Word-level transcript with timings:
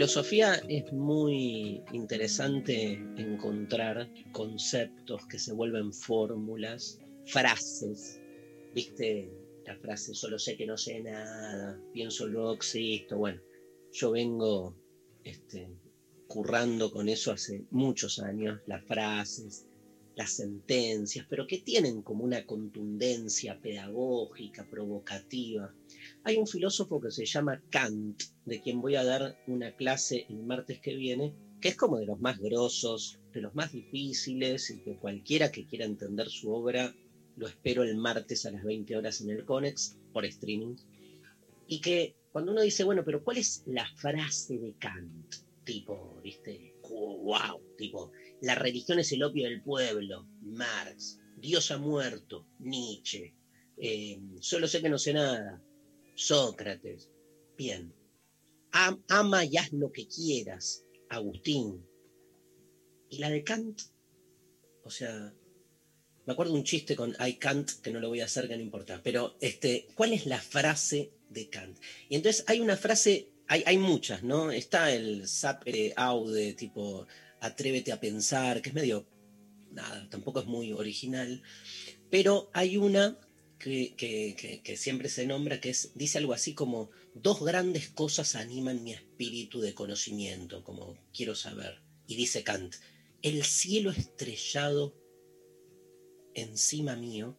filosofía 0.00 0.54
es 0.66 0.90
muy 0.94 1.82
interesante 1.92 2.92
encontrar 3.18 4.08
conceptos 4.32 5.26
que 5.26 5.38
se 5.38 5.52
vuelven 5.52 5.92
fórmulas, 5.92 6.98
frases. 7.26 8.18
¿Viste 8.74 9.30
la 9.66 9.76
frase 9.76 10.14
solo 10.14 10.38
sé 10.38 10.56
que 10.56 10.64
no 10.64 10.78
sé 10.78 11.00
nada, 11.00 11.78
pienso 11.92 12.26
luego 12.26 12.54
existo? 12.54 13.18
Bueno, 13.18 13.42
yo 13.92 14.12
vengo 14.12 14.74
este, 15.22 15.68
currando 16.26 16.90
con 16.90 17.10
eso 17.10 17.32
hace 17.32 17.66
muchos 17.70 18.20
años, 18.20 18.58
las 18.66 18.82
frases, 18.86 19.66
las 20.16 20.30
sentencias, 20.30 21.26
pero 21.28 21.46
que 21.46 21.58
tienen 21.58 22.00
como 22.00 22.24
una 22.24 22.46
contundencia 22.46 23.60
pedagógica, 23.60 24.64
provocativa. 24.64 25.74
Hay 26.24 26.36
un 26.36 26.46
filósofo 26.46 27.00
que 27.00 27.10
se 27.10 27.24
llama 27.24 27.62
Kant, 27.70 28.22
de 28.44 28.60
quien 28.60 28.80
voy 28.80 28.96
a 28.96 29.04
dar 29.04 29.38
una 29.46 29.74
clase 29.74 30.26
el 30.28 30.42
martes 30.42 30.80
que 30.80 30.94
viene, 30.94 31.34
que 31.60 31.68
es 31.68 31.76
como 31.76 31.98
de 31.98 32.06
los 32.06 32.20
más 32.20 32.38
grosos, 32.38 33.18
de 33.32 33.40
los 33.40 33.54
más 33.54 33.72
difíciles, 33.72 34.70
y 34.70 34.82
que 34.82 34.98
cualquiera 34.98 35.50
que 35.50 35.66
quiera 35.66 35.86
entender 35.86 36.28
su 36.28 36.52
obra, 36.52 36.94
lo 37.36 37.48
espero 37.48 37.82
el 37.84 37.96
martes 37.96 38.44
a 38.44 38.50
las 38.50 38.64
20 38.64 38.96
horas 38.96 39.20
en 39.22 39.30
el 39.30 39.44
Conex 39.44 39.96
por 40.12 40.24
streaming. 40.26 40.76
Y 41.66 41.80
que 41.80 42.16
cuando 42.32 42.52
uno 42.52 42.62
dice, 42.62 42.84
bueno, 42.84 43.02
pero 43.04 43.24
¿cuál 43.24 43.38
es 43.38 43.62
la 43.66 43.86
frase 43.96 44.58
de 44.58 44.74
Kant? 44.78 45.34
Tipo, 45.64 46.20
¿viste? 46.22 46.74
wow, 46.90 47.60
tipo, 47.76 48.12
la 48.42 48.54
religión 48.54 48.98
es 48.98 49.12
el 49.12 49.22
opio 49.22 49.44
del 49.44 49.62
pueblo, 49.62 50.26
Marx, 50.42 51.20
Dios 51.36 51.70
ha 51.70 51.78
muerto, 51.78 52.46
Nietzsche, 52.58 53.34
eh, 53.76 54.20
solo 54.40 54.66
sé 54.66 54.82
que 54.82 54.88
no 54.88 54.98
sé 54.98 55.14
nada, 55.14 55.62
Sócrates, 56.20 57.08
bien, 57.56 57.94
Am- 58.72 59.02
ama 59.08 59.44
y 59.44 59.56
haz 59.56 59.72
lo 59.72 59.90
que 59.90 60.06
quieras, 60.06 60.84
Agustín. 61.08 61.86
Y 63.08 63.18
la 63.18 63.30
de 63.30 63.42
Kant, 63.42 63.80
o 64.84 64.90
sea, 64.90 65.34
me 66.26 66.32
acuerdo 66.32 66.52
un 66.52 66.62
chiste 66.62 66.94
con 66.94 67.16
I 67.18 67.38
can't, 67.38 67.70
que 67.82 67.90
no 67.90 68.00
lo 68.00 68.08
voy 68.08 68.20
a 68.20 68.26
hacer, 68.26 68.46
que 68.48 68.56
no 68.56 68.62
importa, 68.62 69.00
pero 69.02 69.34
este, 69.40 69.88
¿cuál 69.94 70.12
es 70.12 70.26
la 70.26 70.38
frase 70.38 71.10
de 71.30 71.48
Kant? 71.48 71.78
Y 72.10 72.16
entonces 72.16 72.44
hay 72.46 72.60
una 72.60 72.76
frase, 72.76 73.32
hay, 73.48 73.62
hay 73.64 73.78
muchas, 73.78 74.22
¿no? 74.22 74.52
Está 74.52 74.92
el 74.92 75.26
sapere 75.26 75.94
aude, 75.96 76.52
tipo, 76.52 77.06
atrévete 77.40 77.92
a 77.92 78.00
pensar, 78.00 78.60
que 78.60 78.68
es 78.68 78.74
medio, 78.74 79.08
nada, 79.72 80.06
tampoco 80.10 80.40
es 80.40 80.46
muy 80.46 80.72
original, 80.72 81.42
pero 82.10 82.50
hay 82.52 82.76
una 82.76 83.18
que, 83.60 84.74
siempre 84.76 85.08
se 85.08 85.26
nombra, 85.26 85.60
que 85.60 85.70
es, 85.70 85.92
dice 85.94 86.18
algo 86.18 86.32
así 86.32 86.54
como, 86.54 86.90
dos 87.14 87.44
grandes 87.44 87.88
cosas 87.88 88.34
animan 88.34 88.82
mi 88.82 88.92
espíritu 88.92 89.60
de 89.60 89.74
conocimiento, 89.74 90.64
como 90.64 90.98
quiero 91.14 91.36
saber. 91.36 91.80
Y 92.08 92.16
dice 92.16 92.42
Kant, 92.42 92.74
el 93.22 93.44
cielo 93.44 93.90
estrellado 93.90 94.96
encima 96.34 96.96
mío, 96.96 97.38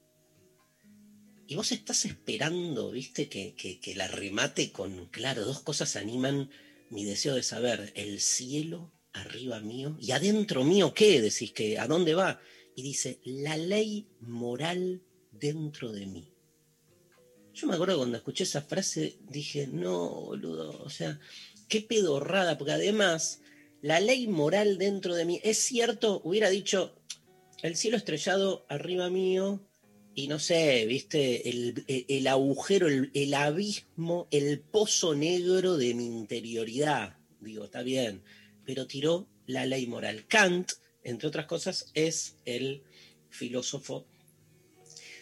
y 1.48 1.56
vos 1.56 1.74
estás 1.74 2.06
esperando, 2.06 2.92
viste, 2.92 3.28
que 3.28 3.94
la 3.98 4.08
remate 4.08 4.72
con, 4.72 5.08
claro, 5.08 5.44
dos 5.44 5.60
cosas 5.60 5.98
animan 5.98 6.50
mi 6.90 7.04
deseo 7.04 7.36
de 7.36 7.44
saber, 7.44 7.92
el 7.96 8.22
cielo 8.22 8.94
arriba 9.14 9.60
mío, 9.60 9.98
y 10.00 10.12
adentro 10.12 10.64
mío, 10.64 10.94
¿qué? 10.94 11.22
Decís 11.22 11.52
que, 11.52 11.78
¿a 11.78 11.88
dónde 11.88 12.14
va? 12.14 12.40
Y 12.76 12.84
dice, 12.84 13.20
la 13.26 13.58
ley 13.58 14.08
moral 14.22 15.02
dentro 15.42 15.92
de 15.92 16.06
mí. 16.06 16.34
Yo 17.54 17.68
me 17.68 17.74
acuerdo 17.74 17.98
cuando 17.98 18.16
escuché 18.18 18.46
esa 18.46 18.62
frase, 18.62 19.18
dije, 19.28 19.68
no, 19.68 20.10
boludo, 20.22 20.82
o 20.84 20.90
sea, 20.90 21.20
qué 21.68 21.82
pedorrada, 21.82 22.58
porque 22.58 22.72
además, 22.72 23.42
la 23.82 24.00
ley 24.00 24.28
moral 24.28 24.78
dentro 24.78 25.16
de 25.16 25.26
mí, 25.26 25.42
es 25.44 25.58
cierto, 25.58 26.22
hubiera 26.24 26.50
dicho, 26.50 26.96
el 27.62 27.76
cielo 27.76 27.98
estrellado 27.98 28.66
arriba 28.70 29.10
mío, 29.10 29.68
y 30.14 30.28
no 30.28 30.40
sé, 30.40 30.86
viste, 30.86 31.50
el, 31.50 31.84
el- 31.88 32.28
agujero, 32.28 32.88
el, 32.88 33.12
el 33.14 33.34
abismo, 33.34 34.28
el 34.32 34.60
pozo 34.60 35.16
negro 35.16 35.78
de 35.78 35.94
mi 35.94 36.06
interioridad. 36.06 37.18
Digo, 37.40 37.66
está 37.66 37.82
bien, 37.82 38.22
pero 38.66 38.88
tiró 38.88 39.28
la 39.46 39.66
ley 39.66 39.88
moral. 39.88 40.26
Kant, 40.28 40.72
entre 41.04 41.28
otras 41.28 41.46
cosas, 41.46 41.92
es 41.94 42.38
el 42.46 42.84
filósofo 43.30 44.06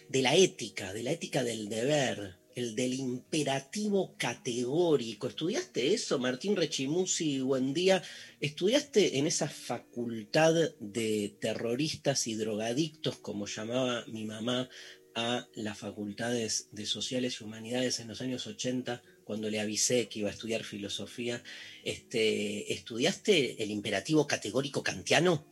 de 0.10 0.24
la 0.24 0.36
ética, 0.36 0.92
de 0.92 1.04
la 1.04 1.12
ética 1.12 1.44
del 1.44 1.70
deber, 1.70 2.40
el 2.56 2.76
del 2.76 2.96
imperativo 2.96 4.16
categórico. 4.18 5.28
¿Estudiaste 5.28 5.94
eso, 5.94 6.18
Martín 6.18 6.56
Rechimusi? 6.56 7.42
Buen 7.42 7.76
día. 7.76 8.02
¿Estudiaste 8.40 9.20
en 9.20 9.28
esa 9.28 9.48
facultad 9.48 10.56
de 10.80 11.38
terroristas 11.40 12.26
y 12.26 12.34
drogadictos, 12.34 13.20
como 13.20 13.46
llamaba 13.46 14.04
mi 14.08 14.26
mamá 14.26 14.68
a 15.14 15.48
las 15.54 15.78
facultades 15.78 16.70
de 16.72 16.88
sociales 16.88 17.40
y 17.40 17.44
humanidades 17.44 18.00
en 18.00 18.08
los 18.08 18.22
años 18.22 18.48
80, 18.48 19.04
cuando 19.26 19.48
le 19.52 19.60
avisé 19.60 20.10
que 20.10 20.20
iba 20.20 20.30
a 20.30 20.34
estudiar 20.34 20.64
filosofía? 20.64 21.44
Este, 21.84 22.74
¿Estudiaste 22.74 23.62
el 23.62 23.70
imperativo 23.70 24.26
categórico 24.26 24.82
kantiano? 24.82 25.46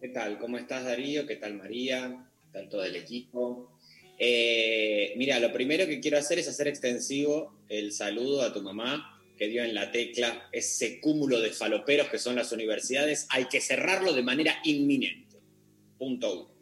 ¿Qué 0.00 0.08
tal? 0.08 0.36
¿Cómo 0.40 0.58
estás, 0.58 0.84
Darío? 0.84 1.28
¿Qué 1.28 1.36
tal, 1.36 1.54
María? 1.54 2.28
¿Qué 2.42 2.58
tal 2.58 2.68
todo 2.68 2.84
el 2.84 2.96
equipo? 2.96 3.73
Eh, 4.18 5.12
mira, 5.16 5.38
lo 5.38 5.52
primero 5.52 5.86
que 5.86 6.00
quiero 6.00 6.18
hacer 6.18 6.38
es 6.38 6.48
hacer 6.48 6.68
extensivo 6.68 7.58
el 7.68 7.92
saludo 7.92 8.42
a 8.42 8.52
tu 8.52 8.62
mamá 8.62 9.10
que 9.36 9.48
dio 9.48 9.64
en 9.64 9.74
la 9.74 9.90
tecla 9.90 10.48
ese 10.52 11.00
cúmulo 11.00 11.40
de 11.40 11.50
faloperos 11.50 12.08
que 12.08 12.18
son 12.18 12.36
las 12.36 12.52
universidades. 12.52 13.26
Hay 13.30 13.46
que 13.46 13.60
cerrarlo 13.60 14.12
de 14.12 14.22
manera 14.22 14.60
inminente. 14.64 15.38
Punto 15.98 16.42
uno. 16.42 16.54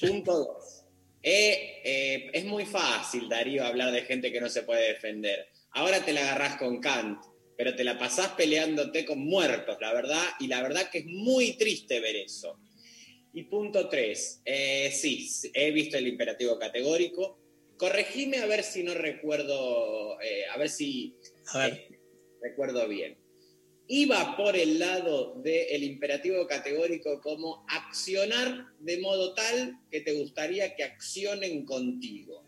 Punto 0.00 0.38
dos. 0.38 0.84
Eh, 1.22 1.80
eh, 1.84 2.30
es 2.34 2.44
muy 2.44 2.66
fácil, 2.66 3.28
Darío, 3.28 3.64
hablar 3.64 3.92
de 3.92 4.02
gente 4.02 4.30
que 4.30 4.40
no 4.40 4.50
se 4.50 4.62
puede 4.62 4.88
defender. 4.88 5.48
Ahora 5.70 6.04
te 6.04 6.12
la 6.12 6.20
agarrás 6.20 6.56
con 6.56 6.80
Kant, 6.80 7.18
pero 7.56 7.74
te 7.74 7.82
la 7.82 7.98
pasás 7.98 8.28
peleándote 8.32 9.06
con 9.06 9.20
muertos, 9.20 9.78
la 9.80 9.94
verdad, 9.94 10.22
y 10.38 10.48
la 10.48 10.62
verdad 10.62 10.90
que 10.90 10.98
es 10.98 11.06
muy 11.06 11.56
triste 11.56 12.00
ver 12.00 12.16
eso. 12.16 12.58
Y 13.36 13.42
punto 13.44 13.88
tres, 13.88 14.40
eh, 14.44 14.90
sí, 14.92 15.28
he 15.54 15.72
visto 15.72 15.98
el 15.98 16.06
imperativo 16.06 16.56
categórico. 16.56 17.38
Corregime 17.76 18.38
a 18.38 18.46
ver 18.46 18.62
si 18.62 18.84
no 18.84 18.94
recuerdo, 18.94 20.20
eh, 20.20 20.46
a 20.46 20.56
ver 20.56 20.68
si 20.68 21.16
A 21.52 21.58
ver. 21.66 21.72
eh, 21.72 21.98
recuerdo 22.40 22.86
bien. 22.86 23.18
Iba 23.88 24.36
por 24.36 24.56
el 24.56 24.78
lado 24.78 25.34
del 25.42 25.82
imperativo 25.82 26.46
categórico 26.46 27.20
como 27.20 27.66
accionar 27.68 28.66
de 28.78 28.98
modo 29.00 29.34
tal 29.34 29.80
que 29.90 30.00
te 30.00 30.12
gustaría 30.14 30.74
que 30.76 30.84
accionen 30.84 31.66
contigo. 31.66 32.44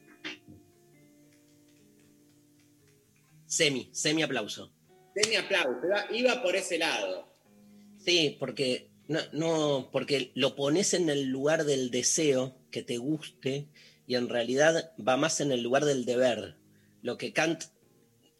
Semi, 3.47 3.91
semi 3.93 4.23
aplauso. 4.23 4.73
Den 5.15 5.31
mi 5.31 5.37
aplauso, 5.37 5.81
iba 6.13 6.43
por 6.43 6.55
ese 6.57 6.79
lado. 6.79 7.29
Sí, 7.99 8.37
porque 8.39 8.89
no, 9.09 9.21
no, 9.33 9.91
porque 9.93 10.33
lo 10.35 10.57
pones 10.57 10.95
en 10.95 11.09
el 11.11 11.27
lugar 11.27 11.65
del 11.65 11.91
deseo 11.91 12.57
que 12.71 12.83
te 12.83 12.99
guste 12.99 13.69
y 14.07 14.15
en 14.15 14.29
realidad 14.29 14.93
va 14.97 15.17
más 15.17 15.41
en 15.41 15.53
el 15.53 15.63
lugar 15.63 15.85
del 15.85 16.05
deber. 16.05 16.57
Lo 17.03 17.17
que 17.17 17.33
Kant 17.33 17.65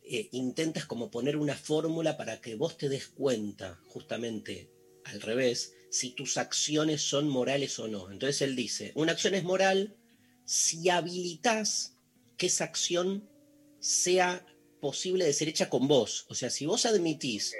eh, 0.03 0.29
intenta 0.33 0.81
es 0.81 0.87
como 0.87 1.11
poner 1.11 1.37
una 1.37 1.55
fórmula 1.55 2.17
para 2.17 2.41
que 2.41 2.55
vos 2.55 2.77
te 2.77 2.89
des 2.89 3.07
cuenta, 3.07 3.81
justamente 3.87 4.71
al 5.05 5.21
revés, 5.21 5.75
si 5.91 6.11
tus 6.11 6.37
acciones 6.37 7.03
son 7.03 7.29
morales 7.29 7.79
o 7.79 7.89
no. 7.89 8.11
Entonces 8.11 8.43
él 8.43 8.57
dice, 8.57 8.93
una 8.95 9.13
acción 9.13 9.35
es 9.35 9.45
moral 9.45 9.97
si 10.45 10.89
habilitas 10.89 11.97
que 12.37 12.47
esa 12.47 12.65
acción 12.65 13.29
sea 13.79 14.45
posible 14.81 15.25
de 15.25 15.33
ser 15.33 15.49
hecha 15.49 15.69
con 15.69 15.89
vos. 15.89 16.27
O 16.29 16.35
sea, 16.35 16.51
si 16.51 16.67
vos 16.67 16.87
admitís 16.87 17.55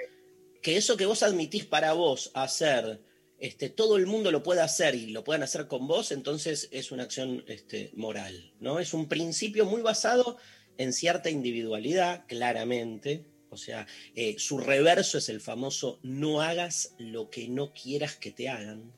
que 0.61 0.77
eso 0.77 0.97
que 0.97 1.05
vos 1.05 1.23
admitís 1.23 1.65
para 1.65 1.93
vos 1.93 2.31
hacer, 2.33 3.01
este, 3.39 3.69
todo 3.69 3.97
el 3.97 4.07
mundo 4.07 4.31
lo 4.31 4.43
puede 4.43 4.61
hacer 4.61 4.95
y 4.95 5.07
lo 5.07 5.23
puedan 5.23 5.43
hacer 5.43 5.67
con 5.67 5.87
vos, 5.87 6.11
entonces 6.11 6.69
es 6.71 6.91
una 6.91 7.03
acción 7.03 7.43
este, 7.47 7.91
moral. 7.95 8.53
¿no? 8.59 8.79
Es 8.79 8.93
un 8.93 9.07
principio 9.07 9.65
muy 9.65 9.81
basado 9.81 10.37
en 10.77 10.93
cierta 10.93 11.29
individualidad, 11.29 12.25
claramente. 12.27 13.25
O 13.49 13.57
sea, 13.57 13.87
eh, 14.15 14.35
su 14.37 14.57
reverso 14.57 15.17
es 15.19 15.29
el 15.29 15.39
famoso 15.39 15.99
no 16.03 16.41
hagas 16.41 16.95
lo 16.97 17.29
que 17.29 17.47
no 17.47 17.73
quieras 17.73 18.15
que 18.15 18.31
te 18.31 18.49
hagan. 18.49 18.91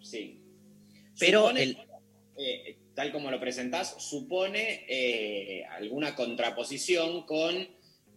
Sí. 0.00 0.40
Pero 1.18 1.48
Supone- 1.48 1.62
el, 1.62 1.78
eh, 2.38 2.78
tal 2.94 3.12
como 3.12 3.30
lo 3.30 3.38
presentás, 3.38 3.94
supone 4.02 4.84
eh, 4.88 5.64
alguna 5.66 6.14
contraposición 6.16 7.24
con 7.26 7.68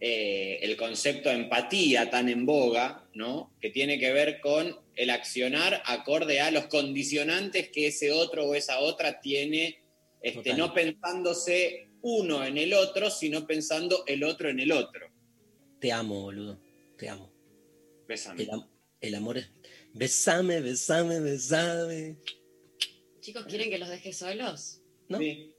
eh, 0.04 0.58
el 0.64 0.76
concepto 0.78 1.30
de 1.30 1.36
empatía 1.36 2.10
tan 2.10 2.28
en 2.28 2.46
boga, 2.46 3.08
¿no? 3.14 3.54
Que 3.62 3.70
tiene 3.70 4.00
que 4.00 4.12
ver 4.12 4.42
con 4.42 4.76
el 4.96 5.10
accionar 5.12 5.82
acorde 5.86 6.40
a 6.42 6.50
los 6.52 6.66
condicionantes 6.66 7.70
que 7.70 7.88
ese 7.88 8.12
otro 8.12 8.46
o 8.48 8.56
esa 8.56 8.80
otra 8.80 9.22
tiene, 9.22 9.80
este, 10.24 10.56
no 10.56 10.74
pensándose 10.74 11.88
uno 12.02 12.44
en 12.44 12.58
el 12.58 12.74
otro, 12.74 13.12
sino 13.12 13.46
pensando 13.46 14.04
el 14.08 14.24
otro 14.24 14.50
en 14.50 14.60
el 14.60 14.72
otro. 14.72 15.08
te 15.80 15.92
amo, 15.92 16.22
boludo. 16.22 16.60
Te 16.98 17.08
amo. 17.10 17.32
Bésame. 18.08 18.44
El, 18.44 18.50
am- 18.52 18.68
el 19.02 19.16
amor 19.16 19.38
es. 19.38 19.50
Besame, 19.94 20.62
besame, 20.62 21.20
besame. 21.20 22.18
Chicos, 23.20 23.46
¿quieren 23.46 23.70
que 23.70 23.78
los 23.78 23.90
deje 23.90 24.14
solos? 24.14 24.82
¿No? 25.10 25.20
Sí. 25.20 25.54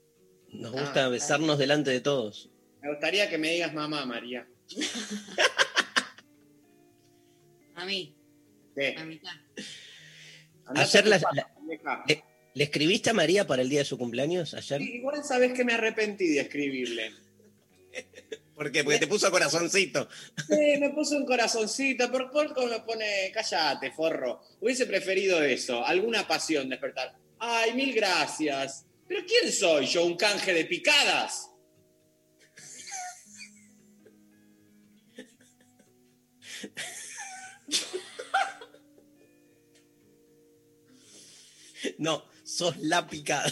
Nos 0.49 0.75
Ah, 0.75 0.81
gusta 0.81 1.07
besarnos 1.09 1.57
delante 1.57 1.91
de 1.91 2.01
todos. 2.01 2.49
Me 2.83 2.89
gustaría 2.89 3.29
que 3.29 3.37
me 3.37 3.51
digas 3.51 3.73
mamá, 3.73 4.05
María. 4.05 4.45
A 7.75 7.85
mí, 7.85 8.15
¿Qué? 8.75 8.95
a 8.97 9.03
mitad. 9.03 9.31
Tu 9.55 10.73
la- 11.09 11.17
la- 11.33 12.03
le, 12.07 12.23
¿le 12.53 12.63
escribiste 12.63 13.09
a 13.09 13.13
María 13.13 13.47
para 13.47 13.61
el 13.63 13.69
día 13.69 13.79
de 13.79 13.85
su 13.85 13.97
cumpleaños 13.97 14.53
ayer? 14.53 14.79
Sí, 14.79 14.93
Igual 14.97 15.23
sabes 15.23 15.53
que 15.53 15.65
me 15.65 15.73
arrepentí 15.73 16.27
de 16.27 16.41
escribirle. 16.41 17.11
¿Por 18.55 18.71
qué? 18.71 18.83
Porque 18.83 18.99
te 18.99 19.07
puso 19.07 19.31
corazoncito. 19.31 20.07
Sí, 20.47 20.77
me 20.79 20.91
puso 20.91 21.17
un 21.17 21.25
corazoncito, 21.25 22.11
por 22.11 22.29
poco 22.31 22.67
me 22.67 22.79
pone, 22.81 23.31
cállate, 23.33 23.91
forro. 23.91 24.41
Hubiese 24.61 24.85
preferido 24.85 25.41
eso, 25.43 25.83
alguna 25.83 26.27
pasión 26.27 26.69
despertar. 26.69 27.15
Ay, 27.39 27.73
mil 27.73 27.93
gracias. 27.93 28.85
Pero 29.07 29.21
¿quién 29.25 29.51
soy 29.51 29.87
yo? 29.87 30.05
¿Un 30.05 30.15
canje 30.15 30.53
de 30.53 30.65
picadas? 30.65 31.49
No, 41.97 42.25
sos 42.43 42.77
la 42.77 43.07
picada. 43.07 43.51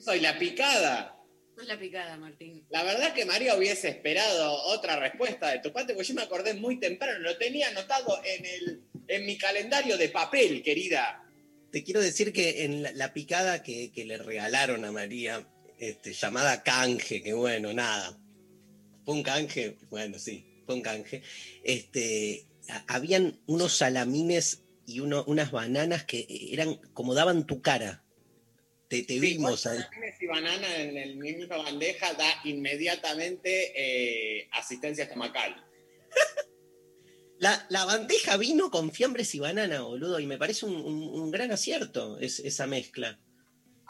Soy 0.00 0.20
la 0.20 0.38
picada. 0.38 1.16
Sos 1.56 1.66
la 1.66 1.78
picada, 1.78 2.16
Martín. 2.16 2.66
La 2.70 2.82
verdad 2.82 3.14
que 3.14 3.24
María 3.24 3.56
hubiese 3.56 3.88
esperado 3.88 4.52
otra 4.64 4.98
respuesta 4.98 5.50
de 5.50 5.60
tu 5.60 5.72
parte, 5.72 5.94
porque 5.94 6.08
yo 6.08 6.14
me 6.14 6.22
acordé 6.22 6.54
muy 6.54 6.78
temprano, 6.78 7.18
lo 7.20 7.36
tenía 7.36 7.68
anotado 7.68 8.20
en, 8.24 8.44
el, 8.44 8.82
en 9.08 9.26
mi 9.26 9.36
calendario 9.36 9.96
de 9.96 10.08
papel, 10.08 10.62
querida. 10.62 11.24
Te 11.70 11.84
quiero 11.84 12.00
decir 12.00 12.32
que 12.32 12.64
en 12.64 12.82
la, 12.82 12.92
la 12.92 13.12
picada 13.12 13.62
que, 13.62 13.92
que 13.92 14.04
le 14.04 14.18
regalaron 14.18 14.84
a 14.84 14.92
María, 14.92 15.46
este, 15.78 16.12
llamada 16.12 16.62
canje, 16.62 17.22
que 17.22 17.32
bueno, 17.32 17.72
nada. 17.72 18.18
Fue 19.04 19.14
un 19.14 19.22
canje, 19.22 19.78
bueno, 19.90 20.18
sí, 20.18 20.47
un 20.74 20.82
canje. 20.82 21.22
Este, 21.64 22.46
habían 22.86 23.40
unos 23.46 23.76
salamines 23.76 24.64
y 24.86 25.00
uno- 25.00 25.24
unas 25.26 25.50
bananas 25.50 26.04
que 26.04 26.26
eran 26.52 26.76
como 26.94 27.14
daban 27.14 27.46
tu 27.46 27.60
cara. 27.62 28.04
Te, 28.88 29.02
te 29.02 29.18
vimos 29.20 29.66
ahí. 29.66 29.78
Salamines 29.78 30.22
y 30.22 30.26
banana 30.26 30.76
en 30.76 30.96
el 30.96 31.16
misma 31.16 31.56
bandeja 31.58 32.14
da 32.14 32.28
inmediatamente 32.44 33.72
eh, 33.76 34.48
asistencia 34.52 35.04
estomacal. 35.04 35.64
La, 37.40 37.66
la 37.70 37.84
bandeja 37.84 38.36
vino 38.36 38.68
con 38.68 38.90
fiambres 38.90 39.32
y 39.36 39.38
banana, 39.38 39.82
boludo, 39.82 40.18
y 40.18 40.26
me 40.26 40.38
parece 40.38 40.66
un, 40.66 40.74
un- 40.74 41.08
un 41.20 41.30
gran 41.30 41.52
acierto 41.52 42.18
es- 42.18 42.40
esa 42.40 42.66
mezcla. 42.66 43.20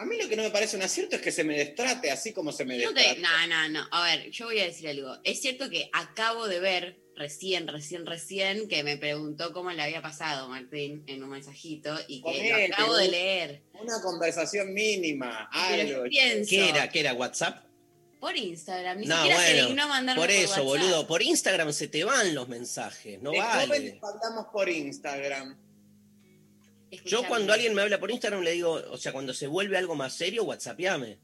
A 0.01 0.05
mí 0.05 0.17
lo 0.17 0.29
que 0.29 0.37
no 0.37 0.45
me 0.45 0.51
parece 0.51 0.77
un 0.77 0.83
acierto 0.83 1.17
es 1.17 1.23
que 1.23 1.33
se 1.33 1.43
me 1.43 1.57
destrate 1.59 2.11
así 2.11 2.33
como 2.33 2.53
se 2.53 2.65
me 2.65 2.79
No, 2.79 2.93
destrate. 2.93 3.17
te- 3.17 3.21
no, 3.21 3.47
no, 3.49 3.69
no. 3.69 3.89
A 3.91 4.05
ver, 4.05 4.31
yo 4.31 4.47
voy 4.47 4.61
a 4.61 4.65
decir 4.65 4.89
algo. 4.89 5.17
Es 5.25 5.41
cierto 5.41 5.69
que 5.69 5.91
acabo 5.93 6.47
de 6.47 6.61
ver 6.61 7.01
recién, 7.17 7.67
recién, 7.67 8.07
recién 8.07 8.69
que 8.69 8.85
me 8.85 8.97
preguntó 8.97 9.53
cómo 9.53 9.73
le 9.73 9.83
había 9.83 10.01
pasado 10.01 10.49
Martín 10.49 11.03
en 11.09 11.25
un 11.25 11.31
mensajito 11.31 11.99
y 12.07 12.23
que 12.23 12.69
lo 12.69 12.75
acabo 12.75 12.97
de 12.97 13.09
leer. 13.09 13.63
Una 13.73 14.01
conversación 14.01 14.73
mínima, 14.73 15.49
algo. 15.51 16.05
pienso, 16.05 16.49
¿Qué 16.49 16.69
era? 16.69 16.89
¿Qué 16.89 17.01
era? 17.01 17.15
¿WhatsApp? 17.15 17.65
Por 18.21 18.37
Instagram. 18.37 18.99
Ni 19.01 19.07
No, 19.07 19.17
siquiera 19.17 19.41
se 19.43 19.53
bueno, 19.53 19.67
dignó 19.69 19.83
a 19.83 19.87
mandarme 19.89 20.23
Por 20.23 20.31
eso, 20.31 20.63
boludo, 20.65 21.07
por 21.09 21.23
Instagram 21.23 21.73
se 21.73 21.89
te 21.89 22.05
van 22.05 22.35
los 22.37 22.49
mensajes, 22.49 23.21
no 23.21 23.33
De 23.33 23.39
vale. 23.39 23.99
hablamos 24.01 24.47
por 24.53 24.69
Instagram. 24.69 25.57
Yo 27.05 27.27
cuando 27.27 27.53
alguien 27.53 27.75
me 27.75 27.83
habla 27.83 28.01
por 28.01 28.11
Instagram 28.11 28.43
le 28.43 28.53
digo, 28.53 28.73
o 28.73 28.97
sea, 28.97 29.13
cuando 29.13 29.35
se 29.35 29.47
vuelve 29.47 29.77
algo 29.77 29.95
más 29.95 30.15
serio, 30.15 30.45
WhatsAppame. 30.45 31.19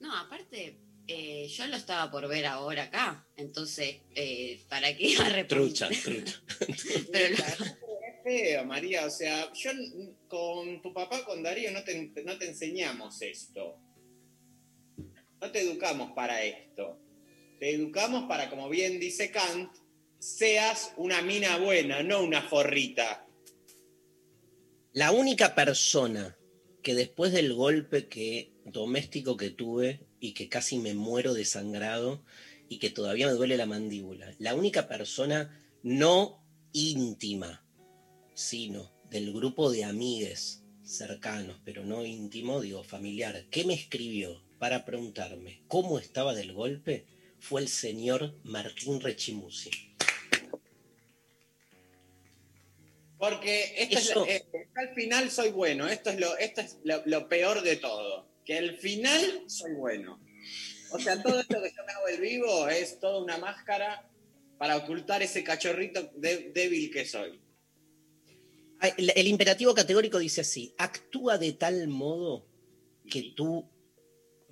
No, 0.00 0.16
aparte, 0.16 0.78
eh, 1.06 1.48
yo 1.48 1.66
lo 1.66 1.76
estaba 1.76 2.10
por 2.10 2.28
ver 2.28 2.46
ahora 2.46 2.84
acá. 2.84 3.26
Entonces, 3.36 4.02
eh, 4.14 4.60
¿para 4.68 4.94
qué 4.96 5.06
iba 5.08 5.26
a? 5.26 5.46
Trucha, 5.46 5.88
trucha. 5.88 6.42
Pero 7.12 7.34
Es 7.34 8.22
feo, 8.22 8.64
María. 8.64 9.06
O 9.06 9.10
sea, 9.10 9.52
yo 9.52 9.70
con 10.28 10.82
tu 10.82 10.92
papá, 10.92 11.24
con 11.24 11.42
Darío, 11.42 11.70
no 11.70 11.82
te, 11.82 12.12
no 12.24 12.36
te 12.36 12.46
enseñamos 12.46 13.22
esto. 13.22 13.78
No 15.40 15.50
te 15.50 15.60
educamos 15.60 16.12
para 16.12 16.42
esto. 16.42 17.00
Te 17.58 17.70
educamos 17.70 18.28
para, 18.28 18.50
como 18.50 18.68
bien 18.68 19.00
dice 19.00 19.30
Kant, 19.30 19.72
seas 20.18 20.92
una 20.96 21.22
mina 21.22 21.58
buena, 21.58 22.02
no 22.02 22.22
una 22.22 22.42
forrita. 22.42 23.27
La 24.94 25.12
única 25.12 25.54
persona 25.54 26.38
que 26.82 26.94
después 26.94 27.32
del 27.32 27.52
golpe 27.52 28.08
que, 28.08 28.54
doméstico 28.64 29.36
que 29.36 29.50
tuve 29.50 30.06
y 30.18 30.32
que 30.32 30.48
casi 30.48 30.78
me 30.78 30.94
muero 30.94 31.34
desangrado 31.34 32.24
y 32.70 32.78
que 32.78 32.88
todavía 32.88 33.26
me 33.26 33.34
duele 33.34 33.58
la 33.58 33.66
mandíbula, 33.66 34.34
la 34.38 34.54
única 34.54 34.88
persona 34.88 35.60
no 35.82 36.42
íntima, 36.72 37.66
sino 38.34 38.90
del 39.10 39.32
grupo 39.32 39.70
de 39.70 39.84
amigues 39.84 40.64
cercanos, 40.82 41.60
pero 41.66 41.84
no 41.84 42.06
íntimo, 42.06 42.62
digo 42.62 42.82
familiar, 42.82 43.44
que 43.50 43.64
me 43.64 43.74
escribió 43.74 44.42
para 44.58 44.86
preguntarme 44.86 45.62
cómo 45.68 45.98
estaba 45.98 46.34
del 46.34 46.54
golpe 46.54 47.04
fue 47.38 47.60
el 47.60 47.68
señor 47.68 48.34
Martín 48.42 49.00
Rechimusi. 49.00 49.87
Porque 53.18 53.74
esto 53.76 53.98
Eso- 53.98 54.26
es, 54.26 54.42
eh, 54.52 54.68
al 54.76 54.94
final 54.94 55.30
soy 55.30 55.50
bueno. 55.50 55.88
Esto 55.88 56.10
es, 56.10 56.20
lo, 56.20 56.36
esto 56.38 56.60
es 56.60 56.78
lo, 56.84 57.02
lo 57.06 57.28
peor 57.28 57.62
de 57.62 57.76
todo. 57.76 58.28
Que 58.44 58.58
al 58.58 58.76
final 58.76 59.42
soy 59.48 59.72
bueno. 59.74 60.20
O 60.92 60.98
sea, 60.98 61.20
todo 61.22 61.40
esto 61.40 61.60
que 61.62 61.70
yo 61.76 61.84
me 61.84 61.92
hago 61.92 62.08
el 62.08 62.20
vivo 62.20 62.68
es 62.68 62.98
toda 63.00 63.22
una 63.22 63.36
máscara 63.38 64.08
para 64.56 64.76
ocultar 64.76 65.22
ese 65.22 65.44
cachorrito 65.44 66.10
de- 66.16 66.50
débil 66.54 66.90
que 66.90 67.04
soy. 67.04 67.40
El 68.96 69.26
imperativo 69.26 69.74
categórico 69.74 70.18
dice 70.20 70.42
así, 70.42 70.72
actúa 70.78 71.36
de 71.36 71.52
tal 71.52 71.88
modo 71.88 72.46
que 73.10 73.32
tú, 73.36 73.68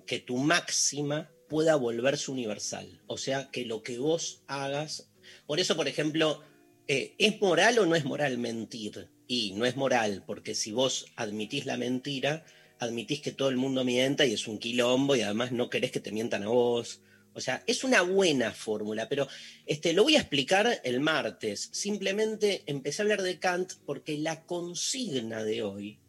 que 0.05 0.19
tu 0.19 0.35
máxima 0.37 1.31
pueda 1.47 1.75
volverse 1.77 2.29
universal. 2.31 3.01
O 3.07 3.17
sea, 3.17 3.49
que 3.51 3.65
lo 3.65 3.81
que 3.83 3.97
vos 3.97 4.43
hagas. 4.47 5.09
Por 5.45 5.61
eso, 5.61 5.77
por 5.77 5.87
ejemplo, 5.87 6.43
eh, 6.87 7.15
¿es 7.17 7.41
moral 7.41 7.79
o 7.79 7.85
no 7.85 7.95
es 7.95 8.05
moral 8.05 8.37
mentir? 8.37 9.09
Y 9.27 9.51
no 9.53 9.65
es 9.65 9.75
moral, 9.75 10.23
porque 10.25 10.55
si 10.55 10.71
vos 10.71 11.07
admitís 11.15 11.65
la 11.65 11.77
mentira, 11.77 12.45
admitís 12.79 13.21
que 13.21 13.31
todo 13.31 13.49
el 13.49 13.57
mundo 13.57 13.83
mienta 13.83 14.25
y 14.25 14.33
es 14.33 14.47
un 14.47 14.57
quilombo 14.59 15.15
y 15.15 15.21
además 15.21 15.51
no 15.51 15.69
querés 15.69 15.91
que 15.91 15.99
te 15.99 16.11
mientan 16.11 16.43
a 16.43 16.47
vos. 16.47 17.01
O 17.33 17.41
sea, 17.41 17.63
es 17.67 17.83
una 17.83 18.01
buena 18.01 18.51
fórmula, 18.51 19.09
pero 19.09 19.27
este, 19.65 19.93
lo 19.93 20.03
voy 20.03 20.15
a 20.15 20.19
explicar 20.21 20.81
el 20.83 20.99
martes. 21.01 21.69
Simplemente 21.71 22.63
empecé 22.65 23.01
a 23.01 23.03
hablar 23.03 23.21
de 23.21 23.37
Kant 23.37 23.73
porque 23.85 24.17
la 24.17 24.45
consigna 24.45 25.43
de 25.43 25.61
hoy, 25.61 25.99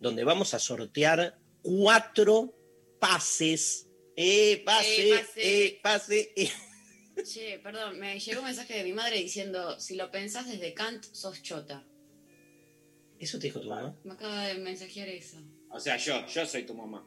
donde 0.00 0.24
vamos 0.24 0.54
a 0.54 0.58
sortear 0.58 1.38
cuatro 1.62 2.54
pases, 2.98 3.86
eh, 4.16 4.62
pase, 4.64 5.08
Eh, 5.12 5.18
pase. 5.18 5.66
eh, 5.66 5.80
pase, 5.82 6.32
eh. 6.36 6.50
Che, 7.24 7.58
perdón, 7.62 7.98
me 7.98 8.18
llegó 8.20 8.40
un 8.40 8.46
mensaje 8.46 8.74
de 8.74 8.84
mi 8.84 8.92
madre 8.92 9.16
diciendo, 9.18 9.78
si 9.80 9.96
lo 9.96 10.10
pensás 10.10 10.48
desde 10.48 10.74
Kant, 10.74 11.04
sos 11.12 11.42
chota. 11.42 11.84
¿Eso 13.18 13.38
te 13.38 13.46
dijo 13.46 13.60
tu 13.60 13.68
mamá? 13.68 13.96
Me 14.04 14.12
acaba 14.12 14.46
de 14.46 14.54
mensajear 14.58 15.08
eso. 15.08 15.38
O 15.70 15.80
sea, 15.80 15.96
yo, 15.96 16.26
yo 16.26 16.44
soy 16.46 16.64
tu 16.64 16.74
mamá. 16.74 17.06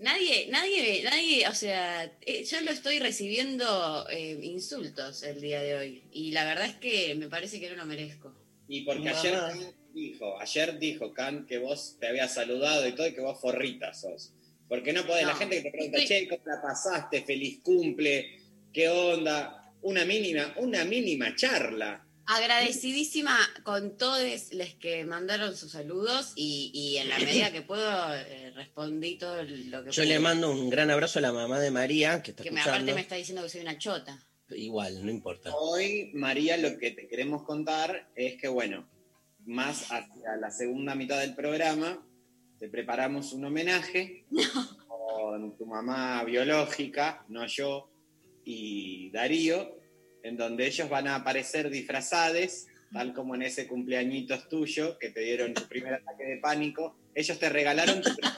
Nadie, 0.00 0.48
nadie, 0.50 1.02
nadie, 1.04 1.46
o 1.46 1.54
sea, 1.54 2.04
eh, 2.22 2.44
yo 2.44 2.60
lo 2.62 2.70
estoy 2.70 2.98
recibiendo 2.98 4.08
eh, 4.08 4.38
insultos 4.42 5.22
el 5.22 5.40
día 5.40 5.62
de 5.62 5.74
hoy. 5.76 6.02
Y 6.10 6.32
la 6.32 6.44
verdad 6.44 6.66
es 6.66 6.76
que 6.76 7.14
me 7.14 7.28
parece 7.28 7.60
que 7.60 7.70
no 7.70 7.76
lo 7.76 7.84
merezco. 7.86 8.34
Y 8.66 8.82
porque 8.82 9.10
Mamá. 9.10 9.20
ayer 9.20 9.34
Kant 9.34 9.76
dijo, 9.92 10.40
ayer 10.40 10.78
dijo 10.78 11.12
Kant 11.12 11.46
que 11.46 11.58
vos 11.58 11.96
te 12.00 12.08
habías 12.08 12.34
saludado 12.34 12.88
y 12.88 12.92
todo 12.92 13.06
y 13.06 13.14
que 13.14 13.20
vos 13.20 13.38
forrita 13.40 13.92
sos. 13.94 14.32
Porque 14.68 14.92
no 14.94 15.06
podés, 15.06 15.26
la 15.26 15.36
gente 15.36 15.56
que 15.58 15.62
te 15.62 15.70
pregunta, 15.70 15.98
Estoy- 15.98 16.20
che, 16.20 16.28
¿cómo 16.28 16.42
la 16.46 16.60
pasaste? 16.60 17.22
Feliz 17.22 17.60
cumple, 17.62 18.40
¿qué 18.74 18.88
onda? 18.90 19.72
Una 19.82 20.04
mínima, 20.04 20.52
una 20.58 20.84
mínima 20.84 21.34
charla. 21.36 22.04
Agradecidísima 22.26 23.36
con 23.64 23.98
todos 23.98 24.22
los 24.52 24.68
que 24.80 25.04
mandaron 25.04 25.54
sus 25.56 25.72
saludos 25.72 26.32
y, 26.36 26.70
y 26.74 26.96
en 26.96 27.10
la 27.10 27.18
medida 27.18 27.52
que 27.52 27.60
puedo 27.62 28.14
eh, 28.14 28.50
respondí 28.54 29.16
todo 29.18 29.42
lo 29.42 29.84
que 29.84 29.90
Yo 29.90 30.02
pude. 30.02 30.06
le 30.06 30.18
mando 30.18 30.50
un 30.50 30.70
gran 30.70 30.90
abrazo 30.90 31.18
a 31.18 31.22
la 31.22 31.32
mamá 31.32 31.60
de 31.60 31.70
María, 31.70 32.22
que 32.22 32.30
está 32.30 32.42
Que 32.42 32.48
escuchando. 32.48 32.72
aparte 32.72 32.94
me 32.94 33.00
está 33.02 33.16
diciendo 33.16 33.42
que 33.42 33.50
soy 33.50 33.60
una 33.60 33.76
chota. 33.78 34.18
Igual, 34.50 35.04
no 35.04 35.10
importa. 35.10 35.54
Hoy, 35.54 36.10
María, 36.14 36.56
lo 36.56 36.78
que 36.78 36.90
te 36.92 37.06
queremos 37.08 37.42
contar 37.44 38.10
es 38.14 38.40
que, 38.40 38.48
bueno, 38.48 38.88
más 39.44 39.90
hacia 39.90 40.36
la 40.40 40.50
segunda 40.50 40.94
mitad 40.94 41.20
del 41.20 41.34
programa, 41.34 42.06
te 42.58 42.68
preparamos 42.70 43.32
un 43.34 43.44
homenaje 43.44 44.24
con 44.88 45.56
tu 45.58 45.66
mamá 45.66 46.24
biológica, 46.24 47.24
no 47.28 47.46
yo, 47.46 47.90
y 48.44 49.10
Darío, 49.10 49.78
en 50.22 50.36
donde 50.36 50.66
ellos 50.66 50.88
van 50.88 51.08
a 51.08 51.16
aparecer 51.16 51.70
disfrazades, 51.70 52.66
tal 52.92 53.12
como 53.14 53.34
en 53.34 53.42
ese 53.42 53.66
cumpleañitos 53.66 54.48
tuyo, 54.48 54.98
que 54.98 55.10
te 55.10 55.20
dieron 55.20 55.52
tu 55.54 55.62
primer 55.68 55.94
ataque 55.94 56.24
de 56.24 56.36
pánico. 56.38 56.96
Ellos 57.14 57.38
te 57.38 57.48
regalaron 57.48 58.00
tu 58.02 58.14
primer 58.14 58.32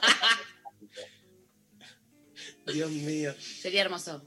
Dios 2.73 2.91
mío. 2.91 3.33
Sería 3.39 3.81
hermoso. 3.81 4.25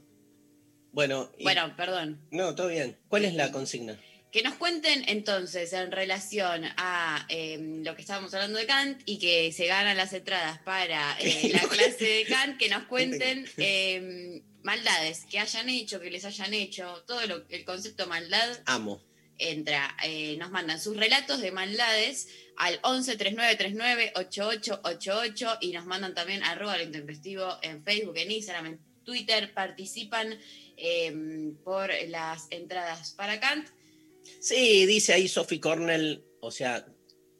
Bueno, 0.91 1.31
y- 1.37 1.43
Bueno, 1.43 1.73
perdón. 1.77 2.19
no, 2.31 2.55
todo 2.55 2.67
bien. 2.69 2.97
¿Cuál 3.07 3.25
es 3.25 3.33
la 3.35 3.51
consigna? 3.51 3.97
Que 4.31 4.41
nos 4.43 4.55
cuenten 4.55 5.03
entonces 5.07 5.73
en 5.73 5.91
relación 5.91 6.63
a 6.77 7.25
eh, 7.29 7.59
lo 7.83 7.95
que 7.95 8.01
estábamos 8.01 8.33
hablando 8.33 8.57
de 8.59 8.65
Kant 8.65 9.01
y 9.05 9.19
que 9.19 9.51
se 9.51 9.67
ganan 9.67 9.97
las 9.97 10.13
entradas 10.13 10.59
para 10.59 11.17
eh, 11.19 11.51
la 11.53 11.67
clase 11.67 12.03
de 12.05 12.25
Kant, 12.25 12.57
que 12.57 12.69
nos 12.69 12.83
cuenten 12.87 13.45
eh, 13.57 14.41
maldades 14.63 15.25
que 15.29 15.39
hayan 15.39 15.69
hecho, 15.69 15.99
que 15.99 16.11
les 16.11 16.25
hayan 16.25 16.53
hecho, 16.53 17.03
todo 17.07 17.25
lo- 17.27 17.45
el 17.49 17.65
concepto 17.65 18.07
maldad 18.07 18.59
Amo. 18.65 19.01
entra, 19.37 19.95
eh, 20.03 20.35
nos 20.37 20.51
mandan 20.51 20.79
sus 20.79 20.95
relatos 20.97 21.41
de 21.41 21.51
maldades 21.51 22.27
al 22.57 22.79
11 22.83 23.17
39 23.17 23.55
39 23.55 24.13
8888 24.15 25.57
y 25.61 25.71
nos 25.71 25.85
mandan 25.85 26.13
también 26.13 26.43
arroba 26.43 26.77
lo 26.77 26.83
intempestivo 26.83 27.57
en 27.61 27.83
Facebook, 27.83 28.17
en 28.17 28.31
Instagram, 28.31 28.65
en 28.67 28.79
Twitter, 29.03 29.53
participan 29.53 30.37
eh, 30.77 31.53
por 31.63 31.89
las 32.09 32.47
entradas 32.51 33.11
para 33.11 33.39
Kant. 33.39 33.67
Sí, 34.39 34.85
dice 34.85 35.13
ahí 35.13 35.27
Sophie 35.27 35.59
Cornell, 35.59 36.23
o 36.39 36.51
sea, 36.51 36.85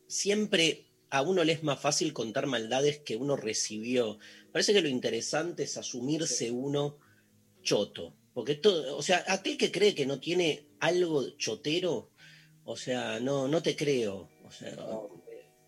siempre 0.07 0.87
a 1.09 1.21
uno 1.21 1.43
le 1.43 1.53
es 1.53 1.63
más 1.63 1.79
fácil 1.79 2.13
contar 2.13 2.47
maldades 2.47 2.99
que 2.99 3.15
uno 3.15 3.35
recibió. 3.35 4.17
Parece 4.51 4.73
que 4.73 4.81
lo 4.81 4.87
interesante 4.89 5.63
es 5.63 5.77
asumirse 5.77 6.51
uno 6.51 6.97
choto. 7.61 8.13
Porque 8.33 8.55
todo, 8.55 8.97
o 8.97 9.01
sea, 9.01 9.23
aquel 9.27 9.57
que 9.57 9.71
cree 9.71 9.93
que 9.93 10.05
no 10.05 10.19
tiene 10.19 10.67
algo 10.79 11.29
chotero, 11.37 12.11
o 12.63 12.77
sea, 12.77 13.19
no, 13.19 13.47
no 13.47 13.61
te 13.61 13.75
creo. 13.75 14.29
O 14.45 14.51
sea, 14.51 14.75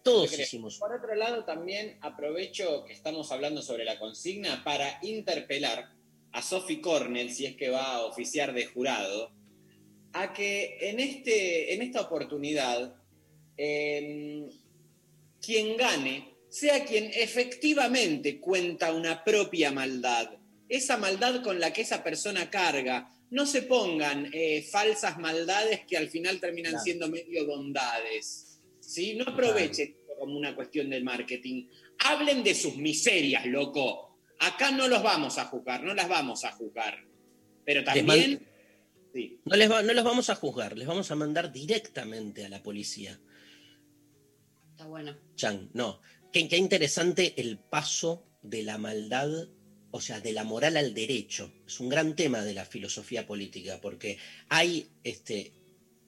todos 0.02 0.30
te 0.30 0.36
creo. 0.36 0.46
hicimos. 0.46 0.78
Por 0.78 0.94
otro 0.94 1.16
lado, 1.16 1.44
también 1.44 1.98
aprovecho 2.02 2.86
que 2.86 2.94
estamos 2.94 3.32
hablando 3.32 3.62
sobre 3.62 3.84
la 3.84 4.00
consigna 4.00 4.64
para 4.64 5.00
interpelar 5.02 5.90
a 6.32 6.42
Sophie 6.42 6.82
Cornell, 6.82 7.32
si 7.32 7.46
es 7.46 7.56
que 7.56 7.70
va 7.70 7.96
a 7.96 8.06
oficiar 8.06 8.54
de 8.54 8.66
jurado, 8.66 9.32
a 10.14 10.34
que 10.34 10.78
en, 10.90 11.00
este, 11.00 11.74
en 11.74 11.82
esta 11.82 12.02
oportunidad 12.02 12.96
eh, 13.58 14.50
quien 15.42 15.78
gane 15.78 16.34
sea 16.50 16.86
quien 16.86 17.12
efectivamente 17.14 18.40
cuenta 18.40 18.94
una 18.94 19.24
propia 19.24 19.72
maldad, 19.72 20.30
esa 20.78 20.98
maldad 20.98 21.42
con 21.44 21.60
la 21.60 21.72
que 21.74 21.82
esa 21.82 22.04
persona 22.04 22.50
carga. 22.50 23.10
No 23.30 23.46
se 23.46 23.64
pongan 23.64 24.30
eh, 24.32 24.62
falsas 24.72 25.18
maldades 25.18 25.82
que 25.88 25.98
al 25.98 26.08
final 26.10 26.40
terminan 26.40 26.72
Claro. 26.74 26.84
siendo 26.84 27.10
medio 27.10 27.48
bondades. 27.48 28.60
¿sí? 28.80 29.16
No 29.16 29.26
aprovechen 29.28 29.90
esto 29.90 30.14
como 30.20 30.38
una 30.38 30.56
cuestión 30.56 30.90
del 30.90 31.04
marketing. 31.04 31.68
Hablen 32.00 32.44
de 32.44 32.54
sus 32.54 32.76
miserias, 32.78 33.46
loco. 33.46 34.20
Acá 34.40 34.72
no 34.72 34.88
los 34.88 35.02
vamos 35.02 35.38
a 35.38 35.46
juzgar, 35.46 35.84
no 35.84 35.94
las 35.94 36.08
vamos 36.10 36.44
a 36.44 36.52
juzgar. 36.52 36.98
Pero 37.66 37.84
también... 37.84 38.46
Sí. 39.14 39.40
No, 39.46 39.56
les 39.56 39.70
va- 39.72 39.84
no 39.84 39.94
los 39.94 40.04
vamos 40.04 40.30
a 40.30 40.36
juzgar, 40.36 40.78
les 40.78 40.88
vamos 40.88 41.10
a 41.12 41.16
mandar 41.16 41.52
directamente 41.54 42.46
a 42.46 42.50
la 42.50 42.62
policía. 42.64 43.20
Está 44.72 44.86
bueno. 44.88 45.16
Chan, 45.36 45.70
no. 45.74 46.02
Qué, 46.32 46.48
qué 46.48 46.58
interesante 46.58 47.40
el 47.40 47.60
paso 47.60 48.26
de 48.42 48.64
la 48.64 48.78
maldad, 48.78 49.30
o 49.96 50.02
sea, 50.02 50.20
de 50.20 50.34
la 50.34 50.44
moral 50.44 50.76
al 50.76 50.96
derecho. 50.96 51.54
Es 51.68 51.80
un 51.80 51.88
gran 51.88 52.16
tema 52.16 52.44
de 52.44 52.56
la 52.56 52.66
filosofía 52.66 53.28
política, 53.28 53.80
porque 53.80 54.18
hay 54.50 54.88
este, 55.04 55.54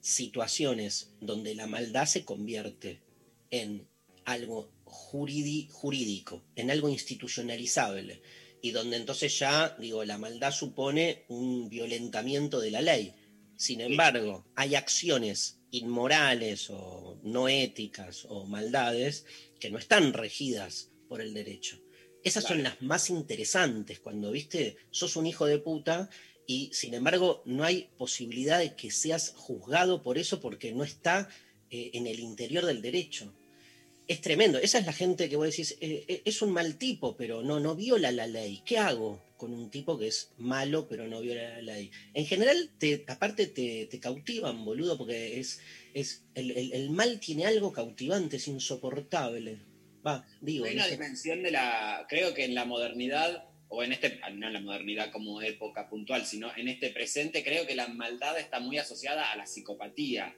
situaciones 0.00 1.12
donde 1.20 1.54
la 1.54 1.68
maldad 1.68 2.06
se 2.06 2.24
convierte 2.24 3.00
en 3.50 3.88
algo 4.24 4.72
juridi- 4.84 5.68
jurídico, 5.70 6.42
en 6.56 6.72
algo 6.72 6.88
institucionalizable, 6.88 8.22
y 8.60 8.72
donde 8.72 8.96
entonces 8.96 9.38
ya, 9.38 9.76
digo, 9.78 10.04
la 10.04 10.18
maldad 10.18 10.50
supone 10.50 11.24
un 11.28 11.68
violentamiento 11.68 12.58
de 12.58 12.72
la 12.72 12.82
ley. 12.82 13.14
Sin 13.56 13.80
embargo, 13.80 14.50
hay 14.56 14.74
acciones 14.74 15.60
inmorales 15.70 16.70
o 16.70 17.20
no 17.22 17.48
éticas 17.48 18.26
o 18.28 18.46
maldades 18.46 19.26
que 19.60 19.70
no 19.70 19.78
están 19.78 20.12
regidas 20.12 20.90
por 21.08 21.20
el 21.20 21.34
derecho. 21.34 21.85
Esas 22.28 22.44
son 22.44 22.62
las 22.62 22.80
más 22.82 23.04
interesantes 23.10 24.00
cuando, 24.00 24.30
viste, 24.32 24.76
sos 24.90 25.16
un 25.16 25.26
hijo 25.26 25.46
de 25.46 25.58
puta 25.68 26.10
y 26.46 26.58
sin 26.72 26.92
embargo 26.94 27.42
no 27.46 27.64
hay 27.64 27.78
posibilidad 27.96 28.58
de 28.58 28.74
que 28.76 28.90
seas 28.90 29.32
juzgado 29.36 30.02
por 30.02 30.18
eso 30.18 30.40
porque 30.40 30.72
no 30.72 30.84
está 30.84 31.28
eh, 31.70 31.90
en 31.94 32.06
el 32.06 32.18
interior 32.20 32.64
del 32.66 32.82
derecho. 32.82 33.24
Es 34.06 34.20
tremendo. 34.20 34.58
Esa 34.58 34.78
es 34.78 34.86
la 34.86 34.92
gente 35.02 35.28
que 35.28 35.36
vos 35.36 35.46
decís, 35.50 35.76
eh, 35.80 36.04
eh, 36.08 36.22
es 36.24 36.42
un 36.42 36.52
mal 36.52 36.78
tipo, 36.78 37.16
pero 37.16 37.42
no, 37.42 37.60
no 37.60 37.74
viola 37.76 38.12
la 38.12 38.26
ley. 38.28 38.62
¿Qué 38.64 38.78
hago 38.78 39.10
con 39.36 39.52
un 39.52 39.70
tipo 39.70 39.98
que 39.98 40.08
es 40.08 40.32
malo, 40.36 40.86
pero 40.88 41.08
no 41.08 41.20
viola 41.20 41.42
la 41.60 41.62
ley? 41.74 41.90
En 42.14 42.26
general, 42.26 42.72
te, 42.78 43.04
aparte 43.08 43.46
te, 43.48 43.86
te 43.90 44.00
cautivan, 44.00 44.64
boludo, 44.64 44.96
porque 44.98 45.40
es, 45.40 45.60
es 45.92 46.24
el, 46.34 46.52
el- 46.52 46.72
el 46.72 46.90
mal 46.90 47.20
tiene 47.20 47.46
algo 47.46 47.72
cautivante, 47.72 48.36
es 48.36 48.48
insoportable. 48.48 49.66
Va, 50.06 50.24
digo. 50.40 50.64
Hay 50.66 50.74
no 50.74 50.80
una 50.80 50.84
sé. 50.84 50.92
dimensión 50.92 51.42
de 51.42 51.50
la, 51.50 52.06
creo 52.08 52.32
que 52.34 52.44
en 52.44 52.54
la 52.54 52.64
modernidad, 52.64 53.48
o 53.68 53.82
en 53.82 53.92
este, 53.92 54.20
no 54.34 54.46
en 54.46 54.52
la 54.52 54.60
modernidad 54.60 55.10
como 55.10 55.42
época 55.42 55.88
puntual, 55.88 56.24
sino 56.24 56.50
en 56.56 56.68
este 56.68 56.90
presente, 56.90 57.42
creo 57.42 57.66
que 57.66 57.74
la 57.74 57.88
maldad 57.88 58.38
está 58.38 58.60
muy 58.60 58.78
asociada 58.78 59.32
a 59.32 59.36
la 59.36 59.46
psicopatía, 59.46 60.34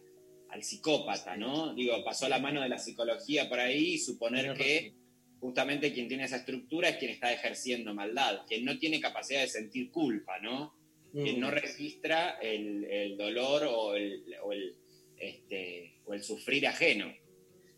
al 0.51 0.63
psicópata, 0.63 1.37
¿no? 1.37 1.75
Digo, 1.75 2.03
pasó 2.05 2.29
la 2.29 2.39
mano 2.39 2.63
de 2.63 2.71
la 2.71 2.79
psicología 2.79 3.49
por 3.49 3.61
ahí 3.61 3.95
y 3.95 3.99
suponer 3.99 4.57
que 4.57 4.95
justamente 5.41 5.93
quien 5.93 6.09
tiene 6.09 6.25
esa 6.25 6.37
estructura 6.37 6.89
es 6.89 6.97
quien 6.97 7.11
está 7.11 7.31
ejerciendo 7.33 7.93
maldad, 7.95 8.47
quien 8.47 8.65
no 8.65 8.79
tiene 8.79 9.01
capacidad 9.01 9.41
de 9.43 9.49
sentir 9.49 9.91
culpa, 9.91 10.39
¿no? 10.41 10.75
Quien 11.13 11.37
Mm. 11.37 11.41
no 11.41 11.51
registra 11.51 12.39
el, 12.41 12.85
el 12.85 13.17
dolor 13.17 13.65
o 13.69 13.95
el, 13.95 14.25
o 14.43 14.53
el, 14.53 14.75
este, 15.19 16.01
o 16.07 16.15
el 16.15 16.23
sufrir 16.23 16.67
ajeno. 16.67 17.13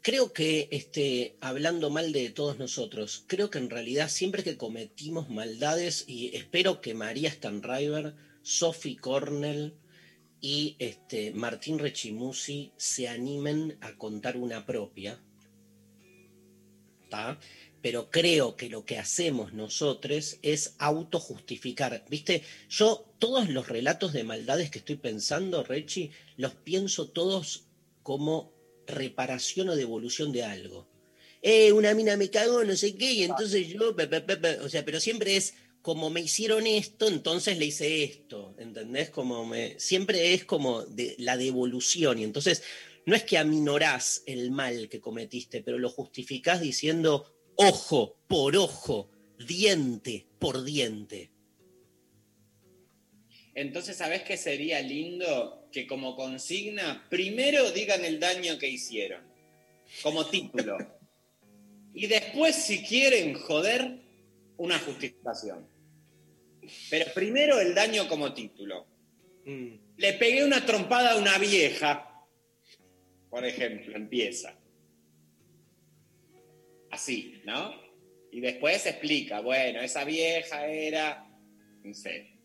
Creo 0.02 0.32
que, 0.32 0.68
este, 0.70 1.36
hablando 1.42 1.90
mal 1.90 2.12
de 2.12 2.30
todos 2.30 2.58
nosotros, 2.58 3.24
creo 3.26 3.50
que 3.50 3.58
en 3.58 3.68
realidad 3.68 4.08
siempre 4.08 4.42
que 4.42 4.56
cometimos 4.56 5.28
maldades, 5.28 6.04
y 6.06 6.34
espero 6.34 6.80
que 6.80 6.94
María 6.94 7.30
Stanriver, 7.30 8.14
Sophie 8.42 8.96
Cornell 8.96 9.74
y 10.40 10.76
este, 10.78 11.32
Martín 11.32 11.78
Rechimusi 11.78 12.72
se 12.78 13.08
animen 13.08 13.76
a 13.82 13.98
contar 13.98 14.38
una 14.38 14.64
propia, 14.64 15.22
pero 17.82 18.10
creo 18.10 18.56
que 18.56 18.70
lo 18.70 18.86
que 18.86 18.98
hacemos 18.98 19.52
nosotros 19.52 20.38
es 20.40 20.76
autojustificar. 20.78 22.04
¿Viste? 22.08 22.42
Yo 22.70 23.12
todos 23.18 23.50
los 23.50 23.68
relatos 23.68 24.14
de 24.14 24.24
maldades 24.24 24.70
que 24.70 24.78
estoy 24.78 24.96
pensando, 24.96 25.62
Rechi, 25.62 26.10
los 26.36 26.54
pienso 26.54 27.08
todos 27.08 27.64
como 28.02 28.59
reparación 28.90 29.68
o 29.68 29.76
devolución 29.76 30.32
de 30.32 30.44
algo. 30.44 30.88
Eh, 31.42 31.72
una 31.72 31.94
mina 31.94 32.16
me 32.16 32.30
cagó, 32.30 32.64
no 32.64 32.76
sé 32.76 32.94
qué, 32.96 33.12
y 33.12 33.22
entonces 33.22 33.68
yo, 33.68 33.94
o 34.62 34.68
sea, 34.68 34.84
pero 34.84 35.00
siempre 35.00 35.36
es 35.36 35.54
como 35.82 36.10
me 36.10 36.20
hicieron 36.20 36.66
esto, 36.66 37.08
entonces 37.08 37.58
le 37.58 37.66
hice 37.66 38.04
esto, 38.04 38.54
¿entendés? 38.58 39.08
Como 39.08 39.46
me, 39.46 39.80
siempre 39.80 40.34
es 40.34 40.44
como 40.44 40.84
de, 40.84 41.14
la 41.18 41.38
devolución, 41.38 42.18
y 42.18 42.24
entonces 42.24 42.62
no 43.06 43.16
es 43.16 43.24
que 43.24 43.38
aminorás 43.38 44.22
el 44.26 44.50
mal 44.50 44.88
que 44.90 45.00
cometiste, 45.00 45.62
pero 45.62 45.78
lo 45.78 45.88
justificás 45.88 46.60
diciendo 46.60 47.34
ojo 47.56 48.18
por 48.28 48.56
ojo, 48.56 49.10
diente 49.38 50.26
por 50.38 50.64
diente. 50.64 51.30
Entonces, 53.54 53.96
¿sabes 53.96 54.22
qué 54.22 54.36
sería 54.36 54.80
lindo? 54.80 55.59
Que 55.72 55.86
como 55.86 56.16
consigna, 56.16 57.06
primero 57.08 57.70
digan 57.70 58.04
el 58.04 58.18
daño 58.18 58.58
que 58.58 58.68
hicieron, 58.68 59.22
como 60.02 60.26
título. 60.26 60.78
Y 61.94 62.06
después, 62.06 62.54
si 62.56 62.82
quieren 62.84 63.34
joder, 63.34 64.00
una 64.56 64.78
justificación. 64.78 65.66
Pero 66.88 67.12
primero 67.14 67.60
el 67.60 67.74
daño 67.74 68.08
como 68.08 68.32
título. 68.32 68.86
Mm. 69.44 69.74
Le 69.96 70.12
pegué 70.14 70.44
una 70.44 70.64
trompada 70.64 71.12
a 71.12 71.16
una 71.16 71.38
vieja, 71.38 72.26
por 73.28 73.44
ejemplo, 73.44 73.96
empieza. 73.96 74.54
Así, 76.90 77.40
¿no? 77.44 77.74
Y 78.32 78.40
después 78.40 78.86
explica, 78.86 79.40
bueno, 79.40 79.80
esa 79.80 80.04
vieja 80.04 80.66
era, 80.66 81.26
no 81.82 81.94
sé, 81.94 82.36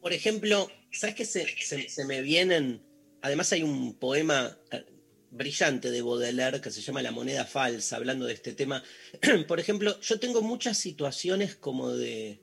Por 0.00 0.12
ejemplo, 0.12 0.70
¿sabes 0.90 1.14
qué 1.14 1.24
se, 1.24 2.04
me 2.04 2.22
vienen? 2.22 2.82
Además 3.22 3.52
hay 3.52 3.62
un 3.62 3.94
poema 3.98 4.58
eh, 4.70 4.84
brillante 5.30 5.90
de 5.90 6.02
Baudelaire 6.02 6.60
que 6.60 6.70
se 6.70 6.80
llama 6.80 7.02
La 7.02 7.10
moneda 7.10 7.44
falsa, 7.44 7.96
hablando 7.96 8.26
de 8.26 8.34
este 8.34 8.52
tema. 8.52 8.82
Por 9.48 9.60
ejemplo, 9.60 10.00
yo 10.00 10.18
tengo 10.18 10.42
muchas 10.42 10.78
situaciones 10.78 11.56
como 11.56 11.90
de, 11.90 12.40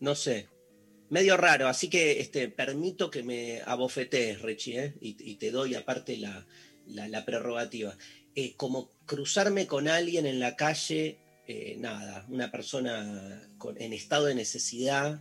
no 0.00 0.14
sé, 0.14 0.48
medio 1.10 1.36
raro, 1.36 1.68
así 1.68 1.88
que 1.88 2.20
este, 2.20 2.48
permito 2.48 3.10
que 3.10 3.22
me 3.22 3.60
abofetees, 3.62 4.42
Rechi, 4.42 4.78
¿eh? 4.78 4.94
y, 5.00 5.36
te 5.36 5.50
doy 5.50 5.74
aparte 5.74 6.16
la, 6.16 7.24
prerrogativa. 7.24 7.96
Eh, 8.34 8.54
como 8.56 8.90
cruzarme 9.06 9.66
con 9.66 9.88
alguien 9.88 10.26
en 10.26 10.40
la 10.40 10.56
calle, 10.56 11.18
eh, 11.46 11.76
nada, 11.78 12.26
una 12.28 12.50
persona 12.50 13.48
en 13.76 13.92
estado 13.92 14.26
de 14.26 14.34
necesidad, 14.34 15.20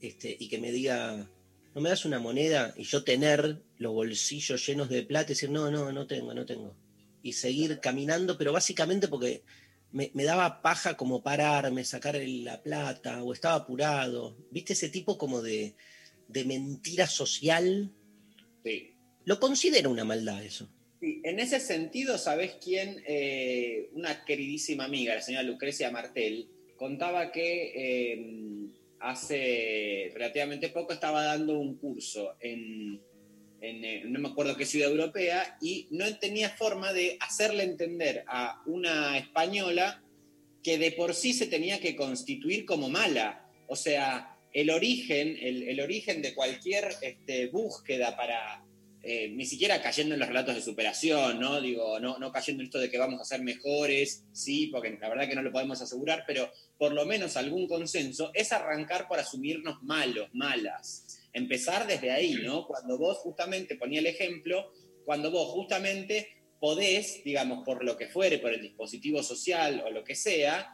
este, 0.00 0.34
y 0.38 0.48
que 0.48 0.58
me 0.58 0.72
diga, 0.72 1.28
¿no 1.74 1.80
me 1.80 1.88
das 1.88 2.04
una 2.04 2.18
moneda? 2.18 2.74
Y 2.76 2.84
yo 2.84 3.04
tener 3.04 3.62
los 3.78 3.92
bolsillos 3.92 4.66
llenos 4.66 4.88
de 4.88 5.02
plata 5.02 5.32
y 5.32 5.34
decir, 5.34 5.50
no, 5.50 5.70
no, 5.70 5.92
no 5.92 6.06
tengo, 6.06 6.32
no 6.34 6.46
tengo. 6.46 6.76
Y 7.22 7.32
seguir 7.32 7.80
caminando, 7.80 8.38
pero 8.38 8.52
básicamente 8.52 9.08
porque 9.08 9.42
me, 9.92 10.10
me 10.14 10.24
daba 10.24 10.62
paja 10.62 10.96
como 10.96 11.22
pararme, 11.22 11.84
sacar 11.84 12.16
la 12.16 12.62
plata, 12.62 13.22
o 13.22 13.32
estaba 13.32 13.56
apurado. 13.56 14.36
¿Viste 14.50 14.74
ese 14.74 14.88
tipo 14.88 15.18
como 15.18 15.42
de, 15.42 15.74
de 16.28 16.44
mentira 16.44 17.06
social? 17.06 17.90
sí. 18.64 18.90
Lo 19.24 19.40
considero 19.40 19.90
una 19.90 20.04
maldad 20.04 20.44
eso. 20.44 20.68
Sí, 21.00 21.22
en 21.24 21.40
ese 21.40 21.58
sentido, 21.58 22.18
¿sabés 22.18 22.56
quién? 22.62 23.02
Eh, 23.06 23.88
una 23.94 24.24
queridísima 24.24 24.84
amiga, 24.84 25.14
la 25.14 25.22
señora 25.22 25.42
Lucrecia 25.42 25.90
Martel, 25.90 26.50
contaba 26.76 27.32
que 27.32 27.72
eh, 27.74 28.70
hace 29.04 30.10
relativamente 30.14 30.70
poco 30.70 30.94
estaba 30.94 31.24
dando 31.24 31.58
un 31.58 31.76
curso 31.76 32.36
en, 32.40 33.00
eh, 33.60 34.02
no 34.06 34.18
me 34.18 34.28
acuerdo 34.28 34.56
qué 34.56 34.64
ciudad 34.64 34.90
europea 34.90 35.58
y 35.60 35.86
no 35.90 36.04
tenía 36.18 36.48
forma 36.48 36.92
de 36.92 37.18
hacerle 37.20 37.64
entender 37.64 38.24
a 38.26 38.62
una 38.66 39.18
española 39.18 40.02
que 40.62 40.78
de 40.78 40.92
por 40.92 41.14
sí 41.14 41.34
se 41.34 41.46
tenía 41.46 41.80
que 41.80 41.94
constituir 41.94 42.64
como 42.64 42.88
mala. 42.88 43.46
O 43.68 43.76
sea, 43.76 44.38
el 44.52 44.70
origen, 44.70 45.36
el 45.38 45.80
origen 45.80 46.22
de 46.22 46.34
cualquier 46.34 46.88
este, 47.02 47.48
búsqueda 47.48 48.16
para, 48.16 48.63
eh, 49.06 49.28
ni 49.28 49.44
siquiera 49.44 49.82
cayendo 49.82 50.14
en 50.14 50.20
los 50.20 50.28
relatos 50.28 50.54
de 50.54 50.62
superación, 50.62 51.38
¿no? 51.38 51.60
Digo, 51.60 52.00
no, 52.00 52.18
no 52.18 52.32
cayendo 52.32 52.62
en 52.62 52.68
esto 52.68 52.78
de 52.78 52.90
que 52.90 52.96
vamos 52.96 53.20
a 53.20 53.24
ser 53.26 53.42
mejores, 53.42 54.24
sí, 54.32 54.68
porque 54.68 54.96
la 54.98 55.10
verdad 55.10 55.28
que 55.28 55.34
no 55.34 55.42
lo 55.42 55.52
podemos 55.52 55.82
asegurar, 55.82 56.24
pero 56.26 56.50
por 56.78 56.94
lo 56.94 57.04
menos 57.04 57.36
algún 57.36 57.68
consenso, 57.68 58.30
es 58.32 58.50
arrancar 58.50 59.06
por 59.06 59.18
asumirnos 59.18 59.82
malos, 59.82 60.30
malas. 60.32 61.20
Empezar 61.34 61.86
desde 61.86 62.12
ahí, 62.12 62.36
¿no? 62.42 62.66
Cuando 62.66 62.96
vos 62.96 63.18
justamente, 63.18 63.76
ponía 63.76 64.00
el 64.00 64.06
ejemplo, 64.06 64.72
cuando 65.04 65.30
vos 65.30 65.50
justamente 65.50 66.28
podés, 66.58 67.22
digamos, 67.24 67.62
por 67.62 67.84
lo 67.84 67.98
que 67.98 68.08
fuere, 68.08 68.38
por 68.38 68.54
el 68.54 68.62
dispositivo 68.62 69.22
social 69.22 69.82
o 69.84 69.90
lo 69.90 70.02
que 70.02 70.14
sea, 70.14 70.72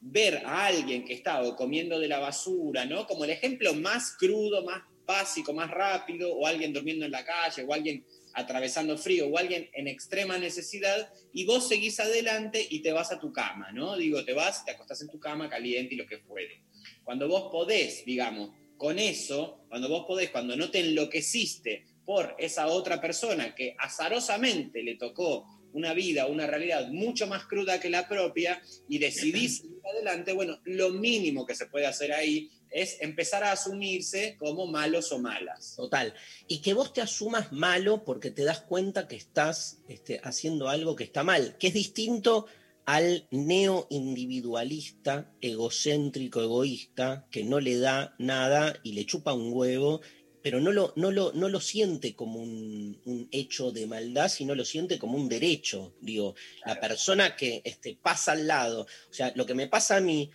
ver 0.00 0.42
a 0.44 0.66
alguien 0.66 1.04
que 1.04 1.14
está 1.14 1.42
o 1.42 1.56
comiendo 1.56 1.98
de 1.98 2.06
la 2.06 2.20
basura, 2.20 2.84
¿no? 2.84 3.04
Como 3.08 3.24
el 3.24 3.30
ejemplo 3.30 3.74
más 3.74 4.14
crudo, 4.16 4.64
más 4.64 4.82
básico, 5.06 5.52
más 5.52 5.70
rápido, 5.70 6.32
o 6.34 6.46
alguien 6.46 6.72
durmiendo 6.72 7.04
en 7.04 7.10
la 7.10 7.24
calle, 7.24 7.64
o 7.64 7.72
alguien 7.72 8.04
atravesando 8.34 8.98
frío, 8.98 9.28
o 9.28 9.38
alguien 9.38 9.68
en 9.72 9.88
extrema 9.88 10.38
necesidad, 10.38 11.12
y 11.32 11.44
vos 11.44 11.68
seguís 11.68 12.00
adelante 12.00 12.66
y 12.68 12.80
te 12.80 12.92
vas 12.92 13.12
a 13.12 13.20
tu 13.20 13.32
cama, 13.32 13.72
¿no? 13.72 13.96
Digo, 13.96 14.24
te 14.24 14.32
vas, 14.32 14.64
te 14.64 14.72
acostás 14.72 15.02
en 15.02 15.08
tu 15.08 15.20
cama 15.20 15.48
caliente 15.48 15.94
y 15.94 15.98
lo 15.98 16.06
que 16.06 16.18
fuere. 16.18 16.62
Cuando 17.04 17.28
vos 17.28 17.50
podés, 17.50 18.04
digamos, 18.04 18.50
con 18.76 18.98
eso, 18.98 19.64
cuando 19.68 19.88
vos 19.88 20.04
podés, 20.06 20.30
cuando 20.30 20.56
no 20.56 20.70
te 20.70 20.80
enloqueciste 20.80 21.84
por 22.04 22.34
esa 22.38 22.66
otra 22.66 23.00
persona 23.00 23.54
que 23.54 23.74
azarosamente 23.78 24.82
le 24.82 24.96
tocó 24.96 25.46
una 25.72 25.92
vida, 25.92 26.26
una 26.26 26.46
realidad 26.46 26.88
mucho 26.88 27.26
más 27.26 27.46
cruda 27.46 27.80
que 27.80 27.90
la 27.90 28.08
propia 28.08 28.62
y 28.88 28.98
decidís 28.98 29.58
seguir 29.62 29.80
adelante, 29.92 30.32
bueno, 30.32 30.60
lo 30.64 30.90
mínimo 30.90 31.44
que 31.46 31.54
se 31.54 31.66
puede 31.66 31.86
hacer 31.86 32.12
ahí 32.12 32.50
es 32.74 33.00
empezar 33.00 33.44
a 33.44 33.52
asumirse 33.52 34.36
como 34.38 34.66
malos 34.66 35.12
o 35.12 35.20
malas. 35.20 35.76
Total. 35.76 36.12
Y 36.48 36.60
que 36.60 36.74
vos 36.74 36.92
te 36.92 37.00
asumas 37.00 37.52
malo 37.52 38.04
porque 38.04 38.32
te 38.32 38.44
das 38.44 38.62
cuenta 38.62 39.06
que 39.06 39.16
estás 39.16 39.78
este, 39.88 40.20
haciendo 40.24 40.68
algo 40.68 40.96
que 40.96 41.04
está 41.04 41.22
mal, 41.22 41.56
que 41.58 41.68
es 41.68 41.74
distinto 41.74 42.46
al 42.84 43.28
neo-individualista, 43.30 45.32
egocéntrico, 45.40 46.42
egoísta, 46.42 47.26
que 47.30 47.44
no 47.44 47.60
le 47.60 47.78
da 47.78 48.16
nada 48.18 48.78
y 48.82 48.92
le 48.92 49.06
chupa 49.06 49.32
un 49.32 49.52
huevo, 49.52 50.00
pero 50.42 50.60
no 50.60 50.72
lo, 50.72 50.92
no 50.96 51.12
lo, 51.12 51.32
no 51.32 51.48
lo 51.48 51.60
siente 51.60 52.16
como 52.16 52.40
un, 52.40 53.00
un 53.06 53.28
hecho 53.30 53.70
de 53.70 53.86
maldad, 53.86 54.28
sino 54.28 54.56
lo 54.56 54.64
siente 54.64 54.98
como 54.98 55.16
un 55.16 55.28
derecho. 55.28 55.94
Digo, 56.00 56.34
la 56.66 56.80
persona 56.80 57.36
que 57.36 57.62
este, 57.64 57.96
pasa 58.02 58.32
al 58.32 58.48
lado, 58.48 58.82
o 58.82 59.14
sea, 59.14 59.32
lo 59.36 59.46
que 59.46 59.54
me 59.54 59.68
pasa 59.68 59.96
a 59.96 60.00
mí, 60.00 60.30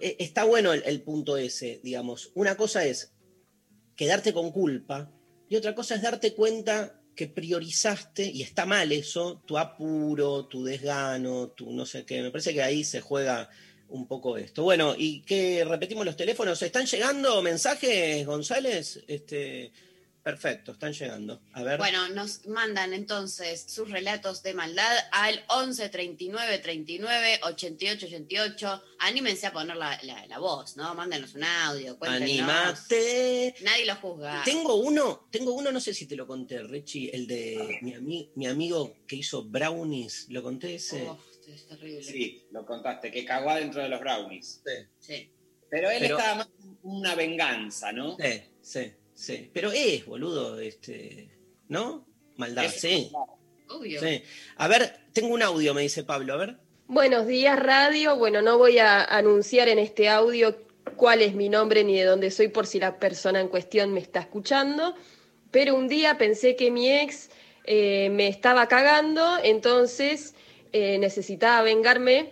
está 0.00 0.44
bueno 0.44 0.72
el, 0.72 0.82
el 0.84 1.02
punto 1.02 1.36
ese, 1.36 1.80
digamos. 1.82 2.30
Una 2.34 2.56
cosa 2.56 2.84
es 2.84 3.12
quedarte 3.96 4.32
con 4.32 4.50
culpa 4.50 5.12
y 5.48 5.56
otra 5.56 5.74
cosa 5.74 5.94
es 5.94 6.02
darte 6.02 6.34
cuenta 6.34 7.00
que 7.14 7.26
priorizaste, 7.26 8.24
y 8.24 8.40
está 8.40 8.64
mal 8.64 8.92
eso, 8.92 9.42
tu 9.46 9.58
apuro, 9.58 10.46
tu 10.46 10.64
desgano, 10.64 11.48
tu 11.50 11.70
no 11.70 11.84
sé 11.84 12.06
qué. 12.06 12.22
Me 12.22 12.30
parece 12.30 12.54
que 12.54 12.62
ahí 12.62 12.82
se 12.82 13.00
juega 13.00 13.50
un 13.88 14.06
poco 14.06 14.38
esto. 14.38 14.62
Bueno, 14.62 14.94
y 14.96 15.22
que 15.22 15.64
repetimos 15.64 16.06
los 16.06 16.16
teléfonos. 16.16 16.62
¿Están 16.62 16.86
llegando 16.86 17.42
mensajes, 17.42 18.24
González? 18.24 19.04
Este, 19.06 19.72
perfecto, 20.22 20.72
están 20.72 20.92
llegando. 20.92 21.40
A 21.52 21.62
ver. 21.62 21.78
Bueno, 21.78 22.08
nos 22.10 22.46
mandan 22.46 22.92
entonces 22.92 23.64
sus 23.68 23.90
relatos 23.90 24.42
de 24.42 24.54
maldad 24.54 24.96
al 25.12 25.44
11 25.48 25.88
39 25.88 26.58
39 26.58 27.40
88 27.42 28.06
88. 28.06 28.82
Anímense 29.00 29.46
a 29.46 29.52
poner 29.52 29.76
la, 29.76 29.98
la- 30.02 30.26
la 30.26 30.38
voz, 30.38 30.76
¿no? 30.76 30.94
Mándenos 30.94 31.34
un 31.34 31.44
audio, 31.44 31.98
cuéntenos. 31.98 32.28
Anímate. 32.28 33.54
Nadie 33.62 33.86
lo 33.86 33.96
juzga. 33.96 34.42
Tengo 34.44 34.74
uno, 34.76 35.26
tengo 35.30 35.52
uno, 35.54 35.72
no 35.72 35.80
sé 35.80 35.94
si 35.94 36.06
te 36.06 36.16
lo 36.16 36.26
conté, 36.26 36.62
Rechi, 36.62 37.08
el 37.12 37.26
de 37.26 37.78
mi, 37.82 37.92
ami- 37.94 38.30
mi 38.34 38.46
amigo 38.46 38.96
que 39.06 39.16
hizo 39.16 39.44
brownies, 39.44 40.26
¿lo 40.28 40.42
conté 40.42 40.74
ese? 40.76 41.02
Uf, 41.02 41.18
es 41.48 41.66
terrible. 41.66 42.02
Sí, 42.02 42.44
lo 42.50 42.64
contaste, 42.66 43.10
que 43.10 43.24
cagó 43.24 43.54
dentro 43.54 43.82
de 43.82 43.88
los 43.88 44.00
brownies. 44.00 44.62
Sí. 45.00 45.30
Pero 45.70 45.88
él 45.90 45.98
Pero- 46.00 46.18
estaba 46.18 46.34
más 46.36 46.48
una 46.82 47.14
venganza, 47.14 47.92
¿no? 47.92 48.16
Sí, 48.18 48.42
sí, 48.60 48.92
sí. 49.20 49.50
Pero 49.52 49.70
es, 49.72 50.06
boludo, 50.06 50.58
este, 50.58 51.30
¿no? 51.68 52.06
Maldad, 52.36 52.64
Es- 52.64 52.80
sí, 52.80 53.10
Obvio. 53.68 54.00
sí. 54.00 54.22
A 54.56 54.66
ver, 54.68 54.96
tengo 55.12 55.28
un 55.34 55.42
audio, 55.42 55.74
me 55.74 55.82
dice 55.82 56.04
Pablo, 56.04 56.32
a 56.34 56.36
ver. 56.38 56.56
Buenos 56.86 57.26
días, 57.26 57.58
radio. 57.58 58.16
Bueno, 58.16 58.42
no 58.42 58.58
voy 58.58 58.78
a 58.78 59.04
anunciar 59.04 59.68
en 59.68 59.78
este 59.78 60.08
audio 60.08 60.56
cuál 60.96 61.20
es 61.22 61.34
mi 61.34 61.48
nombre 61.48 61.84
ni 61.84 61.96
de 61.96 62.04
dónde 62.04 62.30
soy 62.30 62.48
por 62.48 62.66
si 62.66 62.80
la 62.80 62.98
persona 62.98 63.40
en 63.40 63.48
cuestión 63.48 63.92
me 63.92 64.00
está 64.00 64.20
escuchando, 64.20 64.94
pero 65.50 65.74
un 65.74 65.86
día 65.86 66.18
pensé 66.18 66.56
que 66.56 66.70
mi 66.70 66.90
ex 66.90 67.30
eh, 67.64 68.08
me 68.10 68.26
estaba 68.26 68.66
cagando, 68.66 69.38
entonces 69.42 70.34
eh, 70.72 70.98
necesitaba 70.98 71.62
vengarme 71.62 72.30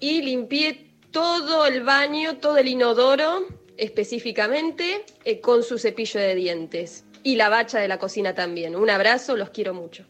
y 0.00 0.22
limpié 0.22 0.90
todo 1.12 1.66
el 1.66 1.82
baño, 1.84 2.38
todo 2.38 2.56
el 2.58 2.68
inodoro 2.68 3.46
específicamente 3.76 5.04
eh, 5.24 5.40
con 5.40 5.62
su 5.62 5.78
cepillo 5.78 6.20
de 6.20 6.34
dientes 6.34 7.04
y 7.22 7.36
la 7.36 7.48
bacha 7.48 7.78
de 7.80 7.88
la 7.88 7.98
cocina 7.98 8.34
también. 8.34 8.76
Un 8.76 8.90
abrazo, 8.90 9.36
los 9.36 9.50
quiero 9.50 9.74
mucho. 9.74 10.06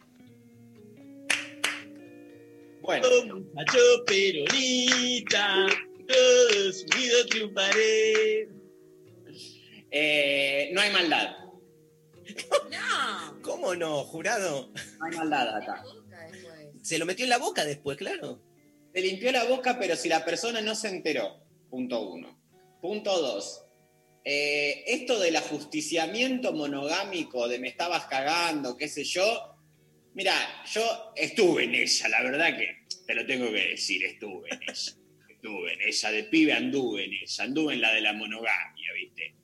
Bueno, 2.83 3.09
Muchacho 3.35 3.79
peronista, 4.07 5.67
todo 6.07 6.73
subido 6.73 7.27
triunfaré. 7.27 8.49
eh, 9.91 10.71
no 10.73 10.81
hay 10.81 10.93
maldad. 10.93 11.37
No. 12.71 13.41
¿Cómo 13.43 13.75
no, 13.75 14.05
jurado? 14.05 14.71
No 14.99 15.05
hay 15.07 15.17
maldad 15.17 15.57
acá. 15.57 15.83
Se 16.83 16.99
lo 16.99 17.07
metió 17.07 17.25
en 17.25 17.31
la 17.31 17.39
boca 17.39 17.65
después, 17.65 17.97
claro. 17.97 18.41
Te 18.93 19.01
limpió 19.01 19.33
la 19.33 19.45
boca, 19.45 19.79
pero 19.79 19.97
si 19.97 20.09
la 20.09 20.25
persona 20.25 20.61
no 20.61 20.75
se 20.75 20.89
enteró, 20.89 21.41
Punto 21.71 22.01
uno. 22.09 22.39
Punto 22.81 23.21
dos. 23.21 23.63
eh, 24.25 24.83
esto 24.89 25.21
del 25.21 25.37
ajusticiamiento 25.37 26.53
monogámico, 26.53 27.47
de 27.47 27.59
me 27.61 27.69
estabas 27.69 28.07
cagando, 28.07 28.77
qué 28.77 28.89
sé 28.89 29.05
yo. 29.05 29.55
Mira, 30.15 30.35
yo 30.73 31.13
estuve 31.15 31.65
en 31.65 31.75
ella, 31.77 32.09
la 32.09 32.23
verdad 32.23 32.57
que 32.59 32.87
te 33.07 33.15
lo 33.15 33.25
tengo 33.25 33.51
que 33.53 33.69
decir, 33.71 34.05
estuve 34.05 34.49
en 34.51 34.63
ella. 34.63 34.93
Estuve 35.31 35.75
en 35.75 35.83
ella, 35.83 36.11
de 36.11 36.25
pibe 36.25 36.53
anduve 36.55 37.05
en 37.05 37.13
ella, 37.13 37.45
anduve 37.45 37.75
en 37.75 37.81
la 37.81 37.93
de 37.93 38.01
la 38.01 38.13
monogamia, 38.15 38.93
¿viste? 38.95 39.35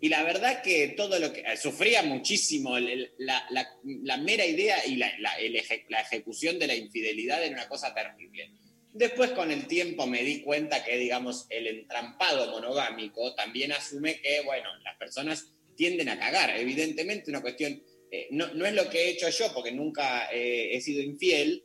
Y 0.00 0.08
la 0.08 0.24
verdad 0.24 0.60
que 0.60 0.88
todo 0.96 1.20
lo 1.20 1.32
que. 1.32 1.40
eh, 1.40 1.56
sufría 1.56 2.02
muchísimo. 2.02 2.76
la, 2.78 4.16
mera 4.18 4.44
idea 4.44 4.84
y 4.86 4.96
la, 4.96 5.12
la 5.18 6.00
ejecución 6.00 6.58
de 6.58 6.66
la 6.66 6.74
infidelidad 6.74 7.44
era 7.44 7.54
una 7.54 7.68
cosa 7.68 7.94
terrible. 7.94 8.50
Después, 8.98 9.32
con 9.32 9.50
el 9.50 9.66
tiempo, 9.66 10.06
me 10.06 10.22
di 10.22 10.40
cuenta 10.40 10.82
que, 10.82 10.96
digamos, 10.96 11.46
el 11.50 11.66
entrampado 11.66 12.50
monogámico 12.50 13.34
también 13.34 13.72
asume 13.72 14.20
que, 14.22 14.40
bueno, 14.40 14.68
las 14.82 14.96
personas 14.96 15.52
tienden 15.76 16.08
a 16.08 16.18
cagar. 16.18 16.56
Evidentemente, 16.56 17.30
una 17.30 17.42
cuestión. 17.42 17.82
eh, 18.10 18.28
no, 18.30 18.46
no 18.54 18.64
es 18.64 18.72
lo 18.72 18.88
que 18.88 19.02
he 19.04 19.08
hecho 19.10 19.28
yo, 19.28 19.52
porque 19.52 19.72
nunca 19.72 20.30
eh, 20.32 20.74
he 20.74 20.80
sido 20.80 21.02
infiel, 21.02 21.64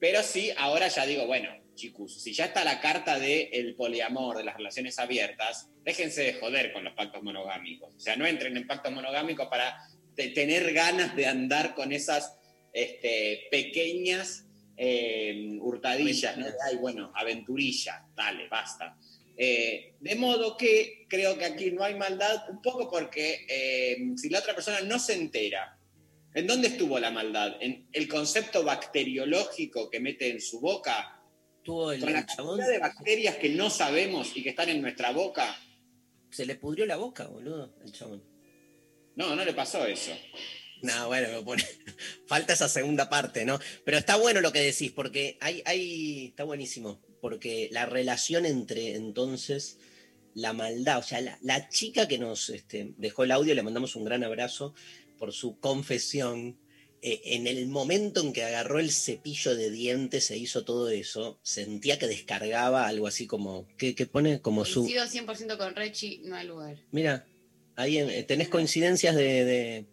pero 0.00 0.22
sí, 0.22 0.50
ahora 0.56 0.88
ya 0.88 1.04
digo, 1.04 1.26
bueno, 1.26 1.50
chicos, 1.74 2.22
si 2.22 2.32
ya 2.32 2.46
está 2.46 2.64
la 2.64 2.80
carta 2.80 3.18
del 3.18 3.74
poliamor, 3.74 4.38
de 4.38 4.44
las 4.44 4.56
relaciones 4.56 4.98
abiertas, 4.98 5.68
déjense 5.82 6.22
de 6.22 6.34
joder 6.34 6.72
con 6.72 6.84
los 6.84 6.94
pactos 6.94 7.22
monogámicos. 7.22 7.90
O 7.94 8.00
sea, 8.00 8.16
no 8.16 8.24
entren 8.26 8.56
en 8.56 8.66
pactos 8.66 8.92
monogámicos 8.92 9.48
para 9.48 9.76
te- 10.14 10.28
tener 10.28 10.72
ganas 10.72 11.14
de 11.16 11.26
andar 11.26 11.74
con 11.74 11.92
esas 11.92 12.38
este, 12.72 13.48
pequeñas 13.50 14.46
eh, 14.76 15.56
hurtadillas, 15.60 16.36
¿no? 16.36 16.46
Ay, 16.66 16.76
bueno, 16.76 17.12
aventurilla, 17.14 18.06
dale, 18.14 18.48
basta. 18.48 18.96
Eh, 19.36 19.94
de 20.00 20.14
modo 20.14 20.56
que 20.56 21.06
creo 21.08 21.36
que 21.36 21.44
aquí 21.44 21.70
no 21.72 21.82
hay 21.82 21.94
maldad, 21.94 22.48
un 22.50 22.62
poco 22.62 22.90
porque 22.90 23.46
eh, 23.48 23.96
si 24.16 24.28
la 24.28 24.38
otra 24.38 24.54
persona 24.54 24.80
no 24.80 24.98
se 24.98 25.14
entera, 25.14 25.78
¿en 26.34 26.46
dónde 26.46 26.68
estuvo 26.68 26.98
la 26.98 27.10
maldad? 27.10 27.56
¿En 27.60 27.88
el 27.92 28.08
concepto 28.08 28.62
bacteriológico 28.64 29.90
que 29.90 30.00
mete 30.00 30.30
en 30.30 30.40
su 30.40 30.60
boca? 30.60 31.20
El, 31.66 32.00
¿Con 32.00 32.12
la 32.12 32.26
cantidad 32.26 32.68
de 32.68 32.78
bacterias 32.78 33.36
que 33.36 33.48
no 33.48 33.70
sabemos 33.70 34.36
y 34.36 34.42
que 34.42 34.50
están 34.50 34.68
en 34.68 34.82
nuestra 34.82 35.12
boca? 35.12 35.56
se 36.34 36.44
le 36.44 36.56
pudrió 36.56 36.84
la 36.84 36.96
boca, 36.96 37.28
boludo, 37.28 37.76
el 37.84 37.92
chabón. 37.92 38.20
No, 39.14 39.36
no 39.36 39.44
le 39.44 39.54
pasó 39.54 39.86
eso. 39.86 40.10
No, 40.84 41.06
bueno, 41.08 41.28
me 41.32 41.42
pone- 41.42 41.64
falta 42.26 42.52
esa 42.52 42.68
segunda 42.68 43.08
parte, 43.08 43.44
¿no? 43.44 43.58
Pero 43.84 43.98
está 43.98 44.16
bueno 44.16 44.40
lo 44.40 44.52
que 44.52 44.60
decís, 44.60 44.92
porque 44.92 45.36
hay, 45.40 45.62
hay, 45.64 46.26
está 46.28 46.44
buenísimo, 46.44 47.00
porque 47.20 47.68
la 47.72 47.86
relación 47.86 48.44
entre 48.46 48.94
entonces 48.96 49.78
la 50.34 50.52
maldad, 50.52 50.98
o 50.98 51.02
sea, 51.02 51.20
la, 51.20 51.38
la 51.42 51.68
chica 51.68 52.08
que 52.08 52.18
nos 52.18 52.50
este, 52.50 52.92
dejó 52.98 53.24
el 53.24 53.30
audio, 53.30 53.54
le 53.54 53.62
mandamos 53.62 53.94
un 53.96 54.04
gran 54.04 54.24
abrazo 54.24 54.74
por 55.18 55.32
su 55.32 55.58
confesión. 55.58 56.58
Eh, 57.06 57.20
en 57.36 57.46
el 57.46 57.66
momento 57.68 58.20
en 58.22 58.32
que 58.32 58.42
agarró 58.44 58.78
el 58.80 58.90
cepillo 58.90 59.54
de 59.54 59.70
dientes 59.70 60.30
e 60.30 60.38
hizo 60.38 60.64
todo 60.64 60.88
eso, 60.88 61.38
sentía 61.42 61.98
que 61.98 62.06
descargaba 62.06 62.86
algo 62.88 63.06
así 63.06 63.26
como, 63.26 63.68
¿qué, 63.76 63.94
qué 63.94 64.06
pone? 64.06 64.40
Como 64.40 64.64
su... 64.64 64.80
Coincido 64.86 65.04
100% 65.06 65.58
con 65.58 65.74
Rechi, 65.76 66.22
no 66.24 66.34
hay 66.36 66.46
lugar. 66.46 66.76
Mira, 66.92 67.26
ahí 67.76 67.98
eh, 67.98 68.22
tenés 68.22 68.48
coincidencias 68.48 69.14
de, 69.16 69.44
de- 69.44 69.86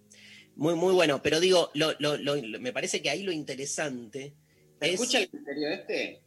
Muy, 0.62 0.76
muy 0.76 0.94
bueno, 0.94 1.24
pero 1.24 1.40
digo, 1.40 1.72
lo- 1.74 1.96
lo- 1.98 2.18
lo- 2.18 2.36
lo- 2.36 2.60
me 2.60 2.72
parece 2.72 3.02
que 3.02 3.10
ahí 3.10 3.24
lo 3.24 3.32
interesante 3.32 4.36
¿Se 4.80 4.88
es... 4.90 4.94
escucha 4.94 5.20
el 5.20 5.30
misterio 5.34 5.70
este? 5.70 6.22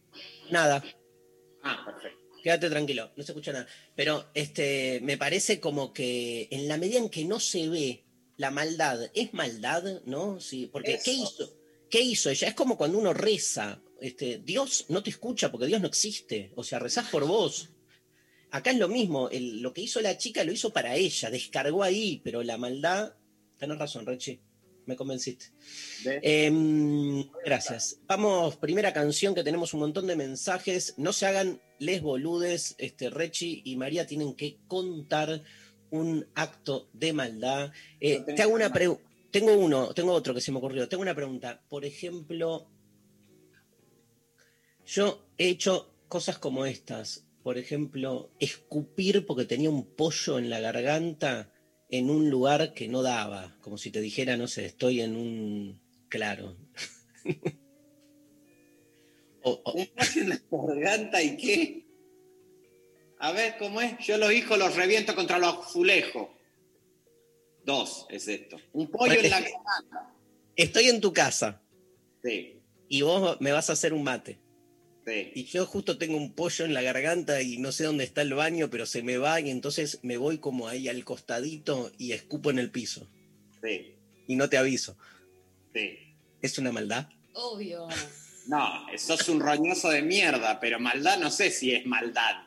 Nada, 0.51 0.83
Ah, 1.63 1.85
perfecto. 1.87 2.19
quédate 2.43 2.69
tranquilo, 2.69 3.13
no 3.17 3.23
se 3.23 3.31
escucha 3.31 3.53
nada. 3.53 3.69
Pero 3.95 4.27
este, 4.35 4.99
me 5.05 5.17
parece 5.17 5.61
como 5.61 5.93
que 5.93 6.49
en 6.51 6.67
la 6.67 6.77
medida 6.79 6.99
en 6.99 7.11
que 7.11 7.25
no 7.25 7.39
se 7.39 7.69
ve 7.69 8.03
la 8.37 8.51
maldad, 8.51 9.09
es 9.15 9.33
maldad, 9.35 10.03
¿no? 10.05 10.41
Sí, 10.41 10.69
porque 10.73 10.99
¿qué 11.05 11.13
hizo? 11.13 11.57
¿Qué 11.89 12.01
hizo 12.01 12.29
ella? 12.29 12.49
Es 12.49 12.55
como 12.55 12.77
cuando 12.77 12.99
uno 12.99 13.15
reza. 13.15 13.81
Este, 14.01 14.39
Dios 14.39 14.87
no 14.89 15.01
te 15.05 15.11
escucha 15.11 15.53
porque 15.53 15.67
Dios 15.69 15.81
no 15.81 15.87
existe. 15.87 16.51
O 16.57 16.65
sea, 16.65 16.81
rezás 16.81 17.09
por 17.09 17.25
vos. 17.25 17.69
Acá 18.51 18.73
es 18.73 18.79
lo 18.79 18.89
mismo. 18.89 19.31
el- 19.31 19.63
lo 19.63 19.73
que 19.73 19.83
hizo 19.83 20.01
la 20.01 20.19
chica 20.19 20.43
lo 20.43 20.51
hizo 20.51 20.73
para 20.73 20.97
ella. 20.97 21.31
Descargó 21.31 21.85
ahí, 21.85 22.21
pero 22.25 22.43
la 22.43 22.57
maldad. 22.59 23.15
Tenés 23.59 23.79
razón, 23.79 24.07
Rechi. 24.07 24.41
Me 24.87 24.97
convenciste. 24.97 25.47
Em, 26.05 27.25
gracias. 27.45 28.01
Vamos, 28.07 28.57
primera 28.57 28.93
canción 28.93 29.35
que 29.35 29.43
tenemos 29.43 29.73
un 29.73 29.81
montón 29.81 30.07
de 30.07 30.15
mensajes. 30.17 30.95
No 30.99 31.13
se 31.13 31.27
hagan 31.27 31.61
les 31.79 32.03
boludes. 32.03 32.75
Este, 32.79 33.09
Rechi 33.09 33.63
y 33.65 33.77
María 33.77 34.07
tienen 34.07 34.35
que 34.35 34.59
contar 34.67 35.43
un 35.91 36.27
acto 36.35 36.91
de 36.93 37.13
maldad. 37.13 37.73
Eh, 38.01 38.19
No 38.27 38.35
te 38.35 38.43
hago 38.43 38.55
una 38.55 38.73
pregunta. 38.73 39.03
Tengo 39.31 39.57
uno, 39.57 39.95
tengo 39.95 40.13
otro 40.13 40.35
que 40.35 40.41
se 40.41 40.53
me 40.53 40.59
ocurrió. 40.59 40.89
Tengo 40.89 41.03
una 41.03 41.15
pregunta. 41.15 41.63
Por 41.69 41.85
ejemplo, 41.85 42.69
yo 44.85 45.27
he 45.39 45.49
hecho 45.49 45.95
cosas 46.09 46.39
como 46.39 46.67
estas. 46.67 47.27
Por 47.43 47.59
ejemplo, 47.59 48.31
escupir 48.39 49.25
porque 49.27 49.45
tenía 49.45 49.71
un 49.71 49.87
pollo 49.95 50.39
en 50.39 50.51
la 50.51 50.61
garganta 50.61 51.54
en 51.99 52.11
un 52.11 52.31
lugar 52.31 52.73
que 52.75 52.89
no 52.89 53.03
daba. 53.03 53.57
Como 53.61 53.79
si 53.79 53.91
te 53.91 54.01
dijera, 54.01 54.37
no 54.37 54.47
sé, 54.49 54.67
estoy 54.67 55.01
en 55.01 55.17
un. 55.17 55.81
Claro. 56.09 56.57
O- 59.47 59.61
o- 59.63 59.77
en 59.77 60.29
la 60.31 60.41
garganta 60.51 61.23
y 61.23 61.37
qué. 61.37 61.87
A 63.19 63.31
ver, 63.33 63.57
¿cómo 63.59 63.81
es? 63.83 63.99
Yo 63.99 64.17
los 64.17 64.33
hijos 64.33 64.59
los 64.59 64.75
reviento 64.75 65.15
contra 65.15 65.39
los 65.39 65.59
azulejos. 65.67 66.29
Dos 67.63 68.07
es 68.09 68.27
esto. 68.27 68.57
Un 68.73 68.91
pollo 68.91 69.13
en 69.13 69.29
la 69.31 69.41
garganta. 69.41 70.15
estoy 70.57 70.89
en 70.89 71.01
tu 71.01 71.13
casa 71.13 71.61
Sí, 72.23 72.59
y 72.89 73.03
vos 73.03 73.39
me 73.41 73.53
vas 73.53 73.69
a 73.69 73.75
hacer 73.75 73.93
un 73.93 74.03
mate. 74.03 74.39
Sí. 75.07 75.33
Y 75.35 75.45
yo 75.45 75.67
justo 75.67 75.99
tengo 75.99 76.17
un 76.17 76.35
pollo 76.35 76.65
en 76.65 76.75
la 76.75 76.83
garganta 76.83 77.43
y 77.43 77.59
no 77.59 77.73
sé 77.73 77.85
dónde 77.85 78.05
está 78.05 78.23
el 78.23 78.35
baño, 78.35 78.71
pero 78.71 78.87
se 78.87 79.03
me 79.03 79.19
va 79.19 79.41
y 79.41 79.51
entonces 79.51 80.01
me 80.03 80.17
voy 80.17 80.39
como 80.39 80.69
ahí 80.69 80.89
al 80.89 81.05
costadito 81.05 81.91
y 81.99 82.13
escupo 82.13 82.51
en 82.51 82.59
el 82.59 82.71
piso. 82.71 83.09
Sí, 83.63 83.95
Y 84.27 84.37
no 84.37 84.49
te 84.49 84.59
aviso. 84.59 84.97
sí. 85.73 85.99
¿Es 86.43 86.59
una 86.59 86.73
maldad? 86.73 87.09
Obvio. 87.33 87.89
No, 88.49 88.87
sos 88.99 89.31
un 89.31 89.41
roñoso 89.41 89.89
de 89.89 90.03
mierda, 90.03 90.61
pero 90.61 90.79
maldad 90.79 91.19
no 91.19 91.31
sé 91.31 91.51
si 91.51 91.73
es 91.73 91.87
maldad. 91.87 92.47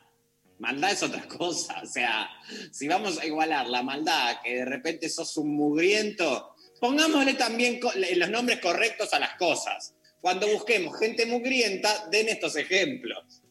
Maldad 0.60 0.92
es 0.92 1.02
otra 1.02 1.28
cosa. 1.28 1.82
O 1.82 1.88
sea, 1.88 2.30
si 2.72 2.88
vamos 2.88 3.18
a 3.18 3.26
igualar 3.26 3.68
la 3.68 3.82
maldad, 3.82 4.38
que 4.44 4.58
de 4.58 4.66
repente 4.66 5.10
sos 5.10 5.36
un 5.38 5.56
mugriento, 5.56 6.54
pongámosle 6.80 7.34
también 7.34 7.80
los 8.16 8.30
nombres 8.30 8.60
correctos 8.60 9.14
a 9.14 9.20
las 9.20 9.36
cosas. 9.36 9.96
Cuando 10.22 10.48
busquemos 10.48 10.98
gente 11.00 11.26
mugrienta, 11.26 12.08
den 12.10 12.30
estos 12.30 12.56
ejemplos. 12.56 13.42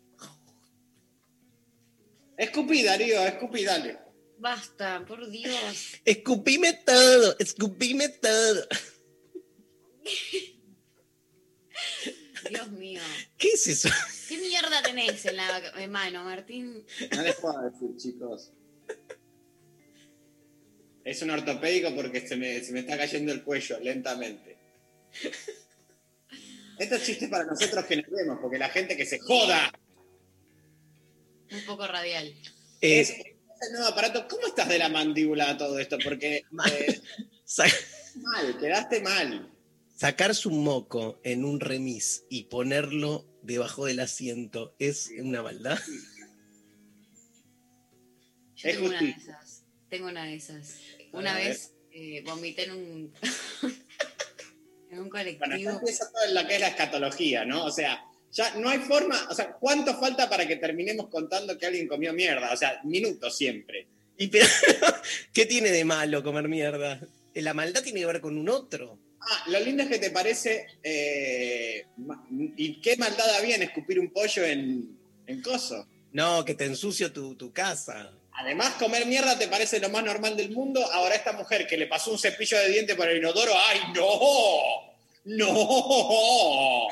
Escupí, 2.37 2.83
Darío, 2.83 3.23
escupí, 3.25 3.65
dale. 3.65 3.99
Basta, 4.39 5.05
por 5.07 5.29
Dios. 5.31 6.01
Escupime 6.05 6.75
todo, 6.85 7.37
escupime 7.39 8.09
todo. 8.11 8.67
Dios 12.51 12.71
mío. 12.73 13.01
¿Qué 13.39 13.49
es 13.49 13.67
eso? 13.67 13.89
¿Qué 14.29 14.39
mierda 14.39 14.83
tenés 14.83 15.25
en 15.27 15.37
la 15.37 15.73
en 15.77 15.91
mano, 15.91 16.25
Martín? 16.25 16.85
No 17.15 17.23
les 17.23 17.37
puedo 17.37 17.61
decir, 17.63 17.97
chicos. 17.97 18.53
Es 21.05 21.23
un 21.23 21.31
ortopédico 21.31 21.95
porque 21.95 22.27
se 22.27 22.37
me, 22.37 22.61
se 22.61 22.73
me 22.73 22.81
está 22.81 22.99
cayendo 22.99 23.33
el 23.33 23.43
cuello 23.43 23.79
lentamente. 23.81 24.59
Estos 26.79 27.03
chistes 27.05 27.29
para 27.29 27.45
nosotros 27.45 27.85
que 27.87 27.97
nos 27.97 28.11
vemos, 28.11 28.39
porque 28.41 28.59
la 28.59 28.69
gente 28.69 28.97
que 28.97 29.07
se 29.07 29.19
joda 29.19 29.73
Un 31.51 31.65
poco 31.67 31.87
radial. 31.87 32.35
es, 32.81 33.11
Es 33.11 33.17
el 33.19 33.73
nuevo 33.73 33.87
aparato. 33.89 34.27
¿Cómo 34.29 34.47
estás 34.47 34.69
de 34.69 34.79
la 34.79 34.89
mandíbula 34.89 35.51
a 35.51 35.57
todo 35.57 35.79
esto? 35.79 35.97
Porque 36.05 36.45
eh, 36.79 37.01
sa- 37.45 37.65
mal, 38.17 38.59
quedaste 38.59 39.01
mal. 39.01 39.51
sacarse 39.95 40.49
un 40.49 40.63
moco 40.65 41.19
en 41.25 41.45
un 41.45 41.61
remis 41.61 42.25
y 42.29 42.45
ponerlo 42.45 43.27
debajo 43.43 43.87
del 43.87 44.01
asiento 44.01 44.75
es 44.79 45.11
una 45.19 45.43
maldad. 45.43 45.79
Yo 48.57 48.69
Es 48.69 48.75
tengo 48.77 48.87
una 48.89 49.01
de 49.03 49.11
esas. 49.11 49.63
Tengo 49.89 50.09
una 50.09 50.25
de 50.25 50.35
esas. 50.35 50.75
Una 51.13 51.35
vez 51.35 51.73
eh, 51.93 52.23
vomité 52.27 52.65
en 52.65 52.71
un. 52.73 53.13
en 54.97 55.03
un 55.03 55.09
Bueno, 55.11 55.25
ya 55.31 55.39
colectivo. 55.39 55.71
empieza 55.71 56.11
todo 56.11 56.25
en 56.25 56.35
lo 56.35 56.47
que 56.47 56.55
es 56.55 56.61
la 56.61 56.69
escatología, 56.69 57.45
¿no? 57.45 57.65
O 57.65 57.71
sea, 57.71 58.05
ya 58.33 58.55
no 58.57 58.69
hay 58.69 58.79
forma, 58.81 59.29
o 59.31 59.35
sea, 59.35 59.53
¿cuánto 59.53 59.95
falta 59.99 60.29
para 60.29 60.47
que 60.47 60.57
terminemos 60.57 61.09
contando 61.09 61.57
que 61.57 61.67
alguien 61.67 61.89
comió 61.89 62.13
mierda? 62.13 62.53
O 62.53 62.57
sea, 62.57 62.81
minutos 62.85 63.37
siempre. 63.37 63.87
Y 64.19 64.29
pero, 64.29 64.47
¿Qué 65.33 65.47
tiene 65.47 65.71
de 65.71 65.85
malo 65.85 66.23
comer 66.23 66.49
mierda? 66.49 67.01
La 67.35 67.55
maldad 67.55 67.83
tiene 67.83 68.01
que 68.01 68.07
ver 68.07 68.21
con 68.21 68.37
un 68.39 68.49
otro. 68.49 68.99
Ah, 69.21 69.45
lo 69.49 69.61
lindo 69.61 69.83
es 69.83 69.89
que 69.89 69.99
te 69.99 70.11
parece. 70.11 70.67
eh, 70.83 71.85
¿Y 72.57 72.81
qué 72.81 72.97
maldad 72.97 73.29
había 73.37 73.57
en 73.57 73.63
escupir 73.63 73.99
un 73.99 74.11
pollo 74.11 74.45
en, 74.45 74.97
en 75.27 75.43
coso? 75.43 75.87
No, 76.13 76.45
que 76.45 76.55
te 76.55 76.65
ensucio 76.65 77.13
tu, 77.13 77.35
tu 77.35 77.53
casa. 77.53 78.13
Además, 78.39 78.75
comer 78.75 79.07
mierda 79.07 79.39
te 79.39 79.49
parece 79.49 79.81
lo 79.81 79.89
más 79.89 80.05
normal 80.05 80.37
del 80.37 80.51
mundo. 80.51 80.85
Ahora 80.93 81.15
esta 81.15 81.33
mujer 81.33 81.67
que 81.67 81.77
le 81.77 81.87
pasó 81.87 82.13
un 82.13 82.19
cepillo 82.19 82.59
de 82.59 82.71
diente 82.71 82.95
por 82.95 83.09
el 83.09 83.19
inodoro, 83.19 83.53
¡ay, 83.55 83.81
no! 83.95 84.07
¡No! 85.25 86.89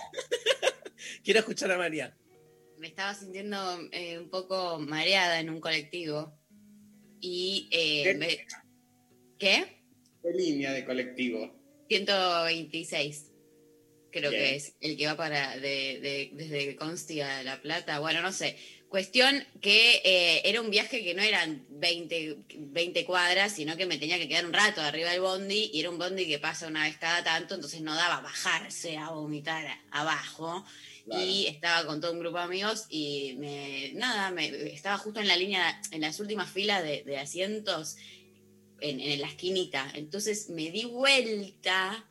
Quiero 1.23 1.41
escuchar 1.41 1.71
a 1.71 1.79
María. 1.79 2.17
Me 2.79 2.89
estaba 2.89 3.15
sintiendo 3.15 3.57
eh, 3.93 4.19
un 4.19 4.31
poco 4.31 4.79
mareada 4.79 5.39
en 5.41 5.51
un 5.51 5.61
colectivo. 5.61 6.33
Y. 7.21 7.69
eh, 7.71 8.03
¿Qué? 8.05 8.15
me- 8.15 8.47
¿Qué? 9.39 9.83
¿Qué 10.23 10.31
línea 10.37 10.73
de 10.73 10.85
colectivo? 10.85 11.55
126. 11.89 13.31
Creo 14.11 14.31
Bien. 14.31 14.43
que 14.43 14.55
es 14.57 14.75
el 14.81 14.97
que 14.97 15.07
va 15.07 15.17
para 15.17 15.57
de, 15.57 15.61
de- 16.01 16.31
desde 16.35 16.77
Consti 16.77 17.21
a 17.21 17.43
La 17.43 17.61
Plata. 17.61 17.99
Bueno, 17.99 18.23
no 18.23 18.33
sé. 18.33 18.57
Cuestión 18.95 19.45
que 19.61 20.03
eh, 20.05 20.43
era 20.45 20.61
un 20.61 20.71
viaje 20.71 21.03
que 21.03 21.15
no 21.15 21.23
eran 21.23 21.67
20, 21.69 22.37
20 22.49 23.05
cuadras, 23.05 23.51
sino 23.51 23.77
que 23.77 23.87
me 23.87 23.99
tenía 23.99 24.19
que 24.19 24.29
quedar 24.29 24.47
un 24.47 24.53
rato 24.53 24.81
arriba 24.81 25.11
del 25.11 25.21
bondi 25.21 25.69
y 25.73 25.81
era 25.81 25.91
un 25.91 25.99
bondi 25.99 26.29
que 26.29 26.39
pasa 26.39 26.69
una 26.69 26.85
vez 26.85 26.97
cada 26.99 27.25
tanto, 27.25 27.57
entonces 27.57 27.81
no 27.81 27.93
daba 27.97 28.21
bajarse 28.21 28.97
a 28.97 29.11
vomitar 29.11 29.67
abajo. 29.91 30.65
Y 31.11 31.49
estaba 31.49 31.85
con 31.87 32.01
todo 32.01 32.13
un 32.13 32.21
grupo 32.21 32.39
de 32.39 32.45
amigos 32.45 32.87
y 32.89 33.35
me, 33.37 33.91
nada, 33.95 34.31
me, 34.31 34.47
estaba 34.73 34.97
justo 34.97 35.19
en 35.19 35.27
la 35.27 35.35
línea, 35.35 35.83
en 35.91 36.01
las 36.01 36.21
últimas 36.21 36.49
filas 36.49 36.85
de, 36.85 37.03
de 37.03 37.19
asientos, 37.19 37.97
en, 38.81 39.01
en 39.01 39.21
la 39.21 39.27
esquinita. 39.27 39.91
Entonces 39.95 40.51
me 40.51 40.71
di 40.71 40.85
vuelta 40.85 42.07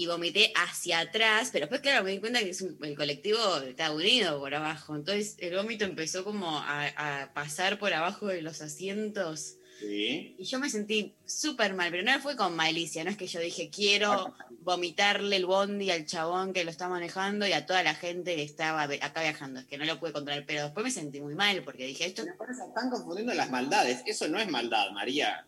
y 0.00 0.06
vomité 0.06 0.52
hacia 0.54 1.00
atrás, 1.00 1.48
pero 1.52 1.64
después, 1.64 1.80
claro, 1.80 2.04
me 2.04 2.12
di 2.12 2.20
cuenta 2.20 2.38
que 2.38 2.50
es 2.50 2.62
un- 2.62 2.78
el 2.82 2.94
colectivo 2.96 3.38
está 3.66 3.90
unido 3.90 4.38
por 4.38 4.54
abajo. 4.54 4.94
Entonces 4.94 5.34
el 5.40 5.56
vómito 5.56 5.84
empezó 5.84 6.22
como 6.22 6.56
a, 6.56 6.86
a 7.22 7.34
pasar 7.34 7.80
por 7.80 7.92
abajo 7.92 8.28
de 8.28 8.40
los 8.40 8.62
asientos. 8.62 9.56
Sí. 9.80 10.36
Y 10.38 10.44
yo 10.44 10.60
me 10.60 10.70
sentí 10.70 11.16
súper 11.26 11.74
mal, 11.74 11.90
pero 11.90 12.04
no 12.04 12.16
fue 12.20 12.36
con 12.36 12.54
malicia, 12.54 13.02
no 13.02 13.10
es 13.10 13.16
que 13.16 13.26
yo 13.26 13.40
dije 13.40 13.70
quiero 13.70 14.34
vomitarle 14.62 15.34
el 15.34 15.46
bondi 15.46 15.90
al 15.90 16.06
chabón 16.06 16.52
que 16.52 16.62
lo 16.64 16.70
está 16.70 16.88
manejando 16.88 17.44
y 17.48 17.52
a 17.52 17.66
toda 17.66 17.82
la 17.82 17.94
gente 17.96 18.36
que 18.36 18.42
estaba 18.44 18.82
acá 18.84 19.22
viajando, 19.22 19.58
es 19.60 19.66
que 19.66 19.78
no 19.78 19.84
lo 19.84 19.98
pude 19.98 20.12
controlar, 20.12 20.44
pero 20.46 20.62
después 20.62 20.84
me 20.84 20.90
sentí 20.92 21.20
muy 21.20 21.34
mal 21.34 21.64
porque 21.64 21.86
dije 21.86 22.06
esto, 22.06 22.22
Están 22.22 22.88
confundiendo 22.90 23.34
las 23.34 23.50
maldades. 23.50 24.02
Eso 24.06 24.28
no 24.28 24.38
es 24.38 24.48
maldad, 24.48 24.90
María. 24.92 25.44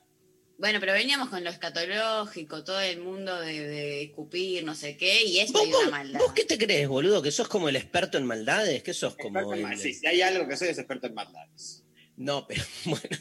Bueno, 0.60 0.78
pero 0.78 0.92
veníamos 0.92 1.28
con 1.30 1.42
lo 1.42 1.50
escatológico, 1.50 2.62
todo 2.64 2.80
el 2.80 3.00
mundo 3.00 3.40
de, 3.40 3.66
de 3.66 4.02
escupir, 4.04 4.62
no 4.64 4.74
sé 4.74 4.96
qué, 4.96 5.24
y 5.24 5.44
¿Vos, 5.50 5.62
hay 5.62 5.72
una 5.72 5.90
maldad. 5.90 6.20
vos 6.20 6.32
qué 6.34 6.44
te 6.44 6.58
crees, 6.58 6.86
boludo? 6.86 7.22
¿Que 7.22 7.30
sos 7.32 7.48
como 7.48 7.68
el 7.68 7.76
experto 7.76 8.18
en 8.18 8.26
maldades? 8.26 8.82
¿Que 8.82 8.92
sos 8.94 9.16
como 9.16 9.38
Experto 9.40 9.52
en 9.54 9.58
el- 9.60 9.64
mal- 9.66 9.78
sí, 9.78 9.94
si 9.94 10.06
hay 10.06 10.20
algo 10.22 10.46
que 10.46 10.56
soy 10.56 10.68
es 10.68 10.78
experto 10.78 11.06
en 11.06 11.14
maldades. 11.14 11.82
No, 12.16 12.46
pero 12.46 12.62
bueno. 12.84 13.16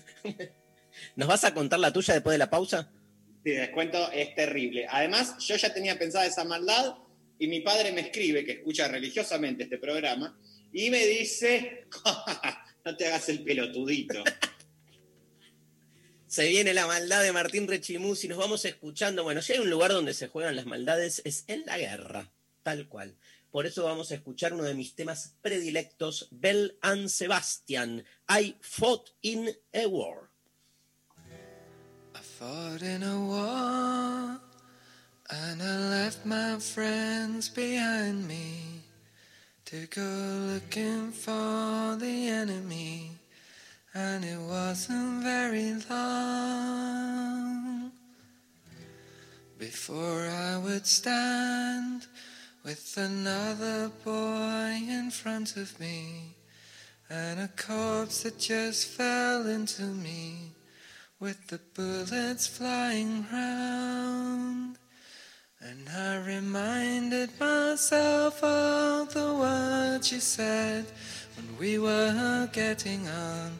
¿Nos 1.15 1.27
vas 1.27 1.43
a 1.45 1.53
contar 1.53 1.79
la 1.79 1.93
tuya 1.93 2.13
después 2.13 2.33
de 2.33 2.39
la 2.39 2.49
pausa? 2.49 2.91
Sí, 3.43 3.51
les 3.51 3.69
cuento, 3.69 4.11
es 4.11 4.35
terrible. 4.35 4.85
Además, 4.89 5.37
yo 5.39 5.55
ya 5.55 5.73
tenía 5.73 5.97
pensada 5.97 6.25
esa 6.25 6.43
maldad 6.43 6.95
y 7.39 7.47
mi 7.47 7.61
padre 7.61 7.93
me 7.93 8.01
escribe, 8.01 8.43
que 8.43 8.51
escucha 8.51 8.89
religiosamente 8.89 9.63
este 9.63 9.77
programa, 9.77 10.37
y 10.73 10.89
me 10.89 11.05
dice, 11.05 11.85
no 12.85 12.97
te 12.97 13.07
hagas 13.07 13.29
el 13.29 13.43
pelotudito. 13.43 14.23
Se 16.29 16.47
viene 16.47 16.75
la 16.75 16.85
maldad 16.85 17.23
de 17.23 17.31
Martín 17.31 17.67
Rechimus 17.67 18.23
y 18.23 18.27
nos 18.27 18.37
vamos 18.37 18.63
escuchando. 18.63 19.23
Bueno, 19.23 19.41
si 19.41 19.53
hay 19.53 19.59
un 19.59 19.69
lugar 19.71 19.91
donde 19.91 20.13
se 20.13 20.27
juegan 20.27 20.55
las 20.55 20.67
maldades 20.67 21.23
es 21.25 21.43
en 21.47 21.65
la 21.65 21.79
guerra, 21.79 22.29
tal 22.61 22.87
cual. 22.87 23.17
Por 23.49 23.65
eso 23.65 23.83
vamos 23.85 24.11
a 24.11 24.15
escuchar 24.15 24.53
uno 24.53 24.61
de 24.61 24.75
mis 24.75 24.93
temas 24.93 25.33
predilectos, 25.41 26.27
Bell 26.29 26.77
and 26.83 27.07
Sebastian. 27.09 28.05
I 28.29 28.55
fought 28.61 29.09
in 29.23 29.49
a 29.73 29.87
war. 29.87 30.29
I 32.13 32.21
fought 32.21 32.83
in 32.83 33.01
a 33.01 33.19
war 33.19 34.39
and 35.31 35.63
I 35.63 35.77
left 35.89 36.27
my 36.27 36.59
friends 36.59 37.49
behind 37.49 38.27
me 38.27 38.83
to 39.65 39.87
go 39.87 40.53
looking 40.53 41.11
for 41.11 41.97
the 41.97 42.29
enemy. 42.29 43.18
And 43.93 44.23
it 44.23 44.39
wasn't 44.39 45.23
very 45.23 45.73
long 45.89 47.91
before 49.57 50.27
I 50.27 50.57
would 50.57 50.85
stand 50.85 52.05
with 52.63 52.95
another 52.97 53.89
boy 54.05 54.79
in 54.87 55.09
front 55.11 55.57
of 55.57 55.79
me 55.79 56.35
and 57.09 57.39
a 57.39 57.47
corpse 57.47 58.23
that 58.23 58.37
just 58.37 58.87
fell 58.87 59.47
into 59.47 59.81
me 59.81 60.51
with 61.19 61.47
the 61.47 61.59
bullets 61.73 62.45
flying 62.45 63.25
round. 63.31 64.77
And 65.61 65.89
I 65.89 66.25
reminded 66.25 67.31
myself 67.39 68.41
of 68.43 69.13
the 69.13 69.33
words 69.33 70.11
you 70.11 70.19
said 70.19 70.85
we 71.59 71.77
were 71.77 72.47
getting 72.53 73.07
on. 73.07 73.51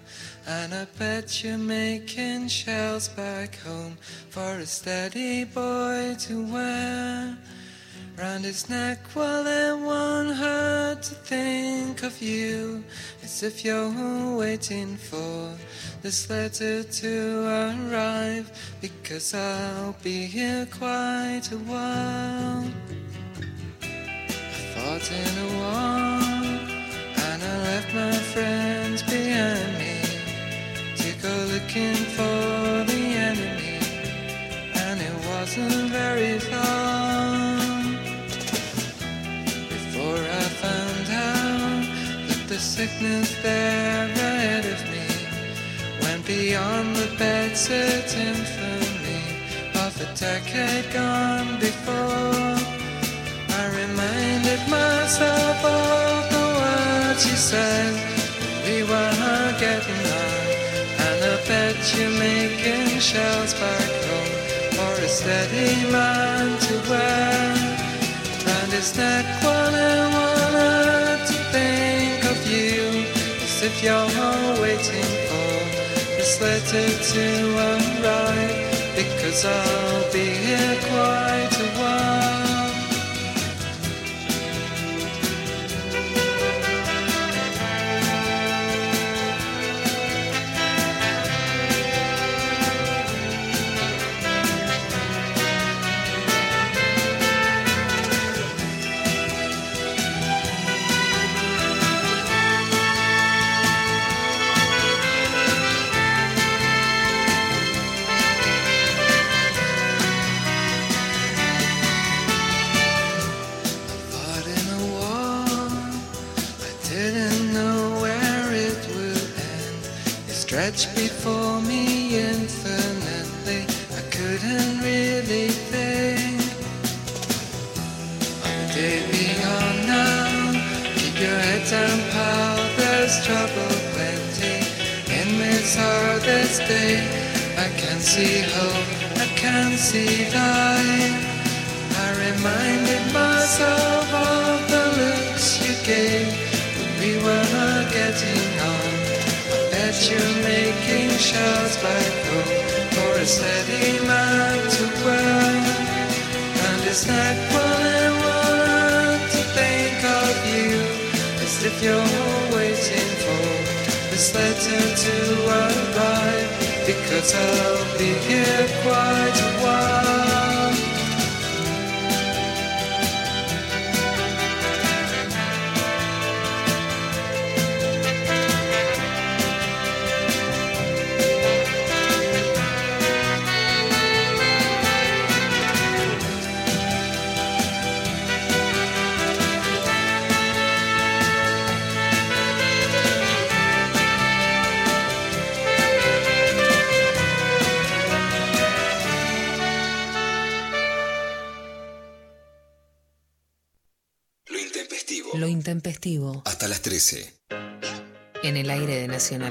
And 0.48 0.74
I 0.74 0.86
bet 0.98 1.44
you're 1.44 1.58
making 1.58 2.48
shells 2.48 3.10
back 3.10 3.58
home 3.60 3.98
for 4.30 4.56
a 4.56 4.66
steady 4.66 5.44
boy 5.44 6.16
to 6.20 6.46
wear 6.46 7.38
round 8.18 8.44
his 8.44 8.70
neck 8.70 9.00
while 9.14 9.46
it 9.46 9.78
won't 9.78 10.36
hurt 10.36 11.04
to 11.04 11.16
think 11.16 12.04
of 12.04 12.22
you 12.22 12.84
as 13.24 13.44
if 13.44 13.64
you're 13.64 14.38
waiting 14.38 14.98
for 14.98 15.54
this 16.02 16.30
letter 16.30 16.84
to 16.84 17.46
arrive 17.48 18.52
because 18.82 19.34
I'll 19.34 19.96
be 20.02 20.26
here 20.26 20.68
quite 20.72 21.52
a 21.52 21.58
while. 21.58 22.66
I 23.82 24.74
fought 24.74 25.12
in 25.12 25.38
a 25.46 26.34
war 26.34 26.39
and 27.32 27.44
I 27.44 27.58
left 27.70 27.94
my 27.94 28.18
friends 28.34 29.04
behind 29.04 29.72
me 29.82 29.98
to 31.02 31.10
go 31.26 31.34
looking 31.54 32.00
for 32.18 32.40
the 32.92 33.04
enemy 33.30 33.78
and 34.86 34.98
it 35.10 35.18
wasn't 35.30 35.92
very 36.00 36.36
long 36.56 37.82
before 39.76 40.24
I 40.42 40.46
found 40.64 41.08
out 41.30 41.84
that 42.30 42.44
the 42.48 42.58
sickness 42.58 43.30
there 43.44 44.06
ahead 44.06 44.66
of 44.66 44.80
me 44.94 45.08
went 46.02 46.26
beyond 46.26 46.96
the 46.96 47.10
bedsit 47.22 48.10
infamy 48.30 49.24
of 49.86 49.94
a 50.06 50.10
decade 50.26 50.88
gone 50.92 51.60
before. 51.60 52.56
I 53.62 53.64
reminded 53.82 54.62
myself 54.68 55.66
of 55.66 56.39
you 57.26 57.36
said 57.36 57.94
we 58.64 58.82
were 58.84 59.52
getting 59.60 60.04
on, 60.24 60.46
and 61.06 61.20
I 61.26 61.36
bet 61.48 61.76
you're 61.98 62.16
making 62.18 63.00
shells 63.00 63.54
back 63.56 63.92
home 64.08 64.36
for 64.76 64.94
a 65.04 65.08
steady 65.08 65.92
man 65.92 66.58
to 66.66 66.74
wear. 66.90 67.80
Round 68.46 68.72
his 68.72 68.96
neck 68.96 69.26
while 69.44 69.76
I 69.76 70.00
wanted 70.16 71.28
to 71.28 71.38
think 71.52 72.24
of 72.24 72.40
you? 72.48 73.04
As 73.44 73.64
if 73.64 73.84
you're 73.84 74.62
waiting 74.62 75.12
for 75.28 75.56
this 76.16 76.40
letter 76.40 76.88
to 77.14 77.26
arrive 77.70 78.96
because 78.96 79.44
I'll 79.44 80.14
be 80.14 80.26
here 80.26 80.78
quite 80.88 81.49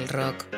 de 0.09 0.17
Nacional 0.17 0.39
Rock 0.39 0.58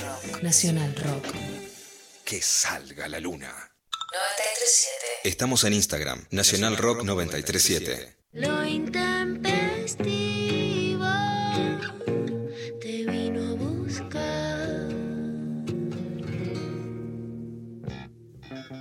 Rock. 0.01 0.41
Nacional 0.43 0.95
Rock. 0.95 1.33
Que 2.25 2.41
salga 2.41 3.07
la 3.07 3.19
luna. 3.19 3.51
93.7. 3.51 4.87
Estamos 5.23 5.63
en 5.63 5.73
Instagram, 5.73 6.25
Nacional 6.31 6.75
Rock 6.77 7.03
937. 7.03 8.15
Lo 8.33 8.65
intempestivo 8.65 11.05
te 12.79 13.05
vino 13.05 13.51
a 13.51 13.53
buscar. 13.53 14.89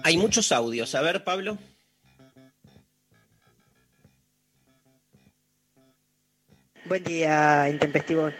Hay 0.04 0.16
muchos 0.16 0.50
audios. 0.52 0.94
A 0.94 1.02
ver, 1.02 1.24
Pablo. 1.24 1.58
Buen 6.86 7.04
día, 7.04 7.68
intempestivo. 7.68 8.30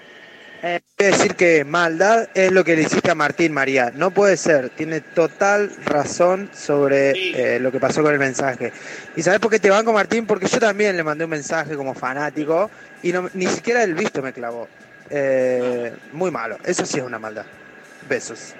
Eh, 0.62 0.80
quiero 0.94 1.16
decir 1.16 1.36
que 1.36 1.64
maldad 1.64 2.28
es 2.34 2.52
lo 2.52 2.64
que 2.64 2.76
le 2.76 2.82
hiciste 2.82 3.10
a 3.10 3.14
Martín 3.14 3.52
María. 3.52 3.90
No 3.94 4.10
puede 4.10 4.36
ser. 4.36 4.68
Tiene 4.70 5.00
total 5.00 5.70
razón 5.86 6.50
sobre 6.52 7.12
eh, 7.56 7.58
lo 7.60 7.72
que 7.72 7.80
pasó 7.80 8.02
con 8.02 8.12
el 8.12 8.18
mensaje. 8.18 8.72
¿Y 9.16 9.22
sabes 9.22 9.40
por 9.40 9.50
qué 9.50 9.58
te 9.58 9.70
banco, 9.70 9.92
Martín? 9.92 10.26
Porque 10.26 10.46
yo 10.46 10.60
también 10.60 10.96
le 10.96 11.02
mandé 11.02 11.24
un 11.24 11.30
mensaje 11.30 11.76
como 11.76 11.94
fanático 11.94 12.70
y 13.02 13.12
no- 13.12 13.30
ni 13.32 13.46
siquiera 13.46 13.82
el 13.82 13.94
visto 13.94 14.20
me 14.20 14.32
clavó. 14.34 14.68
Eh, 15.08 15.92
muy 16.12 16.30
malo. 16.30 16.58
Eso 16.64 16.84
sí 16.84 16.98
es 16.98 17.04
una 17.04 17.18
maldad. 17.18 17.46
Besos. 18.08 18.54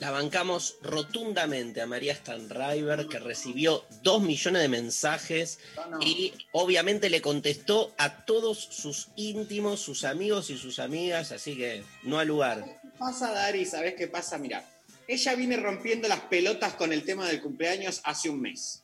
La 0.00 0.10
bancamos 0.10 0.78
rotundamente 0.80 1.82
a 1.82 1.86
María 1.86 2.14
Stanriver, 2.14 3.06
que 3.06 3.18
recibió 3.18 3.84
dos 4.02 4.22
millones 4.22 4.62
de 4.62 4.68
mensajes 4.68 5.58
y 6.00 6.32
obviamente 6.52 7.10
le 7.10 7.20
contestó 7.20 7.94
a 7.98 8.24
todos 8.24 8.58
sus 8.58 9.10
íntimos, 9.16 9.80
sus 9.80 10.04
amigos 10.04 10.48
y 10.48 10.56
sus 10.56 10.78
amigas, 10.78 11.32
así 11.32 11.54
que 11.54 11.84
no 12.02 12.18
al 12.18 12.28
lugar. 12.28 12.80
pasa, 12.98 13.30
Dari? 13.30 13.66
¿Sabés 13.66 13.94
qué 13.94 14.08
pasa? 14.08 14.38
Mira, 14.38 14.64
ella 15.06 15.34
viene 15.34 15.58
rompiendo 15.58 16.08
las 16.08 16.20
pelotas 16.20 16.72
con 16.74 16.94
el 16.94 17.04
tema 17.04 17.28
del 17.28 17.42
cumpleaños 17.42 18.00
hace 18.04 18.30
un 18.30 18.40
mes. 18.40 18.82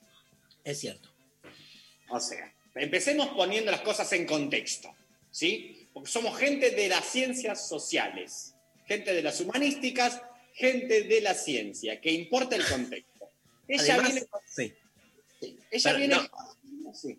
Es 0.64 0.80
cierto. 0.80 1.08
O 2.10 2.20
sea, 2.20 2.54
empecemos 2.74 3.28
poniendo 3.28 3.70
las 3.70 3.80
cosas 3.80 4.12
en 4.12 4.26
contexto, 4.26 4.94
¿sí? 5.30 5.88
Porque 5.94 6.10
somos 6.10 6.38
gente 6.38 6.72
de 6.72 6.88
las 6.88 7.06
ciencias 7.06 7.66
sociales, 7.66 8.52
gente 8.84 9.14
de 9.14 9.22
las 9.22 9.40
humanísticas, 9.40 10.20
gente 10.56 11.02
de 11.02 11.20
la 11.20 11.34
ciencia, 11.34 12.00
que 12.00 12.10
importa 12.10 12.56
el 12.56 12.64
contexto. 12.66 13.28
Ella 13.68 13.94
Además, 13.94 14.12
viene... 14.14 14.26
sí. 14.46 14.74
Ella 15.70 15.90
Pero 15.90 15.98
viene... 15.98 16.14
no. 16.16 16.94
Sí. 16.94 17.18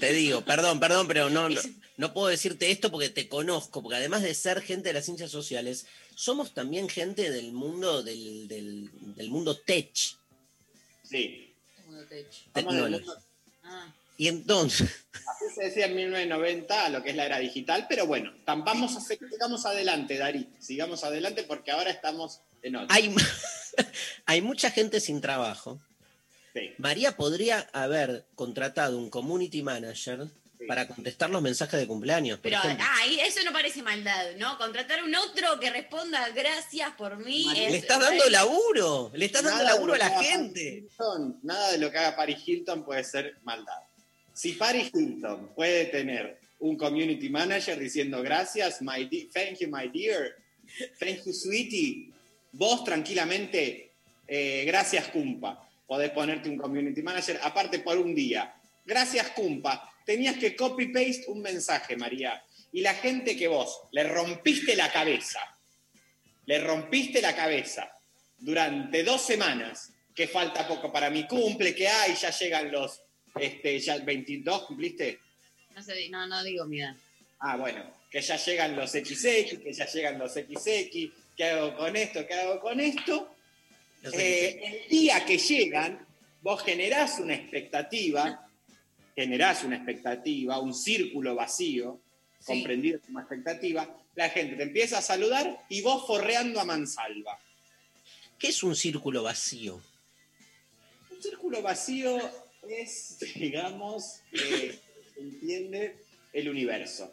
Te 0.00 0.12
digo, 0.12 0.44
perdón, 0.44 0.80
perdón, 0.80 1.08
pero 1.08 1.30
no, 1.30 1.48
no, 1.48 1.60
no 1.96 2.14
puedo 2.14 2.28
decirte 2.28 2.70
esto 2.70 2.90
porque 2.90 3.10
te 3.10 3.28
conozco, 3.28 3.82
porque 3.82 3.96
además 3.96 4.22
de 4.22 4.34
ser 4.34 4.60
gente 4.62 4.88
de 4.88 4.94
las 4.94 5.04
ciencias 5.04 5.30
sociales, 5.30 5.86
somos 6.14 6.54
también 6.54 6.88
gente 6.88 7.30
del 7.30 7.52
mundo 7.52 8.02
del, 8.02 8.48
del, 8.48 8.90
del 9.14 9.30
mundo 9.30 9.56
tech. 9.58 9.92
Sí. 11.02 11.52
Tecnológico. 12.52 13.16
Y 14.16 14.28
entonces, 14.28 14.88
Así 15.12 15.44
se 15.54 15.64
decía 15.64 15.86
en 15.86 15.96
1990, 15.96 16.88
lo 16.90 17.02
que 17.02 17.10
es 17.10 17.16
la 17.16 17.26
era 17.26 17.38
digital, 17.38 17.86
pero 17.88 18.06
bueno, 18.06 18.32
vamos 18.46 18.94
a 18.94 18.98
hacer- 18.98 19.18
sigamos 19.30 19.66
adelante, 19.66 20.16
Dari, 20.16 20.48
sigamos 20.58 21.04
adelante 21.04 21.42
porque 21.42 21.70
ahora 21.72 21.90
estamos 21.90 22.40
en 22.62 22.76
otro. 22.76 22.88
hay, 22.94 23.14
hay 24.26 24.40
mucha 24.40 24.70
gente 24.70 25.00
sin 25.00 25.20
trabajo. 25.20 25.80
Sí. 26.54 26.72
María 26.78 27.16
podría 27.16 27.68
haber 27.72 28.24
contratado 28.34 28.96
un 28.98 29.10
community 29.10 29.62
manager 29.62 30.26
para 30.66 30.88
contestar 30.88 31.28
los 31.28 31.42
mensajes 31.42 31.78
de 31.78 31.86
cumpleaños. 31.86 32.40
Pero, 32.42 32.58
ay, 32.62 33.20
eso 33.20 33.40
no 33.44 33.52
parece 33.52 33.82
maldad, 33.82 34.32
¿no? 34.38 34.56
Contratar 34.56 35.00
a 35.00 35.04
un 35.04 35.14
otro 35.14 35.60
que 35.60 35.68
responda 35.70 36.26
gracias 36.30 36.92
por 36.96 37.18
mí. 37.18 37.46
es- 37.58 37.72
Le 37.72 37.76
estás 37.78 38.00
dando 38.00 38.24
laburo, 38.30 39.10
le 39.14 39.26
estás 39.26 39.42
dando 39.44 39.62
Nada 39.62 39.74
laburo 39.74 39.92
a 39.94 39.98
la 39.98 40.22
gente. 40.22 40.78
Hilton, 40.88 41.40
nada 41.42 41.72
de 41.72 41.78
lo 41.78 41.90
que 41.90 41.98
haga 41.98 42.16
Paris 42.16 42.38
Hilton 42.46 42.84
puede 42.86 43.04
ser 43.04 43.36
maldad. 43.42 43.82
Si 44.36 44.52
Paris 44.52 44.90
Hilton 44.92 45.54
puede 45.54 45.86
tener 45.86 46.38
un 46.58 46.76
community 46.76 47.30
manager 47.30 47.78
diciendo 47.78 48.22
gracias, 48.22 48.82
my 48.82 49.08
thank 49.32 49.60
you, 49.60 49.68
my 49.70 49.88
dear, 49.88 50.36
thank 51.00 51.24
you, 51.24 51.32
sweetie, 51.32 52.12
vos 52.52 52.84
tranquilamente, 52.84 53.92
eh, 54.28 54.64
gracias, 54.66 55.08
Cumpa, 55.08 55.66
podés 55.86 56.10
ponerte 56.10 56.50
un 56.50 56.58
community 56.58 57.00
manager, 57.00 57.40
aparte 57.42 57.78
por 57.78 57.96
un 57.96 58.14
día. 58.14 58.54
Gracias, 58.84 59.30
Cumpa. 59.30 59.90
Tenías 60.04 60.36
que 60.36 60.54
copy-paste 60.54 61.24
un 61.28 61.40
mensaje, 61.40 61.96
María. 61.96 62.44
Y 62.72 62.82
la 62.82 62.92
gente 62.92 63.38
que 63.38 63.48
vos 63.48 63.84
le 63.92 64.04
rompiste 64.04 64.76
la 64.76 64.92
cabeza, 64.92 65.40
le 66.44 66.60
rompiste 66.60 67.22
la 67.22 67.34
cabeza 67.34 67.90
durante 68.36 69.02
dos 69.02 69.22
semanas, 69.22 69.94
que 70.14 70.28
falta 70.28 70.68
poco 70.68 70.92
para 70.92 71.08
mi 71.08 71.26
cumple, 71.26 71.74
que 71.74 71.88
hay, 71.88 72.14
ya 72.14 72.30
llegan 72.30 72.70
los, 72.70 73.00
este, 73.38 73.78
ya 73.78 73.98
22, 73.98 74.62
¿cumpliste? 74.64 75.20
No, 75.74 75.82
sé, 75.82 76.08
no, 76.08 76.26
no 76.26 76.42
digo 76.42 76.64
mi 76.64 76.80
edad. 76.80 76.96
Ah, 77.38 77.56
bueno, 77.56 77.84
que 78.10 78.20
ya 78.20 78.36
llegan 78.36 78.76
los 78.76 78.90
XX, 78.90 79.58
que 79.62 79.72
ya 79.72 79.86
llegan 79.86 80.18
los 80.18 80.32
XX, 80.32 81.10
¿qué 81.36 81.44
hago 81.44 81.76
con 81.76 81.94
esto? 81.96 82.26
¿Qué 82.26 82.34
hago 82.34 82.60
con 82.60 82.80
esto? 82.80 83.34
Eh, 84.12 84.82
el 84.84 84.88
día 84.88 85.24
que 85.24 85.36
llegan, 85.36 86.06
vos 86.42 86.62
generás 86.62 87.18
una 87.18 87.34
expectativa, 87.34 88.48
generás 89.14 89.64
una 89.64 89.76
expectativa, 89.76 90.58
un 90.60 90.74
círculo 90.74 91.34
vacío, 91.34 92.00
Sí. 92.38 92.52
comprendido 92.52 93.00
como 93.00 93.18
expectativa, 93.18 93.98
la 94.14 94.28
gente 94.30 94.56
te 94.56 94.62
empieza 94.62 94.98
a 94.98 95.02
saludar 95.02 95.64
y 95.68 95.80
vos 95.80 96.06
forreando 96.06 96.60
a 96.60 96.64
mansalva. 96.64 97.38
¿Qué 98.38 98.48
es 98.48 98.62
un 98.62 98.76
círculo 98.76 99.22
vacío? 99.24 99.80
Un 101.10 101.22
círculo 101.22 101.62
vacío 101.62 102.18
es, 102.70 103.18
digamos, 103.34 104.20
eh, 104.32 104.78
entiende 105.16 105.96
el 106.32 106.48
universo. 106.48 107.12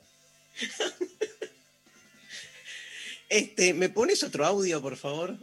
Este, 3.29 3.73
¿me 3.73 3.89
pones 3.89 4.23
otro 4.23 4.45
audio, 4.45 4.79
por 4.81 4.95
favor? 4.95 5.37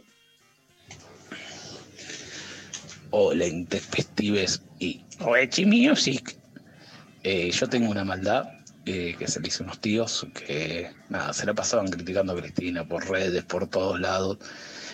Hola, 3.09 3.45
intempestives 3.45 4.61
y 4.79 5.03
Rechi 5.19 5.65
Music. 5.65 6.37
Eh, 7.23 7.51
yo 7.51 7.67
tengo 7.67 7.91
una 7.91 8.05
maldad 8.05 8.45
eh, 8.85 9.15
que 9.19 9.27
se 9.27 9.41
le 9.41 9.49
hizo 9.49 9.63
a 9.63 9.65
unos 9.65 9.81
tíos 9.81 10.25
que, 10.33 10.89
nada, 11.09 11.33
se 11.33 11.45
la 11.45 11.53
pasaban 11.53 11.89
criticando 11.89 12.31
a 12.31 12.37
Cristina 12.37 12.87
por 12.87 13.09
redes, 13.09 13.43
por 13.43 13.67
todos 13.67 13.99
lados. 13.99 14.37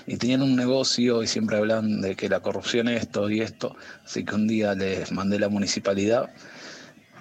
Y 0.07 0.17
tenían 0.17 0.41
un 0.41 0.55
negocio 0.55 1.21
y 1.21 1.27
siempre 1.27 1.57
hablan 1.57 2.01
de 2.01 2.15
que 2.15 2.29
la 2.29 2.39
corrupción 2.39 2.87
es 2.87 3.03
esto 3.03 3.29
y 3.29 3.41
esto. 3.41 3.75
Así 4.05 4.23
que 4.23 4.33
un 4.33 4.47
día 4.47 4.73
les 4.73 5.11
mandé 5.11 5.37
la 5.37 5.49
municipalidad 5.49 6.31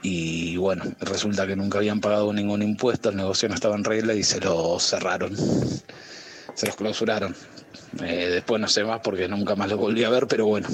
y 0.08 0.56
bueno, 0.56 0.84
resulta 1.00 1.48
que 1.48 1.56
nunca 1.56 1.78
habían 1.78 2.00
pagado 2.00 2.32
ningún 2.32 2.62
impuesto, 2.62 3.08
el 3.08 3.16
negocio 3.16 3.48
no 3.48 3.56
estaba 3.56 3.74
en 3.74 3.82
regla 3.82 4.14
y 4.14 4.22
se 4.22 4.40
lo 4.40 4.78
cerraron. 4.78 5.36
Se 6.54 6.66
los 6.66 6.76
clausuraron. 6.76 7.34
Eh, 8.02 8.28
después 8.30 8.60
no 8.60 8.68
sé 8.68 8.84
más 8.84 9.00
porque 9.00 9.26
nunca 9.26 9.56
más 9.56 9.68
lo 9.68 9.78
volví 9.78 10.04
a 10.04 10.10
ver, 10.10 10.28
pero 10.28 10.46
bueno. 10.46 10.68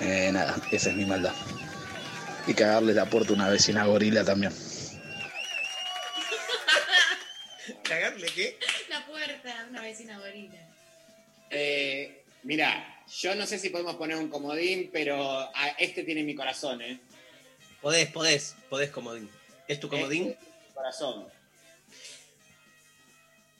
Eh, 0.00 0.30
nada, 0.32 0.56
esa 0.72 0.88
es 0.88 0.96
mi 0.96 1.04
maldad. 1.04 1.34
Y 2.46 2.54
cagarle 2.54 2.94
la 2.94 3.04
puerta 3.04 3.32
a 3.32 3.34
una 3.34 3.50
vecina 3.50 3.84
gorila 3.84 4.24
también. 4.24 4.54
¿Cagarle 7.82 8.26
qué? 8.34 8.58
La 8.88 9.04
puerta, 9.04 9.66
una 9.68 9.82
vecina 9.82 10.18
gorila. 10.18 10.59
Eh, 11.50 12.24
mira, 12.44 13.04
yo 13.20 13.34
no 13.34 13.46
sé 13.46 13.58
si 13.58 13.70
podemos 13.70 13.96
poner 13.96 14.16
un 14.16 14.28
comodín, 14.28 14.90
pero 14.92 15.40
a- 15.40 15.74
este 15.78 16.04
tiene 16.04 16.22
mi 16.22 16.34
corazón, 16.34 16.80
¿eh? 16.82 17.00
Podés, 17.80 18.08
podés, 18.10 18.56
podés 18.68 18.90
comodín. 18.90 19.28
¿Es 19.66 19.80
tu 19.80 19.88
comodín? 19.88 20.28
Este 20.28 20.34
tiene 20.44 20.58
mi 20.68 20.74
corazón. 20.74 21.26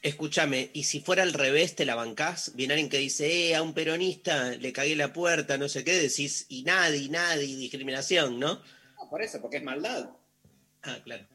Escúchame, 0.02 0.70
y 0.72 0.84
si 0.84 1.00
fuera 1.00 1.22
al 1.22 1.34
revés, 1.34 1.74
te 1.74 1.84
la 1.84 1.94
bancás, 1.94 2.52
viene 2.54 2.72
alguien 2.72 2.88
que 2.88 2.96
dice, 2.96 3.50
eh, 3.50 3.54
a 3.54 3.60
un 3.62 3.74
peronista 3.74 4.52
le 4.52 4.72
cagué 4.72 4.96
la 4.96 5.12
puerta, 5.12 5.58
no 5.58 5.68
sé 5.68 5.84
qué, 5.84 5.92
decís, 5.92 6.46
y 6.48 6.62
nadie, 6.62 7.10
nadie, 7.10 7.54
discriminación, 7.56 8.38
¿no? 8.40 8.62
No, 8.96 9.10
por 9.10 9.20
eso, 9.20 9.42
porque 9.42 9.58
es 9.58 9.62
maldad. 9.62 10.08
Ah, 10.82 10.98
claro. 11.04 11.26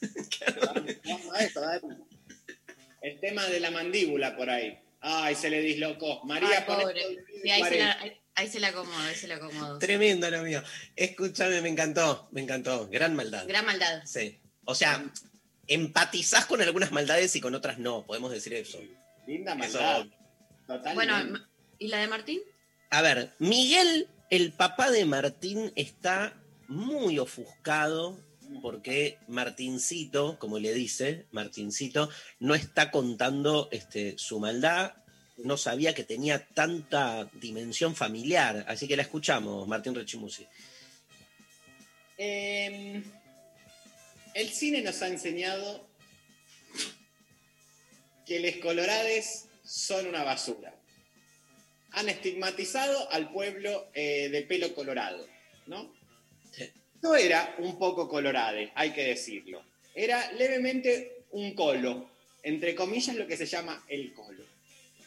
Vamos 1.04 1.34
a 1.34 1.44
eso, 1.44 1.60
dale. 1.60 1.82
El 3.02 3.18
tema 3.18 3.44
de 3.46 3.58
la 3.58 3.72
mandíbula 3.72 4.36
por 4.36 4.50
ahí. 4.50 4.78
Ay, 5.08 5.36
se 5.36 5.48
le 5.50 5.60
dislocó. 5.60 6.20
María, 6.24 6.48
Ay, 6.58 6.64
pobre. 6.66 7.00
Sí, 7.42 7.48
ahí, 7.50 7.62
se 7.62 7.68
40. 7.68 7.84
la, 7.86 8.00
ahí, 8.02 8.20
ahí 8.34 8.48
se 8.48 8.58
la 8.58 8.68
acomodo, 8.68 8.98
ahí 8.98 9.14
se 9.14 9.28
la 9.28 9.36
acomodo. 9.36 9.78
Tremendo 9.78 10.28
lo 10.28 10.42
mío. 10.42 10.60
Escúchame, 10.96 11.60
me 11.60 11.68
encantó, 11.68 12.28
me 12.32 12.40
encantó. 12.40 12.88
Gran 12.88 13.14
maldad. 13.14 13.46
Gran 13.46 13.64
maldad. 13.64 14.02
Sí. 14.04 14.40
O 14.64 14.74
sea, 14.74 15.04
empatizás 15.68 16.46
con 16.46 16.60
algunas 16.60 16.90
maldades 16.90 17.36
y 17.36 17.40
con 17.40 17.54
otras 17.54 17.78
no, 17.78 18.04
podemos 18.04 18.32
decir 18.32 18.54
eso. 18.54 18.80
Linda 19.28 19.52
Eso- 19.52 19.78
maldad. 19.78 20.06
Totalmente. 20.66 20.94
Bueno, 20.94 21.46
¿y 21.78 21.86
la 21.86 21.98
de 21.98 22.08
Martín? 22.08 22.40
A 22.90 23.00
ver, 23.00 23.32
Miguel, 23.38 24.08
el 24.30 24.52
papá 24.52 24.90
de 24.90 25.04
Martín, 25.04 25.72
está 25.76 26.34
muy 26.66 27.20
ofuscado 27.20 28.18
porque 28.62 29.18
Martincito, 29.28 30.38
como 30.38 30.58
le 30.58 30.72
dice, 30.74 31.26
Martincito, 31.30 32.08
no 32.38 32.54
está 32.54 32.90
contando 32.90 33.68
este, 33.72 34.16
su 34.18 34.40
maldad, 34.40 34.94
no 35.38 35.56
sabía 35.56 35.94
que 35.94 36.04
tenía 36.04 36.46
tanta 36.46 37.28
dimensión 37.34 37.94
familiar, 37.94 38.64
así 38.68 38.88
que 38.88 38.96
la 38.96 39.02
escuchamos, 39.02 39.68
Martín 39.68 39.94
Rechimusi. 39.94 40.46
Eh, 42.18 43.02
el 44.34 44.48
cine 44.48 44.82
nos 44.82 45.02
ha 45.02 45.08
enseñado 45.08 45.86
que 48.26 48.40
los 48.40 48.56
colorades 48.56 49.48
son 49.64 50.06
una 50.06 50.24
basura. 50.24 50.74
Han 51.92 52.08
estigmatizado 52.08 53.10
al 53.12 53.32
pueblo 53.32 53.90
eh, 53.94 54.28
de 54.30 54.42
pelo 54.42 54.74
colorado, 54.74 55.26
¿no? 55.66 55.95
No 57.06 57.14
era 57.14 57.54
un 57.58 57.78
poco 57.78 58.08
colorade, 58.08 58.72
hay 58.74 58.90
que 58.92 59.04
decirlo. 59.04 59.62
Era 59.94 60.32
levemente 60.32 61.18
un 61.30 61.54
colo, 61.54 62.10
entre 62.42 62.74
comillas 62.74 63.14
lo 63.14 63.28
que 63.28 63.36
se 63.36 63.46
llama 63.46 63.84
el 63.86 64.12
colo. 64.12 64.42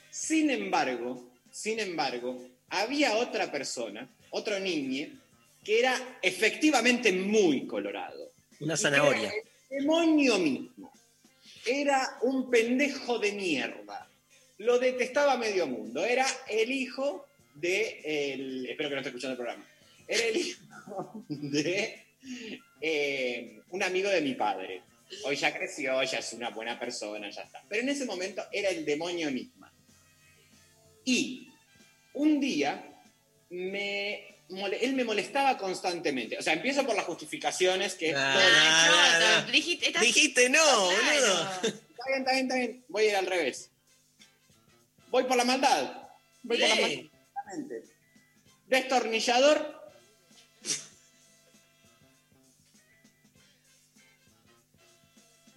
Sin 0.09 0.49
embargo, 0.49 1.29
sin 1.51 1.77
embargo, 1.81 2.41
había 2.69 3.17
otra 3.17 3.51
persona, 3.51 4.07
otro 4.29 4.61
niño, 4.61 5.09
que 5.65 5.79
era 5.79 6.19
efectivamente 6.21 7.11
muy 7.11 7.67
colorado. 7.67 8.31
Una 8.61 8.77
zanahoria. 8.77 9.29
el 9.69 9.79
demonio 9.81 10.37
mismo. 10.39 10.93
Era 11.65 12.17
un 12.21 12.49
pendejo 12.49 13.19
de 13.19 13.33
mierda. 13.33 14.09
Lo 14.59 14.79
detestaba 14.79 15.35
medio 15.35 15.67
mundo. 15.67 16.05
Era 16.05 16.25
el 16.47 16.71
hijo 16.71 17.27
de. 17.55 17.99
el- 18.05 18.67
espero 18.67 18.87
que 18.87 18.95
no 18.95 19.01
esté 19.01 19.09
escuchando 19.09 19.33
el 19.33 19.37
programa. 19.37 19.65
Era 20.07 20.23
el 20.27 20.37
hijo 20.37 20.61
de 21.29 22.05
eh, 22.81 23.61
un 23.69 23.83
amigo 23.83 24.09
de 24.09 24.21
mi 24.21 24.35
padre. 24.35 24.83
Hoy 25.25 25.35
ya 25.35 25.53
creció, 25.55 26.01
ya 26.03 26.19
es 26.19 26.33
una 26.33 26.49
buena 26.51 26.79
persona, 26.79 27.29
ya 27.29 27.41
está. 27.41 27.63
Pero 27.67 27.81
en 27.81 27.89
ese 27.89 28.05
momento 28.05 28.43
era 28.51 28.69
el 28.69 28.85
demonio 28.85 29.31
misma. 29.31 29.73
Y 31.03 31.49
un 32.13 32.39
día 32.39 32.85
me 33.49 34.29
él 34.81 34.93
me 34.93 35.03
molestaba 35.03 35.57
constantemente. 35.57 36.37
O 36.37 36.41
sea, 36.41 36.53
empiezo 36.53 36.83
por 36.85 36.95
las 36.95 37.05
justificaciones 37.05 37.93
que... 37.93 38.11
Todo- 38.11 38.21
no, 38.23 38.29
no. 38.29 39.41
Chota, 39.43 39.51
dijiste, 39.51 39.87
estás- 39.87 40.01
Dijiste 40.01 40.49
no, 40.49 40.85
boludo. 40.85 41.51
Está 41.61 42.03
bien, 42.07 42.19
está 42.19 42.31
bien, 42.31 42.45
está 42.45 42.55
bien. 42.55 42.85
Voy 42.87 43.03
a 43.03 43.09
ir 43.09 43.15
al 43.15 43.27
revés. 43.27 43.69
Voy 45.11 45.23
por 45.25 45.37
la 45.37 45.45
maldad. 45.45 46.07
Voy 46.43 46.57
por 46.57 46.67
la 46.69 46.75
maldad. 46.75 47.03
Destornillador. 48.67 49.78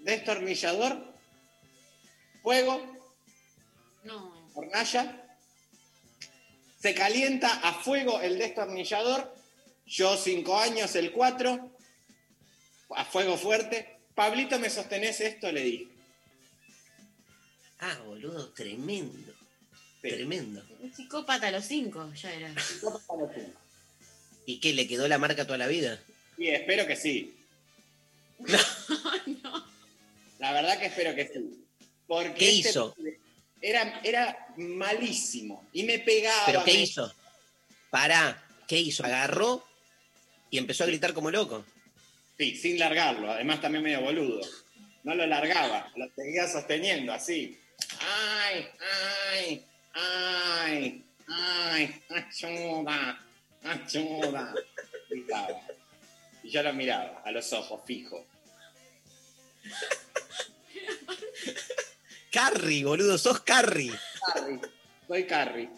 Destornillador. 0.03 1.15
Fuego. 2.43 2.81
No. 4.05 4.51
Hornalla. 4.55 5.37
Se 6.81 6.95
calienta 6.95 7.49
a 7.49 7.73
fuego 7.73 8.21
el 8.21 8.39
destornillador. 8.39 9.35
Yo 9.87 10.17
cinco 10.17 10.59
años, 10.59 10.95
el 10.97 11.13
cuatro. 11.13 11.71
A 12.91 13.05
fuego 13.05 13.37
fuerte. 13.37 13.99
Pablito, 14.15 14.59
¿me 14.59 14.69
sostenés 14.69 15.21
esto? 15.21 15.51
Le 15.51 15.63
dije. 15.63 15.89
Ah, 17.79 17.99
boludo, 18.05 18.51
tremendo. 18.51 19.33
Sí. 20.03 20.09
Tremendo. 20.09 20.65
Un 20.81 20.93
psicópata 20.93 21.49
a 21.49 21.51
los 21.53 21.65
cinco, 21.65 22.13
ya 22.15 22.33
era. 22.33 22.53
¿Y 24.47 24.59
qué, 24.59 24.73
le 24.73 24.89
quedó 24.89 25.07
la 25.07 25.19
marca 25.19 25.47
toda 25.47 25.59
la 25.59 25.69
vida? 25.69 26.01
Sí, 26.37 26.49
espero 26.49 26.87
que 26.87 26.97
sí. 26.97 27.37
La 30.43 30.51
verdad 30.53 30.77
que 30.77 30.87
espero 30.87 31.15
que 31.15 31.29
sí. 31.29 31.65
Porque 32.05 32.35
¿Qué 32.35 32.49
este 32.59 32.69
hizo? 32.71 32.97
Era, 33.61 34.01
era 34.03 34.49
malísimo. 34.57 35.69
Y 35.73 35.85
me 35.85 36.01
pegaba. 36.01 36.47
¿Pero 36.47 36.65
qué 36.65 36.73
me- 36.73 36.81
hizo? 36.81 37.15
Pará, 37.91 38.45
¿qué 38.67 38.77
hizo? 38.77 39.05
Agarró 39.05 39.65
y 40.51 40.59
empezó 40.59 40.83
a 40.83 40.89
gritar 40.89 41.15
como 41.15 41.31
loco. 41.31 41.65
Sí, 42.37 42.57
sin 42.57 42.77
largarlo. 42.77 43.31
Además 43.31 43.61
también 43.61 43.85
medio 43.85 44.01
boludo. 44.01 44.41
No 45.05 45.15
lo 45.15 45.25
largaba. 45.27 45.93
Lo 45.95 46.11
seguía 46.13 46.49
sosteniendo 46.49 47.13
así. 47.13 47.57
¡Ay! 48.01 48.67
¡Ay! 49.31 49.65
¡Ay! 49.95 51.05
¡Ay! 51.29 52.03
¡Ayuda! 52.09 53.25
¡Ayuda! 53.63 54.55
Gritaba. 55.09 55.61
Y 56.43 56.51
yo 56.51 56.65
lo 56.65 56.73
miraba 56.73 57.23
a 57.25 57.31
los 57.31 57.53
ojos, 57.53 57.81
fijo. 57.87 58.27
Carrie, 62.31 62.85
boludo, 62.85 63.19
sos 63.19 63.41
Carrie. 63.41 63.93
Carrie. 64.35 64.61
Soy 65.07 65.27
Carrie. 65.27 65.69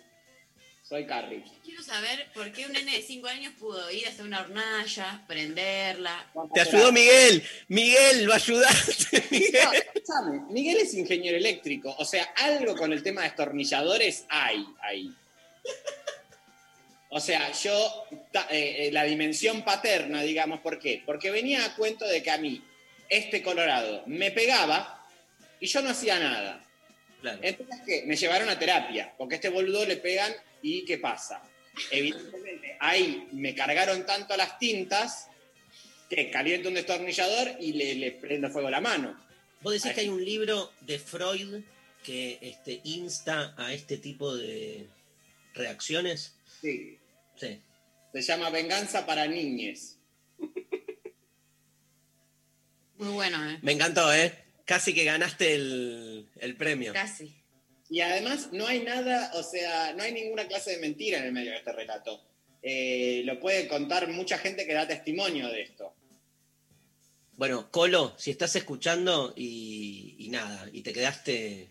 Soy 0.88 1.06
Carrie. 1.06 1.42
Quiero 1.64 1.82
saber 1.82 2.30
por 2.34 2.52
qué 2.52 2.66
un 2.66 2.72
nene 2.72 2.92
de 2.96 3.02
5 3.02 3.26
años 3.26 3.54
pudo 3.58 3.90
ir 3.90 4.06
hasta 4.06 4.22
una 4.22 4.42
hornalla, 4.42 5.24
prenderla. 5.26 6.30
Te 6.52 6.60
ayudó 6.60 6.92
Miguel. 6.92 7.42
Miguel, 7.68 8.24
lo 8.24 8.34
ayudaste, 8.34 9.24
Miguel. 9.30 9.64
No, 9.64 9.72
escuchame, 9.72 10.40
Miguel 10.50 10.76
es 10.76 10.94
ingeniero 10.94 11.36
eléctrico, 11.38 11.94
o 11.98 12.04
sea, 12.04 12.24
algo 12.36 12.76
con 12.76 12.92
el 12.92 13.02
tema 13.02 13.22
de 13.22 13.28
destornilladores 13.28 14.26
hay 14.28 14.64
ahí. 14.82 15.12
O 17.08 17.18
sea, 17.20 17.50
yo, 17.52 18.04
ta- 18.32 18.48
eh, 18.50 18.88
eh, 18.88 18.92
la 18.92 19.04
dimensión 19.04 19.64
paterna, 19.64 20.22
digamos, 20.22 20.60
¿por 20.60 20.78
qué? 20.78 21.02
Porque 21.06 21.30
venía 21.30 21.64
a 21.64 21.74
cuento 21.76 22.04
de 22.06 22.22
que 22.22 22.30
a 22.30 22.38
mí, 22.38 22.62
este 23.08 23.42
Colorado, 23.42 24.02
me 24.06 24.30
pegaba 24.30 25.06
y 25.60 25.66
yo 25.66 25.82
no 25.82 25.90
hacía 25.90 26.18
nada. 26.18 26.64
Claro. 27.20 27.38
Entonces, 27.42 27.80
¿qué? 27.86 28.04
Me 28.06 28.16
llevaron 28.16 28.48
a 28.48 28.58
terapia, 28.58 29.14
porque 29.16 29.36
a 29.36 29.36
este 29.36 29.48
boludo 29.48 29.86
le 29.86 29.96
pegan 29.96 30.34
y 30.62 30.84
¿qué 30.84 30.98
pasa? 30.98 31.42
Evidentemente, 31.90 32.76
ahí 32.80 33.28
me 33.32 33.54
cargaron 33.54 34.04
tanto 34.06 34.36
las 34.36 34.58
tintas 34.58 35.28
que 36.08 36.30
caliento 36.30 36.68
un 36.68 36.74
destornillador 36.74 37.56
y 37.60 37.72
le, 37.72 37.94
le 37.94 38.12
prendo 38.12 38.50
fuego 38.50 38.70
la 38.70 38.80
mano. 38.80 39.18
Vos 39.62 39.72
decís 39.72 39.94
que 39.94 40.02
hay 40.02 40.08
un 40.08 40.24
libro 40.24 40.70
de 40.82 40.98
Freud 40.98 41.62
que 42.04 42.38
este, 42.42 42.80
insta 42.84 43.54
a 43.56 43.72
este 43.72 43.96
tipo 43.96 44.36
de 44.36 44.86
reacciones? 45.54 46.36
Sí. 46.60 46.98
Sí. 47.40 47.60
Se 48.12 48.22
llama 48.22 48.50
Venganza 48.50 49.06
para 49.06 49.26
Niñes. 49.26 49.98
Muy 52.98 53.12
bueno, 53.12 53.50
¿eh? 53.50 53.58
Me 53.62 53.72
encantó, 53.72 54.12
¿eh? 54.12 54.32
Casi 54.64 54.94
que 54.94 55.04
ganaste 55.04 55.54
el, 55.54 56.28
el 56.36 56.56
premio. 56.56 56.92
Casi. 56.92 57.34
Y 57.90 58.00
además 58.00 58.48
no 58.52 58.66
hay 58.66 58.80
nada, 58.80 59.30
o 59.34 59.42
sea, 59.42 59.92
no 59.92 60.02
hay 60.02 60.12
ninguna 60.12 60.46
clase 60.46 60.72
de 60.72 60.78
mentira 60.78 61.18
en 61.18 61.24
el 61.24 61.32
medio 61.32 61.50
de 61.50 61.58
este 61.58 61.72
relato. 61.72 62.22
Eh, 62.62 63.22
lo 63.26 63.38
puede 63.40 63.68
contar 63.68 64.08
mucha 64.08 64.38
gente 64.38 64.66
que 64.66 64.72
da 64.72 64.88
testimonio 64.88 65.48
de 65.48 65.62
esto. 65.62 65.94
Bueno, 67.36 67.70
Colo, 67.70 68.14
si 68.16 68.30
estás 68.30 68.56
escuchando 68.56 69.34
y, 69.36 70.16
y 70.18 70.28
nada, 70.30 70.68
y 70.72 70.82
te 70.82 70.92
quedaste 70.92 71.68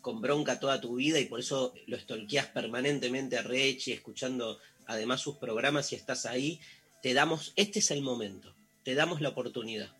con 0.00 0.20
bronca 0.20 0.58
toda 0.58 0.80
tu 0.80 0.96
vida 0.96 1.20
y 1.20 1.26
por 1.26 1.38
eso 1.38 1.74
lo 1.86 1.96
estolqueas 1.96 2.46
permanentemente 2.46 3.38
a 3.38 3.42
Rechi, 3.42 3.92
escuchando 3.92 4.58
además 4.86 5.20
sus 5.20 5.36
programas 5.36 5.92
y 5.92 5.94
estás 5.94 6.26
ahí, 6.26 6.60
te 7.02 7.14
damos, 7.14 7.52
este 7.56 7.78
es 7.78 7.90
el 7.90 8.02
momento, 8.02 8.54
te 8.82 8.94
damos 8.94 9.20
la 9.20 9.28
oportunidad. 9.28 9.94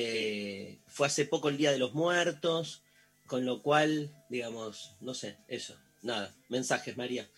Eh, 0.00 0.78
fue 0.86 1.08
hace 1.08 1.24
poco 1.24 1.48
el 1.48 1.56
Día 1.56 1.72
de 1.72 1.78
los 1.78 1.92
Muertos, 1.92 2.82
con 3.26 3.44
lo 3.44 3.62
cual, 3.62 4.14
digamos, 4.28 4.94
no 5.00 5.12
sé, 5.12 5.38
eso, 5.48 5.76
nada, 6.02 6.32
mensajes, 6.48 6.96
María. 6.96 7.28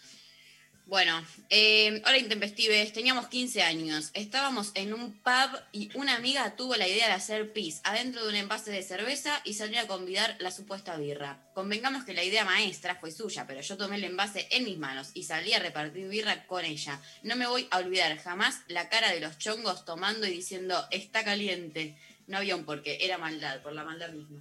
Bueno, 0.85 1.25
eh, 1.51 2.03
hora 2.05 2.19
intempestives, 2.19 2.93
teníamos 2.93 3.29
15 3.29 3.63
años, 3.63 4.11
estábamos 4.13 4.73
en 4.75 4.93
un 4.93 5.13
pub 5.23 5.59
y 5.73 5.89
una 5.97 6.17
amiga 6.17 6.57
tuvo 6.57 6.75
la 6.75 6.89
idea 6.89 7.07
de 7.07 7.13
hacer 7.13 7.53
pis 7.53 7.81
adentro 7.85 8.25
de 8.25 8.29
un 8.29 8.35
envase 8.35 8.73
de 8.73 8.83
cerveza 8.83 9.41
y 9.45 9.55
salir 9.55 9.79
a 9.79 9.87
convidar 9.87 10.37
la 10.41 10.51
supuesta 10.51 10.97
birra. 10.97 11.49
Convengamos 11.55 12.05
que 12.05 12.13
la 12.13 12.25
idea 12.25 12.45
maestra 12.45 12.97
fue 12.97 13.13
suya, 13.13 13.47
pero 13.47 13.61
yo 13.61 13.77
tomé 13.77 13.97
el 13.97 14.05
envase 14.05 14.49
en 14.51 14.65
mis 14.65 14.79
manos 14.79 15.13
y 15.15 15.23
salí 15.23 15.55
a 15.55 15.61
repartir 15.61 16.09
birra 16.09 16.45
con 16.47 16.65
ella. 16.65 17.01
No 17.23 17.37
me 17.37 17.47
voy 17.47 17.69
a 17.71 17.79
olvidar 17.79 18.19
jamás 18.19 18.63
la 18.67 18.89
cara 18.89 19.13
de 19.13 19.21
los 19.21 19.39
chongos 19.39 19.85
tomando 19.85 20.27
y 20.27 20.33
diciendo, 20.33 20.85
está 20.91 21.23
caliente. 21.25 21.97
No 22.31 22.39
había 22.39 22.55
un 22.57 22.65
porqué, 22.65 23.05
era 23.05 23.19
maldad, 23.19 23.61
por 23.61 23.73
la 23.73 23.83
maldad 23.85 24.11
misma. 24.13 24.41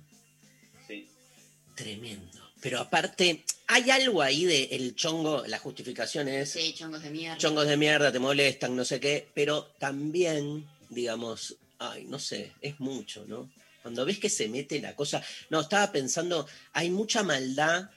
Tremendo. 1.76 2.40
Pero 2.62 2.80
aparte, 2.80 3.46
hay 3.68 3.90
algo 3.90 4.22
ahí 4.22 4.44
de 4.46 4.66
el 4.72 4.94
chongo, 4.96 5.46
la 5.48 5.58
justificación 5.60 6.28
es 6.28 6.52
Sí, 6.52 6.74
chongos 6.78 7.02
de 7.02 7.10
mierda. 7.10 7.38
chongos 7.38 7.68
de 7.68 7.78
mierda, 7.78 8.12
te 8.12 8.20
molestan, 8.20 8.76
no 8.76 8.84
sé 8.84 9.00
qué, 9.00 9.28
pero 9.34 9.64
también, 9.80 10.68
digamos, 10.90 11.56
ay, 11.80 12.04
no 12.06 12.20
sé, 12.20 12.52
es 12.62 12.80
mucho, 12.80 13.26
¿no? 13.28 13.50
Cuando 13.82 14.06
ves 14.06 14.20
que 14.20 14.30
se 14.30 14.50
mete 14.50 14.82
la 14.82 14.94
cosa, 14.96 15.24
no, 15.50 15.62
estaba 15.62 15.92
pensando, 15.92 16.48
hay 16.74 16.90
mucha 16.90 17.24
maldad 17.24 17.90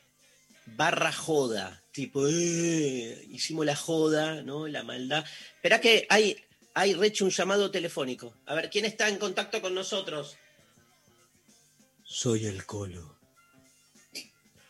barra 0.64 1.12
joda, 1.12 1.82
tipo, 1.90 2.26
"Eh, 2.28 3.26
hicimos 3.30 3.66
la 3.66 3.74
joda, 3.74 4.43
¿no? 4.43 4.68
La 4.68 4.84
maldad. 4.84 5.24
Espera 5.57 5.80
que 5.80 6.07
hay, 6.09 6.36
hay, 6.75 6.95
Rechi, 6.95 7.25
un 7.25 7.31
llamado 7.31 7.70
telefónico. 7.70 8.35
A 8.47 8.55
ver, 8.55 8.70
¿quién 8.70 8.85
está 8.85 9.09
en 9.09 9.18
contacto 9.18 9.61
con 9.61 9.75
nosotros? 9.75 10.37
Soy 12.05 12.47
el 12.47 12.64
Colo. 12.66 13.16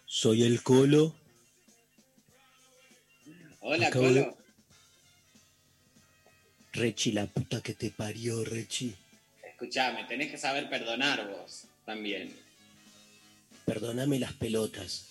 Soy 0.07 0.43
el 0.43 0.63
Colo. 0.63 1.15
Hola, 3.61 3.89
Acabo 3.89 4.09
de- 4.13 4.25
Colo. 4.25 4.39
Rechi, 6.73 7.13
la 7.13 7.27
puta 7.27 7.61
que 7.61 7.75
te 7.75 7.91
parió, 7.91 8.45
Rechi. 8.45 8.97
Escuchame, 9.45 10.05
tenés 10.05 10.31
que 10.31 10.39
saber 10.39 10.69
perdonar 10.71 11.29
vos 11.29 11.65
también. 11.85 12.35
Perdóname 13.67 14.19
las 14.19 14.33
pelotas. 14.33 15.07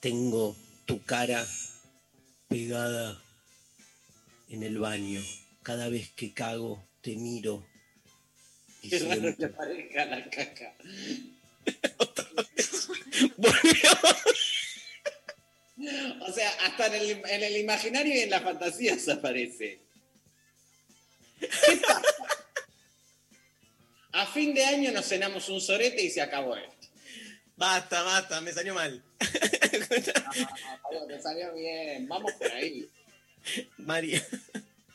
Tengo 0.00 0.56
tu 0.86 1.02
cara 1.02 1.46
pegada 2.48 3.20
en 4.48 4.62
el 4.62 4.78
baño. 4.78 5.20
Cada 5.64 5.88
vez 5.88 6.10
que 6.10 6.34
cago, 6.34 6.86
te 7.00 7.16
miro. 7.16 7.66
Y 8.82 8.90
Qué 8.90 8.98
raro 8.98 9.34
que 9.34 9.48
parezca 9.48 10.04
la 10.04 10.30
caca. 10.30 10.74
O 16.20 16.32
sea, 16.32 16.50
hasta 16.66 16.86
en 16.88 16.94
el, 16.94 17.10
en 17.10 17.42
el 17.42 17.56
imaginario 17.56 18.14
y 18.14 18.20
en 18.20 18.30
la 18.30 18.42
fantasía 18.42 18.98
se 18.98 19.12
aparece. 19.12 19.80
¿Qué 21.40 21.76
pasa? 21.78 22.14
A 24.12 24.26
fin 24.26 24.54
de 24.54 24.64
año 24.64 24.92
nos 24.92 25.06
cenamos 25.06 25.48
un 25.48 25.60
sorete 25.60 26.02
y 26.02 26.10
se 26.10 26.20
acabó 26.20 26.56
esto. 26.56 26.88
Basta, 27.56 28.02
basta, 28.02 28.40
me 28.42 28.52
salió 28.52 28.74
mal. 28.74 29.02
Ah, 30.84 31.06
te 31.08 31.20
salió 31.20 31.54
bien. 31.54 32.06
Vamos 32.06 32.32
por 32.34 32.50
ahí. 32.52 32.88
María. 33.78 34.24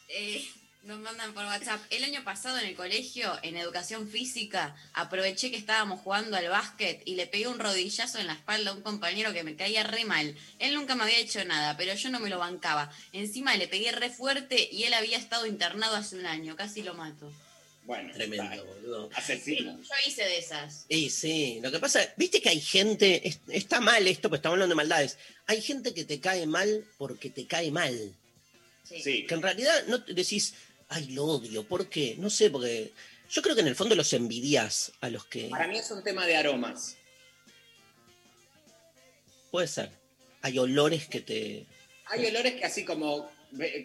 Eh, 0.08 0.44
nos 0.90 1.00
mandan 1.02 1.34
por 1.36 1.46
WhatsApp. 1.46 1.80
El 1.92 2.04
año 2.04 2.24
pasado 2.24 2.58
en 2.58 2.66
el 2.66 2.76
colegio, 2.76 3.32
en 3.44 3.56
educación 3.58 4.10
física, 4.10 4.76
aproveché 4.94 5.52
que 5.52 5.58
estábamos 5.58 6.02
jugando 6.02 6.36
al 6.36 6.50
básquet 6.50 7.04
y 7.06 7.14
le 7.14 7.28
pegué 7.28 7.48
un 7.48 7.60
rodillazo 7.60 8.18
en 8.18 8.26
la 8.26 8.34
espalda 8.34 8.72
a 8.72 8.74
un 8.74 8.82
compañero 8.82 9.32
que 9.32 9.44
me 9.44 9.56
caía 9.56 9.84
re 9.84 10.04
mal. 10.06 10.36
Él 10.58 10.74
nunca 10.74 10.96
me 10.96 11.04
había 11.04 11.20
hecho 11.20 11.46
nada, 11.46 11.78
pero 11.78 11.94
yo 11.94 12.10
no 12.10 12.20
me 12.20 12.30
lo 12.32 12.40
bancaba. 12.40 12.92
Encima 13.14 13.56
le 13.56 13.68
pegué 13.68 13.92
re 13.92 14.10
fuerte 14.10 14.68
y 14.72 14.84
él 14.86 14.96
había 14.96 15.18
estado 15.20 15.46
internado 15.46 15.96
hace 15.96 16.16
un 16.18 16.26
año. 16.26 16.56
Casi 16.56 16.82
lo 16.82 16.96
mato. 16.96 17.32
Bueno, 17.84 18.12
Tremendo, 18.12 18.66
boludo. 18.66 19.10
asesino. 19.16 19.80
Yo 19.80 19.90
hice 20.08 20.24
de 20.24 20.40
esas. 20.40 20.86
Y 20.90 21.12
sí, 21.12 21.60
lo 21.62 21.72
que 21.72 21.78
pasa, 21.80 22.02
viste 22.18 22.42
que 22.42 22.50
hay 22.50 22.62
gente, 22.62 23.28
es- 23.28 23.40
está 23.48 23.80
mal 23.80 24.08
esto, 24.08 24.28
pues 24.30 24.40
estamos 24.40 24.56
hablando 24.56 24.74
de 24.74 24.78
maldades. 24.78 25.20
Hay 25.46 25.62
gente 25.62 25.94
que 25.94 26.04
te 26.06 26.20
cae 26.20 26.48
mal 26.48 26.84
porque 26.98 27.30
te 27.30 27.46
cae 27.46 27.70
mal. 27.70 28.16
Sí. 28.84 29.26
Que 29.28 29.36
en 29.36 29.42
realidad 29.44 29.86
no 29.88 30.04
te 30.04 30.16
decís, 30.16 30.56
ay, 30.90 31.08
lo 31.12 31.26
odio, 31.26 31.64
¿por 31.64 31.88
qué? 31.90 32.16
No 32.18 32.30
sé, 32.30 32.50
porque 32.50 32.92
yo 33.30 33.42
creo 33.42 33.56
que 33.56 33.62
en 33.62 33.68
el 33.68 33.76
fondo 33.76 33.96
los 33.96 34.12
envidias 34.14 34.92
a 35.02 35.10
los 35.10 35.26
que... 35.26 35.50
Para 35.50 35.68
mí 35.68 35.78
es 35.78 35.90
un 35.92 36.04
tema 36.04 36.26
de 36.26 36.36
aromas. 36.36 36.98
Puede 39.52 39.68
ser. 39.68 39.92
Hay 40.42 40.58
olores 40.60 41.08
que 41.08 41.22
te... 41.22 41.66
Hay 42.06 42.26
olores 42.26 42.56
que 42.56 42.66
así 42.66 42.84
como, 42.86 43.30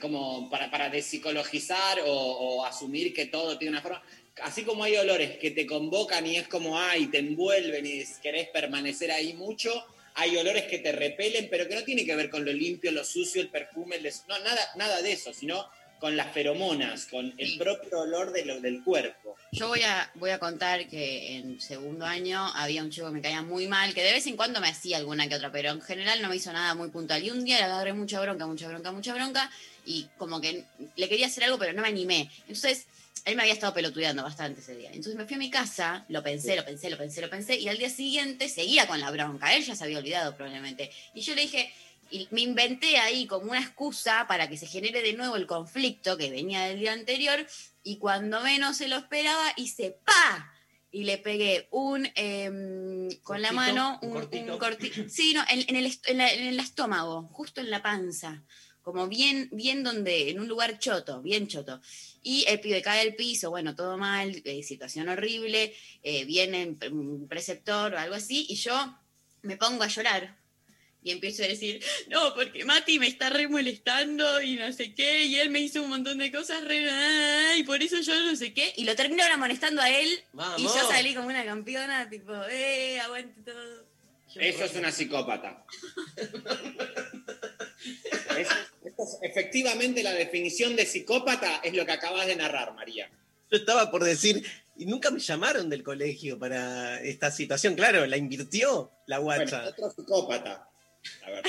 como 0.00 0.48
para, 0.50 0.70
para 0.70 0.88
despsicologizar 0.88 2.00
o, 2.00 2.10
o 2.12 2.64
asumir 2.64 3.12
que 3.12 3.26
todo 3.26 3.58
tiene 3.58 3.72
una 3.72 3.82
forma. 3.82 4.02
Así 4.42 4.64
como 4.64 4.82
hay 4.84 4.96
olores 4.96 5.36
que 5.38 5.50
te 5.50 5.66
convocan 5.66 6.26
y 6.26 6.36
es 6.36 6.48
como, 6.48 6.78
ay, 6.78 7.06
te 7.08 7.18
envuelven 7.18 7.84
y 7.86 8.02
querés 8.22 8.48
permanecer 8.48 9.10
ahí 9.12 9.34
mucho, 9.34 9.70
hay 10.14 10.36
olores 10.36 10.64
que 10.64 10.78
te 10.78 10.90
repelen, 10.92 11.48
pero 11.50 11.68
que 11.68 11.74
no 11.74 11.84
tiene 11.84 12.04
que 12.06 12.16
ver 12.16 12.30
con 12.30 12.44
lo 12.44 12.52
limpio, 12.52 12.90
lo 12.92 13.04
sucio, 13.04 13.42
el 13.42 13.48
perfume, 13.50 13.96
el 13.96 14.04
des- 14.04 14.24
no, 14.26 14.38
nada, 14.40 14.70
nada 14.76 15.02
de 15.02 15.12
eso, 15.12 15.32
sino 15.34 15.68
con 16.04 16.18
las 16.18 16.34
feromonas, 16.34 17.06
con 17.06 17.32
el 17.38 17.56
propio 17.56 18.00
olor 18.00 18.30
de 18.30 18.44
lo- 18.44 18.60
del 18.60 18.84
cuerpo. 18.84 19.36
Yo 19.52 19.68
voy 19.68 19.80
a, 19.80 20.10
voy 20.16 20.32
a 20.32 20.38
contar 20.38 20.86
que 20.86 21.38
en 21.38 21.58
segundo 21.62 22.04
año 22.04 22.46
había 22.54 22.82
un 22.82 22.90
chico 22.90 23.06
que 23.06 23.12
me 23.14 23.22
caía 23.22 23.40
muy 23.40 23.68
mal, 23.68 23.94
que 23.94 24.02
de 24.02 24.12
vez 24.12 24.26
en 24.26 24.36
cuando 24.36 24.60
me 24.60 24.68
hacía 24.68 24.98
alguna 24.98 25.26
que 25.30 25.36
otra, 25.36 25.50
pero 25.50 25.70
en 25.70 25.80
general 25.80 26.20
no 26.20 26.28
me 26.28 26.36
hizo 26.36 26.52
nada 26.52 26.74
muy 26.74 26.90
puntual. 26.90 27.24
Y 27.24 27.30
un 27.30 27.42
día 27.42 27.56
le 27.56 27.64
agarré 27.64 27.94
mucha 27.94 28.20
bronca, 28.20 28.46
mucha 28.46 28.68
bronca, 28.68 28.92
mucha 28.92 29.14
bronca, 29.14 29.50
y 29.86 30.06
como 30.18 30.42
que 30.42 30.64
le 30.94 31.08
quería 31.08 31.28
hacer 31.28 31.44
algo, 31.44 31.58
pero 31.58 31.72
no 31.72 31.80
me 31.80 31.88
animé. 31.88 32.28
Entonces, 32.40 32.84
él 33.24 33.34
me 33.36 33.42
había 33.44 33.54
estado 33.54 33.72
pelotudeando 33.72 34.22
bastante 34.22 34.60
ese 34.60 34.76
día. 34.76 34.90
Entonces 34.90 35.14
me 35.14 35.24
fui 35.24 35.36
a 35.36 35.38
mi 35.38 35.48
casa, 35.48 36.04
lo 36.10 36.22
pensé, 36.22 36.54
lo 36.54 36.66
pensé, 36.66 36.90
lo 36.90 36.98
pensé, 36.98 37.22
lo 37.22 37.30
pensé, 37.30 37.54
y 37.58 37.66
al 37.68 37.78
día 37.78 37.88
siguiente 37.88 38.50
seguía 38.50 38.86
con 38.86 39.00
la 39.00 39.10
bronca. 39.10 39.54
Él 39.54 39.64
ya 39.64 39.74
se 39.74 39.84
había 39.84 39.96
olvidado 39.96 40.36
probablemente. 40.36 40.90
Y 41.14 41.22
yo 41.22 41.34
le 41.34 41.40
dije, 41.40 41.72
y 42.10 42.28
me 42.30 42.40
inventé 42.42 42.98
ahí 42.98 43.26
como 43.26 43.50
una 43.50 43.60
excusa 43.60 44.26
para 44.28 44.48
que 44.48 44.56
se 44.56 44.66
genere 44.66 45.02
de 45.02 45.12
nuevo 45.14 45.36
el 45.36 45.46
conflicto 45.46 46.16
que 46.16 46.30
venía 46.30 46.62
del 46.64 46.78
día 46.80 46.92
anterior 46.92 47.46
y 47.82 47.98
cuando 47.98 48.40
menos 48.40 48.76
se 48.76 48.88
lo 48.88 48.96
esperaba 48.96 49.52
hice 49.56 49.98
¡pa! 50.04 50.50
Y 50.90 51.04
le 51.04 51.18
pegué 51.18 51.66
un, 51.72 52.08
em, 52.14 53.08
con 53.22 53.42
la 53.42 53.50
mano, 53.52 53.98
un 54.02 54.08
un, 54.08 54.14
cortito. 54.14 54.52
un 54.54 54.60
corti- 54.60 55.08
Sí, 55.10 55.32
no, 55.34 55.42
en, 55.48 55.64
en 55.68 55.76
el, 55.76 55.86
est- 55.86 56.08
en 56.08 56.18
la- 56.18 56.32
en 56.32 56.46
el 56.46 56.60
estómago, 56.60 57.28
justo 57.32 57.60
en 57.60 57.70
la 57.70 57.82
panza. 57.82 58.44
Como 58.80 59.08
bien, 59.08 59.48
bien 59.50 59.82
donde, 59.82 60.30
en 60.30 60.38
un 60.38 60.46
lugar 60.46 60.78
choto, 60.78 61.20
bien 61.22 61.48
choto. 61.48 61.80
Y 62.22 62.44
el 62.48 62.60
pibe 62.60 62.82
cae 62.82 63.00
al 63.00 63.14
piso, 63.16 63.50
bueno, 63.50 63.74
todo 63.74 63.96
mal, 63.98 64.40
eh, 64.44 64.62
situación 64.62 65.08
horrible, 65.08 65.74
eh, 66.02 66.24
viene 66.26 66.76
un 66.92 67.26
preceptor 67.26 67.94
o 67.94 67.98
algo 67.98 68.14
así, 68.14 68.46
y 68.48 68.54
yo 68.56 68.74
me 69.42 69.56
pongo 69.56 69.82
a 69.82 69.88
llorar. 69.88 70.36
Y 71.06 71.10
empiezo 71.10 71.44
a 71.44 71.46
decir, 71.48 71.84
no, 72.08 72.34
porque 72.34 72.64
Mati 72.64 72.98
me 72.98 73.06
está 73.06 73.28
re 73.28 73.46
molestando 73.46 74.40
y 74.40 74.56
no 74.56 74.72
sé 74.72 74.94
qué, 74.94 75.24
y 75.26 75.36
él 75.36 75.50
me 75.50 75.60
hizo 75.60 75.82
un 75.82 75.90
montón 75.90 76.16
de 76.16 76.32
cosas 76.32 76.64
re... 76.64 76.88
y 77.58 77.62
por 77.62 77.82
eso 77.82 78.00
yo 78.00 78.18
no 78.24 78.34
sé 78.34 78.54
qué. 78.54 78.72
Y 78.76 78.84
lo 78.84 78.96
termino 78.96 79.22
ahora 79.22 79.36
molestando 79.36 79.82
a 79.82 79.90
él, 79.90 80.08
y 80.56 80.62
yo 80.62 80.88
salí 80.88 81.14
como 81.14 81.28
una 81.28 81.44
campeona, 81.44 82.08
tipo, 82.08 82.32
eh, 82.50 82.98
aguante 83.00 83.42
todo. 83.42 83.84
Yo- 84.34 84.40
Eso 84.40 84.64
es 84.64 84.74
una 84.76 84.90
psicópata. 84.90 85.62
Es- 88.38 88.48
esto 88.84 89.02
es- 89.02 89.18
efectivamente 89.22 90.02
la 90.02 90.12
definición 90.12 90.74
de 90.74 90.86
psicópata 90.86 91.56
es 91.62 91.74
lo 91.74 91.84
que 91.86 91.92
acabas 91.92 92.26
de 92.26 92.36
narrar, 92.36 92.74
María. 92.74 93.10
Yo 93.50 93.58
estaba 93.58 93.90
por 93.90 94.02
decir, 94.04 94.44
Y 94.76 94.86
nunca 94.86 95.12
me 95.12 95.20
llamaron 95.20 95.70
del 95.70 95.84
colegio 95.84 96.36
para 96.36 97.00
esta 97.00 97.30
situación. 97.30 97.76
Claro, 97.76 98.04
la 98.06 98.16
invirtió 98.16 98.90
la 99.06 99.18
guacha. 99.18 99.58
Bueno, 99.58 99.68
otro 99.70 99.90
psicópata. 99.92 100.68
A 101.26 101.30
ver. 101.30 101.44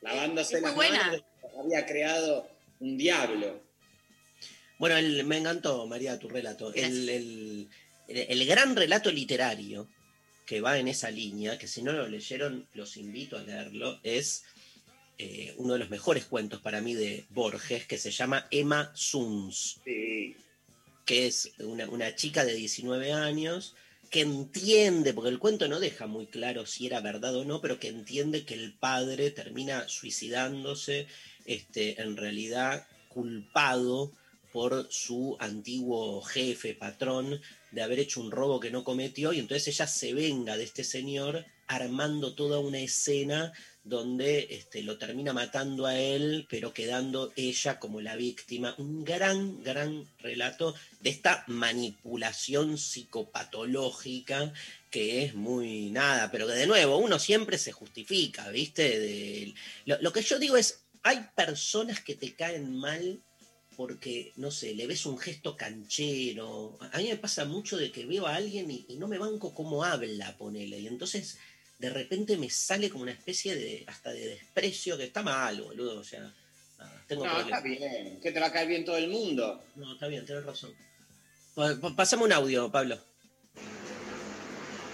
Lavándose 0.00 0.56
Es 0.56 0.60
muy 0.62 0.68
las 0.70 0.74
buena. 0.76 1.06
manos, 1.06 1.22
había 1.64 1.86
creado 1.86 2.48
un 2.80 2.96
diablo. 2.96 3.60
Bueno, 4.78 4.96
el- 4.96 5.24
me 5.24 5.38
encantó, 5.38 5.86
María, 5.86 6.18
tu 6.18 6.28
relato. 6.28 6.72
El, 6.72 7.08
el- 7.08 7.68
el- 8.06 8.26
el 8.28 8.46
gran 8.46 8.76
relato 8.76 9.10
literario 9.10 9.88
que 10.46 10.60
va 10.60 10.78
en 10.78 10.88
esa 10.88 11.10
línea, 11.10 11.58
que 11.58 11.66
si 11.68 11.82
no 11.82 11.92
lo 11.92 12.06
leyeron, 12.08 12.66
los 12.74 12.96
invito 12.96 13.36
a 13.36 13.42
leerlo, 13.42 13.98
es 14.02 14.44
eh, 15.20 15.52
uno 15.56 15.72
de 15.72 15.80
los 15.80 15.90
mejores 15.90 16.26
cuentos 16.26 16.60
para 16.60 16.80
mí 16.80 16.94
de 16.94 17.26
Borges, 17.30 17.86
que 17.86 17.98
se 17.98 18.12
llama 18.12 18.46
Emma 18.52 18.92
Suns, 18.94 19.80
Sí. 19.84 20.36
que 21.04 21.26
es 21.26 21.50
una, 21.58 21.88
una 21.88 22.14
chica 22.14 22.44
de 22.44 22.54
19 22.54 23.12
años 23.12 23.74
que 24.10 24.20
entiende, 24.22 25.12
porque 25.12 25.30
el 25.30 25.38
cuento 25.38 25.68
no 25.68 25.80
deja 25.80 26.06
muy 26.06 26.26
claro 26.26 26.66
si 26.66 26.86
era 26.86 27.00
verdad 27.00 27.36
o 27.36 27.44
no, 27.44 27.60
pero 27.60 27.78
que 27.78 27.88
entiende 27.88 28.44
que 28.44 28.54
el 28.54 28.74
padre 28.74 29.30
termina 29.30 29.88
suicidándose, 29.88 31.06
este, 31.44 32.00
en 32.00 32.16
realidad 32.16 32.86
culpado 33.08 34.12
por 34.52 34.88
su 34.90 35.36
antiguo 35.40 36.22
jefe, 36.22 36.74
patrón, 36.74 37.40
de 37.70 37.82
haber 37.82 37.98
hecho 37.98 38.20
un 38.20 38.30
robo 38.30 38.60
que 38.60 38.70
no 38.70 38.84
cometió, 38.84 39.32
y 39.32 39.40
entonces 39.40 39.68
ella 39.68 39.86
se 39.86 40.14
venga 40.14 40.56
de 40.56 40.64
este 40.64 40.84
señor 40.84 41.44
armando 41.66 42.34
toda 42.34 42.58
una 42.60 42.78
escena 42.78 43.52
donde 43.88 44.48
este, 44.50 44.82
lo 44.82 44.98
termina 44.98 45.32
matando 45.32 45.86
a 45.86 45.98
él, 45.98 46.46
pero 46.48 46.72
quedando 46.72 47.32
ella 47.36 47.78
como 47.78 48.00
la 48.00 48.16
víctima. 48.16 48.74
Un 48.78 49.04
gran, 49.04 49.62
gran 49.62 50.06
relato 50.18 50.74
de 51.00 51.10
esta 51.10 51.44
manipulación 51.46 52.78
psicopatológica 52.78 54.52
que 54.90 55.24
es 55.24 55.34
muy 55.34 55.90
nada, 55.90 56.30
pero 56.30 56.46
que 56.46 56.54
de 56.54 56.66
nuevo 56.66 56.98
uno 56.98 57.18
siempre 57.18 57.58
se 57.58 57.72
justifica, 57.72 58.48
¿viste? 58.50 59.54
Lo, 59.84 60.00
lo 60.00 60.12
que 60.12 60.22
yo 60.22 60.38
digo 60.38 60.56
es, 60.56 60.80
hay 61.02 61.26
personas 61.34 62.00
que 62.00 62.14
te 62.14 62.34
caen 62.34 62.74
mal 62.74 63.20
porque, 63.76 64.32
no 64.34 64.50
sé, 64.50 64.74
le 64.74 64.88
ves 64.88 65.06
un 65.06 65.18
gesto 65.18 65.56
canchero. 65.56 66.76
A 66.92 66.98
mí 66.98 67.08
me 67.08 67.16
pasa 67.16 67.44
mucho 67.44 67.76
de 67.76 67.92
que 67.92 68.06
veo 68.06 68.26
a 68.26 68.34
alguien 68.34 68.68
y, 68.70 68.84
y 68.88 68.96
no 68.96 69.06
me 69.06 69.18
banco 69.18 69.54
cómo 69.54 69.84
habla, 69.84 70.36
ponele. 70.36 70.80
Y 70.80 70.88
entonces 70.88 71.38
de 71.78 71.90
repente 71.90 72.36
me 72.36 72.50
sale 72.50 72.90
como 72.90 73.02
una 73.04 73.12
especie 73.12 73.54
de, 73.54 73.84
hasta 73.86 74.12
de 74.12 74.26
desprecio, 74.28 74.96
que 74.96 75.04
está 75.04 75.22
mal, 75.22 75.60
boludo. 75.62 76.00
O 76.00 76.04
sea, 76.04 76.20
nada, 76.78 77.02
tengo 77.06 77.24
No, 77.24 77.32
problemas. 77.34 77.58
está 77.58 77.68
bien. 77.68 78.20
Que 78.20 78.32
te 78.32 78.40
va 78.40 78.46
a 78.46 78.52
caer 78.52 78.68
bien 78.68 78.84
todo 78.84 78.96
el 78.96 79.08
mundo. 79.08 79.62
No, 79.76 79.92
está 79.92 80.08
bien, 80.08 80.26
tienes 80.26 80.44
razón. 80.44 80.72
Pa- 81.54 81.76
pa- 81.80 81.94
Pasame 81.96 82.24
un 82.24 82.32
audio, 82.32 82.70
Pablo. 82.70 82.98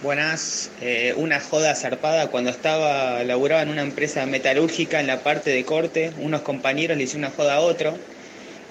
Buenas, 0.03 0.69
eh, 0.81 1.13
una 1.17 1.39
joda 1.39 1.73
zarpada 1.73 2.29
cuando 2.29 2.49
estaba, 2.51 3.23
laburaba 3.23 3.63
en 3.63 3.69
una 3.69 3.81
empresa 3.81 4.25
metalúrgica 4.25 4.99
en 4.99 5.07
la 5.07 5.23
parte 5.23 5.49
de 5.49 5.65
corte, 5.65 6.11
unos 6.19 6.41
compañeros 6.41 6.97
le 6.97 7.03
hicieron 7.05 7.25
una 7.25 7.35
joda 7.35 7.55
a 7.55 7.59
otro 7.61 7.97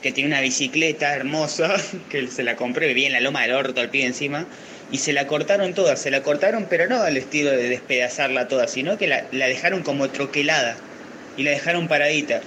que 0.02 0.12
tiene 0.12 0.28
una 0.28 0.40
bicicleta 0.42 1.14
hermosa, 1.16 1.74
que 2.10 2.28
se 2.28 2.44
la 2.44 2.56
compró, 2.56 2.86
vivía 2.86 3.06
en 3.06 3.14
la 3.14 3.20
loma 3.20 3.42
del 3.42 3.52
orto 3.52 3.80
al 3.80 3.90
pibe 3.90 4.04
encima, 4.04 4.46
y 4.90 4.98
se 4.98 5.12
la 5.12 5.26
cortaron 5.26 5.74
toda, 5.74 5.96
se 5.96 6.10
la 6.10 6.22
cortaron 6.22 6.66
pero 6.68 6.86
no 6.86 7.02
al 7.02 7.16
estilo 7.16 7.50
de 7.50 7.68
despedazarla 7.68 8.48
toda, 8.48 8.68
sino 8.68 8.98
que 8.98 9.06
la, 9.06 9.26
la 9.32 9.46
dejaron 9.46 9.82
como 9.82 10.10
troquelada 10.10 10.76
y 11.36 11.42
la 11.42 11.50
dejaron 11.50 11.88
paradita. 11.88 12.40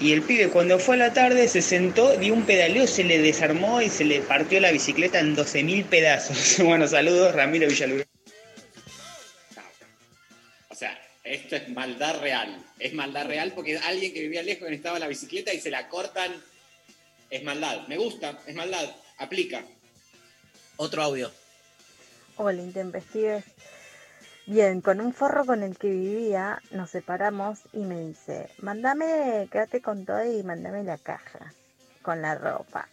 Y 0.00 0.12
el 0.12 0.22
pibe 0.22 0.48
cuando 0.48 0.78
fue 0.78 0.96
a 0.96 0.98
la 0.98 1.12
tarde 1.12 1.46
se 1.48 1.62
sentó, 1.62 2.16
dio 2.16 2.34
un 2.34 2.44
pedaleo, 2.44 2.86
se 2.86 3.04
le 3.04 3.18
desarmó 3.18 3.80
y 3.80 3.88
se 3.88 4.04
le 4.04 4.20
partió 4.20 4.60
la 4.60 4.72
bicicleta 4.72 5.20
en 5.20 5.36
12.000 5.36 5.84
pedazos. 5.84 6.58
Bueno, 6.64 6.88
saludos, 6.88 7.34
Ramiro 7.34 7.68
Villaluro. 7.68 8.04
O 10.68 10.74
sea, 10.74 11.00
esto 11.22 11.56
es 11.56 11.68
maldad 11.68 12.20
real. 12.20 12.64
Es 12.78 12.92
maldad 12.92 13.26
real 13.26 13.52
porque 13.54 13.78
alguien 13.78 14.12
que 14.12 14.20
vivía 14.20 14.42
lejos 14.42 14.62
necesitaba 14.62 14.98
la 14.98 15.06
bicicleta 15.06 15.54
y 15.54 15.60
se 15.60 15.70
la 15.70 15.88
cortan. 15.88 16.32
Es 17.30 17.44
maldad. 17.44 17.86
Me 17.86 17.96
gusta, 17.96 18.40
es 18.46 18.54
maldad. 18.54 18.90
Aplica. 19.18 19.64
Otro 20.76 21.02
audio. 21.02 21.32
Hola, 22.36 22.62
intempestives. 22.62 23.44
Bien, 24.46 24.80
con 24.80 25.00
un 25.00 25.12
forro 25.12 25.46
con 25.46 25.62
el 25.62 25.78
que 25.78 25.88
vivía 25.90 26.60
nos 26.70 26.90
separamos 26.90 27.60
y 27.72 27.78
me 27.78 28.00
dice, 28.08 28.50
mandame, 28.58 29.48
quédate 29.50 29.80
con 29.80 30.04
todo 30.04 30.22
y 30.24 30.42
mandame 30.42 30.84
la 30.84 30.98
caja 30.98 31.54
con 32.02 32.20
la 32.20 32.34
ropa. 32.34 32.88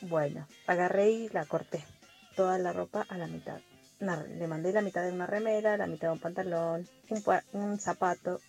Bueno, 0.00 0.46
agarré 0.66 1.10
y 1.10 1.28
la 1.30 1.44
corté, 1.46 1.84
toda 2.36 2.58
la 2.58 2.72
ropa 2.72 3.04
a 3.08 3.18
la 3.18 3.26
mitad. 3.26 3.58
Le 4.38 4.46
mandé 4.46 4.72
la 4.72 4.82
mitad 4.82 5.02
de 5.02 5.12
una 5.12 5.26
remera, 5.26 5.76
la 5.76 5.86
mitad 5.86 6.08
de 6.08 6.12
un 6.14 6.18
pantalón, 6.20 6.88
un, 7.08 7.22
pa- 7.22 7.44
un 7.52 7.78
zapato 7.78 8.40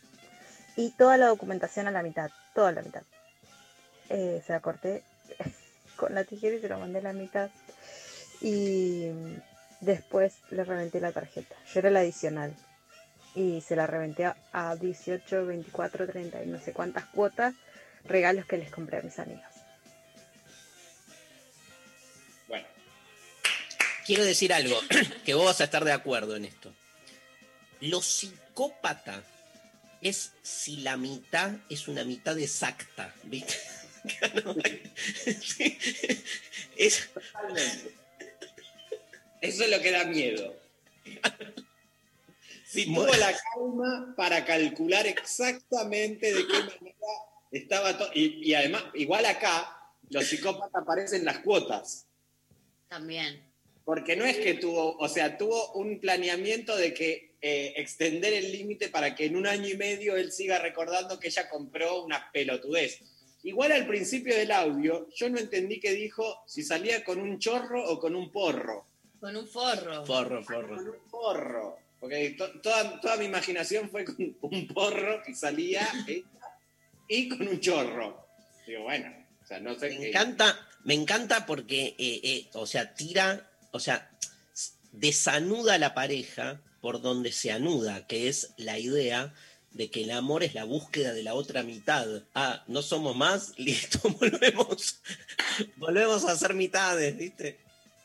y 0.76 0.92
toda 0.92 1.18
la 1.18 1.28
documentación 1.28 1.88
a 1.88 1.92
la 1.92 2.04
mitad, 2.04 2.30
toda 2.54 2.72
la 2.72 2.82
mitad. 2.82 3.04
Eh, 4.10 4.42
se 4.46 4.54
la 4.54 4.60
corté 4.60 5.04
con 5.98 6.14
la 6.14 6.24
tijera 6.24 6.56
y 6.56 6.60
se 6.62 6.70
la 6.70 6.78
mandé 6.78 7.00
a 7.00 7.04
la 7.04 7.14
mitad. 7.14 7.50
Y 8.42 9.06
después 9.84 10.34
le 10.50 10.64
reventé 10.64 11.00
la 11.00 11.12
tarjeta. 11.12 11.56
Yo 11.74 11.80
era 11.80 11.90
la 11.90 12.00
adicional. 12.00 12.54
Y 13.36 13.62
se 13.62 13.76
la 13.76 13.88
reventé 13.88 14.26
a, 14.26 14.36
a 14.52 14.76
18, 14.76 15.46
24, 15.46 16.08
30 16.08 16.44
y 16.44 16.48
no 16.48 16.60
sé 16.60 16.72
cuántas 16.72 17.06
cuotas 17.06 17.56
regalos 18.06 18.46
que 18.46 18.58
les 18.58 18.70
compré 18.70 19.00
a 19.00 19.02
mis 19.02 19.18
amigos. 19.18 19.44
Bueno. 22.48 22.68
Quiero 24.06 24.24
decir 24.24 24.54
algo, 24.54 24.80
que 25.26 25.34
vos 25.34 25.46
vas 25.46 25.62
a 25.62 25.64
estar 25.64 25.84
de 25.84 25.94
acuerdo 25.94 26.36
en 26.36 26.46
esto. 26.46 26.72
Lo 27.82 28.02
psicópata 28.02 29.24
es 30.02 30.34
si 30.44 30.78
la 30.78 30.96
mitad 30.98 31.52
es 31.70 31.88
una 31.88 32.04
mitad 32.04 32.38
exacta, 32.38 33.14
¿viste? 33.24 33.56
Sí. 35.42 35.80
Es- 36.76 37.10
Eso 39.44 39.66
es 39.66 39.70
lo 39.72 39.82
que 39.82 39.92
da 39.92 40.06
miedo. 40.06 40.56
Si 42.66 42.86
Bueno. 42.86 43.12
tuvo 43.12 43.20
la 43.20 43.32
calma 43.54 44.14
para 44.18 44.46
calcular 44.46 45.06
exactamente 45.06 46.34
de 46.34 46.48
qué 46.48 46.54
manera 46.54 47.08
estaba 47.52 47.96
todo. 47.96 48.10
Y, 48.16 48.50
y 48.50 48.56
además, 48.56 48.86
igual 48.96 49.28
acá, 49.28 49.92
los 50.10 50.26
psicópatas 50.26 50.82
aparecen 50.82 51.24
las 51.24 51.38
cuotas. 51.40 52.08
También. 52.90 53.44
Porque 53.86 54.16
no 54.16 54.26
es 54.26 54.38
que 54.38 54.56
tuvo, 54.56 54.98
o 54.98 55.08
sea, 55.08 55.38
tuvo 55.38 55.74
un 55.74 56.00
planeamiento 56.00 56.76
de 56.76 56.96
que 56.96 57.36
eh, 57.42 57.74
extender 57.76 58.34
el 58.34 58.52
límite 58.52 58.90
para 58.90 59.14
que 59.14 59.26
en 59.26 59.36
un 59.36 59.46
año 59.46 59.68
y 59.68 59.78
medio 59.78 60.16
él 60.18 60.32
siga 60.32 60.58
recordando 60.58 61.20
que 61.20 61.28
ella 61.28 61.48
compró 61.50 62.04
una 62.04 62.32
pelotudez. 62.32 63.02
Igual 63.44 63.72
al 63.74 63.86
principio 63.86 64.36
del 64.36 64.52
audio, 64.52 65.10
yo 65.14 65.30
no 65.30 65.38
entendí 65.38 65.80
que 65.80 65.92
dijo 65.92 66.44
si 66.48 66.64
salía 66.64 67.04
con 67.04 67.20
un 67.20 67.38
chorro 67.38 67.88
o 67.88 68.00
con 68.00 68.16
un 68.16 68.32
porro. 68.32 68.88
Con 69.24 69.38
un 69.38 69.48
forro. 69.48 70.06
Forro, 70.06 70.44
forro. 70.44 70.76
Con 70.76 70.90
un 70.90 71.10
porro. 71.10 71.78
Porque 72.02 72.32
to- 72.38 72.60
toda, 72.60 73.00
toda 73.00 73.16
mi 73.16 73.24
imaginación 73.26 73.90
fue 73.90 74.04
con 74.04 74.18
un 74.42 74.68
porro 74.68 75.24
que 75.24 75.34
salía 75.34 75.88
ella 76.06 76.26
y 77.08 77.30
con 77.30 77.48
un 77.48 77.60
chorro. 77.62 78.28
Digo, 78.68 78.84
bueno, 78.84 79.10
o 79.42 79.48
sea, 79.48 79.62
no 79.62 79.80
sé 79.80 79.90
Me 79.92 79.98
qué. 79.98 80.10
encanta, 80.10 80.60
me 80.84 80.94
encanta 80.94 81.46
porque, 81.46 81.96
eh, 81.98 82.20
eh, 82.24 82.50
o 82.54 82.66
sea, 82.68 82.94
tira, 82.96 83.50
o 83.72 83.80
sea, 83.80 84.12
desanuda 84.92 85.76
a 85.76 85.78
la 85.78 85.94
pareja 85.94 86.62
por 86.82 87.02
donde 87.02 87.32
se 87.32 87.54
anuda, 87.54 88.06
que 88.08 88.28
es 88.28 88.54
la 88.58 88.78
idea 88.78 89.34
de 89.72 89.90
que 89.90 90.04
el 90.04 90.12
amor 90.12 90.44
es 90.44 90.54
la 90.54 90.66
búsqueda 90.66 91.14
de 91.14 91.24
la 91.24 91.34
otra 91.34 91.64
mitad. 91.64 92.06
Ah, 92.36 92.66
no 92.68 92.82
somos 92.82 93.16
más, 93.16 93.54
listo, 93.58 94.00
volvemos. 94.20 95.00
volvemos 95.78 96.26
a 96.26 96.36
ser 96.36 96.54
mitades, 96.56 97.18
¿viste? 97.18 97.60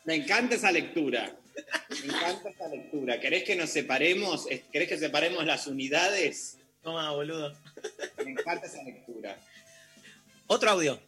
Me 0.09 0.15
encanta 0.15 0.55
esa 0.55 0.73
lectura. 0.73 1.31
Me 1.91 2.07
encanta 2.07 2.49
esa 2.49 2.67
lectura. 2.69 3.21
¿Querés 3.21 3.45
que 3.45 3.55
nos 3.57 3.69
separemos? 3.69 4.47
¿Querés 4.73 4.89
que 4.89 4.97
separemos 4.97 5.45
las 5.45 5.67
unidades? 5.67 6.57
Toma, 6.83 7.13
boludo. 7.13 7.53
Me 8.25 8.31
encanta 8.31 8.65
esa 8.65 8.83
lectura. 8.85 9.37
Otro 10.47 10.71
audio. 10.71 10.99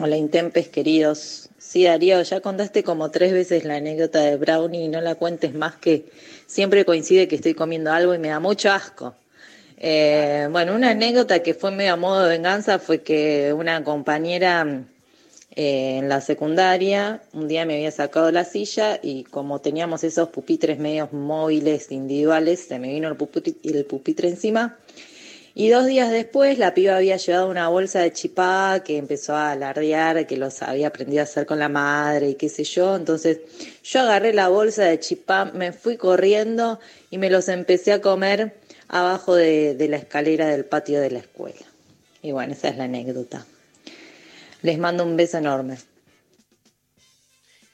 Hola 0.00 0.16
Intempes 0.16 0.66
queridos. 0.66 1.48
Sí, 1.58 1.84
Darío, 1.84 2.20
ya 2.22 2.40
contaste 2.40 2.82
como 2.82 3.12
tres 3.12 3.32
veces 3.32 3.62
la 3.62 3.76
anécdota 3.76 4.20
de 4.20 4.34
Brownie 4.34 4.86
y 4.86 4.88
no 4.88 5.00
la 5.00 5.14
cuentes 5.14 5.54
más 5.54 5.76
que 5.76 6.06
siempre 6.48 6.84
coincide 6.84 7.28
que 7.28 7.36
estoy 7.36 7.54
comiendo 7.54 7.92
algo 7.92 8.16
y 8.16 8.18
me 8.18 8.30
da 8.30 8.40
mucho 8.40 8.72
asco. 8.72 9.14
Eh, 9.76 10.48
bueno, 10.50 10.74
una 10.74 10.90
anécdota 10.90 11.40
que 11.44 11.54
fue 11.54 11.70
medio 11.70 11.92
a 11.92 11.96
modo 11.96 12.24
de 12.24 12.30
venganza 12.30 12.80
fue 12.80 13.02
que 13.02 13.52
una 13.52 13.84
compañera 13.84 14.88
en 15.60 16.08
la 16.08 16.20
secundaria 16.20 17.20
un 17.32 17.48
día 17.48 17.66
me 17.66 17.74
había 17.74 17.90
sacado 17.90 18.30
la 18.30 18.44
silla 18.44 19.00
y 19.02 19.24
como 19.24 19.60
teníamos 19.60 20.04
esos 20.04 20.28
pupitres 20.28 20.78
medios 20.78 21.12
móviles 21.12 21.90
individuales, 21.90 22.60
se 22.60 22.78
me 22.78 22.92
vino 22.92 23.08
el 23.08 23.16
pupitre, 23.16 23.54
el 23.64 23.84
pupitre 23.84 24.28
encima 24.28 24.78
Y 25.56 25.70
dos 25.70 25.86
días 25.86 26.12
después 26.12 26.58
la 26.58 26.74
piba 26.74 26.94
había 26.94 27.16
llevado 27.16 27.50
una 27.50 27.66
bolsa 27.66 27.98
de 27.98 28.12
chipá 28.12 28.84
que 28.84 28.98
empezó 28.98 29.34
a 29.34 29.50
alardear 29.50 30.28
que 30.28 30.36
los 30.36 30.62
había 30.62 30.86
aprendido 30.86 31.22
a 31.22 31.24
hacer 31.24 31.44
con 31.44 31.58
la 31.58 31.68
madre 31.68 32.28
y 32.30 32.34
qué 32.36 32.48
sé 32.48 32.62
yo. 32.62 32.94
Entonces 32.94 33.40
yo 33.82 34.02
agarré 34.02 34.32
la 34.34 34.48
bolsa 34.48 34.84
de 34.84 35.00
chipá, 35.00 35.46
me 35.46 35.72
fui 35.72 35.96
corriendo 35.96 36.78
y 37.10 37.18
me 37.18 37.30
los 37.30 37.48
empecé 37.48 37.90
a 37.90 38.00
comer 38.00 38.54
abajo 38.86 39.34
de, 39.34 39.74
de 39.74 39.88
la 39.88 39.96
escalera 39.96 40.46
del 40.46 40.66
patio 40.66 41.00
de 41.00 41.10
la 41.10 41.18
escuela. 41.18 41.66
Y 42.22 42.30
bueno, 42.30 42.52
esa 42.52 42.68
es 42.68 42.76
la 42.76 42.84
anécdota. 42.84 43.44
Les 44.62 44.78
mando 44.78 45.04
un 45.04 45.16
beso 45.16 45.38
enorme. 45.38 45.78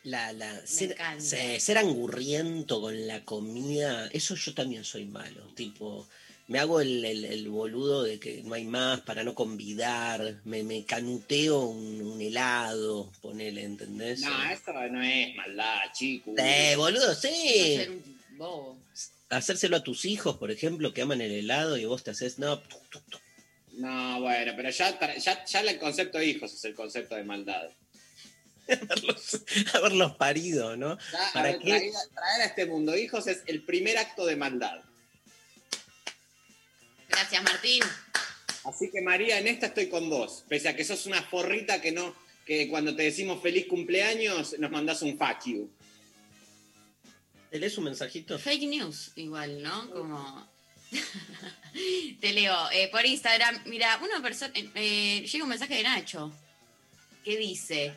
La, 0.04 0.32
la, 0.32 0.66
ser, 0.66 0.96
se- 1.18 1.58
ser 1.60 1.78
angurriento 1.78 2.80
con 2.80 3.06
la 3.06 3.24
comida, 3.24 4.06
eso 4.12 4.34
yo 4.34 4.52
también 4.52 4.84
soy 4.84 5.06
malo. 5.06 5.46
Tipo, 5.54 6.06
me 6.48 6.58
hago 6.58 6.82
el, 6.82 7.02
el- 7.06 7.24
el 7.24 7.48
boludo 7.48 8.02
de 8.02 8.20
que 8.20 8.42
no 8.42 8.52
hay 8.52 8.64
más 8.66 9.00
para 9.00 9.24
no 9.24 9.34
convidar, 9.34 10.40
me, 10.44 10.62
me 10.62 10.84
canuteo 10.84 11.60
un, 11.60 12.02
un 12.02 12.20
helado, 12.20 13.10
ponele, 13.22 13.64
¿entendés? 13.64 14.20
No, 14.20 14.50
esto 14.50 14.72
no 14.90 15.02
es 15.02 15.34
maldad, 15.36 15.78
chico. 15.94 16.32
Eh, 16.36 16.74
boludo, 16.76 17.14
sí. 17.14 17.30
Ser 17.76 17.90
un 17.92 18.20
bobo. 18.36 18.76
Hacérselo 19.30 19.78
a 19.78 19.82
tus 19.82 20.04
hijos, 20.04 20.36
por 20.36 20.50
ejemplo, 20.50 20.92
que 20.92 21.00
aman 21.00 21.22
el 21.22 21.32
helado 21.32 21.78
y 21.78 21.86
vos 21.86 22.04
te 22.04 22.10
haces, 22.10 22.38
no, 22.38 22.60
No, 23.76 24.20
bueno, 24.20 24.52
pero 24.56 24.70
ya, 24.70 25.16
ya, 25.16 25.44
ya 25.44 25.60
el 25.60 25.78
concepto 25.78 26.18
de 26.18 26.26
hijos 26.26 26.52
es 26.52 26.64
el 26.64 26.74
concepto 26.74 27.14
de 27.14 27.24
maldad. 27.24 27.70
haberlos 29.74 30.16
parido, 30.16 30.76
¿no? 30.76 30.96
Ya, 31.12 31.30
¿Para 31.32 31.52
ver, 31.52 31.58
qué? 31.58 31.64
traer, 31.64 31.92
traer 32.14 32.42
a 32.42 32.44
este 32.46 32.66
mundo 32.66 32.96
hijos 32.96 33.26
es 33.26 33.42
el 33.46 33.62
primer 33.62 33.98
acto 33.98 34.24
de 34.26 34.36
maldad. 34.36 34.80
Gracias, 37.08 37.42
Martín. 37.42 37.82
Así 38.64 38.90
que 38.90 39.02
María, 39.02 39.38
en 39.38 39.46
esta 39.46 39.66
estoy 39.66 39.88
con 39.88 40.08
vos. 40.08 40.44
Pese 40.48 40.68
a 40.68 40.76
que 40.76 40.84
sos 40.84 41.06
una 41.06 41.22
forrita 41.22 41.80
que 41.80 41.92
no, 41.92 42.14
que 42.46 42.68
cuando 42.68 42.96
te 42.96 43.02
decimos 43.02 43.42
feliz 43.42 43.66
cumpleaños 43.66 44.58
nos 44.58 44.70
mandás 44.70 45.02
un 45.02 45.18
fuck 45.18 45.44
you. 45.44 45.70
¿Te 47.50 47.58
lees 47.58 47.76
un 47.78 47.84
mensajito? 47.84 48.38
Fake 48.38 48.66
news, 48.66 49.12
igual, 49.16 49.62
¿no? 49.62 49.90
Como. 49.90 50.54
Te 52.20 52.32
leo. 52.32 52.70
eh, 52.72 52.88
por 52.90 53.04
Instagram, 53.04 53.62
mira, 53.66 53.98
una 54.02 54.22
persona. 54.22 54.52
eh, 54.74 55.26
llega 55.30 55.44
un 55.44 55.50
mensaje 55.50 55.74
de 55.76 55.82
Nacho. 55.82 56.32
que 57.24 57.36
dice? 57.36 57.92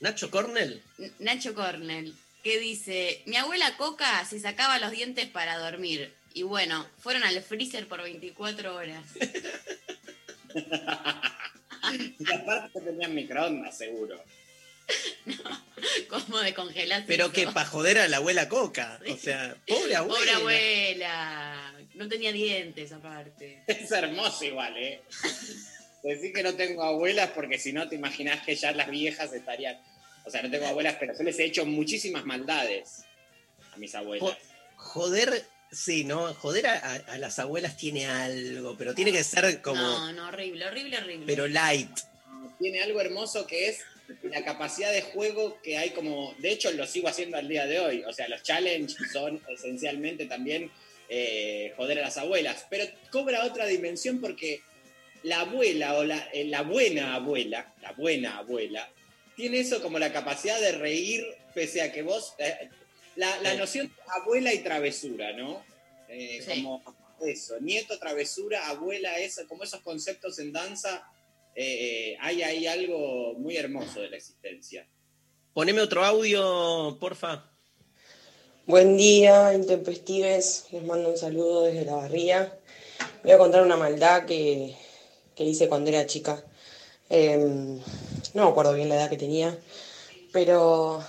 Nacho 0.00 0.30
Cornell. 0.30 0.82
N- 0.98 1.12
Nacho 1.20 1.54
Cornell. 1.54 2.14
Que 2.42 2.58
dice: 2.58 3.22
Mi 3.26 3.36
abuela 3.36 3.76
Coca 3.76 4.24
se 4.24 4.40
sacaba 4.40 4.78
los 4.80 4.90
dientes 4.90 5.26
para 5.26 5.58
dormir. 5.58 6.12
Y 6.34 6.42
bueno, 6.42 6.86
fueron 6.98 7.22
al 7.24 7.40
freezer 7.42 7.86
por 7.86 8.02
24 8.02 8.74
horas. 8.74 9.04
Y 12.18 12.32
aparte 12.32 12.80
tenían 12.80 13.14
microondas, 13.14 13.76
seguro. 13.76 14.22
¿Cómo 16.08 16.38
de 16.38 16.54
congelar? 16.54 17.04
Pero 17.06 17.32
que 17.32 17.46
para 17.48 17.66
joder 17.66 17.98
a 17.98 18.08
la 18.08 18.18
abuela 18.18 18.48
Coca. 18.48 19.00
O 19.08 19.16
sea, 19.16 19.56
pobre 19.66 19.96
abuela. 19.96 20.16
Pobre 20.16 20.30
abuela. 20.32 21.72
No 21.94 22.08
tenía 22.08 22.32
dientes 22.32 22.92
aparte. 22.92 23.62
Es 23.66 23.90
hermoso 23.90 24.44
igual, 24.44 24.76
¿eh? 24.76 25.02
Decir 26.02 26.32
que 26.32 26.42
no 26.42 26.54
tengo 26.54 26.82
abuelas 26.82 27.30
porque 27.30 27.58
si 27.58 27.72
no 27.72 27.88
te 27.88 27.94
imaginas 27.94 28.44
que 28.44 28.56
ya 28.56 28.72
las 28.72 28.90
viejas 28.90 29.32
estarían... 29.32 29.80
O 30.24 30.30
sea, 30.30 30.42
no 30.42 30.50
tengo 30.50 30.66
abuelas, 30.66 30.96
pero 30.98 31.16
yo 31.16 31.22
les 31.24 31.38
he 31.38 31.44
hecho 31.44 31.64
muchísimas 31.66 32.24
maldades 32.24 33.04
a 33.72 33.76
mis 33.76 33.94
abuelas. 33.94 34.36
Joder, 34.76 35.44
sí, 35.70 36.04
¿no? 36.04 36.32
Joder 36.34 36.66
a, 36.68 36.72
a- 36.74 36.94
a 37.14 37.18
las 37.18 37.38
abuelas 37.38 37.76
tiene 37.76 38.06
algo, 38.06 38.76
pero 38.76 38.94
tiene 38.94 39.12
que 39.12 39.22
ser 39.24 39.60
como. 39.62 39.80
No, 39.80 40.12
no, 40.12 40.28
horrible, 40.28 40.66
horrible, 40.66 40.98
horrible. 40.98 41.26
Pero 41.26 41.46
light. 41.48 41.90
Tiene 42.58 42.82
algo 42.82 43.00
hermoso 43.00 43.46
que 43.46 43.68
es 43.68 43.80
la 44.24 44.44
capacidad 44.44 44.92
de 44.92 45.02
juego 45.02 45.60
que 45.62 45.78
hay 45.78 45.90
como... 45.90 46.34
De 46.38 46.50
hecho, 46.52 46.70
lo 46.72 46.86
sigo 46.86 47.08
haciendo 47.08 47.36
al 47.36 47.48
día 47.48 47.66
de 47.66 47.80
hoy. 47.80 48.04
O 48.04 48.12
sea, 48.12 48.28
los 48.28 48.42
challenges 48.42 48.96
son 49.12 49.40
esencialmente 49.48 50.26
también 50.26 50.70
eh, 51.14 51.74
joder 51.76 51.98
a 51.98 52.02
las 52.02 52.16
abuelas. 52.16 52.64
Pero 52.70 52.84
cobra 53.10 53.44
otra 53.44 53.66
dimensión 53.66 54.18
porque 54.18 54.62
la 55.22 55.40
abuela 55.40 55.98
o 55.98 56.04
la, 56.04 56.18
eh, 56.32 56.44
la 56.46 56.62
buena 56.62 57.14
abuela, 57.14 57.74
la 57.82 57.92
buena 57.92 58.38
abuela, 58.38 58.90
tiene 59.36 59.58
eso 59.60 59.82
como 59.82 59.98
la 59.98 60.10
capacidad 60.10 60.58
de 60.58 60.72
reír 60.72 61.22
pese 61.54 61.82
a 61.82 61.92
que 61.92 62.02
vos... 62.02 62.34
eh, 62.38 62.70
la, 63.16 63.38
la 63.40 63.52
Sí. 63.52 63.58
noción 63.58 63.86
de 63.88 63.94
abuela 64.22 64.54
y 64.54 64.60
travesura, 64.60 65.34
¿no? 65.34 65.62
Sí. 66.08 66.40
Como 66.46 66.82
eso, 67.26 67.60
nieto, 67.60 67.98
travesura, 67.98 68.68
abuela, 68.68 69.18
eso, 69.18 69.46
como 69.48 69.64
esos 69.64 69.80
conceptos 69.82 70.38
en 70.38 70.50
danza, 70.50 71.06
hay 71.54 72.42
ahí 72.42 72.66
algo 72.66 73.34
muy 73.34 73.56
hermoso 73.58 74.00
de 74.00 74.08
la 74.08 74.16
existencia. 74.16 74.88
Poneme 75.52 75.82
otro 75.82 76.02
audio, 76.02 76.96
porfa. 76.98 77.51
Buen 78.64 78.96
día, 78.96 79.54
intempestives. 79.54 80.66
Les 80.70 80.84
mando 80.84 81.10
un 81.10 81.16
saludo 81.16 81.64
desde 81.64 81.84
la 81.84 81.96
barría. 81.96 82.56
Voy 83.24 83.32
a 83.32 83.38
contar 83.38 83.64
una 83.64 83.76
maldad 83.76 84.24
que, 84.24 84.76
que 85.34 85.42
hice 85.42 85.68
cuando 85.68 85.90
era 85.90 86.06
chica. 86.06 86.44
Em, 87.10 87.78
no 88.34 88.44
me 88.44 88.48
acuerdo 88.48 88.74
bien 88.74 88.88
la 88.88 88.94
edad 88.94 89.10
que 89.10 89.16
tenía, 89.16 89.58
pero 90.32 91.02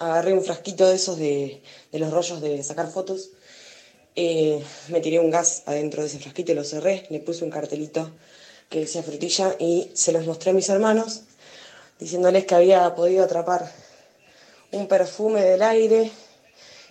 agarré 0.00 0.32
un 0.32 0.42
frasquito 0.42 0.88
de 0.88 0.96
esos 0.96 1.18
de, 1.18 1.62
de 1.92 1.98
los 2.00 2.12
rollos 2.12 2.40
de 2.40 2.64
sacar 2.64 2.90
fotos. 2.90 3.30
Eh, 4.16 4.60
me 4.88 5.00
tiré 5.00 5.20
un 5.20 5.30
gas 5.30 5.62
adentro 5.66 6.02
de 6.02 6.08
ese 6.08 6.18
frasquito 6.18 6.50
y 6.50 6.56
lo 6.56 6.64
cerré. 6.64 7.06
Le 7.10 7.20
puse 7.20 7.44
un 7.44 7.50
cartelito 7.50 8.10
que 8.68 8.80
decía 8.80 9.04
frutilla 9.04 9.54
y 9.60 9.92
se 9.94 10.10
los 10.10 10.26
mostré 10.26 10.50
a 10.50 10.54
mis 10.54 10.68
hermanos, 10.68 11.22
diciéndoles 12.00 12.44
que 12.44 12.56
había 12.56 12.92
podido 12.96 13.22
atrapar 13.22 13.70
un 14.72 14.88
perfume 14.88 15.44
del 15.44 15.62
aire 15.62 16.10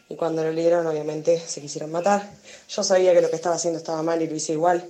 y 0.10 0.16
cuando 0.16 0.43
lo 0.43 0.51
leyeron 0.51 0.88
obviamente 0.88 1.39
se 1.39 1.62
quisieron 1.62 1.91
matar. 1.91 2.30
Yo 2.70 2.84
sabía 2.84 3.14
que 3.14 3.22
lo 3.22 3.30
que 3.30 3.36
estaba 3.36 3.55
haciendo 3.55 3.78
estaba 3.78 4.03
mal 4.03 4.22
y 4.22 4.28
lo 4.28 4.36
hice 4.36 4.53
igual. 4.53 4.89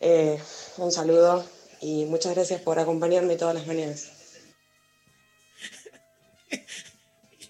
Eh, 0.00 0.38
un 0.76 0.92
saludo 0.92 1.44
y 1.80 2.04
muchas 2.04 2.34
gracias 2.34 2.60
por 2.60 2.78
acompañarme 2.78 3.36
todas 3.36 3.54
las 3.54 3.66
mañanas. 3.66 4.10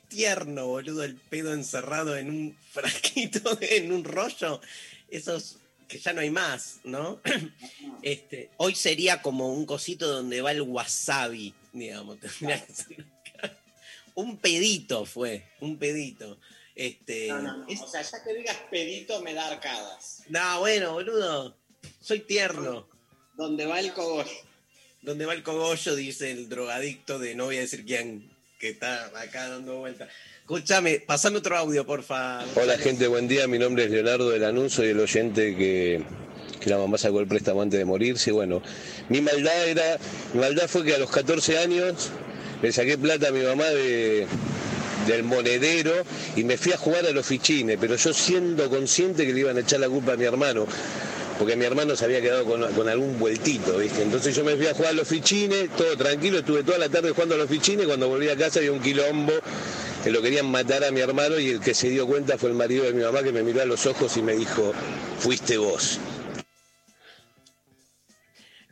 Tierno, 0.09 0.67
boludo, 0.69 1.03
el 1.03 1.17
pedo 1.17 1.53
encerrado 1.53 2.17
en 2.17 2.31
un 2.31 2.59
frasquito, 2.73 3.59
en 3.61 3.93
un 3.93 4.05
rollo. 4.05 4.61
Esos 5.09 5.57
que 5.89 5.99
ya 5.99 6.13
no 6.13 6.21
hay 6.21 6.31
más, 6.31 6.81
¿no? 6.85 7.21
Este, 8.03 8.51
hoy 8.59 8.75
sería 8.75 9.23
como 9.23 9.55
un 9.55 9.65
cosito 9.65 10.07
donde 10.07 10.43
va 10.43 10.53
el 10.53 10.61
wasabi, 10.61 11.55
digamos. 11.73 12.19
un 14.15 14.37
pedito 14.37 15.07
fue, 15.07 15.45
un 15.61 15.79
pedito. 15.79 16.39
Este, 16.75 17.29
No, 17.29 17.41
no, 17.41 17.57
no. 17.59 17.67
es- 17.69 17.81
O 17.81 17.89
sea, 17.89 18.03
ya 18.03 18.23
que 18.25 18.35
digas 18.35 18.57
pedito 18.71 19.21
me 19.23 19.33
da 19.35 19.47
arcadas. 19.49 20.23
no, 20.29 20.61
bueno, 20.61 20.93
boludo, 20.95 21.57
soy 22.01 22.21
tierno. 22.21 22.89
Donde 23.37 23.67
va 23.67 23.81
el 23.81 23.93
cogollo. 23.93 24.31
Donde 25.03 25.27
va 25.27 25.35
el 25.35 25.43
cogollo, 25.43 25.95
dice 25.97 26.31
el 26.31 26.49
drogadicto 26.49 27.19
de 27.19 27.35
no 27.35 27.45
voy 27.47 27.59
a 27.59 27.61
decir 27.61 27.85
quién, 27.85 28.31
que 28.59 28.71
está 28.71 29.07
acá 29.21 29.49
dando 29.49 29.79
vuelta. 29.79 30.09
Escúchame, 30.41 31.01
pasame 31.01 31.39
otro 31.39 31.57
audio, 31.57 31.87
porfa. 31.87 32.45
Hola 32.57 32.77
gente, 32.79 33.07
buen 33.07 33.29
día. 33.29 33.47
Mi 33.47 33.59
nombre 33.59 33.85
es 33.85 33.91
Leonardo 33.91 34.31
del 34.31 34.45
Anuncio 34.45 34.85
y 34.85 34.89
el 34.91 35.01
oyente 35.01 35.57
que, 35.57 36.03
que 36.61 36.71
la 36.71 36.79
mamá 36.79 36.99
sacó 36.99 37.21
el 37.21 37.27
préstamo 37.27 37.63
antes 37.63 37.79
de 37.79 37.85
morirse. 37.85 38.31
Bueno, 38.33 38.63
mi 39.09 39.21
maldad 39.21 39.67
era, 39.69 39.99
mi 40.33 40.41
maldad 40.41 40.69
fue 40.69 40.85
que 40.85 40.95
a 40.95 40.99
los 40.99 41.11
14 41.11 41.59
años 41.59 42.11
le 42.63 42.73
saqué 42.73 42.97
plata 42.99 43.29
a 43.29 43.33
mi 43.33 43.43
mamá 43.43 43.65
de, 43.65 44.27
del 45.07 45.23
monedero 45.23 45.93
y 46.37 46.45
me 46.45 46.57
fui 46.57 46.73
a 46.73 46.77
jugar 46.77 47.07
a 47.07 47.11
los 47.11 47.27
fichines, 47.27 47.79
pero 47.81 47.97
yo 47.97 48.13
siendo 48.13 48.69
consciente 48.69 49.27
que 49.27 49.33
le 49.33 49.41
iban 49.41 49.57
a 49.57 49.61
echar 49.61 49.81
la 49.81 49.89
culpa 49.89 50.13
a 50.13 50.17
mi 50.17 50.25
hermano. 50.25 50.67
Porque 51.39 51.57
mi 51.57 51.65
hermano 51.65 51.97
se 51.97 52.05
había 52.05 52.21
quedado 52.21 52.45
con, 52.45 52.89
algún 52.89 53.19
vueltito, 53.19 53.79
¿viste? 53.79 54.03
Entonces 54.03 54.37
yo 54.37 54.45
me 54.45 54.57
fui 54.57 54.69
a 54.69 54.75
jugar 54.75 54.91
a 54.91 54.95
los 54.95 55.09
fichines, 55.09 55.69
todo 55.77 55.97
tranquilo, 55.97 56.39
estuve 56.39 56.63
toda 56.63 56.79
la 56.79 56.89
tarde 56.89 57.11
jugando 57.11 57.35
a 57.35 57.39
los 57.39 57.49
fichines, 57.49 57.87
cuando 57.87 58.09
volví 58.09 58.29
a 58.29 58.37
casa 58.37 58.61
había 58.61 58.71
un 58.71 58.81
quilombo 58.81 59.33
que 60.05 60.11
lo 60.11 60.23
querían 60.23 60.47
matar 60.47 60.85
a 60.85 60.93
mi 60.93 61.01
hermano 61.01 61.39
y 61.41 61.49
el 61.49 61.61
que 61.61 61.75
se 61.75 61.89
dio 61.89 62.07
cuenta 62.07 62.39
fue 62.39 62.51
el 62.51 62.55
marido 62.55 62.85
de 62.85 62.93
mi 62.93 63.03
mamá 63.03 63.23
que 63.23 63.33
me 63.33 63.43
miró 63.43 63.63
a 63.63 63.65
los 63.65 63.87
ojos 63.87 64.17
y 64.17 64.23
me 64.23 64.35
dijo, 64.37 64.73
fuiste 65.19 65.57
vos. 65.57 65.99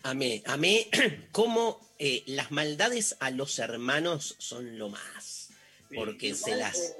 Amé, 0.04 0.42
amé 0.46 0.88
cómo 1.32 1.80
eh, 1.98 2.22
las 2.26 2.50
maldades 2.50 3.16
a 3.20 3.30
los 3.30 3.58
hermanos 3.58 4.34
son 4.38 4.78
lo 4.78 4.88
más. 4.88 5.00
Porque 5.94 6.34
se 6.34 6.56
las. 6.56 6.78
eh, 6.78 6.96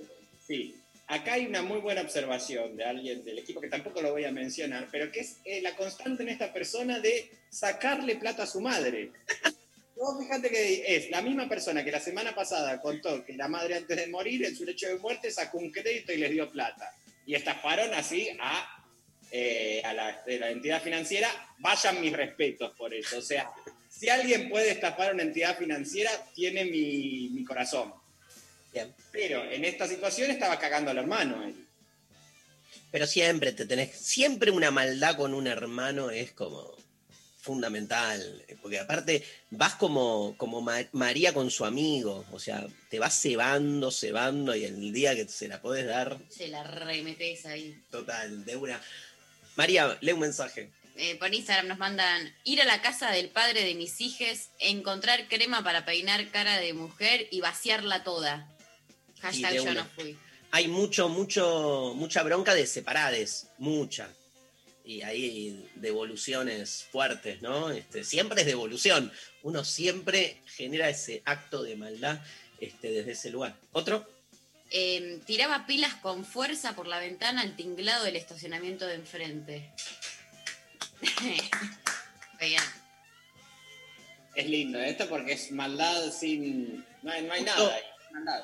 Sí, 0.47 0.75
acá 1.07 1.35
hay 1.35 1.47
una 1.47 1.63
muy 1.63 1.79
buena 1.79 2.03
observación 2.03 2.77
de 2.77 2.85
alguien 2.85 3.25
del 3.25 3.39
equipo 3.39 3.61
que 3.61 3.69
tampoco 3.69 4.03
lo 4.03 4.13
voy 4.13 4.25
a 4.25 4.33
mencionar, 4.33 4.89
pero 4.91 5.11
que 5.11 5.21
es 5.21 5.37
eh, 5.45 5.63
la 5.63 5.77
constante 5.77 6.23
en 6.25 6.31
esta 6.31 6.53
persona 6.53 6.99
de 6.99 7.31
sacarle 7.49 8.17
plata 8.17 8.43
a 8.43 8.47
su 8.47 8.61
madre. 8.61 9.13
Vos 9.97 10.19
fíjate 10.19 10.51
que 10.51 10.97
es 10.97 11.11
la 11.11 11.23
misma 11.23 11.49
persona 11.49 11.85
que 11.85 11.93
la 11.93 12.01
semana 12.01 12.35
pasada 12.35 12.81
contó 12.81 13.25
que 13.25 13.35
la 13.35 13.47
madre 13.47 13.77
antes 13.77 13.97
de 13.97 14.09
morir, 14.09 14.45
en 14.45 14.57
su 14.57 14.65
lecho 14.65 14.89
de 14.89 14.97
muerte, 14.97 15.31
sacó 15.31 15.59
un 15.59 15.71
crédito 15.71 16.13
y 16.13 16.17
les 16.17 16.31
dio 16.31 16.51
plata. 16.51 16.93
Y 17.25 17.35
estafaron 17.35 17.95
así 17.95 18.29
a 18.41 18.83
eh, 19.35 19.81
a 19.83 19.95
la, 19.95 20.23
entidad 20.27 20.83
financiera, 20.83 21.27
vayan 21.59 22.03
mis 22.03 22.13
respetos 22.13 22.77
por 22.77 22.93
eso. 22.93 23.17
O 23.17 23.23
sea, 23.23 23.51
si 23.89 24.11
alguien 24.11 24.51
puede 24.51 24.73
estafar 24.73 25.15
una 25.15 25.23
entidad 25.23 25.57
financiera, 25.57 26.11
tiene 26.35 26.67
mi, 26.67 27.31
mi 27.31 27.43
corazón. 27.43 27.95
Bien. 28.73 28.95
Pero 29.13 29.45
en 29.51 29.65
esta 29.65 29.87
situación 29.87 30.31
estaba 30.31 30.59
cagando 30.59 30.91
al 30.91 30.99
hermano 30.99 31.43
él. 31.45 31.67
Pero 32.91 33.07
siempre 33.07 33.53
te 33.53 33.67
tenés, 33.67 33.97
siempre 33.97 34.51
una 34.51 34.71
maldad 34.71 35.17
con 35.17 35.35
un 35.35 35.47
hermano 35.47 36.11
es 36.11 36.33
como 36.33 36.75
fundamental, 37.41 38.45
porque 38.63 38.79
aparte 38.79 39.25
vas 39.51 39.75
como, 39.75 40.35
como 40.37 40.61
Ma- 40.61 40.87
María 40.93 41.35
con 41.35 41.51
su 41.51 41.65
amigo, 41.65 42.25
o 42.31 42.39
sea, 42.39 42.65
te 42.89 42.99
vas 43.01 43.21
cebando, 43.21 43.91
cebando 43.91 44.55
y 44.55 44.65
el 44.65 44.93
día 44.93 45.15
que 45.17 45.27
se 45.27 45.49
la 45.49 45.61
podés 45.61 45.87
dar, 45.87 46.19
Se 46.29 46.47
la 46.49 46.63
remetés 46.63 47.45
ahí. 47.47 47.77
total, 47.91 48.45
de 48.45 48.57
una. 48.57 48.81
María, 49.57 49.99
lee 50.01 50.13
un 50.13 50.21
mensaje. 50.21 50.71
Eh, 50.97 51.17
por 51.17 51.35
Instagram 51.35 51.67
nos 51.69 51.79
mandan 51.79 52.33
ir 52.45 52.61
a 52.61 52.65
la 52.67 52.81
casa 52.83 53.11
del 53.11 53.31
padre 53.31 53.65
de 53.65 53.75
mis 53.75 54.01
hijes, 54.01 54.51
encontrar 54.61 55.27
crema 55.27 55.65
para 55.65 55.85
peinar 55.85 56.31
cara 56.31 56.59
de 56.59 56.75
mujer 56.75 57.27
y 57.33 57.41
vaciarla 57.41 58.05
toda. 58.05 58.52
Hashtag 59.23 59.51
de 59.51 59.57
yo 59.57 59.63
una. 59.63 59.75
no 59.75 59.87
fui. 59.87 60.19
Hay 60.51 60.69
mucho, 60.69 61.09
mucho, 61.09 61.95
mucha 61.97 62.23
bronca 62.23 62.55
de 62.55 62.67
separades, 62.67 63.47
mucha. 63.57 64.11
Y 64.85 65.01
hay 65.03 65.71
devoluciones 65.77 66.87
fuertes, 66.91 67.41
¿no? 67.41 67.71
Este, 67.71 68.05
siempre 68.05 68.43
es 68.43 68.47
devolución. 68.47 69.11
Uno 69.43 69.65
siempre 69.65 70.43
genera 70.45 70.91
ese 70.91 71.23
acto 71.25 71.63
de 71.63 71.77
maldad 71.77 72.21
este, 72.61 72.91
desde 72.91 73.13
ese 73.13 73.31
lugar. 73.31 73.57
¿Otro? 73.73 74.07
Eh, 74.71 75.21
tiraba 75.25 75.67
pilas 75.67 75.95
con 75.95 76.25
fuerza 76.25 76.75
por 76.75 76.87
la 76.87 76.99
ventana 76.99 77.43
al 77.43 77.57
tinglado 77.57 78.05
del 78.05 78.17
estacionamiento 78.17 78.87
de 78.87 78.95
enfrente. 78.95 79.71
Bien. 82.41 82.63
Es 84.35 84.49
lindo 84.49 84.79
esto 84.81 85.09
porque 85.09 85.33
es 85.33 85.53
maldad 85.53 86.11
sin... 86.11 86.85
No 87.03 87.13
hay, 87.13 87.23
no 87.23 87.33
hay 87.33 87.43
nada 87.43 87.75
ahí, 87.75 87.83
maldad. 88.13 88.43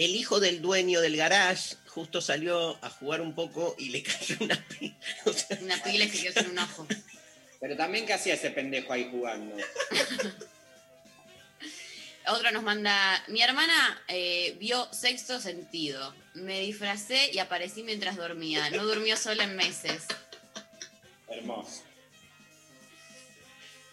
El, 0.00 0.16
hijo 0.16 0.40
del 0.40 0.62
dueño 0.62 1.00
del 1.00 1.16
garage 1.16 1.76
justo 1.88 2.20
salió 2.22 2.78
a 2.82 2.90
jugar 2.90 3.20
un 3.20 3.34
poco 3.34 3.76
y 3.78 3.90
le 3.90 4.02
cayó 4.04 4.36
una 4.40 4.66
pila. 4.66 4.96
O 5.26 5.32
sea, 5.32 5.58
Una 5.60 5.82
pila 5.82 6.04
y 6.04 6.08
se 6.08 6.22
quedó 6.22 6.42
sin 6.42 6.50
un 6.52 6.58
ojo. 6.58 6.86
Pero 7.60 7.76
también, 7.76 8.06
¿qué 8.06 8.14
hacía 8.14 8.34
ese 8.34 8.50
pendejo 8.50 8.92
ahí 8.92 9.08
jugando? 9.10 9.54
Otro 12.28 12.50
nos 12.52 12.62
manda, 12.62 13.22
mi 13.28 13.42
hermana 13.42 14.02
eh, 14.08 14.56
vio 14.58 14.88
sexto 14.92 15.40
sentido. 15.40 16.14
Me 16.34 16.60
disfracé 16.60 17.30
y 17.32 17.38
aparecí 17.38 17.82
mientras 17.82 18.16
dormía. 18.16 18.70
No 18.70 18.84
durmió 18.84 19.16
sola 19.16 19.44
en 19.44 19.56
meses. 19.56 20.04
Hermoso. 21.28 21.82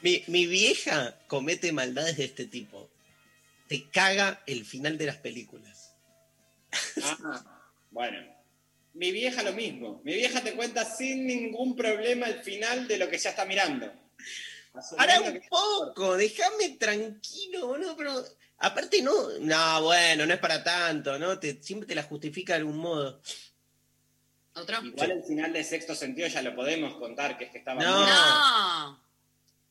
mi, 0.01 0.23
mi 0.27 0.45
vieja 0.45 1.17
comete 1.27 1.71
maldades 1.71 2.17
de 2.17 2.25
este 2.25 2.45
tipo. 2.45 2.89
Te 3.67 3.89
caga 3.89 4.41
el 4.45 4.65
final 4.65 4.97
de 4.97 5.07
las 5.07 5.17
películas. 5.17 5.76
Ah, 7.03 7.43
bueno. 7.91 8.35
Mi 8.93 9.11
vieja 9.11 9.43
lo 9.43 9.53
mismo. 9.53 10.01
Mi 10.03 10.15
vieja 10.15 10.41
te 10.41 10.53
cuenta 10.53 10.83
sin 10.83 11.27
ningún 11.27 11.75
problema 11.75 12.27
el 12.27 12.41
final 12.41 12.87
de 12.87 12.97
lo 12.97 13.09
que 13.09 13.17
ya 13.19 13.29
está 13.29 13.45
mirando. 13.45 13.91
Para 14.95 15.13
Asumiendo 15.15 15.39
un 15.39 15.47
poco, 15.49 16.17
déjame 16.17 16.69
tranquilo, 16.79 17.67
boludo, 17.67 17.95
pero 17.95 18.23
aparte 18.59 19.01
no, 19.01 19.13
no, 19.39 19.83
bueno, 19.83 20.25
no 20.25 20.33
es 20.33 20.39
para 20.39 20.63
tanto, 20.63 21.17
¿no? 21.17 21.39
Te, 21.39 21.61
siempre 21.61 21.87
te 21.87 21.95
la 21.95 22.03
justifica 22.03 22.53
de 22.53 22.59
algún 22.59 22.77
modo. 22.77 23.21
¿Otro? 24.53 24.83
Igual 24.83 25.11
el 25.11 25.23
final 25.23 25.53
de 25.53 25.63
sexto 25.63 25.93
sentido 25.95 26.27
ya 26.27 26.41
lo 26.41 26.55
podemos 26.55 26.95
contar, 26.95 27.37
que 27.37 27.45
es 27.45 27.51
que 27.51 27.59
estaba 27.59 27.81
No. 27.83 27.97
muerto. 27.97 28.13
¡No! 28.13 29.07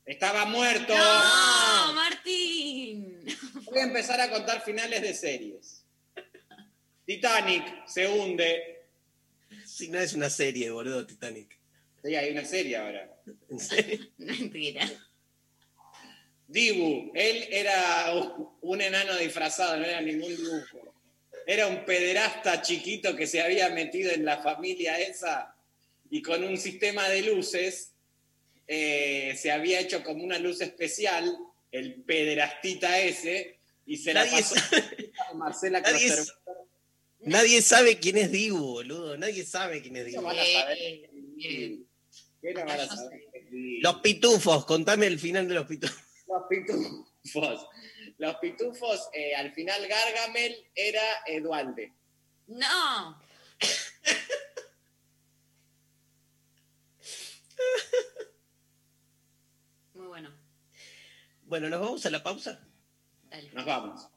¡Estaba 0.05 0.45
muerto! 0.45 0.93
¡No, 0.95 1.93
Martín! 1.93 3.25
Voy 3.65 3.79
a 3.79 3.83
empezar 3.83 4.21
a 4.21 4.29
contar 4.29 4.61
finales 4.63 5.01
de 5.01 5.13
series. 5.13 5.76
Titanic 7.07 7.87
se 7.87 8.05
hunde. 8.05 8.81
Si 9.65 9.87
no 9.87 9.97
es 9.97 10.13
una 10.13 10.29
serie, 10.29 10.69
boludo, 10.69 11.07
Titanic. 11.07 11.57
Sí, 12.03 12.13
hay 12.15 12.31
una 12.31 12.43
serie 12.43 12.75
ahora. 12.75 13.09
¿En 13.49 13.59
serio? 13.59 14.05
Mentira. 14.17 14.85
Dibu, 16.47 17.11
él 17.15 17.47
era 17.49 18.13
un- 18.61 18.81
enano 18.81 19.15
disfrazado, 19.17 19.77
no 19.77 19.85
era 19.85 20.01
ningún 20.01 20.35
dibujo. 20.35 20.93
Era 21.45 21.67
un 21.67 21.85
pederasta 21.85 22.61
chiquito 22.61 23.15
que 23.15 23.25
se 23.25 23.41
había 23.41 23.69
metido 23.69 24.11
en 24.11 24.25
la 24.25 24.39
familia 24.41 24.99
esa 24.99 25.55
y 26.09 26.21
con 26.21 26.43
un 26.43 26.57
sistema 26.57 27.07
de 27.07 27.21
luces 27.21 27.93
eh, 28.67 29.33
se 29.37 29.51
había 29.51 29.79
hecho 29.79 30.03
como 30.03 30.23
una 30.25 30.39
luz 30.39 30.59
especial, 30.59 31.37
el 31.71 32.01
pederastita 32.03 32.99
ese, 32.99 33.59
y 33.85 33.95
se 33.95 34.13
la 34.13 34.25
pasó 34.25 34.55
a 35.29 35.33
Marcela 35.35 35.79
Nadie, 35.79 36.05
Klosterman. 36.07 36.66
Nadie 37.21 37.61
sabe 37.61 37.99
quién 37.99 38.17
es 38.17 38.31
Dibu, 38.31 38.57
boludo. 38.57 39.17
Nadie 39.17 39.45
sabe 39.45 39.81
quién 39.81 39.95
es 39.97 40.05
Dibu. 40.05 40.21
van 40.21 40.37
a 40.37 40.45
saber. 40.45 40.77
Eh, 40.77 41.09
eh, 41.43 41.79
¿Qué 42.41 42.53
no 42.53 42.65
van 42.65 42.79
a 42.79 42.85
yo 42.85 42.95
saber? 42.95 43.21
Los 43.81 43.95
pitufos, 44.01 44.65
contame 44.65 45.07
el 45.07 45.19
final 45.19 45.47
de 45.47 45.53
los 45.55 45.65
pitufos. 45.65 45.97
Los 46.27 46.43
pitufos. 46.49 47.67
Los 48.17 48.35
pitufos, 48.37 49.09
eh, 49.13 49.35
al 49.35 49.53
final 49.53 49.87
Gargamel 49.87 50.55
era 50.73 51.01
Edualde. 51.25 51.93
¡No! 52.47 53.21
Muy 59.93 60.07
bueno. 60.07 60.31
Bueno, 61.43 61.69
¿nos 61.69 61.79
vamos 61.79 62.05
a 62.05 62.09
la 62.09 62.23
pausa? 62.23 62.59
Dale. 63.29 63.51
Nos 63.53 63.65
vamos. 63.65 64.07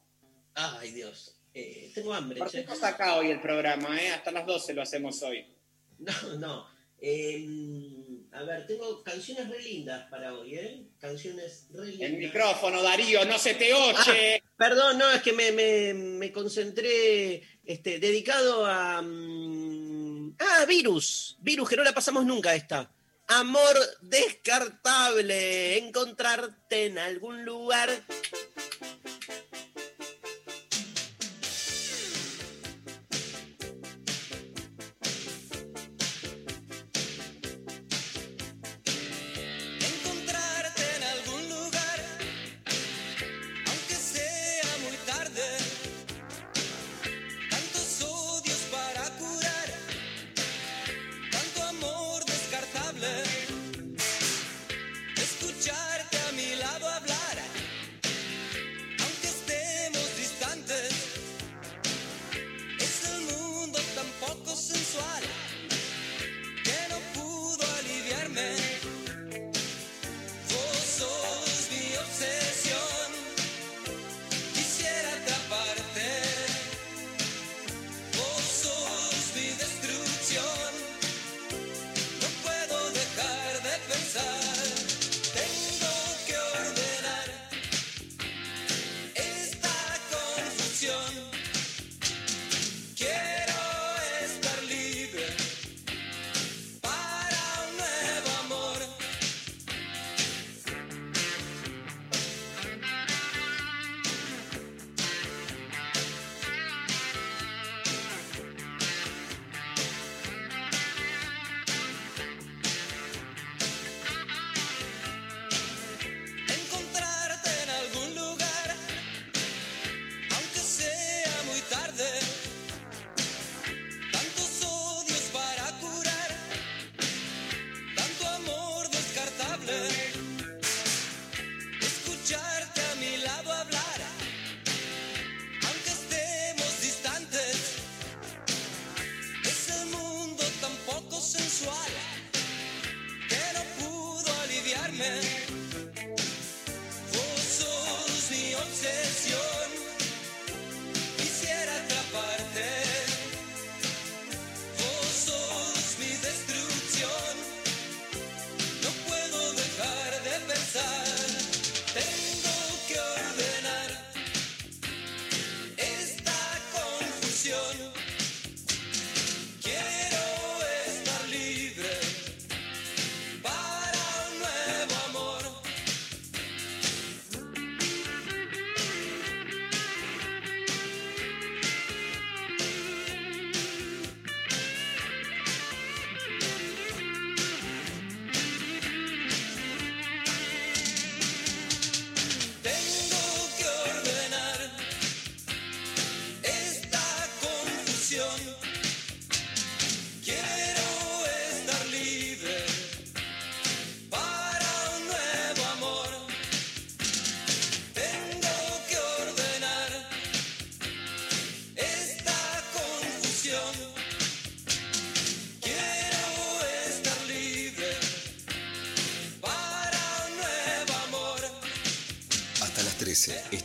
Ay, 0.53 0.91
Dios. 0.91 1.40
Eh, 1.53 1.91
tengo 1.93 2.13
hambre, 2.13 2.35
che. 2.49 2.61
Partimos 2.63 2.83
acá 2.83 3.15
hoy 3.17 3.29
el 3.31 3.41
programa, 3.41 3.99
¿eh? 4.01 4.09
Hasta 4.09 4.31
las 4.31 4.45
12 4.45 4.73
lo 4.73 4.81
hacemos 4.81 5.21
hoy. 5.23 5.45
No, 5.99 6.13
no. 6.39 6.67
Eh, 7.03 7.45
a 8.31 8.43
ver, 8.43 8.65
tengo 8.67 9.03
canciones 9.03 9.49
re 9.49 9.61
lindas 9.61 10.07
para 10.09 10.33
hoy, 10.33 10.55
¿eh? 10.55 10.83
Canciones 10.99 11.67
re 11.71 11.87
lindas. 11.87 12.09
El 12.09 12.17
micrófono, 12.17 12.81
Darío, 12.81 13.25
no 13.25 13.37
se 13.39 13.55
te 13.55 13.73
oye. 13.73 14.41
Ah, 14.45 14.49
perdón, 14.57 14.97
no, 14.99 15.11
es 15.11 15.21
que 15.21 15.33
me, 15.33 15.51
me- 15.51 15.93
me 15.93 16.31
concentré 16.31 17.41
este, 17.65 17.99
dedicado 17.99 18.65
a... 18.65 19.01
mm, 19.01 20.35
Ah, 20.39 20.65
Virus. 20.67 21.37
Virus, 21.41 21.69
que 21.69 21.75
no 21.75 21.83
la 21.83 21.93
pasamos 21.93 22.25
nunca 22.25 22.55
esta. 22.55 22.91
Amor 23.27 23.75
descartable. 24.01 25.77
Encontrarte 25.77 26.85
en 26.85 26.97
algún 26.99 27.43
lugar. 27.45 27.89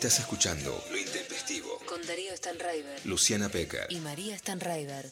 Estás 0.06 0.20
escuchando 0.20 0.84
Lo 0.88 0.96
Intempestivo. 0.96 1.80
Con 1.84 2.00
Darío 2.06 2.36
Stanraiver. 2.36 3.00
Luciana 3.04 3.48
Peca. 3.48 3.86
Y 3.88 3.96
María 3.96 4.38
Stanraiver. 4.38 5.10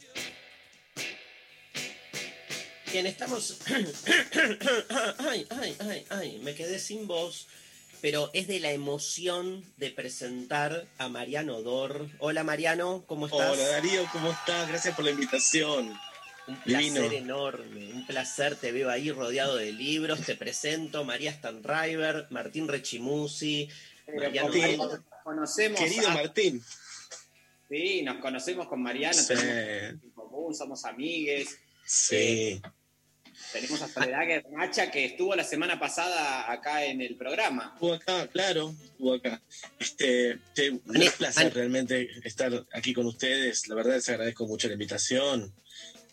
Bien, 2.93 3.07
estamos. 3.07 3.59
ay, 5.19 5.47
ay, 5.51 5.77
ay, 5.81 6.07
ay, 6.11 6.41
me 6.45 6.55
quedé 6.55 6.79
sin 6.79 7.09
voz. 7.09 7.49
Pero 8.03 8.31
es 8.35 8.47
de 8.47 8.61
la 8.61 8.71
emoción 8.71 9.65
de 9.79 9.91
presentar 9.91 10.87
a 10.99 11.09
Mariano 11.09 11.63
Dor. 11.63 12.09
Hola 12.21 12.45
Mariano, 12.45 13.03
¿cómo 13.09 13.27
estás? 13.27 13.51
Hola 13.51 13.67
Darío, 13.67 14.07
¿cómo 14.13 14.31
estás? 14.31 14.69
Gracias 14.69 14.95
por 14.95 15.05
la 15.05 15.11
invitación. 15.11 15.99
Un 16.47 16.61
placer 16.61 16.93
Divino. 16.93 17.11
enorme, 17.11 17.93
un 17.95 18.07
placer. 18.07 18.55
Te 18.55 18.71
veo 18.71 18.91
ahí 18.91 19.11
rodeado 19.11 19.57
de 19.57 19.73
libros. 19.73 20.21
Te 20.21 20.37
presento 20.37 21.03
María 21.03 21.33
Stanriver, 21.33 22.27
Martín 22.31 22.69
Rechimusi, 22.69 23.71
Mariano 24.07 24.49
Martín, 24.49 24.81
conocemos. 25.23 25.81
Querido 25.81 26.09
a- 26.09 26.15
Martín. 26.15 26.63
Sí, 27.69 28.03
nos 28.03 28.19
conocemos 28.19 28.69
con 28.69 28.83
Mariano, 28.83 29.15
Sí. 29.21 29.29
tenemos 29.29 30.05
en 30.05 30.11
común, 30.11 30.55
somos 30.55 30.85
amigues. 30.85 31.59
Sí. 31.87 32.61
Tenemos 33.53 33.83
a 33.83 33.89
Soledad 33.89 34.45
Macha 34.53 34.91
que 34.93 35.07
estuvo 35.07 35.35
la 35.35 35.43
semana 35.43 35.79
pasada 35.81 36.51
acá 36.53 36.85
en 36.85 37.01
el 37.01 37.17
programa. 37.17 37.73
Estuvo 37.75 37.95
acá, 37.95 38.29
claro, 38.29 38.75
estuvo 38.85 39.15
acá. 39.15 39.43
Este, 39.81 40.39
che, 40.55 40.71
un 40.71 40.83
placer 41.19 41.53
realmente 41.53 42.09
estar 42.23 42.65
aquí 42.73 42.95
con 42.95 43.07
ustedes. 43.07 43.67
La 43.69 43.75
verdad 43.75 43.95
les 43.97 44.09
agradezco 44.09 44.47
mucho 44.47 44.69
la 44.69 44.75
invitación. 44.75 45.53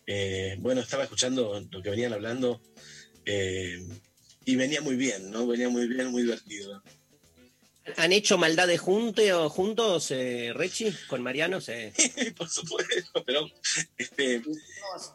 Eh, 0.08 0.56
bueno, 0.60 0.82
estaba 0.82 1.04
escuchando 1.04 1.62
lo 1.70 1.82
que 1.84 1.90
venían 1.92 2.14
hablando 2.14 2.60
eh, 3.26 3.80
y 4.46 4.56
venía 4.56 4.82
muy 4.82 4.96
bien, 4.96 5.30
¿no? 5.30 5.46
Venía 5.46 5.70
muy 5.70 5.88
bien, 5.88 6.08
muy 6.08 6.24
divertido. 6.24 6.82
¿Han 7.98 8.14
hecho 8.14 8.38
maldades 8.38 8.80
junte 8.80 9.34
o 9.34 9.50
juntos, 9.50 10.12
eh, 10.12 10.52
Rechi, 10.54 10.92
con 11.08 11.22
Mariano? 11.24 11.60
Sí. 11.62 11.74
Por 12.38 12.48
supuesto, 12.50 13.24
pero 13.26 13.50
este, 13.98 14.42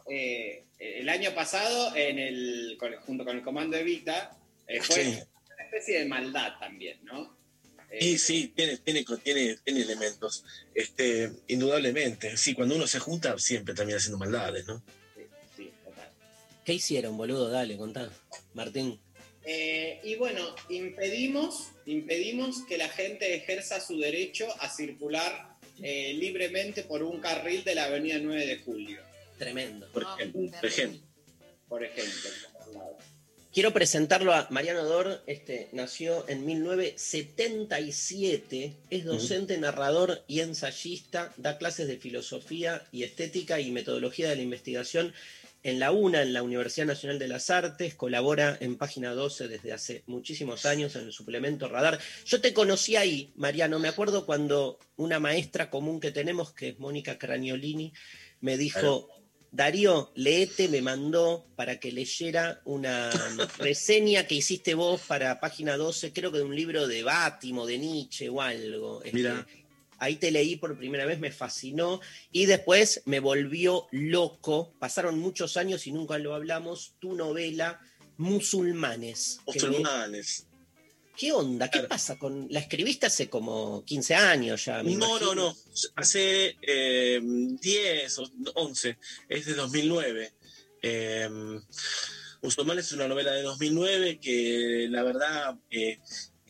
eh, 0.09 0.65
el 0.79 1.07
año 1.09 1.33
pasado, 1.33 1.95
en 1.95 2.19
el, 2.19 2.75
con- 2.79 2.95
junto 2.97 3.23
con 3.25 3.37
el 3.37 3.43
comando 3.43 3.77
Evita, 3.77 4.37
eh, 4.67 4.81
fue 4.81 4.95
Sí. 4.95 5.19
una 5.53 5.63
especie 5.63 5.99
de 5.99 6.05
maldad 6.05 6.59
también, 6.59 6.99
¿no? 7.05 7.35
Sí, 8.01 8.17
sí, 8.17 8.51
tiene, 8.53 8.77
tiene, 8.79 9.05
tiene, 9.23 9.55
tiene 9.63 9.81
elementos. 9.81 10.43
Este, 10.75 11.31
indudablemente. 11.47 12.35
Sí, 12.35 12.53
cuando 12.53 12.75
uno 12.75 12.85
se 12.85 12.99
junta, 12.99 13.39
siempre 13.39 13.73
termina 13.73 13.97
haciendo 13.97 14.17
maldades, 14.17 14.67
¿no? 14.67 14.83
Sí, 15.55 15.71
total. 15.85 16.09
¿Qué 16.65 16.73
hicieron, 16.73 17.15
boludo? 17.15 17.49
Dale, 17.49 17.77
contá. 17.77 18.09
Martín. 18.53 18.99
Eh, 19.49 20.01
y 20.03 20.15
bueno, 20.15 20.41
impedimos, 20.67 21.69
impedimos 21.85 22.65
que 22.65 22.77
la 22.77 22.89
gente 22.89 23.33
ejerza 23.33 23.79
su 23.79 23.97
derecho 23.97 24.45
a 24.59 24.67
circular 24.67 25.55
eh, 25.81 26.13
libremente 26.13 26.83
por 26.83 27.01
un 27.01 27.21
carril 27.21 27.63
de 27.63 27.73
la 27.73 27.85
avenida 27.85 28.19
9 28.21 28.45
de 28.45 28.57
Julio, 28.57 28.99
Tremendo. 29.37 29.87
Por 29.93 30.03
ejemplo. 30.03 30.51
Por 30.51 30.65
ejemplo. 30.65 30.99
por 31.69 31.85
ejemplo. 31.85 32.29
por 32.51 32.73
lado. 32.73 32.97
Quiero 33.53 33.71
presentarlo 33.71 34.33
a 34.33 34.47
Mariano 34.49 34.83
Dor, 34.83 35.23
este, 35.25 35.69
nació 35.71 36.27
en 36.27 36.45
1977, 36.45 38.73
es 38.89 39.05
docente, 39.05 39.57
narrador 39.57 40.25
y 40.27 40.41
ensayista, 40.41 41.33
da 41.37 41.57
clases 41.57 41.87
de 41.87 41.95
filosofía 41.97 42.85
y 42.91 43.03
estética 43.03 43.61
y 43.61 43.71
metodología 43.71 44.29
de 44.29 44.35
la 44.35 44.41
investigación 44.41 45.13
en 45.67 45.79
la 45.79 45.91
UNA, 45.91 46.21
en 46.21 46.31
la 46.31 46.43
Universidad 46.43 46.87
Nacional 46.87 47.19
de 47.19 47.27
las 47.27 47.49
Artes, 47.49 47.93
colabora 47.93 48.57
en 48.61 48.77
Página 48.77 49.13
12 49.13 49.49
desde 49.49 49.73
hace 49.73 50.03
muchísimos 50.07 50.65
años 50.65 50.95
en 50.95 51.03
el 51.03 51.11
suplemento 51.11 51.67
Radar. 51.67 51.99
Yo 52.25 52.39
te 52.39 52.53
conocí 52.53 52.95
ahí, 52.95 53.33
Mariano, 53.35 53.77
me 53.77 53.89
acuerdo 53.89 54.25
cuando 54.25 54.79
una 54.95 55.19
maestra 55.19 55.69
común 55.69 55.99
que 55.99 56.11
tenemos, 56.11 56.53
que 56.53 56.69
es 56.69 56.79
Mónica 56.79 57.17
Craniolini, 57.17 57.91
me 58.39 58.55
dijo, 58.55 59.09
Darío, 59.51 60.13
leete, 60.15 60.69
me 60.69 60.81
mandó 60.81 61.45
para 61.57 61.81
que 61.81 61.91
leyera 61.91 62.61
una 62.63 63.09
reseña 63.57 64.25
que 64.25 64.35
hiciste 64.35 64.73
vos 64.73 65.01
para 65.05 65.41
página 65.41 65.75
12, 65.75 66.13
creo 66.13 66.31
que 66.31 66.37
de 66.37 66.45
un 66.45 66.55
libro 66.55 66.87
de 66.87 67.03
Bátimo, 67.03 67.65
de 67.65 67.77
Nietzsche 67.77 68.29
o 68.29 68.41
algo. 68.41 69.03
Este, 69.03 69.17
Mira. 69.17 69.45
Ahí 69.99 70.15
te 70.17 70.31
leí 70.31 70.55
por 70.55 70.77
primera 70.77 71.05
vez, 71.05 71.19
me 71.19 71.31
fascinó 71.31 71.99
y 72.31 72.45
después 72.45 73.01
me 73.05 73.19
volvió 73.19 73.87
loco. 73.91 74.73
Pasaron 74.79 75.19
muchos 75.19 75.57
años 75.57 75.87
y 75.87 75.91
nunca 75.91 76.17
lo 76.17 76.35
hablamos. 76.35 76.95
Tu 76.99 77.13
novela, 77.15 77.79
Musulmanes. 78.17 79.39
Musulmanes. 79.45 80.47
¿Qué 81.17 81.31
onda? 81.31 81.69
¿Qué 81.71 81.79
pasa 81.81 82.17
con.? 82.19 82.47
La 82.51 82.59
escribiste 82.59 83.07
hace 83.07 83.27
como 83.27 83.83
15 83.85 84.13
años 84.15 84.63
ya. 84.65 84.83
me 84.83 84.91
No, 84.95 85.07
imagino. 85.17 85.33
no, 85.33 85.49
no. 85.49 85.55
Hace 85.95 86.55
eh, 86.61 87.19
10 87.23 88.19
o 88.19 88.31
11. 88.53 88.97
Es 89.27 89.45
de 89.47 89.53
2009. 89.55 90.33
Eh, 90.83 91.29
Musulmanes 92.43 92.85
es 92.85 92.91
una 92.93 93.07
novela 93.07 93.31
de 93.31 93.41
2009 93.41 94.19
que 94.19 94.87
la 94.91 95.01
verdad 95.01 95.57
eh, 95.71 95.99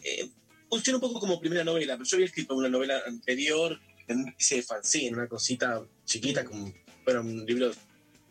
eh, 0.04 0.30
funciona 0.70 0.98
un 0.98 1.02
poco 1.02 1.20
como 1.20 1.40
primera 1.40 1.64
novela, 1.64 1.96
pero 1.98 2.06
yo 2.10 2.16
había 2.18 2.28
escrito 2.28 2.56
una 2.56 2.70
novela 2.70 3.02
anterior 3.06 3.80
en 4.08 4.20
una 4.20 4.36
fanzine, 4.66 5.12
una 5.18 5.28
cosita 5.28 5.84
chiquita, 6.06 6.44
como 6.46 6.74
fuera 7.04 7.22
un 7.22 7.46
libro, 7.46 7.72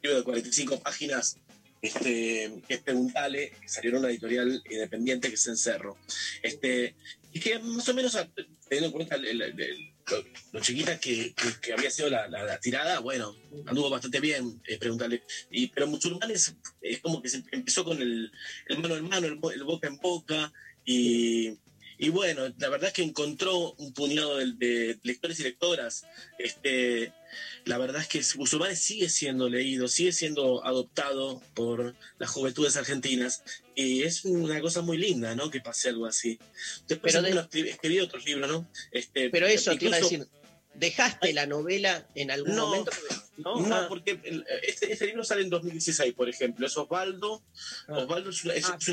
libro 0.02 0.18
de 0.18 0.24
45 0.24 0.80
páginas, 0.80 1.36
este, 1.82 2.52
que 2.66 2.74
es 2.74 2.80
Preguntale, 2.80 3.50
que 3.60 3.68
salió 3.68 3.90
en 3.90 3.96
una 3.98 4.08
editorial 4.10 4.62
independiente 4.70 5.28
que 5.28 5.34
es 5.34 5.46
Encerro. 5.46 5.96
Este, 6.42 6.94
y 7.32 7.40
que 7.40 7.58
más 7.58 7.88
o 7.88 7.94
menos, 7.94 8.16
teniendo 8.68 8.86
en 8.86 8.92
cuenta 8.92 9.16
el- 9.16 9.26
el- 9.26 9.42
el- 9.42 9.92
lo, 10.52 10.60
chiquita 10.60 10.98
que, 11.00 11.34
que- 11.34 11.60
que 11.60 11.72
había 11.72 11.90
sido 11.90 12.08
la, 12.08 12.28
la- 12.28 12.44
la 12.44 12.60
tirada, 12.60 13.00
bueno, 13.00 13.36
anduvo 13.66 13.90
bastante 13.90 14.20
bien, 14.20 14.60
eh, 14.66 14.78
Preguntale. 14.78 15.22
Y, 15.50 15.66
pero 15.68 15.86
Musulmanes 15.88 16.54
es 16.80 17.00
como 17.00 17.20
que 17.20 17.28
se 17.28 17.42
empezó 17.50 17.84
con 17.84 18.00
el, 18.00 18.30
mano 18.78 18.96
en 18.96 19.08
mano, 19.08 19.26
el 19.26 19.64
boca 19.64 19.88
en 19.88 19.96
boca, 19.98 20.52
y, 20.84 21.58
y 21.98 22.08
bueno, 22.10 22.42
la 22.58 22.68
verdad 22.68 22.88
es 22.88 22.94
que 22.94 23.02
encontró 23.02 23.72
un 23.72 23.92
puñado 23.92 24.36
de, 24.36 24.52
de 24.54 24.98
lectores 25.02 25.40
y 25.40 25.44
lectoras. 25.44 26.04
Este, 26.38 27.12
la 27.64 27.78
verdad 27.78 28.02
es 28.02 28.08
que 28.08 28.22
Musulmanes 28.38 28.78
sigue 28.80 29.08
siendo 29.08 29.48
leído, 29.48 29.88
sigue 29.88 30.12
siendo 30.12 30.64
adoptado 30.64 31.42
por 31.54 31.94
las 32.18 32.30
juventudes 32.30 32.76
argentinas. 32.76 33.42
Y 33.74 34.02
es 34.02 34.24
una 34.24 34.60
cosa 34.60 34.82
muy 34.82 34.96
linda, 34.98 35.34
¿no? 35.34 35.50
Que 35.50 35.60
pase 35.60 35.88
algo 35.90 36.06
así. 36.06 36.38
Después 36.88 37.12
Pero 37.14 37.22
de- 37.26 37.40
escribí, 37.40 37.68
escribí 37.70 38.00
otros 38.00 38.24
libros, 38.24 38.50
¿no? 38.50 38.68
Este, 38.90 39.30
Pero 39.30 39.46
eso 39.46 39.76
te 39.76 39.84
iba 39.86 39.96
a 39.96 39.98
incluso- 40.00 40.18
decir. 40.24 40.28
¿Dejaste 40.78 41.32
la 41.32 41.46
novela 41.46 42.06
en 42.14 42.30
algún 42.30 42.54
No, 42.54 42.66
momento? 42.66 42.90
No, 43.38 43.60
No, 43.66 43.74
ah. 43.74 43.86
porque 43.88 44.20
este, 44.62 44.92
este 44.92 45.06
libro 45.06 45.24
sale 45.24 45.40
en 45.40 45.48
2016, 45.48 46.12
por 46.12 46.28
ejemplo. 46.28 46.66
Es 46.66 46.76
Osvaldo. 46.76 47.42
Osvaldo 47.88 48.28
es 48.28 48.44
una, 48.44 48.52
es- 48.54 48.66
Ah. 48.66 48.76
es 48.78 48.88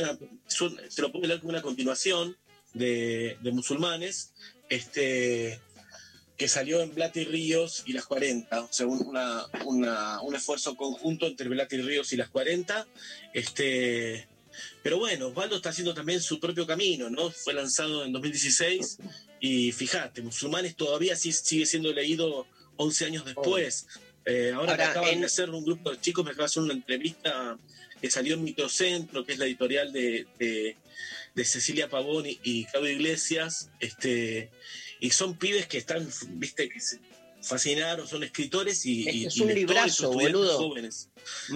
una- 0.62 0.78
es 0.88 0.94
se 0.94 1.02
lo 1.02 1.12
puede 1.12 1.28
leer 1.28 1.42
como 1.42 1.50
una 1.50 1.62
continuación 1.62 2.38
de, 2.74 3.38
de 3.42 3.52
musulmanes, 3.52 4.32
este, 4.70 5.60
que 6.38 6.48
salió 6.48 6.82
en 6.82 6.94
Blata 6.96 7.20
y 7.20 7.26
Ríos 7.26 7.84
y 7.86 7.94
las 7.94 8.06
40. 8.06 8.62
O 8.62 8.68
sea, 8.72 8.88
un, 8.88 9.06
una- 9.08 9.46
una- 9.66 10.22
un 10.22 10.36
esfuerzo 10.36 10.76
conjunto 10.76 11.28
entre 11.28 11.48
Blata 11.50 11.76
y 11.76 11.82
Ríos 11.82 12.12
y 12.14 12.18
las 12.18 12.30
40. 12.30 12.88
Este, 13.34 14.28
pero 14.82 14.98
bueno, 14.98 15.28
Osvaldo 15.28 15.56
está 15.56 15.70
haciendo 15.70 15.94
también 15.94 16.22
su 16.22 16.40
propio 16.40 16.66
camino, 16.68 17.10
¿no? 17.10 17.30
Fue 17.32 17.54
lanzado 17.54 18.06
en 18.06 18.12
2016 18.14 18.98
y 19.40 19.72
fíjate, 19.72 20.22
Musulmanes 20.22 20.76
todavía 20.76 21.16
sí- 21.16 21.32
sigue 21.34 21.66
siendo 21.66 21.92
leído 21.94 22.48
11 22.78 23.06
años 23.06 23.26
después. 23.26 23.88
Eh, 24.26 24.52
ahora, 24.56 24.72
Ahora, 24.72 24.86
me 24.86 24.92
acaban 24.92 25.10
en- 25.16 25.20
de 25.22 25.26
hacer 25.26 25.50
un 25.50 25.66
grupo 25.66 25.92
de 25.92 26.00
chicos, 26.02 26.24
me 26.24 26.32
acaba 26.32 26.44
de 26.44 26.52
hacer 26.52 26.64
una 26.64 26.74
entrevista 26.74 27.58
que 28.02 28.10
salió 28.10 28.36
en 28.36 28.44
Microcentro, 28.44 29.26
que 29.26 29.34
es 29.34 29.40
la 29.40 29.46
editorial 29.46 29.92
de, 29.92 30.26
de- 30.40 30.78
de 31.36 31.46
Cecilia 31.46 31.90
Pavón 31.90 32.26
y, 32.28 32.40
y 32.44 32.66
Claudio 32.66 32.92
Iglesias, 32.92 33.70
este, 33.80 34.52
y 35.00 35.10
son 35.12 35.36
pibes 35.38 35.66
que 35.68 35.78
están, 35.80 36.08
viste, 36.32 36.70
que 36.70 36.80
se 36.80 37.00
fascinaron, 37.42 38.08
son 38.08 38.24
escritores 38.24 38.86
y, 38.86 39.10
y- 39.10 39.26
Es 39.26 39.38
y 39.38 39.42
un 39.42 39.48
lectores, 39.48 39.70
librazo, 40.00 40.12
boludo. 40.14 40.58
jóvenes. 40.58 41.10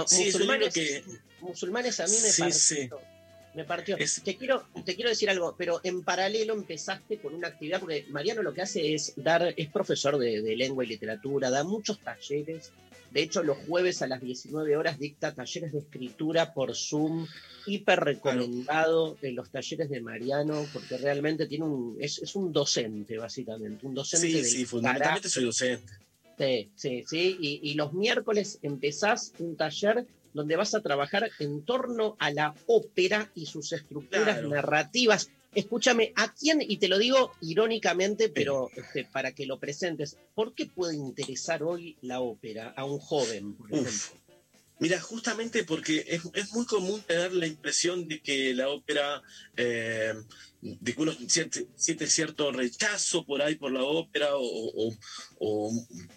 Sí, 0.07 0.23
es 0.23 0.36
un 0.36 0.41
musulmanes, 0.41 0.73
que... 0.73 1.03
musulmanes 1.39 1.99
a 1.99 2.05
mí 2.07 2.11
me 2.11 2.30
Sí, 2.30 2.41
partió. 2.41 2.57
sí. 2.59 2.89
Me 3.53 3.63
partió. 3.63 3.97
Te, 4.23 4.36
quiero, 4.38 4.67
te 4.86 4.93
quiero 4.95 5.09
decir 5.09 5.30
algo, 5.32 5.55
pero 5.57 5.80
en 5.84 6.03
paralelo 6.03 6.53
empezaste 6.53 7.17
con 7.19 7.34
una 7.34 7.47
actividad, 7.47 7.80
porque 7.80 8.05
Mariano 8.09 8.43
lo 8.43 8.53
que 8.53 8.61
hace 8.61 8.93
es 8.93 9.13
dar, 9.15 9.53
es 9.57 9.69
profesor 9.69 10.19
de, 10.19 10.41
de 10.43 10.55
lengua 10.55 10.84
y 10.84 10.88
literatura, 10.88 11.49
da 11.49 11.63
muchos 11.63 11.99
talleres. 11.99 12.71
De 13.10 13.22
hecho, 13.22 13.43
los 13.43 13.58
jueves 13.58 14.01
a 14.01 14.08
las 14.08 14.22
19 14.22 14.76
horas 14.76 14.99
dicta 14.99 15.34
talleres 15.34 15.72
de 15.72 15.80
escritura 15.80 16.53
por 16.53 16.76
Zoom, 16.76 17.26
hiper 17.66 17.99
recomendado 17.99 19.18
en 19.22 19.36
los 19.36 19.49
talleres 19.49 19.89
de 19.89 20.01
Mariano, 20.01 20.70
porque 20.72 20.97
realmente 20.97 21.47
tiene 21.47 21.66
un, 21.66 21.97
es, 21.99 22.20
es 22.20 22.36
un 22.36 22.51
docente, 22.51 23.18
básicamente, 23.18 23.86
un 23.86 23.93
docente 23.93 24.28
Sí, 24.28 24.43
sí, 24.43 24.66
fundamentalmente 24.66 25.30
soy 25.30 25.45
docente. 25.45 25.93
Sí, 26.38 26.72
sí, 26.76 27.03
sí. 27.08 27.38
Y, 27.39 27.72
y 27.72 27.74
los 27.74 27.93
miércoles 27.93 28.60
empezás 28.62 29.34
un 29.39 29.58
taller 29.58 30.05
donde 30.34 30.55
vas 30.55 30.76
a 30.76 30.82
trabajar 30.82 31.32
en 31.39 31.66
torno 31.66 32.16
a 32.20 32.30
la 32.32 32.53
ópera 32.68 33.32
y 33.34 33.47
sus 33.47 33.72
estructuras 33.74 34.36
Claro. 34.38 34.49
narrativas. 34.49 35.32
Escúchame, 35.54 36.14
¿a 36.16 36.34
quién? 36.34 36.62
Y 36.62 36.78
te 36.78 36.88
lo 36.88 36.98
digo 36.98 37.34
irónicamente, 37.41 38.30
pero 38.30 38.70
este, 38.76 39.06
para 39.06 39.32
que 39.34 39.45
lo 39.45 39.60
presentes, 39.60 40.18
¿por 40.36 40.54
qué 40.54 40.66
puede 40.66 40.95
interesar 40.95 41.64
hoy 41.64 41.98
la 42.02 42.20
ópera 42.20 42.74
a 42.76 42.86
un 42.86 43.00
joven, 43.00 43.56
por 43.56 43.72
ejemplo? 43.72 43.91
Uf. 43.91 44.12
Mira, 44.80 45.00
justamente 45.00 45.64
porque 45.64 46.06
es, 46.08 46.22
es 46.34 46.54
muy 46.54 46.66
común 46.66 47.02
tener 47.02 47.34
la 47.34 47.48
impresión 47.48 48.08
de 48.08 48.22
que 48.22 48.54
la 48.54 48.70
ópera, 48.70 49.24
eh, 49.56 50.14
de 50.62 50.93
que 50.95 51.01
uno 51.01 51.16
siente, 51.28 51.68
siente 51.76 52.08
cierto 52.08 52.51
rechazo 52.51 53.24
por 53.26 53.41
ahí 53.41 53.55
por 53.55 53.72
la 53.72 53.84
ópera 53.84 54.36
o, 54.36 54.41
o- 54.41 54.97
o 55.39 55.72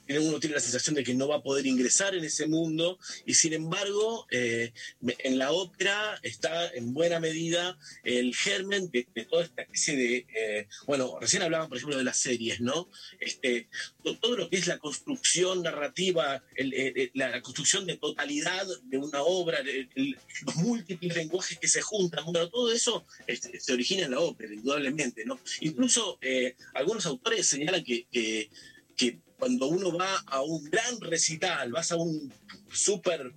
uno 0.09 0.41
tiene 0.41 0.55
la 0.55 0.61
sensación 0.61 0.95
de 0.97 1.05
que 1.05 1.15
no 1.15 1.29
va 1.29 1.37
a 1.37 1.43
poder 1.43 1.67
ingresar 1.67 2.15
en 2.15 2.25
ese 2.25 2.47
mundo 2.47 2.99
y 3.27 3.35
sin 3.35 3.53
embargo 3.53 4.27
eh, 4.31 4.73
en 5.19 5.39
la 5.39 5.53
ópera 5.53 6.19
está 6.23 6.69
en 6.73 6.95
buena 6.95 7.21
medida 7.21 7.79
el 8.03 8.35
germen 8.35 8.91
de, 8.91 9.07
de 9.15 9.25
toda 9.27 9.45
esta 9.45 9.63
especie 9.63 9.97
de, 9.97 10.27
eh, 10.35 10.69
bueno, 10.87 11.19
recién 11.21 11.43
hablaban 11.43 11.69
por 11.69 11.77
ejemplo 11.77 11.99
de 11.99 12.05
las 12.05 12.17
series, 12.19 12.61
¿no? 12.61 12.89
Este, 13.21 13.69
to- 14.03 14.19
todo 14.19 14.37
lo 14.37 14.49
que 14.49 14.57
es 14.57 14.67
la 14.67 14.79
construcción 14.79 15.63
narrativa, 15.63 16.43
el- 16.57 16.73
el- 16.73 16.99
el- 16.99 17.11
la, 17.15 17.29
la 17.29 17.43
construcción 17.43 17.85
de 17.87 17.99
totalidad 17.99 18.67
de 18.85 18.97
una 18.99 19.23
obra, 19.23 19.59
el- 19.59 20.17
los 20.47 20.57
múltiples 20.57 21.15
lenguajes 21.15 21.59
que 21.59 21.69
se 21.69 21.83
juntan, 21.83 22.25
bueno, 22.25 22.49
todo 22.49 22.73
eso 22.73 23.05
este, 23.27 23.61
se 23.61 23.73
origina 23.75 24.07
en 24.07 24.13
la 24.13 24.21
ópera, 24.31 24.53
indudablemente, 24.55 25.25
¿no? 25.25 25.39
Incluso 25.61 26.19
eh, 26.21 26.55
algunos 26.75 27.05
autores 27.07 27.47
señalan 27.47 27.85
que, 27.85 28.07
que- 28.11 28.49
que 28.97 29.19
cuando 29.39 29.67
uno 29.69 29.97
va 29.97 30.15
a 30.27 30.43
un 30.43 30.63
gran 30.65 31.01
recital, 31.01 31.73
vas 31.73 31.91
a 31.93 31.97
un 31.97 32.31
super 32.71 33.33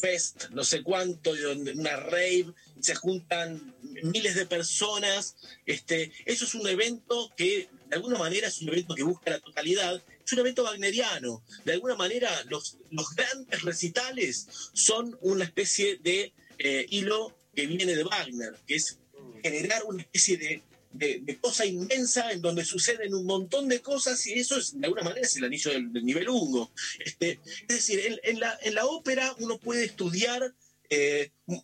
fest, 0.00 0.48
no 0.50 0.64
sé 0.64 0.82
cuánto, 0.82 1.32
una 1.74 1.96
rave, 1.96 2.46
se 2.80 2.94
juntan 2.94 3.74
miles 4.02 4.34
de 4.34 4.46
personas. 4.46 5.36
Este, 5.66 6.10
eso 6.24 6.44
es 6.46 6.54
un 6.54 6.66
evento 6.66 7.30
que 7.36 7.68
de 7.88 7.96
alguna 7.96 8.18
manera 8.18 8.48
es 8.48 8.60
un 8.62 8.68
evento 8.70 8.94
que 8.94 9.02
busca 9.02 9.30
la 9.30 9.40
totalidad, 9.40 10.02
es 10.24 10.32
un 10.32 10.38
evento 10.40 10.64
wagneriano. 10.64 11.42
De 11.66 11.72
alguna 11.74 11.94
manera 11.96 12.30
los, 12.48 12.78
los 12.90 13.14
grandes 13.14 13.62
recitales 13.62 14.46
son 14.72 15.16
una 15.20 15.44
especie 15.44 15.98
de 15.98 16.32
eh, 16.58 16.86
hilo 16.88 17.36
que 17.54 17.66
viene 17.66 17.94
de 17.94 18.04
Wagner, 18.04 18.54
que 18.66 18.76
es 18.76 18.98
generar 19.42 19.84
una 19.84 20.02
especie 20.02 20.36
de, 20.36 20.62
cosa 21.40 21.66
inmensa 21.66 22.30
en 22.32 22.40
donde 22.40 22.64
suceden 22.64 23.14
un 23.14 23.26
montón 23.26 23.68
de 23.68 23.80
cosas 23.80 24.24
y 24.26 24.34
eso 24.34 24.56
es, 24.56 24.78
de 24.78 24.86
alguna 24.86 25.02
manera 25.02 25.26
es 25.26 25.36
el 25.36 25.44
anillo 25.44 25.70
del, 25.72 25.92
nivel 26.04 26.28
Ungo. 26.28 26.70
Este, 27.04 27.40
es 27.68 27.68
decir, 27.68 28.20
en, 28.22 28.40
la, 28.40 28.58
en 28.62 28.74
la 28.74 28.86
ópera 28.86 29.34
uno 29.40 29.58
puede 29.58 29.84
estudiar 29.84 30.54
eh, 30.90 31.30
mu- 31.46 31.62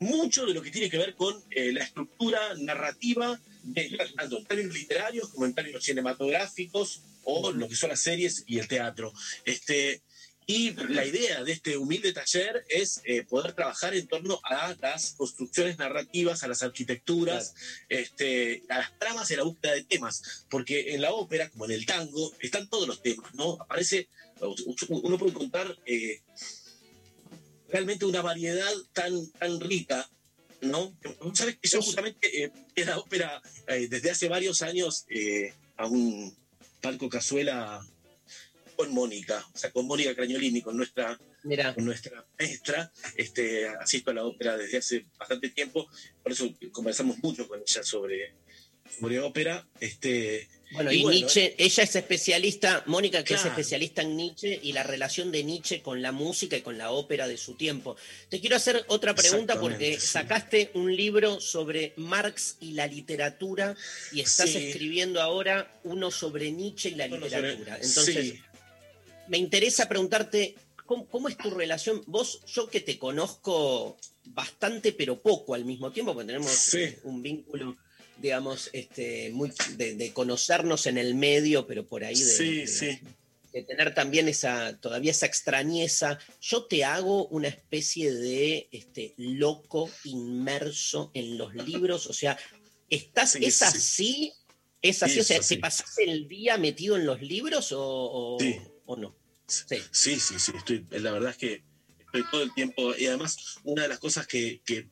mucho 0.00 0.46
de 0.46 0.54
lo 0.54 0.62
que 0.62 0.70
tiene 0.70 0.90
que 0.90 0.98
ver 0.98 1.14
con 1.14 1.40
eh, 1.50 1.72
la 1.72 1.84
estructura 1.84 2.54
narrativa, 2.58 3.40
de- 3.62 3.96
tanto 4.16 4.44
en 4.50 4.72
literarios 4.72 5.28
como 5.28 5.46
en 5.46 5.54
cinematográficos 5.80 7.02
o 7.24 7.52
lo 7.52 7.68
que 7.68 7.76
son 7.76 7.90
las 7.90 8.00
series 8.00 8.42
y 8.48 8.58
el 8.58 8.66
teatro. 8.66 9.12
Este, 9.44 10.02
y 10.46 10.72
la 10.72 11.04
idea 11.06 11.44
de 11.44 11.52
este 11.52 11.76
humilde 11.76 12.12
taller 12.12 12.64
es 12.68 13.00
eh, 13.04 13.22
poder 13.22 13.52
trabajar 13.52 13.94
en 13.94 14.06
torno 14.06 14.40
a 14.44 14.74
las 14.80 15.12
construcciones 15.12 15.78
narrativas, 15.78 16.42
a 16.42 16.48
las 16.48 16.62
arquitecturas, 16.62 17.54
este, 17.88 18.62
a 18.68 18.78
las 18.78 18.98
tramas 18.98 19.30
y 19.30 19.34
a 19.34 19.38
la 19.38 19.44
búsqueda 19.44 19.74
de 19.74 19.84
temas. 19.84 20.46
Porque 20.50 20.94
en 20.94 21.02
la 21.02 21.12
ópera, 21.12 21.48
como 21.50 21.64
en 21.66 21.72
el 21.72 21.86
tango, 21.86 22.32
están 22.40 22.68
todos 22.68 22.88
los 22.88 23.02
temas, 23.02 23.34
¿no? 23.34 23.58
Aparece, 23.60 24.08
uno 24.88 25.18
puede 25.18 25.32
encontrar 25.32 25.78
eh, 25.86 26.20
realmente 27.72 28.04
una 28.04 28.22
variedad 28.22 28.72
tan, 28.92 29.30
tan 29.32 29.58
rica, 29.60 30.08
¿no? 30.60 30.94
Sabes 31.34 31.56
que 31.60 31.68
yo 31.68 31.82
justamente 31.82 32.44
eh, 32.44 32.52
en 32.76 32.86
la 32.86 32.98
ópera 32.98 33.42
eh, 33.66 33.88
desde 33.88 34.10
hace 34.10 34.28
varios 34.28 34.62
años 34.62 35.06
eh, 35.08 35.54
a 35.76 35.86
un 35.86 36.36
palco 36.80 37.08
cazuela 37.08 37.84
con 38.82 38.92
Mónica, 38.94 39.46
o 39.54 39.56
sea, 39.56 39.70
con 39.70 39.86
Mónica 39.86 40.12
Crañolini, 40.12 40.60
con 40.60 40.76
nuestra, 40.76 41.16
Mira. 41.44 41.72
con 41.72 41.84
nuestra 41.84 42.26
maestra, 42.36 42.90
este, 43.16 43.68
asisto 43.68 44.10
a 44.10 44.14
la 44.14 44.24
ópera 44.24 44.56
desde 44.56 44.78
hace 44.78 45.06
bastante 45.16 45.50
tiempo, 45.50 45.88
por 46.20 46.32
eso 46.32 46.52
conversamos 46.72 47.18
mucho 47.22 47.46
con 47.46 47.60
ella 47.60 47.84
sobre, 47.84 48.34
sobre 48.98 49.20
ópera, 49.20 49.64
este, 49.78 50.48
Bueno, 50.72 50.90
y, 50.90 51.04
Nietzsche, 51.04 51.54
ella 51.58 51.82
es 51.84 51.94
especialista, 51.96 52.82
Mónica, 52.86 53.22
que 53.22 53.34
es 53.34 53.44
especialista 53.44 54.02
en 54.02 54.16
Nietzsche 54.16 54.58
y 54.62 54.72
la 54.72 54.82
relación 54.82 55.30
de 55.30 55.44
Nietzsche 55.44 55.80
con 55.82 56.02
la 56.02 56.10
música 56.12 56.56
y 56.56 56.62
con 56.62 56.76
la 56.76 56.90
ópera 56.90 57.28
de 57.28 57.36
su 57.36 57.54
tiempo. 57.54 57.94
Te 58.30 58.40
quiero 58.40 58.56
hacer 58.56 58.82
otra 58.88 59.14
pregunta 59.14 59.60
porque 59.60 60.00
sí. 60.00 60.06
sacaste 60.08 60.70
un 60.74 60.94
libro 60.96 61.40
sobre 61.40 61.92
Marx 61.96 62.56
y 62.60 62.72
la 62.72 62.86
literatura 62.88 63.76
y 64.12 64.20
estás 64.22 64.50
Sí. 64.50 64.58
escribiendo 64.58 65.20
ahora 65.22 65.78
uno 65.84 66.10
sobre 66.10 66.50
Nietzsche 66.50 66.88
y 66.88 66.94
la 66.96 67.06
sobre- 67.08 67.20
literatura. 67.20 67.74
Entonces, 67.76 68.14
sí. 68.30 68.40
Me 69.32 69.38
interesa 69.38 69.88
preguntarte, 69.88 70.54
¿cómo, 70.84 71.06
cómo 71.06 71.26
es 71.28 71.38
tu 71.38 71.48
relación? 71.50 72.02
Vos, 72.06 72.40
yo 72.54 72.68
que 72.68 72.80
te 72.80 72.98
conozco 72.98 73.96
bastante, 74.26 74.92
pero 74.92 75.18
poco 75.22 75.54
al 75.54 75.64
mismo 75.64 75.90
tiempo, 75.90 76.12
porque 76.12 76.26
tenemos 76.26 76.76
un 77.04 77.22
vínculo, 77.22 77.76
digamos, 78.18 78.68
este, 78.74 79.30
muy 79.32 79.50
de, 79.78 79.94
de 79.94 80.12
conocernos 80.12 80.84
en 80.86 80.98
el 80.98 81.14
medio, 81.14 81.66
pero 81.66 81.86
por 81.86 82.04
ahí 82.04 82.14
de, 82.14 82.36
Sí, 82.36 82.56
de- 82.56 82.66
sí. 82.66 82.98
de 83.54 83.62
tener 83.62 83.94
también 83.94 84.28
esa, 84.28 84.78
todavía 84.78 85.12
esa 85.12 85.24
extrañeza. 85.24 86.18
Yo 86.42 86.64
te 86.66 86.84
hago 86.84 87.26
una 87.28 87.48
especie 87.48 88.12
de 88.12 88.68
este, 88.70 89.14
loco 89.16 89.88
inmerso 90.04 91.10
en 91.14 91.38
los 91.38 91.54
libros, 91.54 92.06
o 92.06 92.12
sea, 92.12 92.38
¿estás, 92.90 93.36
¿es 93.36 93.54
sí. 93.56 93.64
así? 93.64 94.32
¿Es 94.82 95.02
así? 95.02 95.20
O 95.20 95.24
sea, 95.24 95.36
¿te 95.38 95.40
así. 95.44 95.56
pasas 95.56 95.96
el 95.98 96.28
día 96.28 96.58
metido 96.58 96.96
en 96.96 97.06
los 97.06 97.22
libros 97.22 97.72
o, 97.72 97.80
o- 97.82 98.38
Sí. 98.38 98.56
o 98.84 98.96
no? 98.96 99.21
Sí, 99.90 100.18
sí, 100.18 100.38
sí, 100.38 100.52
estoy, 100.56 100.86
la 100.90 101.12
verdad 101.12 101.30
es 101.30 101.36
que 101.36 101.64
estoy 102.06 102.24
todo 102.30 102.42
el 102.42 102.54
tiempo, 102.54 102.94
y 102.96 103.06
además 103.06 103.58
una 103.64 103.82
de 103.82 103.88
las 103.88 103.98
cosas 103.98 104.26
que, 104.26 104.62
que, 104.64 104.88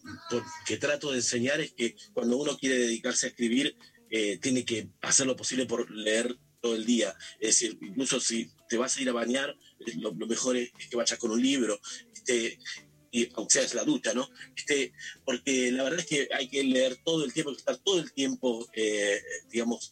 trato 0.79 1.11
de 1.11 1.19
enseñar 1.19 1.61
es 1.61 1.73
que 1.73 1.97
cuando 2.13 2.37
uno 2.37 2.57
quiere 2.57 2.79
dedicarse 2.79 3.27
a 3.27 3.29
escribir, 3.31 3.77
eh, 4.11 4.39
tiene 4.39 4.65
que 4.65 4.89
hacer 5.03 5.27
lo 5.27 5.37
posible 5.37 5.67
por 5.67 5.91
leer 5.91 6.37
todo 6.61 6.75
el 6.75 6.85
día. 6.85 7.15
Es 7.39 7.61
decir, 7.61 7.79
incluso 7.81 8.21
si 8.21 8.51
te 8.69 8.77
vas 8.77 8.97
a 8.97 9.03
ir 9.03 9.09
a 9.09 9.13
bañar, 9.13 9.51
eh, 9.81 9.93
lo, 9.97 10.13
mejor 10.15 10.57
es, 10.57 10.73
que 10.91 10.97
vayas 10.97 11.19
con 11.19 11.31
un 11.31 11.43
libro, 11.43 11.81
este, 12.15 12.59
y 13.11 13.29
aunque 13.35 13.55
sea 13.55 13.75
la 13.75 13.85
ducha, 13.85 14.15
¿no? 14.15 14.29
Este, 14.57 14.93
porque 15.25 15.73
la 15.73 15.85
verdad 15.85 16.01
es 16.01 16.07
que 16.07 16.29
hay 16.33 16.49
que 16.49 16.65
leer 16.65 16.99
todo 17.05 17.25
el 17.25 17.33
tiempo, 17.33 17.51
hay 17.51 17.57
que 17.57 17.61
estar 17.61 17.79
todo 17.79 17.99
el 17.99 18.13
tiempo, 18.13 18.69
eh, 18.75 19.21
digamos, 19.51 19.91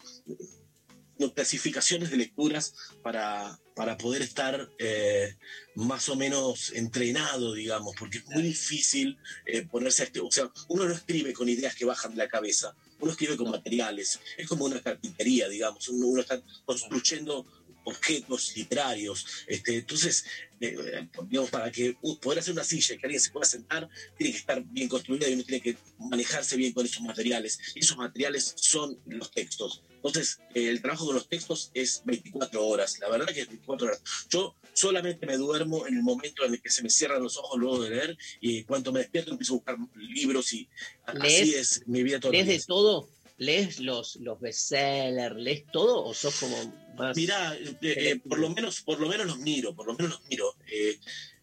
no, 1.18 1.34
clasificaciones 1.34 2.10
de 2.10 2.16
lecturas 2.16 2.74
para, 3.02 3.58
para 3.78 3.96
poder 3.96 4.22
estar 4.22 4.68
eh, 4.80 5.36
más 5.76 6.08
o 6.08 6.16
menos 6.16 6.72
entrenado, 6.72 7.54
digamos, 7.54 7.94
porque 7.96 8.18
es 8.18 8.26
muy 8.26 8.42
difícil 8.42 9.16
eh, 9.46 9.62
ponerse 9.62 10.02
a 10.02 10.06
este, 10.06 10.18
o 10.18 10.32
sea, 10.32 10.50
uno 10.66 10.84
no 10.84 10.92
escribe 10.92 11.32
con 11.32 11.48
ideas 11.48 11.76
que 11.76 11.84
bajan 11.84 12.10
de 12.10 12.16
la 12.16 12.28
cabeza, 12.28 12.74
uno 12.98 13.12
escribe 13.12 13.36
con 13.36 13.52
materiales, 13.52 14.18
es 14.36 14.48
como 14.48 14.64
una 14.64 14.82
carpintería, 14.82 15.48
digamos, 15.48 15.88
uno, 15.90 16.08
uno 16.08 16.22
está 16.22 16.42
construyendo 16.64 17.46
objetos 17.84 18.52
literarios. 18.56 19.24
Este, 19.46 19.76
entonces, 19.76 20.24
eh, 20.60 21.08
digamos, 21.28 21.50
para 21.50 21.70
que 21.70 21.96
uh, 22.02 22.18
poder 22.18 22.40
hacer 22.40 22.54
una 22.54 22.64
silla 22.64 22.96
que 22.96 23.06
alguien 23.06 23.20
se 23.20 23.30
pueda 23.30 23.46
sentar, 23.46 23.88
tiene 24.16 24.32
que 24.32 24.40
estar 24.40 24.60
bien 24.64 24.88
construida 24.88 25.28
y 25.28 25.34
uno 25.34 25.44
tiene 25.44 25.62
que 25.62 25.76
manejarse 25.98 26.56
bien 26.56 26.72
con 26.72 26.84
esos 26.84 27.02
materiales. 27.02 27.60
Y 27.76 27.78
esos 27.78 27.96
materiales 27.96 28.54
son 28.56 28.98
los 29.06 29.30
textos. 29.30 29.84
Entonces, 29.98 30.40
eh, 30.54 30.68
el 30.68 30.80
trabajo 30.80 31.06
con 31.06 31.14
los 31.14 31.28
textos 31.28 31.70
es 31.74 32.02
24 32.04 32.64
horas. 32.66 32.98
La 33.00 33.08
verdad 33.08 33.26
que 33.26 33.42
es 33.42 33.48
24 33.48 33.86
horas. 33.86 34.02
Yo 34.30 34.54
solamente 34.72 35.26
me 35.26 35.36
duermo 35.36 35.86
en 35.86 35.96
el 35.96 36.02
momento 36.02 36.44
en 36.44 36.54
el 36.54 36.62
que 36.62 36.70
se 36.70 36.82
me 36.82 36.90
cierran 36.90 37.22
los 37.22 37.36
ojos 37.36 37.58
luego 37.58 37.82
de 37.82 37.90
leer 37.90 38.18
y 38.40 38.64
cuando 38.64 38.92
me 38.92 39.00
despierto 39.00 39.32
empiezo 39.32 39.54
a 39.54 39.56
buscar 39.56 39.76
libros 39.96 40.52
y 40.52 40.68
así 41.04 41.54
es 41.54 41.82
mi 41.86 42.02
vida 42.02 42.20
todos 42.20 42.32
¿Lees 42.32 42.46
de 42.46 42.60
todo? 42.66 43.08
¿Lees 43.38 43.80
los, 43.80 44.16
los 44.16 44.40
bestsellers? 44.40 45.36
¿Lees 45.36 45.64
todo 45.70 46.04
o 46.04 46.14
sos 46.14 46.34
como 46.40 46.56
más.? 46.96 47.16
Mirá, 47.16 47.54
eh, 47.56 47.76
eh, 47.82 48.20
por 48.20 48.38
lo 48.38 48.50
menos, 48.50 48.82
por 48.82 48.98
lo 48.98 49.08
menos 49.08 49.26
los 49.26 49.38
miro, 49.38 49.74
por 49.74 49.86
lo 49.86 49.94
menos 49.94 50.12
los 50.12 50.28
miro. 50.28 50.56
Eh, 50.70 50.98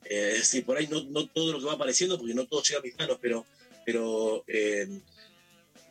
eh, 0.06 0.64
por 0.66 0.78
ahí 0.78 0.88
no, 0.88 1.04
no 1.04 1.28
todo 1.28 1.54
lo 1.54 1.60
que 1.60 1.66
va 1.66 1.74
apareciendo, 1.74 2.18
porque 2.18 2.34
no 2.34 2.46
todo 2.46 2.62
llega 2.62 2.80
a 2.80 2.84
mis 2.84 2.98
manos, 2.98 3.18
pero, 3.22 3.46
pero, 3.86 4.44
eh, 4.48 4.88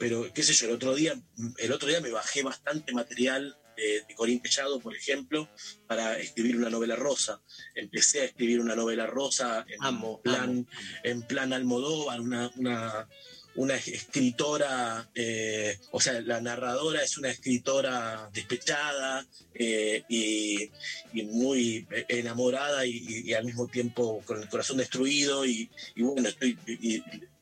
pero 0.05 0.31
qué 0.35 0.43
sé 0.43 0.53
yo, 0.53 0.67
el 0.67 0.75
otro 0.75 0.95
día, 0.95 1.19
el 1.57 1.73
otro 1.73 1.89
día 1.89 1.99
me 2.03 2.11
bajé 2.11 2.43
bastante 2.43 2.93
material 2.93 3.57
de, 3.75 4.03
de 4.07 4.15
Corín 4.15 4.39
Tellado, 4.43 4.79
por 4.79 4.95
ejemplo, 4.95 5.49
para 5.87 6.19
escribir 6.19 6.59
una 6.59 6.69
novela 6.69 6.95
rosa. 6.95 7.41
Empecé 7.75 8.21
a 8.21 8.25
escribir 8.27 8.61
una 8.61 8.77
novela 8.77 9.07
rosa 9.07 9.65
en 9.67 9.83
Amo, 9.83 10.21
plan, 10.21 10.69
en 11.05 11.23
plan 11.23 11.55
Almodóvar, 11.55 12.21
una, 12.21 12.51
una, 12.57 13.09
una 13.55 13.77
escritora, 13.77 15.09
eh, 15.15 15.79
o 15.91 15.99
sea, 16.03 16.21
la 16.21 16.39
narradora 16.39 17.03
es 17.03 17.17
una 17.17 17.31
escritora 17.31 18.29
despechada 18.31 19.27
eh, 19.55 20.05
y, 20.11 20.71
y 21.15 21.23
muy 21.23 21.89
enamorada 22.09 22.85
y 22.85 23.33
al 23.33 23.47
mismo 23.47 23.69
tiempo 23.69 24.23
con 24.27 24.43
el 24.43 24.51
corazón 24.51 24.77
destruido 24.77 25.47
y, 25.47 25.71
y 25.95 26.03
bueno, 26.03 26.29
estoy 26.29 26.59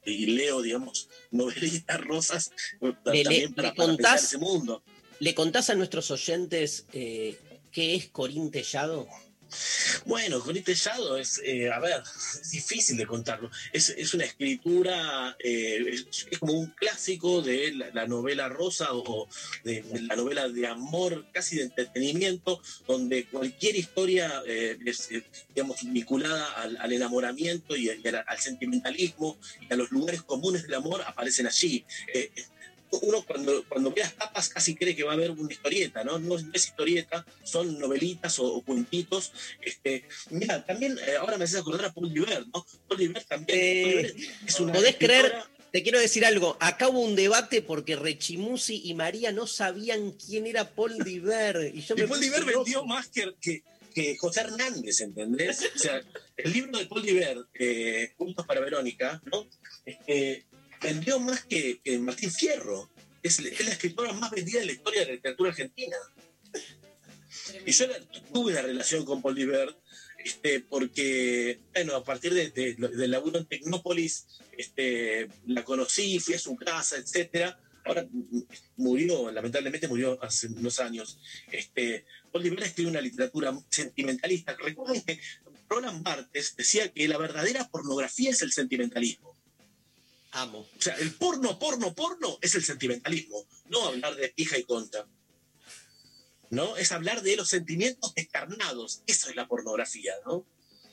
y, 0.04 0.26
leo, 0.26 0.62
digamos, 0.62 1.08
novelitas 1.30 2.00
rosas 2.00 2.50
Le- 2.80 2.92
también 3.04 3.26
le- 3.26 3.48
para, 3.50 3.68
le 3.70 3.74
para 3.74 3.88
contás- 3.88 4.24
ese 4.24 4.38
mundo. 4.38 4.82
¿Le 5.20 5.34
contás 5.34 5.70
a 5.70 5.74
nuestros 5.74 6.10
oyentes 6.10 6.86
eh, 6.92 7.38
qué 7.70 7.94
es 7.94 8.08
Corín 8.08 8.50
Tellado? 8.50 9.06
Bueno, 10.06 10.40
Corín 10.40 10.64
Tellado 10.64 11.16
es, 11.16 11.40
eh, 11.44 11.70
a 11.70 11.78
ver, 11.78 12.02
es 12.40 12.50
difícil 12.50 12.96
de 12.96 13.06
contarlo. 13.06 13.50
Es, 13.72 13.90
es 13.90 14.14
una 14.14 14.24
escritura, 14.24 15.36
eh, 15.38 15.84
es, 15.88 16.26
es 16.30 16.38
como 16.38 16.54
un 16.54 16.66
clásico 16.68 17.42
de 17.42 17.72
la, 17.72 17.90
la 17.92 18.06
novela 18.06 18.48
rosa 18.48 18.88
o, 18.92 19.28
de, 19.64 19.82
de 19.82 20.02
la 20.02 20.16
novela 20.16 20.48
de 20.48 20.66
amor, 20.66 21.26
casi 21.32 21.56
de 21.56 21.64
entretenimiento, 21.64 22.60
donde 22.86 23.26
cualquier 23.26 23.76
historia 23.76 24.42
eh, 24.46 24.78
es, 24.84 25.10
eh, 25.10 25.24
digamos, 25.54 25.78
vinculada 25.82 26.52
al, 26.54 26.76
al 26.78 26.92
enamoramiento 26.92 27.76
y, 27.76 27.90
al, 27.90 28.24
al 28.26 28.38
sentimentalismo 28.38 29.38
y 29.60 29.72
a 29.72 29.76
los 29.76 29.90
lugares 29.90 30.22
comunes 30.22 30.62
del 30.62 30.74
amor 30.74 31.02
aparecen 31.06 31.46
allí. 31.46 31.84
Eh, 32.92 32.98
uno 33.02 33.22
cuando, 33.22 33.64
cuando 33.68 33.90
ve 33.90 34.02
las 34.02 34.14
tapas 34.14 34.48
casi 34.48 34.74
cree 34.74 34.94
que 34.94 35.04
va 35.04 35.12
a 35.12 35.14
haber 35.14 35.30
una 35.30 35.52
historieta, 35.52 36.04
¿no? 36.04 36.18
No 36.18 36.36
es, 36.36 36.44
historieta, 36.54 37.24
son 37.42 37.78
novelitas 37.78 38.38
o, 38.38 38.44
o 38.44 38.62
cuentitos. 38.62 39.32
Este, 39.60 40.04
mira, 40.30 40.64
también 40.64 40.98
eh, 41.06 41.16
ahora 41.16 41.38
me 41.38 41.44
haces 41.44 41.60
acordar 41.60 41.86
a 41.86 41.92
Paul 41.92 42.12
Diver, 42.12 42.46
¿no? 42.52 42.66
Paul 42.88 43.00
Diver 43.00 43.24
también 43.24 43.58
Paul 43.58 43.92
Diver 43.92 44.16
es 44.46 44.60
una 44.60 44.72
¿Podés 44.72 44.96
creer? 44.96 45.32
Te 45.72 45.82
quiero 45.82 45.98
decir 45.98 46.26
algo. 46.26 46.58
Acá 46.60 46.88
hubo 46.88 47.00
un 47.00 47.16
debate 47.16 47.62
porque 47.62 47.96
Rechimusi 47.96 48.82
y 48.84 48.92
María 48.92 49.32
no 49.32 49.46
sabían 49.46 50.12
quién 50.12 50.46
era 50.46 50.68
Paul 50.74 50.98
Diver. 50.98 51.72
Y, 51.74 51.80
yo 51.80 51.94
Y 51.96 52.02
me 52.02 52.08
Paul 52.08 52.20
Diver 52.20 52.44
vendió 52.44 52.84
más 52.84 53.08
que, 53.08 53.34
que, 53.40 53.62
que 53.94 54.18
José 54.18 54.40
Hernández, 54.40 55.00
¿entendés? 55.00 55.70
O 55.74 55.78
sea, 55.78 56.02
el 56.36 56.52
libro 56.52 56.78
de 56.78 56.86
Paul 56.86 57.02
Diver, 57.02 57.38
eh, 57.54 58.12
Juntos 58.18 58.44
para 58.46 58.60
Verónica, 58.60 59.22
¿no? 59.32 59.48
Este, 59.86 60.44
vendió 60.82 61.18
más 61.20 61.44
que, 61.44 61.80
que 61.82 61.98
Martín 61.98 62.30
Fierro. 62.30 62.90
Es, 63.22 63.38
es 63.38 63.64
la 63.64 63.72
escritora 63.72 64.12
más 64.12 64.30
vendida 64.30 64.60
de 64.60 64.66
la 64.66 64.72
historia 64.72 65.00
de 65.00 65.06
la 65.06 65.12
literatura 65.12 65.50
argentina. 65.50 65.96
Y 67.66 67.72
yo 67.72 67.86
la- 67.86 68.00
tuve 68.32 68.52
una 68.52 68.62
relación 68.62 69.04
con 69.04 69.22
Paul 69.22 69.34
Diver, 69.34 69.74
este, 70.24 70.60
porque, 70.60 71.60
bueno, 71.74 71.96
a 71.96 72.04
partir 72.04 72.34
de, 72.34 72.50
de- 72.50 72.74
del 72.74 73.10
laburo 73.10 73.38
en 73.38 73.46
Tecnópolis, 73.46 74.26
este, 74.58 75.28
la 75.46 75.64
conocí, 75.64 76.18
fui 76.20 76.34
a 76.34 76.38
su 76.38 76.56
casa, 76.56 76.96
etcétera. 76.96 77.58
Ahora 77.84 78.06
murió, 78.76 79.32
lamentablemente 79.32 79.88
murió 79.88 80.22
hace 80.22 80.46
unos 80.48 80.78
años. 80.78 81.18
Este, 81.50 82.04
Paul 82.30 82.44
Diver 82.44 82.62
escribe 82.62 82.90
una 82.90 83.00
literatura 83.00 83.56
sentimentalista. 83.70 84.56
Recuerden 84.56 85.02
que 85.02 85.20
Roland 85.68 86.02
Barthes 86.02 86.54
decía 86.56 86.92
que 86.92 87.08
la 87.08 87.18
verdadera 87.18 87.68
pornografía 87.68 88.30
es 88.30 88.42
el 88.42 88.52
sentimentalismo. 88.52 89.31
Amo. 90.32 90.60
O 90.60 90.80
sea, 90.80 90.94
el 90.94 91.14
porno, 91.14 91.58
porno, 91.58 91.94
porno 91.94 92.38
es 92.40 92.54
el 92.54 92.64
sentimentalismo, 92.64 93.46
no 93.66 93.86
hablar 93.86 94.16
de 94.16 94.28
pija 94.30 94.58
y 94.58 94.64
conta. 94.64 95.06
¿No? 96.50 96.76
Es 96.76 96.92
hablar 96.92 97.22
de 97.22 97.36
los 97.36 97.48
sentimientos 97.48 98.14
descarnados. 98.14 99.02
Eso 99.06 99.30
es 99.30 99.36
la 99.36 99.46
pornografía, 99.46 100.14
¿no? 100.26 100.46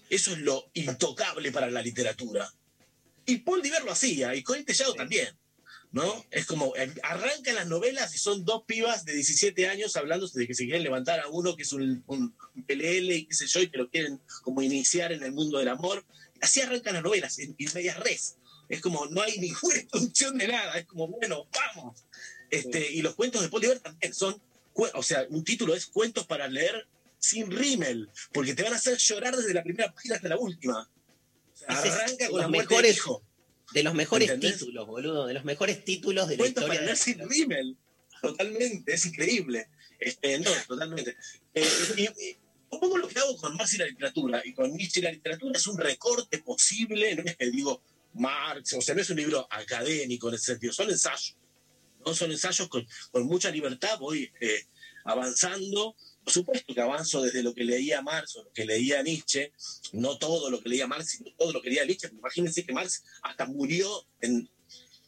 Eso 0.10 0.32
es 0.32 0.40
lo 0.40 0.70
intocable 0.74 1.52
para 1.52 1.70
la 1.70 1.82
literatura. 1.82 2.52
Y 3.26 3.38
Paul 3.38 3.62
Diver 3.62 3.84
lo 3.84 3.92
hacía, 3.92 4.36
y 4.36 4.44
Corín 4.44 4.66
Tellado 4.66 4.94
también. 4.94 5.38
¿No? 5.92 6.26
Es 6.30 6.46
como, 6.46 6.76
eh, 6.76 6.94
arrancan 7.02 7.56
las 7.56 7.68
novelas 7.68 8.14
y 8.14 8.20
son 8.20 8.46
dos 8.46 8.64
pibas 8.68 9.06
de 9.06 9.14
17 9.14 9.68
años 9.68 9.96
hablando 9.96 10.28
de 10.28 10.48
que 10.48 10.54
se 10.54 10.66
quieren 10.66 10.84
levantar 10.84 11.20
a 11.20 11.28
uno 11.30 11.56
que 11.56 11.64
es 11.64 11.74
un, 11.74 12.04
un 12.06 12.36
PLL 12.68 13.12
y 13.12 13.26
qué 13.26 13.34
sé 13.34 13.48
yo, 13.48 13.60
y 13.60 13.72
que 13.72 13.78
lo 13.80 13.90
quieren 13.90 14.22
como 14.44 14.62
iniciar 14.62 15.12
en 15.12 15.24
el 15.24 15.32
mundo 15.32 15.58
del 15.58 15.70
amor. 15.70 16.06
Así 16.42 16.62
arrancan 16.62 16.94
las 16.94 17.04
novelas, 17.04 17.40
en, 17.40 17.56
en 17.58 17.74
medias 17.74 18.00
res. 18.00 18.36
Es 18.70 18.82
como, 18.82 19.08
no 19.08 19.22
hay 19.22 19.38
ninguna 19.40 19.78
introducción 19.82 20.38
de 20.38 20.48
nada, 20.48 20.78
es 20.78 20.86
como, 20.86 21.08
bueno, 21.08 21.48
vamos. 21.52 22.06
Este, 22.50 22.92
y 22.92 23.02
los 23.02 23.16
cuentos 23.16 23.42
de 23.42 23.50
Paul 23.50 23.62
Diver 23.62 23.80
también 23.80 24.14
son, 24.14 24.42
o 24.74 25.04
sea, 25.04 25.26
un 25.30 25.44
título 25.44 25.76
es 25.76 25.88
Cuentos 25.88 26.26
para 26.26 26.48
leer 26.48 26.88
sin 27.18 27.52
rímel, 27.52 28.10
porque 28.32 28.54
te 28.56 28.64
van 28.64 28.74
a 28.74 28.78
hacer 28.78 28.98
llorar 28.98 29.36
desde 29.36 29.54
la 29.54 29.64
primera 29.64 29.94
página 29.94 30.16
hasta 30.16 30.30
la 30.30 30.38
última. 30.38 30.90
O 31.54 31.58
sea, 31.58 31.68
arranca 31.68 32.26
de 32.26 32.30
con 32.30 32.40
la 32.40 32.44
los 32.48 32.52
mejores, 32.52 32.96
hijo. 32.96 33.24
de 33.74 33.84
los 33.84 33.94
mejores 33.94 34.30
¿Entendés? 34.30 34.60
títulos, 34.60 34.88
boludo. 34.88 35.26
De 35.28 35.34
los 35.34 35.44
mejores 35.44 35.84
títulos 35.84 36.28
de 36.28 36.38
la 36.38 36.44
Cuentos 36.44 36.64
historia. 36.64 36.80
para 36.80 36.86
leer 36.86 36.98
sin 36.98 37.30
rímel. 37.30 37.78
Totalmente, 38.22 38.94
es 38.94 39.06
increíble. 39.06 39.68
Este, 40.00 40.40
no, 40.40 40.52
totalmente. 40.68 41.18
Eh, 41.54 41.68
y, 41.98 42.04
y 42.04 42.38
un 42.70 42.80
poco 42.80 42.98
lo 42.98 43.08
que 43.08 43.20
hago 43.20 43.36
con 43.38 43.56
Marx 43.56 43.74
y 43.74 43.78
la 43.80 43.86
literatura 43.86 44.42
y 44.46 44.54
con 44.54 44.72
Nietzsche 44.72 45.00
y 45.00 45.04
la 45.04 45.12
literatura 45.12 45.58
es 45.58 45.68
un 45.68 45.78
recorte 45.78 46.38
posible, 46.40 47.16
no 47.16 47.24
es 47.24 47.36
que 47.36 47.50
digo 47.50 47.82
Marx, 48.14 48.74
o 48.74 48.82
sea, 48.82 48.96
no 48.96 49.02
es 49.02 49.10
un 49.10 49.18
libro 49.18 49.48
académico 49.50 50.30
en 50.30 50.36
ese 50.36 50.46
sentido, 50.46 50.74
son 50.74 50.90
ensayos. 50.90 51.36
¿no? 52.06 52.14
Son 52.14 52.32
ensayos 52.32 52.68
con, 52.68 52.86
con 53.12 53.26
mucha 53.26 53.52
libertad, 53.52 54.00
voy 54.00 54.32
eh, 54.40 54.66
avanzando. 55.06 55.96
Por 56.24 56.34
supuesto 56.34 56.74
que 56.74 56.82
avanzo 56.82 57.22
desde 57.22 57.42
lo 57.42 57.54
que 57.54 57.64
leía 57.64 58.02
Marx 58.02 58.36
o 58.36 58.44
lo 58.44 58.52
que 58.52 58.66
leía 58.66 59.02
Nietzsche, 59.02 59.52
no 59.94 60.18
todo 60.18 60.50
lo 60.50 60.62
que 60.62 60.70
leía 60.70 60.86
Marx, 60.86 61.12
sino 61.12 61.32
todo 61.38 61.54
lo 61.54 61.62
que 61.62 61.70
leía 61.70 61.86
Nietzsche. 61.86 62.10
Imagínense 62.12 62.66
que 62.66 62.74
Marx 62.74 63.04
hasta 63.24 63.46
murió 63.46 64.06
en, 64.22 64.50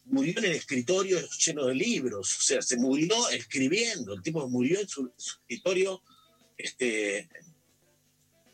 murió 0.06 0.40
en 0.40 0.45
el 0.45 0.52
escritorio 0.53 1.19
lleno 1.45 1.65
de 1.65 1.76
libros, 1.76 2.38
o 2.38 2.41
sea, 2.41 2.61
se 2.61 2.78
murió 2.78 3.30
escribiendo, 3.30 4.14
el 4.14 4.22
tipo 4.22 4.48
murió 4.48 4.80
en 4.80 4.88
su, 4.88 5.11
su 5.15 5.36
escritorio, 5.40 6.02
este, 6.57 7.30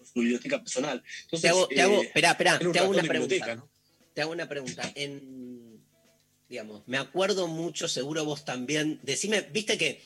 su 0.03 0.19
biblioteca 0.19 0.59
personal. 0.59 1.03
Entonces, 1.23 1.41
Te 1.41 1.49
hago, 1.49 1.67
te 1.67 1.81
hago, 1.81 2.01
eh, 2.01 2.05
espera, 2.05 2.31
espera, 2.31 2.55
era 2.55 2.67
un 2.67 2.73
te 2.73 2.79
hago 2.79 2.89
una 2.89 3.03
pregunta. 3.03 3.55
¿no? 3.55 3.69
Te 4.17 4.23
hago 4.23 4.31
una 4.31 4.49
pregunta. 4.49 4.91
En, 4.95 5.79
digamos, 6.49 6.81
me 6.87 6.97
acuerdo 6.97 7.47
mucho, 7.47 7.87
seguro 7.87 8.25
vos 8.25 8.45
también. 8.45 8.99
Decime, 9.03 9.41
viste 9.41 9.77
que 9.77 10.01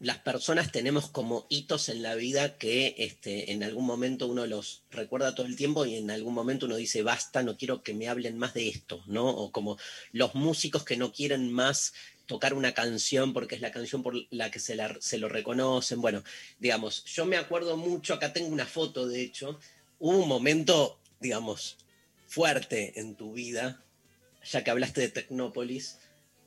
las, 0.00 0.16
personas 0.20 0.72
tenemos 0.72 1.10
como 1.10 1.44
hitos 1.50 1.90
en 1.90 2.02
la 2.02 2.14
vida 2.14 2.56
que 2.56 2.94
este, 2.96 3.52
en 3.52 3.62
algún 3.62 3.84
momento 3.84 4.28
uno 4.28 4.46
los 4.46 4.84
recuerda 4.90 5.34
todo 5.34 5.44
el 5.44 5.56
tiempo 5.56 5.84
y 5.84 5.96
en 5.96 6.10
algún 6.10 6.32
momento 6.32 6.64
uno 6.64 6.76
dice, 6.76 7.02
basta, 7.02 7.42
no 7.42 7.58
quiero 7.58 7.82
que 7.82 7.92
me 7.92 8.08
hablen 8.08 8.38
más 8.38 8.54
de 8.54 8.70
esto, 8.70 9.02
¿no? 9.08 9.28
O 9.28 9.52
como 9.52 9.76
los 10.12 10.34
músicos 10.34 10.82
que 10.82 10.96
no 10.96 11.12
quieren 11.12 11.52
más 11.52 11.92
tocar 12.24 12.54
una 12.54 12.72
canción 12.72 13.34
porque 13.34 13.56
es 13.56 13.60
la 13.60 13.72
canción 13.72 14.02
por 14.02 14.14
la 14.30 14.50
que 14.50 14.58
se, 14.58 14.74
la- 14.74 14.96
se 15.02 15.18
lo 15.18 15.28
reconocen. 15.28 16.00
Bueno, 16.00 16.24
digamos, 16.58 17.04
yo 17.04 17.26
me 17.26 17.36
acuerdo 17.36 17.76
mucho, 17.76 18.14
acá 18.14 18.32
tengo 18.32 18.48
una 18.48 18.64
foto, 18.64 19.06
de 19.06 19.20
hecho, 19.20 19.58
hubo 19.98 20.16
un 20.16 20.28
momento, 20.30 20.98
digamos, 21.20 21.76
fuerte 22.34 22.98
en 22.98 23.14
tu 23.14 23.32
vida, 23.32 23.82
ya 24.44 24.64
que 24.64 24.70
hablaste 24.70 25.00
de 25.02 25.08
Tecnópolis, 25.08 25.98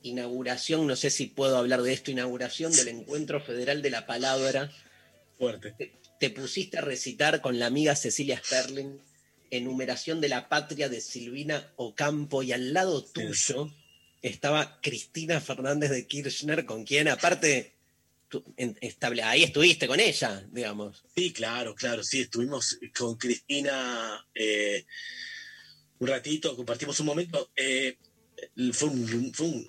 inauguración, 0.02 0.86
no 0.86 0.96
sé 0.96 1.10
si 1.10 1.26
puedo 1.26 1.56
hablar 1.56 1.82
de 1.82 1.92
esto, 1.92 2.10
inauguración 2.10 2.72
del 2.72 2.88
Encuentro 2.88 3.40
Federal 3.40 3.80
de 3.82 3.90
la 3.90 4.06
Palabra. 4.06 4.70
Fuerte. 5.38 5.72
Te, 5.78 5.92
te 6.20 6.30
pusiste 6.30 6.78
a 6.78 6.82
recitar 6.82 7.40
con 7.40 7.58
la 7.58 7.66
amiga 7.66 7.96
Cecilia 7.96 8.40
Sterling 8.44 8.98
enumeración 9.50 10.20
de 10.20 10.28
la 10.28 10.48
patria 10.50 10.90
de 10.90 11.00
Silvina 11.00 11.72
Ocampo 11.76 12.42
y 12.42 12.52
al 12.52 12.74
lado 12.74 13.02
tuyo 13.02 13.72
estaba 14.20 14.78
Cristina 14.82 15.40
Fernández 15.40 15.90
de 15.90 16.06
Kirchner, 16.06 16.66
con 16.66 16.84
quien 16.84 17.08
aparte 17.08 17.72
tú, 18.28 18.44
en- 18.58 18.76
estable, 18.82 19.22
ahí 19.22 19.44
estuviste 19.44 19.86
con 19.86 20.00
ella, 20.00 20.44
digamos. 20.52 21.02
Sí, 21.16 21.32
claro, 21.32 21.74
claro, 21.74 22.02
sí, 22.02 22.20
estuvimos 22.20 22.78
con 22.98 23.16
Cristina 23.16 24.22
eh, 24.34 24.84
un 26.00 26.08
ratito, 26.08 26.56
compartimos 26.56 26.98
un 27.00 27.06
momento. 27.06 27.50
eh, 27.56 27.96
fue 28.72 28.88
un- 28.88 29.34
fue 29.34 29.46
un- 29.46 29.68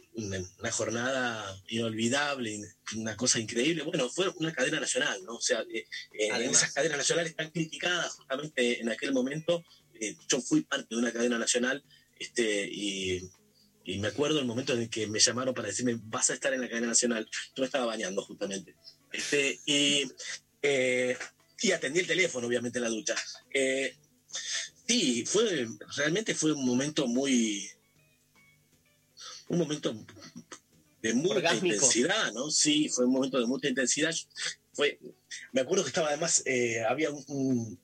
una, 0.59 0.71
jornada 0.71 1.59
inolvidable, 1.69 2.59
una 2.95 3.15
cosa 3.17 3.39
increíble. 3.39 3.81
Bueno, 3.81 4.07
fue 4.09 4.29
una 4.37 4.53
cadena 4.53 4.79
nacional, 4.79 5.23
¿no? 5.25 5.35
O 5.37 5.41
sea, 5.41 5.61
eh, 5.73 5.85
eh, 6.13 6.29
Además. 6.31 6.57
esas 6.57 6.73
cadenas 6.73 6.99
nacionales 6.99 7.35
tan 7.35 7.49
criticadas 7.49 8.13
justamente 8.13 8.79
en 8.79 8.89
aquel 8.89 9.11
momento. 9.11 9.63
eh, 10.01 10.15
yo 10.29 10.39
fui 10.39 10.61
parte 10.61 10.87
de 10.91 10.95
una 11.01 11.11
cadena 11.11 11.37
nacional 11.37 11.83
este, 12.19 12.69
y, 12.71 13.21
y 13.83 13.97
me 13.99 14.07
acuerdo 14.07 14.39
el 14.39 14.45
momento 14.45 14.73
en 14.73 14.83
el 14.83 14.89
que 14.89 15.07
me 15.07 15.19
llamaron 15.19 15.53
para 15.53 15.67
decirme, 15.67 15.97
vas 16.03 16.29
a 16.29 16.35
estar 16.35 16.53
en 16.53 16.61
la 16.61 16.69
cadena 16.69 16.87
nacional. 16.87 17.25
Yo 17.55 17.61
me 17.61 17.65
estaba 17.65 17.85
bañando 17.87 18.21
justamente. 18.23 18.75
Este, 19.11 19.59
y, 19.65 20.09
eh, 20.61 21.17
y 21.61 21.71
atendí 21.71 21.99
el 21.99 22.07
teléfono, 22.07 22.47
obviamente, 22.47 22.77
en 22.79 22.83
la 22.83 22.89
ducha. 22.89 23.15
Sí, 24.89 25.23
fue, 25.23 25.67
realmente 25.97 26.33
fue 26.33 26.51
un 26.53 26.65
momento 26.65 27.05
muy... 27.05 27.69
Un 29.49 29.59
momento 29.59 29.95
de 31.03 31.13
mucha 31.13 31.35
Orgásmico. 31.35 31.75
intensidad, 31.75 32.33
¿no? 32.33 32.49
Sí, 32.49 32.89
fue 32.89 33.05
un 33.05 33.11
momento 33.11 33.39
de 33.39 33.45
mucha 33.45 33.67
intensidad. 33.69 34.13
Fue, 34.73 34.99
me 35.51 35.61
acuerdo 35.61 35.83
que 35.83 35.89
estaba 35.89 36.07
además, 36.07 36.41
eh, 36.47 36.81
había 36.87 37.11
un, 37.11 37.23
un- 37.27 37.79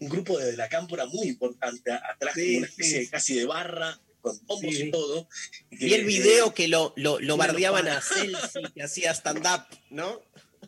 un 0.00 0.08
grupo 0.08 0.36
de 0.36 0.56
la 0.56 0.68
cámpora 0.68 1.06
muy 1.06 1.28
importante 1.28 1.92
atrás, 1.92 2.34
Sí, 2.34 2.46
como 2.46 2.58
una 2.58 2.66
especie 2.66 2.98
sí. 2.98 3.04
de- 3.04 3.08
casi 3.10 3.34
de 3.36 3.46
barra, 3.46 4.00
con 4.20 4.36
bombos 4.46 4.74
Sí. 4.74 4.82
y 4.84 4.90
todo. 4.90 5.28
y 5.70 5.92
el 5.94 6.04
video 6.04 6.52
que 6.54 6.66
lo, 6.66 6.92
lo, 6.96 7.20
lo 7.20 7.36
bardeaban 7.36 7.86
a 7.86 8.00
Celsi, 8.02 8.60
que 8.74 8.82
hacía 8.82 9.12
stand-up, 9.14 9.64
¿no? 9.90 10.20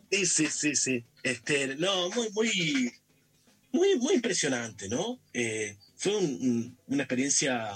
Sí, 0.09 0.25
sí, 0.25 0.47
sí, 0.47 0.75
sí. 0.77 1.05
Este, 1.23 1.75
no, 1.75 2.09
muy, 2.11 2.29
muy, 2.31 2.93
muy, 3.75 3.89
muy 3.97 4.13
impresionante, 4.15 4.87
¿no? 4.89 5.19
Eh, 5.33 5.75
fue 5.95 6.15
un- 6.15 6.35
un- 6.47 6.77
una 6.87 7.03
experiencia 7.03 7.71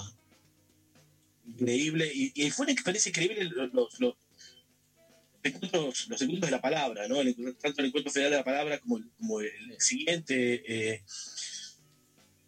increíble 1.46 2.10
y, 2.12 2.32
y 2.34 2.50
fue 2.50 2.64
una 2.64 2.72
experiencia 2.72 3.10
increíble 3.10 3.44
los, 3.44 3.72
los, 3.72 4.00
los 4.00 4.14
encuentros, 5.42 6.08
los 6.08 6.22
encuentros 6.22 6.50
de 6.50 6.56
la 6.56 6.60
palabra, 6.60 7.08
¿no? 7.08 7.20
El 7.20 7.34
tanto 7.62 7.80
el 7.80 7.86
encuentro 7.88 8.12
federal 8.12 8.30
de 8.32 8.36
la 8.38 8.44
palabra 8.44 8.78
como 8.80 8.98
el, 8.98 9.04
como 9.18 9.40
el 9.40 9.50
siguiente. 9.80 10.62
eh, 10.66 11.02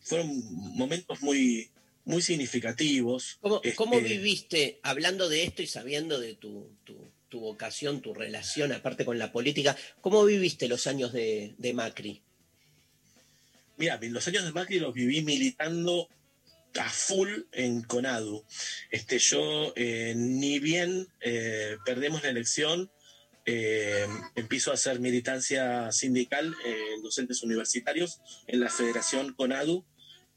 fueron 0.04 0.28
momentos 0.76 1.22
muy, 1.22 1.70
muy 2.04 2.20
significativos. 2.22 3.38
¿Cómo, 3.40 3.56
Este, 3.62 3.76
cómo 3.76 4.00
viviste, 4.00 4.80
hablando 4.82 5.28
de 5.28 5.44
esto 5.44 5.62
y 5.62 5.66
sabiendo 5.66 6.18
de 6.20 6.34
tu, 6.34 6.76
tu- 6.84 7.10
tu 7.28 7.40
vocación, 7.40 8.02
tu 8.02 8.12
relación, 8.12 8.72
aparte 8.72 9.04
con 9.06 9.18
la 9.18 9.32
política, 9.32 9.74
cómo 10.02 10.24
viviste 10.24 10.68
los 10.68 10.86
años 10.86 11.12
de, 11.14 11.54
de 11.56 11.72
Macri? 11.72 12.20
Mira, 13.82 13.98
los 14.00 14.28
años 14.28 14.44
de 14.44 14.52
Macri 14.52 14.78
los 14.78 14.94
viví 14.94 15.22
militando 15.22 16.08
a 16.78 16.88
full 16.88 17.28
en 17.50 17.82
Conadu. 17.82 18.44
Este, 18.92 19.18
yo, 19.18 19.72
eh, 19.74 20.14
ni 20.16 20.60
bien 20.60 21.08
eh, 21.20 21.78
perdemos 21.84 22.22
la 22.22 22.28
elección, 22.28 22.92
eh, 23.44 24.06
empiezo 24.36 24.70
a 24.70 24.74
hacer 24.74 25.00
militancia 25.00 25.90
sindical 25.90 26.54
eh, 26.64 26.94
en 26.94 27.02
docentes 27.02 27.42
universitarios 27.42 28.20
en 28.46 28.60
la 28.60 28.70
Federación 28.70 29.34
Conadu. 29.34 29.84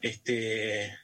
Este, 0.00 0.98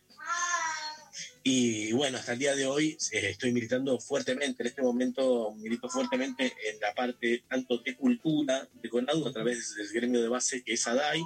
y 1.45 1.93
bueno, 1.93 2.19
hasta 2.19 2.35
el 2.35 2.39
día 2.39 2.55
de 2.55 2.67
hoy 2.67 2.97
eh, 3.11 3.31
estoy 3.31 3.53
militando 3.53 3.99
fuertemente. 3.99 4.63
En 4.63 4.69
este 4.69 4.83
momento 4.83 5.53
milito 5.55 5.89
fuertemente 5.89 6.53
en 6.71 6.81
la 6.81 6.95
parte 6.95 7.43
tanto 7.49 7.79
de 7.79 7.97
cultura 7.97 8.69
de 8.81 8.89
CONADU 8.89 9.27
a 9.27 9.33
través 9.33 9.75
del 9.75 9.89
gremio 9.89 10.23
de 10.23 10.29
base 10.29 10.63
que 10.63 10.75
es 10.75 10.87
ADAI, 10.87 11.21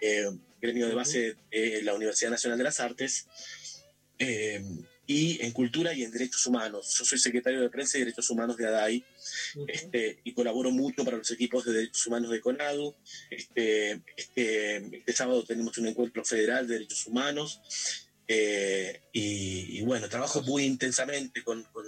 eh, 0.00 0.30
gremio 0.60 0.88
de 0.88 0.94
base 0.94 1.36
de 1.50 1.82
la 1.82 1.94
Universidad 1.94 2.30
Nacional 2.30 2.56
de 2.56 2.64
las 2.64 2.80
Artes, 2.80 3.26
eh, 4.18 4.62
y 5.06 5.42
en 5.42 5.52
cultura 5.52 5.94
y 5.94 6.02
en 6.02 6.10
derechos 6.10 6.44
humanos. 6.46 6.94
Yo 6.98 7.04
soy 7.04 7.18
secretario 7.18 7.62
de 7.62 7.70
prensa 7.70 7.96
y 7.96 8.00
derechos 8.00 8.28
humanos 8.28 8.58
de 8.58 8.66
ADAI 8.66 9.04
este, 9.66 10.20
y 10.22 10.34
colaboro 10.34 10.70
mucho 10.70 11.02
para 11.02 11.16
los 11.16 11.30
equipos 11.30 11.64
de 11.64 11.72
derechos 11.72 12.06
humanos 12.06 12.30
de 12.30 12.40
CONADU. 12.40 12.94
Este, 13.30 14.02
este, 14.16 14.76
este 14.98 15.12
sábado 15.14 15.42
tenemos 15.44 15.76
un 15.78 15.86
encuentro 15.86 16.24
federal 16.24 16.66
de 16.68 16.74
derechos 16.74 17.06
humanos. 17.06 18.07
Eh, 18.28 19.00
y, 19.12 19.78
y 19.78 19.82
bueno, 19.82 20.08
trabajo 20.08 20.42
muy 20.42 20.64
intensamente 20.64 21.42
con, 21.42 21.64
con, 21.72 21.84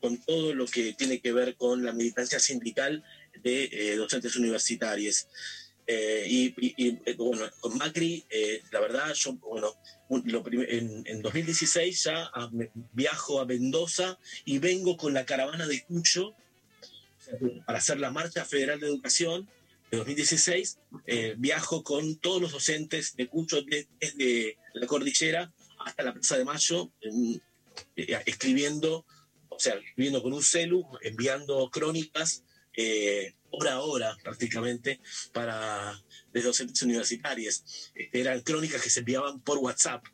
con 0.00 0.16
todo 0.24 0.54
lo 0.54 0.66
que 0.66 0.92
tiene 0.92 1.20
que 1.20 1.32
ver 1.32 1.56
con 1.56 1.84
la 1.84 1.92
militancia 1.92 2.38
sindical 2.38 3.02
de 3.42 3.64
eh, 3.72 3.96
docentes 3.96 4.36
universitarios. 4.36 5.26
Eh, 5.86 6.24
y, 6.28 6.54
y- 6.66 6.74
y, 6.78 6.98
eh, 7.04 7.14
bueno, 7.18 7.44
con 7.60 7.76
Macri, 7.76 8.24
eh, 8.30 8.62
la 8.70 8.80
verdad, 8.80 9.12
yo, 9.14 9.34
bueno, 9.34 9.74
lo 10.24 10.42
en, 10.48 11.02
en 11.06 11.20
2016 11.20 12.04
ya 12.04 12.22
a- 12.32 12.50
viajo 12.92 13.40
a 13.40 13.44
Mendoza 13.44 14.18
y 14.46 14.58
vengo 14.58 14.96
con 14.96 15.12
la 15.12 15.26
caravana 15.26 15.66
de 15.66 15.82
Cucho 15.84 16.34
para 17.66 17.78
hacer 17.78 17.98
la 18.00 18.10
Marcha 18.10 18.44
Federal 18.44 18.80
de 18.80 18.86
Educación 18.86 19.48
de 19.90 19.98
2016. 19.98 20.78
eh, 21.06 21.34
viajo 21.36 21.82
con 21.82 22.16
todos 22.16 22.40
los 22.40 22.52
docentes 22.52 23.14
de 23.16 23.26
Cucho 23.28 23.60
de- 23.62 23.86
desde 24.00 24.56
la 24.74 24.86
cordillera 24.86 25.52
hasta 25.84 26.02
la 26.02 26.12
Plaza 26.12 26.36
de 26.36 26.44
Mayo, 26.44 26.92
eh, 27.96 28.22
escribiendo, 28.26 29.06
o 29.48 29.58
sea, 29.58 29.74
escribiendo 29.74 30.22
con 30.22 30.32
un 30.32 30.42
celu, 30.42 30.86
enviando 31.02 31.70
crónicas 31.70 32.44
eh, 32.76 33.34
hora 33.50 33.74
a 33.74 33.80
hora 33.80 34.16
prácticamente 34.22 35.00
para 35.32 36.00
de 36.32 36.42
docentes 36.42 36.82
universitarias. 36.82 37.92
Este, 37.94 38.20
eran 38.20 38.40
crónicas 38.40 38.82
que 38.82 38.90
se 38.90 39.00
enviaban 39.00 39.40
por 39.40 39.58
WhatsApp. 39.58 40.04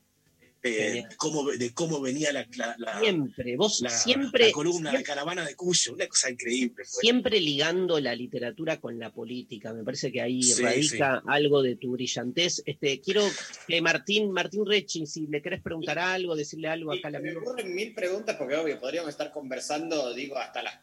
Eh, 0.62 0.92
de, 1.08 1.16
cómo, 1.16 1.50
de 1.50 1.72
cómo 1.72 2.00
venía 2.00 2.32
la, 2.32 2.46
la- 2.56 2.74
la- 2.78 3.00
Siempre, 3.00 3.56
vos 3.56 3.80
la- 3.80 3.88
siempre, 3.90 4.46
la 4.48 4.52
columna, 4.52 4.90
siempre- 4.90 4.98
la 4.98 5.02
caravana 5.02 5.46
de 5.46 5.54
Cuyo, 5.56 5.94
una 5.94 6.06
cosa 6.06 6.30
increíble. 6.30 6.84
fue. 6.84 7.00
siempre 7.00 7.40
ligando 7.40 7.98
la 8.00 8.14
literatura 8.14 8.78
con 8.80 8.98
la 8.98 9.10
política. 9.12 9.72
Me 9.72 9.82
parece 9.84 10.12
que 10.12 10.20
ahí 10.20 10.42
Sí, 10.42 10.62
radica 10.62 11.22
algo 11.26 11.62
de 11.62 11.76
tu 11.76 11.92
brillantez. 11.92 12.62
Este, 12.66 13.00
quiero 13.00 13.22
que 13.66 13.80
Martín, 13.80 14.30
Martín 14.32 14.66
Rechi, 14.66 15.06
si 15.06 15.26
le 15.26 15.40
querés 15.40 15.62
preguntar 15.62 15.98
algo, 15.98 16.36
decirle 16.36 16.68
algo 16.68 16.92
acá 16.92 17.08
al 17.08 17.14
Me 17.14 17.18
amigo. 17.30 17.40
ocurren 17.40 17.74
mil 17.74 17.94
preguntas 17.94 18.36
porque 18.36 18.56
obvio 18.56 18.78
podríamos 18.78 19.10
estar 19.10 19.32
conversando, 19.32 20.12
digo, 20.14 20.36
hasta 20.36 20.62
las 20.62 20.74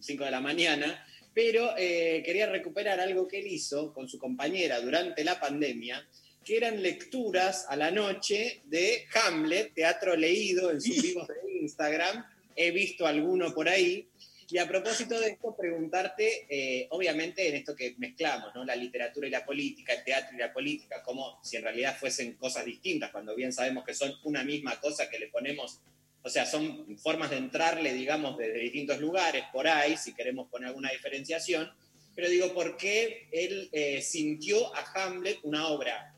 5 0.00 0.24
de 0.24 0.30
la 0.30 0.40
mañana, 0.40 1.06
pero 1.32 1.70
eh, 1.78 2.22
quería 2.24 2.50
recuperar 2.50 2.98
algo 2.98 3.28
que 3.28 3.38
él 3.38 3.46
hizo 3.46 3.92
con 3.94 4.08
su 4.08 4.18
compañera 4.18 4.80
durante 4.80 5.22
la 5.22 5.38
pandemia, 5.38 6.04
que 6.44 6.56
eran 6.56 6.82
lecturas 6.82 7.66
a 7.68 7.76
la 7.76 7.90
noche 7.90 8.62
de 8.64 9.06
Hamlet, 9.14 9.74
teatro 9.74 10.16
leído 10.16 10.70
en 10.70 10.80
sus 10.80 11.02
vivos 11.02 11.28
de 11.28 11.58
Instagram. 11.60 12.24
He 12.56 12.70
visto 12.70 13.06
alguno 13.06 13.52
por 13.54 13.68
ahí. 13.68 14.08
Y 14.52 14.58
a 14.58 14.66
propósito 14.66 15.20
de 15.20 15.28
esto, 15.28 15.54
preguntarte, 15.56 16.46
eh, 16.48 16.88
obviamente 16.90 17.46
en 17.46 17.54
esto 17.54 17.76
que 17.76 17.94
mezclamos, 17.98 18.52
¿no? 18.52 18.64
La 18.64 18.74
literatura 18.74 19.28
y 19.28 19.30
la 19.30 19.44
política, 19.44 19.92
el 19.92 20.02
teatro 20.02 20.34
y 20.34 20.40
la 20.40 20.52
política, 20.52 21.02
como 21.04 21.38
si 21.40 21.56
en 21.56 21.62
realidad 21.62 21.96
fuesen 21.96 22.34
cosas 22.34 22.64
distintas, 22.64 23.12
cuando 23.12 23.36
bien 23.36 23.52
sabemos 23.52 23.84
que 23.84 23.94
son 23.94 24.12
una 24.24 24.42
misma 24.42 24.80
cosa 24.80 25.08
que 25.08 25.20
le 25.20 25.28
ponemos, 25.28 25.78
o 26.22 26.28
sea, 26.28 26.46
son 26.46 26.98
formas 26.98 27.30
de 27.30 27.36
entrarle, 27.36 27.94
digamos, 27.94 28.36
desde 28.36 28.58
distintos 28.58 28.98
lugares, 28.98 29.44
por 29.52 29.68
ahí, 29.68 29.96
si 29.96 30.14
queremos 30.14 30.48
poner 30.48 30.68
alguna 30.68 30.90
diferenciación. 30.90 31.70
Pero 32.16 32.28
digo, 32.28 32.52
¿por 32.52 32.76
qué 32.76 33.28
él 33.30 33.68
eh, 33.70 34.02
sintió 34.02 34.74
a 34.74 34.84
Hamlet 34.94 35.38
una 35.44 35.68
obra, 35.68 36.12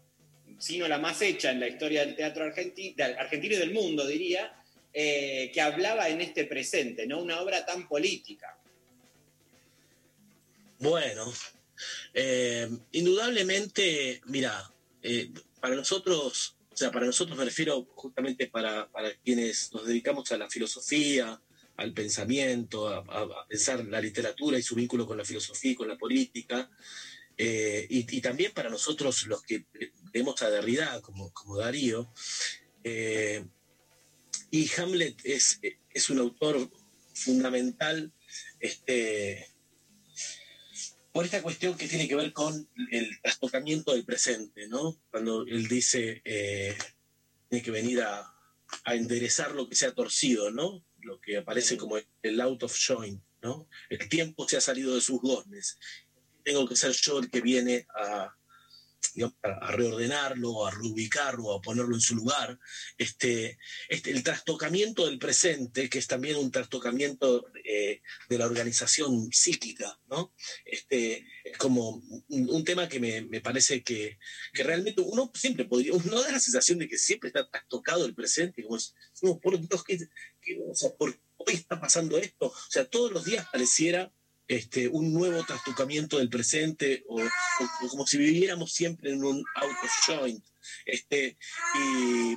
sino 0.62 0.86
la 0.86 0.98
más 0.98 1.20
hecha 1.22 1.50
en 1.50 1.58
la 1.58 1.66
historia 1.66 2.06
del 2.06 2.14
teatro 2.14 2.44
argenti- 2.44 2.94
del- 2.94 3.18
argentino 3.18 3.56
y 3.56 3.58
del 3.58 3.72
mundo, 3.72 4.06
diría, 4.06 4.54
eh, 4.92 5.50
que 5.52 5.60
hablaba 5.60 6.08
en 6.08 6.20
este 6.20 6.44
presente, 6.44 7.04
¿no? 7.04 7.20
Una 7.20 7.40
obra 7.40 7.66
tan 7.66 7.88
política. 7.88 8.56
Bueno, 10.78 11.32
eh, 12.14 12.68
indudablemente, 12.92 14.20
mira, 14.26 14.72
eh, 15.02 15.32
para 15.60 15.74
nosotros, 15.74 16.54
o 16.72 16.76
sea, 16.76 16.92
para 16.92 17.06
nosotros 17.06 17.36
me 17.36 17.44
refiero 17.44 17.84
justamente 17.96 18.46
para, 18.46 18.88
para 18.88 19.12
quienes 19.16 19.72
nos 19.72 19.84
dedicamos 19.84 20.30
a 20.30 20.38
la 20.38 20.48
filosofía, 20.48 21.40
al 21.76 21.92
pensamiento, 21.92 22.88
a, 22.88 23.48
pensar 23.48 23.84
la 23.86 24.00
literatura 24.00 24.60
y 24.60 24.62
su 24.62 24.76
vínculo 24.76 25.08
con 25.08 25.18
la 25.18 25.24
filosofía 25.24 25.72
y 25.72 25.74
con 25.74 25.88
la 25.88 25.98
política, 25.98 26.70
y, 27.36 28.16
y 28.16 28.20
también 28.20 28.52
para 28.52 28.70
nosotros 28.70 29.26
los 29.26 29.42
que 29.42 29.64
vemos 30.12 30.40
a 30.42 30.50
Derrida 30.50 31.00
como, 31.02 31.32
como 31.32 31.56
Darío. 31.58 32.12
eh, 32.84 33.44
y 34.50 34.70
Hamlet 34.78 35.18
es, 35.24 35.60
es 35.94 36.10
un 36.10 36.18
autor 36.18 36.70
fundamental 37.14 38.12
este, 38.60 39.48
por 41.12 41.24
esta 41.24 41.42
cuestión 41.42 41.76
que 41.76 41.88
tiene 41.88 42.06
que 42.06 42.16
ver 42.16 42.32
con 42.32 42.68
el 42.90 43.20
trastocamiento 43.22 43.92
del 43.92 44.04
presente, 44.04 44.68
¿no? 44.68 45.00
Cuando 45.10 45.46
él 45.46 45.68
dice, 45.68 46.20
eh, 46.24 46.76
tiene 47.48 47.64
que 47.64 47.70
venir 47.70 48.02
a, 48.02 48.34
a 48.84 48.94
enderezar 48.94 49.52
lo 49.52 49.68
que 49.68 49.74
se 49.74 49.86
ha 49.86 49.94
torcido, 49.94 50.50
¿no? 50.50 50.84
Lo 51.00 51.20
que 51.20 51.38
aparece 51.38 51.76
como 51.76 51.98
el 52.22 52.40
out 52.40 52.62
of 52.62 52.76
joint, 52.78 53.22
¿no? 53.42 53.68
El 53.88 54.08
tiempo 54.08 54.46
se 54.48 54.56
ha 54.56 54.60
salido 54.60 54.94
de 54.94 55.00
sus 55.00 55.20
goznes. 55.20 55.78
Tengo 56.44 56.68
que 56.68 56.76
ser 56.76 56.92
yo 56.92 57.18
el 57.18 57.30
que 57.30 57.40
viene 57.40 57.86
a, 57.94 58.34
digamos, 59.14 59.36
a 59.42 59.72
reordenarlo, 59.72 60.66
a 60.66 60.70
reubicarlo, 60.70 61.52
a 61.52 61.60
ponerlo 61.60 61.94
en 61.94 62.00
su 62.00 62.14
lugar. 62.14 62.58
Este, 62.98 63.58
este, 63.88 64.10
el 64.10 64.22
trastocamiento 64.22 65.06
del 65.06 65.18
presente, 65.18 65.88
que 65.88 65.98
es 65.98 66.06
también 66.06 66.36
un 66.36 66.50
trastocamiento 66.50 67.46
eh, 67.64 68.00
de 68.28 68.38
la 68.38 68.46
organización 68.46 69.30
psíquica, 69.32 69.98
¿no? 70.06 70.34
Este, 70.64 71.26
es 71.44 71.56
como 71.58 72.02
un, 72.28 72.50
un 72.50 72.64
tema 72.64 72.88
que 72.88 73.00
me, 73.00 73.22
me 73.22 73.40
parece 73.40 73.82
que, 73.82 74.18
que 74.52 74.62
realmente 74.62 75.00
uno 75.02 75.30
siempre 75.34 75.64
podría, 75.64 75.92
uno 75.92 76.20
da 76.22 76.32
la 76.32 76.40
sensación 76.40 76.78
de 76.78 76.88
que 76.88 76.98
siempre 76.98 77.28
está 77.28 77.48
trastocado 77.48 78.06
el 78.06 78.14
presente, 78.14 78.62
como 78.62 78.76
es, 78.76 78.94
no, 79.22 79.38
por 79.40 79.58
Dios, 79.60 79.84
¿qué- 79.84 79.98
qué- 80.40 80.60
o 80.70 80.74
sea, 80.74 80.90
¿por 80.96 81.14
qué 81.46 81.54
está 81.54 81.80
pasando 81.80 82.18
esto? 82.18 82.46
O 82.46 82.54
sea, 82.70 82.84
todos 82.84 83.10
los 83.12 83.24
días 83.24 83.46
pareciera 83.50 84.12
este, 84.48 84.88
un 84.88 85.12
nuevo 85.12 85.44
trastocamiento 85.44 86.18
del 86.18 86.28
presente 86.28 87.04
o, 87.08 87.20
o- 87.22 87.24
o 87.84 87.88
como 87.88 88.06
si 88.06 88.18
viviéramos 88.18 88.72
siempre 88.72 89.10
en 89.10 89.24
un 89.24 89.44
out 89.56 89.76
of 89.82 89.90
joint. 90.06 90.44
Este, 90.86 91.36
y, 91.78 92.32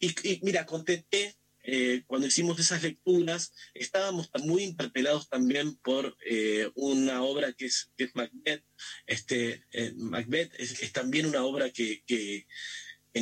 y- 0.00 0.14
y 0.32 0.40
mira, 0.42 0.66
con 0.66 0.84
TT, 0.84 1.36
eh, 1.66 2.02
cuando 2.06 2.26
hicimos 2.26 2.58
esas 2.58 2.82
lecturas, 2.82 3.52
estábamos 3.72 4.28
muy 4.42 4.62
interpelados 4.64 5.28
también 5.30 5.76
por 5.76 6.14
eh, 6.28 6.70
una 6.74 7.22
obra 7.22 7.52
que 7.54 7.66
es, 7.66 7.90
que 7.96 8.04
es 8.04 8.14
Macbeth. 8.14 8.64
Este, 9.06 9.64
eh, 9.72 9.92
Macbeth 9.96 10.52
es, 10.58 10.82
es 10.82 10.92
también 10.92 11.26
una 11.26 11.44
obra 11.44 11.70
que- 11.70 12.02
que 12.06 12.46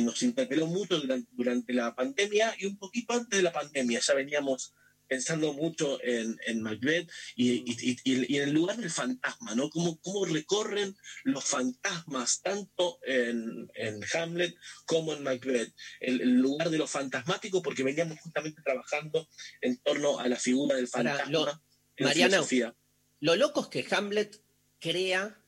nos 0.01 0.23
interpeló 0.23 0.65
mucho 0.67 0.99
durante, 0.99 1.29
durante 1.33 1.71
la 1.73 1.93
pandemia 1.95 2.55
y 2.57 2.65
un 2.65 2.77
poquito 2.77 3.13
antes 3.13 3.37
de 3.37 3.43
la 3.43 3.53
pandemia. 3.53 3.99
Ya 3.99 4.13
veníamos 4.15 4.73
pensando 5.13 5.53
mucho 5.53 6.03
en, 6.03 6.35
en 6.47 6.61
Macbeth 6.61 7.07
y, 7.35 7.51
y- 7.71 7.97
y- 8.03 8.33
y 8.33 8.37
en 8.37 8.49
el 8.49 8.53
lugar 8.55 8.77
del 8.77 8.89
fantasma, 8.89 9.53
¿no? 9.53 9.69
Cómo, 9.69 9.99
cómo 10.01 10.25
recorren 10.25 10.95
los 11.23 11.43
fantasmas 11.43 12.41
tanto 12.41 12.97
en, 13.05 13.69
en 13.75 13.99
Hamlet 14.13 14.55
como 14.85 15.13
en 15.13 15.21
Macbeth. 15.21 15.71
El, 15.99 16.21
el 16.21 16.33
lugar 16.37 16.71
de 16.71 16.79
lo 16.79 16.87
fantasmático, 16.87 17.61
porque 17.61 17.83
veníamos 17.83 18.19
justamente 18.21 18.61
trabajando 18.63 19.27
en 19.61 19.77
torno 19.77 20.19
a 20.19 20.27
la 20.27 20.37
figura 20.37 20.75
del 20.75 20.87
fantasma. 20.87 21.31
lo- 21.31 21.61
en 21.95 22.05
Mariana, 22.07 22.29
filosofía. 22.37 22.75
Lo 23.19 23.35
loco 23.35 23.61
es 23.61 23.67
que 23.67 23.95
Hamlet 23.95 24.41
crea 24.79 25.39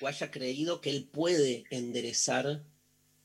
o 0.00 0.06
haya 0.08 0.30
creído 0.30 0.80
que 0.80 0.88
él 0.90 1.10
puede 1.12 1.64
enderezar 1.70 2.64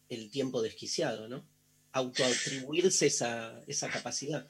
el 0.09 0.29
tiempo 0.31 0.61
desquiciado, 0.61 1.29
¿no? 1.29 1.47
Autoatribuirse 1.93 3.05
esa, 3.07 3.63
esa 3.67 3.89
capacidad. 3.89 4.47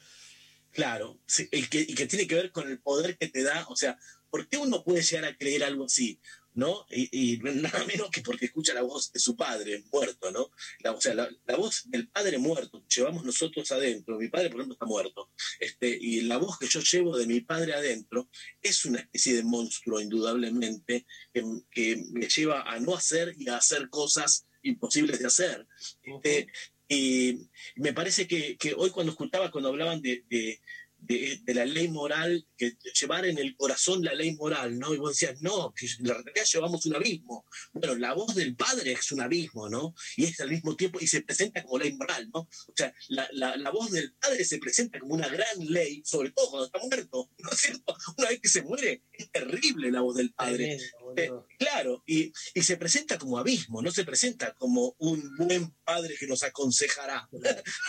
Claro, 0.77 1.19
y 1.51 1.63
que 1.63 2.05
tiene 2.05 2.27
que 2.27 2.35
ver 2.35 2.51
con 2.51 2.69
el 2.69 2.79
poder 2.79 3.17
que 3.17 3.27
te 3.29 3.41
da, 3.41 3.65
o 3.67 3.75
sea, 3.75 3.97
¿por 4.29 4.47
qué 4.47 4.57
uno 4.57 4.83
puede 4.83 5.01
llegar 5.01 5.25
a 5.25 5.35
creer 5.35 5.63
algo 5.63 5.85
así? 5.85 6.21
¿No? 6.53 6.85
Y, 6.91 7.39
nada 7.41 7.83
menos 7.85 8.11
que 8.11 8.21
porque 8.21 8.45
escucha 8.45 8.75
la 8.75 8.83
voz 8.83 9.11
de 9.11 9.19
su 9.19 9.35
padre 9.35 9.83
muerto, 9.91 10.29
¿no? 10.29 10.51
La, 10.81 10.91
o 10.91 11.01
sea, 11.01 11.15
la, 11.15 11.55
voz 11.57 11.89
del 11.89 12.07
padre 12.09 12.37
muerto 12.37 12.85
llevamos 12.95 13.25
nosotros 13.25 13.71
adentro, 13.71 14.19
mi 14.19 14.27
padre, 14.27 14.51
por 14.51 14.59
ejemplo, 14.59 14.73
está 14.73 14.85
muerto, 14.85 15.31
este, 15.59 15.97
y 15.99 16.21
la 16.21 16.37
voz 16.37 16.59
que 16.59 16.67
yo 16.67 16.79
llevo 16.81 17.17
de 17.17 17.25
mi 17.25 17.41
padre 17.41 17.73
adentro 17.73 18.29
es 18.61 18.85
una 18.85 18.99
especie 18.99 19.33
de 19.33 19.41
monstruo, 19.41 19.99
indudablemente, 19.99 21.07
que, 21.33 21.43
que 21.71 22.03
me 22.11 22.27
lleva 22.27 22.71
a 22.71 22.79
no 22.79 22.95
hacer 22.95 23.33
y 23.35 23.49
a 23.49 23.57
hacer 23.57 23.89
cosas 23.89 24.45
imposibles 24.61 25.17
de 25.17 25.25
hacer. 25.25 25.67
Este, 26.03 26.47
y 26.87 27.49
me 27.75 27.93
parece 27.93 28.27
que, 28.27 28.57
que 28.57 28.73
hoy 28.75 28.89
cuando 28.91 29.11
escuchaba, 29.11 29.51
cuando 29.51 29.69
hablaban 29.69 30.01
de, 30.01 30.23
de- 30.29 30.59
de- 30.99 31.39
de 31.43 31.53
la 31.53 31.65
ley 31.65 31.87
moral, 31.87 32.45
que 32.57 32.77
llevar 32.99 33.25
en 33.25 33.37
el 33.37 33.55
corazón 33.55 34.03
la 34.03 34.13
ley 34.13 34.35
moral, 34.35 34.77
¿no? 34.79 34.93
Y 34.93 34.97
vos 34.97 35.11
decías, 35.11 35.41
no, 35.41 35.73
en 35.79 36.07
la 36.07 36.13
realidad 36.15 36.45
llevamos 36.51 36.85
un 36.85 36.95
abismo. 36.95 37.45
Bueno, 37.73 37.95
la 37.95 38.13
voz 38.13 38.35
del 38.35 38.55
padre 38.55 38.93
es 38.93 39.11
un 39.11 39.21
abismo, 39.21 39.69
¿no? 39.69 39.93
Y 40.15 40.25
es 40.25 40.39
al 40.39 40.49
mismo 40.49 40.75
tiempo, 40.75 40.99
y 40.99 41.07
se 41.07 41.21
presenta 41.21 41.63
como 41.63 41.77
ley 41.79 41.93
moral, 41.93 42.29
¿no? 42.33 42.41
O 42.41 42.73
sea, 42.75 42.93
la, 43.09 43.27
la- 43.31 43.57
la 43.57 43.69
voz 43.71 43.91
del 43.91 44.13
padre 44.15 44.43
se 44.43 44.57
presenta 44.57 44.99
como 44.99 45.13
una 45.13 45.27
gran 45.29 45.57
ley, 45.59 46.01
sobre 46.05 46.31
todo 46.31 46.49
cuando 46.49 46.65
está 46.65 46.79
muerto, 46.79 47.29
¿no 47.39 47.49
es 47.51 47.59
cierto? 47.59 47.95
Una 48.17 48.29
vez 48.29 48.39
que 48.41 48.49
se 48.49 48.61
muere, 48.63 49.03
es 49.13 49.31
terrible 49.31 49.91
la 49.91 50.01
voz 50.01 50.15
del 50.17 50.33
padre. 50.33 50.77
Eh, 51.15 51.31
claro, 51.57 52.03
y, 52.05 52.31
y 52.53 52.61
se 52.63 52.77
presenta 52.77 53.17
como 53.17 53.37
abismo, 53.37 53.81
no 53.81 53.91
se 53.91 54.03
presenta 54.03 54.53
como 54.55 54.95
un 54.99 55.35
buen 55.37 55.71
padre 55.83 56.15
que 56.19 56.27
nos 56.27 56.43
aconsejará, 56.43 57.27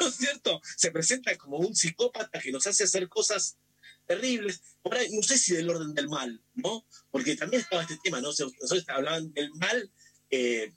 ¿no 0.01 0.07
es 0.09 0.15
cierto? 0.17 0.61
Se 0.77 0.91
presenta 0.91 1.37
como 1.37 1.59
un 1.59 1.75
psicópata 1.75 2.39
que 2.41 2.53
nos 2.53 2.67
hace 2.67 2.85
hacer 2.85 2.98
cosas 3.07 3.59
terribles, 4.07 4.63
por 4.83 4.95
ahí, 4.97 5.09
no 5.15 5.23
sé 5.23 5.37
si 5.37 5.55
del 5.55 5.69
orden 5.69 5.93
del 5.95 6.09
mal, 6.09 6.43
¿no? 6.55 6.87
Porque 7.11 7.37
también 7.37 7.61
estaba 7.63 7.83
este 7.83 7.99
tema, 8.03 8.21
¿no? 8.23 8.29
Nosotros 8.29 8.85
hablaban 8.89 9.31
del 9.35 9.51
mal, 9.53 9.93
eh, 10.31 10.73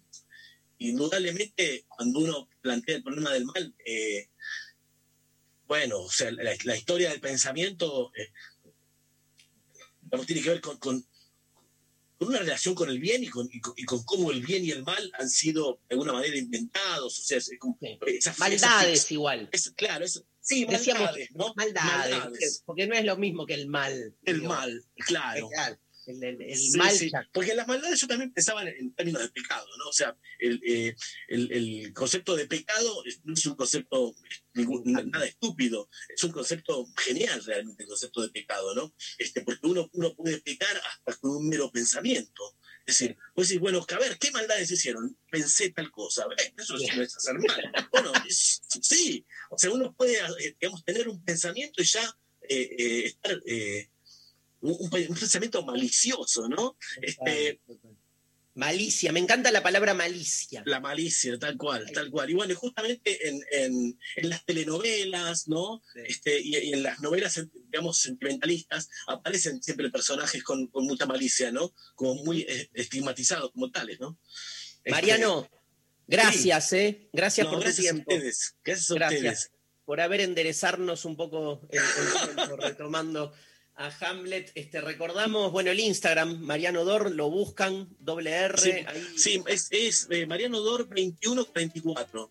indudablemente 0.77 1.85
cuando 1.87 2.19
uno 2.19 2.49
plantea 2.61 2.97
el 2.97 3.03
problema 3.03 3.31
del 3.31 3.45
mal, 3.45 3.73
eh, 3.85 4.27
bueno, 5.65 6.01
o 6.01 6.11
sea, 6.11 6.29
la, 6.31 6.53
la 6.65 6.75
historia 6.75 7.09
del 7.09 7.21
pensamiento 7.21 8.11
eh, 8.17 8.29
digamos, 10.01 10.27
tiene 10.27 10.41
que 10.41 10.49
ver 10.49 10.61
con, 10.61 10.77
con- 10.77 11.05
con 12.17 12.27
una 12.27 12.39
relación 12.39 12.75
con 12.75 12.87
el 12.89 12.99
bien 12.99 13.23
y 13.23 13.29
con, 13.29 13.49
y 13.51 13.59
con- 13.61 13.73
y 13.77 13.83
con 13.83 14.03
cómo 14.03 14.29
el 14.31 14.41
bien 14.45 14.63
y 14.63 14.69
el 14.71 14.83
mal 14.83 15.11
han 15.17 15.27
sido 15.29 15.79
de 15.89 15.93
alguna 15.95 16.13
manera 16.13 16.35
inventados. 16.37 17.17
O 17.19 17.23
sea, 17.23 17.37
es 17.39 17.49
como, 17.57 17.79
Maldades 18.37 19.11
igual. 19.11 19.49
es- 19.51 19.71
claro, 19.75 20.05
es, 20.05 20.23
sí, 20.41 20.65
Decíamos 20.65 21.03
maldades, 21.03 21.31
¿no? 21.35 21.53
maldades, 21.55 22.17
Maldades. 22.17 22.63
porque 22.65 22.87
no 22.87 22.95
es 22.95 23.05
lo 23.05 23.17
mismo 23.17 23.45
que 23.45 23.53
el 23.53 23.67
mal. 23.67 24.15
El 24.23 24.39
digo. 24.41 24.49
mal, 24.49 24.83
claro. 25.05 25.49
El, 26.07 26.21
el- 26.23 26.41
el 26.41 26.57
Sí, 26.57 26.77
mal 26.79 26.89
sí, 26.91 27.11
Porque 27.31 27.53
las 27.53 27.67
maldades 27.67 28.01
yo 28.01 28.07
también 28.07 28.33
pensaba 28.33 28.63
en, 28.63 28.69
en 28.69 28.93
términos 28.95 29.21
de 29.21 29.29
pecado, 29.29 29.67
¿no? 29.77 29.87
O 29.87 29.93
sea, 29.93 30.17
el, 30.39 30.59
eh, 30.65 30.95
el- 31.27 31.93
concepto 31.93 32.35
de 32.35 32.47
pecado 32.47 33.03
no 33.23 33.33
es 33.35 33.45
un 33.45 33.55
concepto 33.55 34.15
ningún- 34.55 34.81
nada 35.11 35.25
estúpido, 35.27 35.89
es 36.13 36.23
un 36.23 36.31
concepto 36.31 36.87
genial 36.97 37.43
realmente 37.45 37.83
el 37.83 37.89
concepto 37.89 38.21
de 38.23 38.29
pecado, 38.29 38.73
¿no? 38.73 38.95
Este, 39.19 39.41
porque 39.41 39.67
uno, 39.67 39.91
uno 39.93 40.15
puede 40.15 40.41
pecar 40.41 40.75
hasta 40.89 41.15
con 41.21 41.35
un 41.35 41.47
mero 41.47 41.71
pensamiento. 41.71 42.57
Es 42.85 42.97
decir, 42.97 43.17
vos 43.35 43.47
decís, 43.47 43.61
bueno, 43.61 43.85
a 43.87 43.99
ver, 43.99 44.17
¿qué 44.17 44.31
maldades 44.31 44.71
hicieron? 44.71 45.17
Pensé 45.29 45.69
tal 45.71 45.91
cosa. 45.91 46.25
Eh, 46.37 46.53
Eso 46.57 46.77
sí 46.77 46.87
no 46.95 47.01
es 47.03 47.15
hacer 47.15 47.35
mal. 47.35 47.89
Bueno, 47.91 48.11
es- 48.27 48.61
sí. 48.81 49.25
O 49.49 49.57
sea, 49.57 49.71
uno 49.71 49.93
puede, 49.93 50.17
eh, 50.39 50.55
digamos, 50.59 50.83
tener 50.83 51.07
un 51.07 51.23
pensamiento 51.23 51.81
y 51.81 51.85
ya 51.85 52.03
eh, 52.49 52.69
eh, 52.77 53.05
estar... 53.05 53.39
eh, 53.45 53.89
un, 54.61 54.75
un 54.79 54.89
pensamiento 54.91 55.63
malicioso, 55.65 56.47
¿no? 56.47 56.77
Este, 57.01 57.59
Malicia, 58.53 59.11
me 59.13 59.19
encanta 59.21 59.49
la 59.51 59.63
palabra 59.63 59.93
malicia. 59.93 60.61
la 60.65 60.79
malicia, 60.81 61.39
tal 61.39 61.55
cual, 61.57 61.89
tal 61.93 62.09
cual. 62.11 62.29
Y 62.29 62.33
bueno, 62.33 62.53
justamente 62.55 63.29
en, 63.29 63.41
en- 63.51 63.99
en 64.17 64.29
las 64.29 64.43
telenovelas, 64.45 65.47
¿no? 65.47 65.81
Este, 66.05 66.39
y, 66.41 66.57
y 66.57 66.73
en 66.73 66.83
las 66.83 66.99
novelas, 66.99 67.39
digamos, 67.69 67.99
sentimentalistas, 67.99 68.89
aparecen 69.07 69.63
siempre 69.63 69.89
personajes 69.89 70.43
con, 70.43 70.67
con 70.67 70.85
mucha 70.85 71.05
malicia, 71.05 71.51
¿no? 71.51 71.73
Como 71.95 72.15
muy 72.25 72.41
eh, 72.41 72.69
estigmatizados 72.73 73.51
como 73.51 73.71
tales, 73.71 73.99
¿no? 74.01 74.19
Este, 74.83 74.91
Mariano, 74.91 75.49
gracias, 76.07 76.73
¿eh? 76.73 77.09
Gracias 77.13 77.45
No, 77.45 77.53
por 77.53 77.61
gracias 77.63 77.85
a 77.87 77.89
tu 77.89 77.95
tiempo. 77.95 78.13
ustedes, 78.13 78.55
gracias 78.65 78.91
a 78.91 78.95
Gracias 78.95 79.21
ustedes. 79.21 79.51
por 79.85 80.01
haber 80.01 80.19
enderezarnos 80.21 81.05
un 81.05 81.15
poco 81.15 81.61
retomando 82.57 83.33
a 83.75 83.89
Hamlet. 84.01 84.51
Este, 84.55 84.81
recordamos, 84.81 85.51
bueno, 85.51 85.71
el 85.71 85.79
Instagram, 85.79 86.39
Mariano 86.41 86.83
Dor, 86.85 87.11
lo 87.11 87.29
buscan, 87.29 87.87
doble 87.99 88.31
R. 88.31 88.57
Sí, 88.57 88.71
ahí. 88.87 89.07
sí, 89.17 89.43
es, 89.47 89.67
es, 89.71 90.07
eh, 90.09 90.25
Mariano 90.25 90.59
Dor 90.59 90.87
2144. 90.89 92.29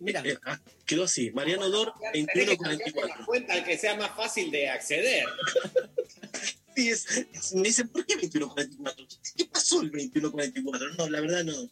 Mira. 0.00 0.22
Eh, 0.24 0.38
ah, 0.44 0.58
quedó 0.86 1.04
así, 1.04 1.30
Mariano 1.30 1.68
Dor 1.68 1.92
Tenés 2.12 2.26
que 2.34 2.56
cambiarle 2.56 2.84
2144. 2.84 3.18
la 3.20 3.26
cuenta 3.26 3.64
que 3.64 3.76
sea 3.78 3.96
más 3.96 4.16
fácil 4.16 4.50
de 4.50 4.68
acceder. 4.70 5.26
Es- 6.76 7.04
es- 7.34 7.52
me 7.52 7.64
dicen, 7.64 7.88
¿por 7.88 8.06
qué 8.06 8.14
2144? 8.14 9.06
¿Qué 9.36 9.44
pasó 9.46 9.82
el 9.82 9.90
2144? 9.90 10.94
No, 10.94 11.10
la 11.10 11.20
verdad 11.20 11.44
no. 11.44 11.68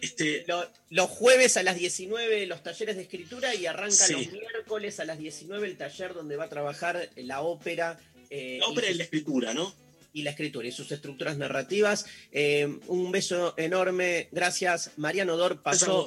Este, 0.00 0.44
Lo- 0.46 0.70
los 0.90 1.10
jueves 1.10 1.56
a 1.56 1.62
las 1.64 1.74
19 1.76 2.46
los 2.46 2.62
talleres 2.62 2.94
de 2.96 3.02
escritura 3.02 3.54
y 3.56 3.66
arranca 3.66 3.94
Sí. 4.06 4.12
los 4.12 4.30
miércoles 4.32 5.00
a 5.00 5.04
las 5.04 5.18
19 5.18 5.66
el 5.66 5.76
taller 5.76 6.14
donde 6.14 6.36
va 6.36 6.44
a 6.44 6.48
trabajar 6.48 7.10
la 7.16 7.40
ópera. 7.40 7.98
Eh, 8.30 8.58
la 8.60 8.66
ópera 8.66 8.90
y 8.90 8.94
la 8.94 9.04
escritura, 9.04 9.54
¿no? 9.54 9.74
y 10.12 10.22
la 10.22 10.30
escritura 10.30 10.66
y 10.66 10.72
sus 10.72 10.90
estructuras 10.90 11.36
narrativas. 11.36 12.06
Eh, 12.32 12.78
un 12.86 13.12
beso 13.12 13.52
enorme. 13.58 14.28
Gracias. 14.32 14.92
Mariano 14.96 15.36
Dor 15.36 15.62
pasó 15.62 16.06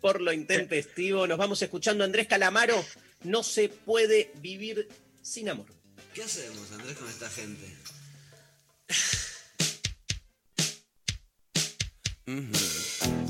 por 0.00 0.22
lo 0.22 0.32
intempestivo. 0.32 1.26
Nos 1.26 1.36
vamos 1.36 1.60
escuchando 1.60 2.02
Andrés 2.02 2.26
Calamaro. 2.28 2.82
No 3.24 3.42
se 3.42 3.68
puede 3.68 4.32
vivir 4.40 4.88
sin 5.20 5.50
amor. 5.50 5.66
¿Qué 6.14 6.22
hacemos, 6.22 6.72
Andrés, 6.72 6.96
con 6.96 7.08
esta 7.08 7.28
gente? 7.28 7.66
No 12.24 13.21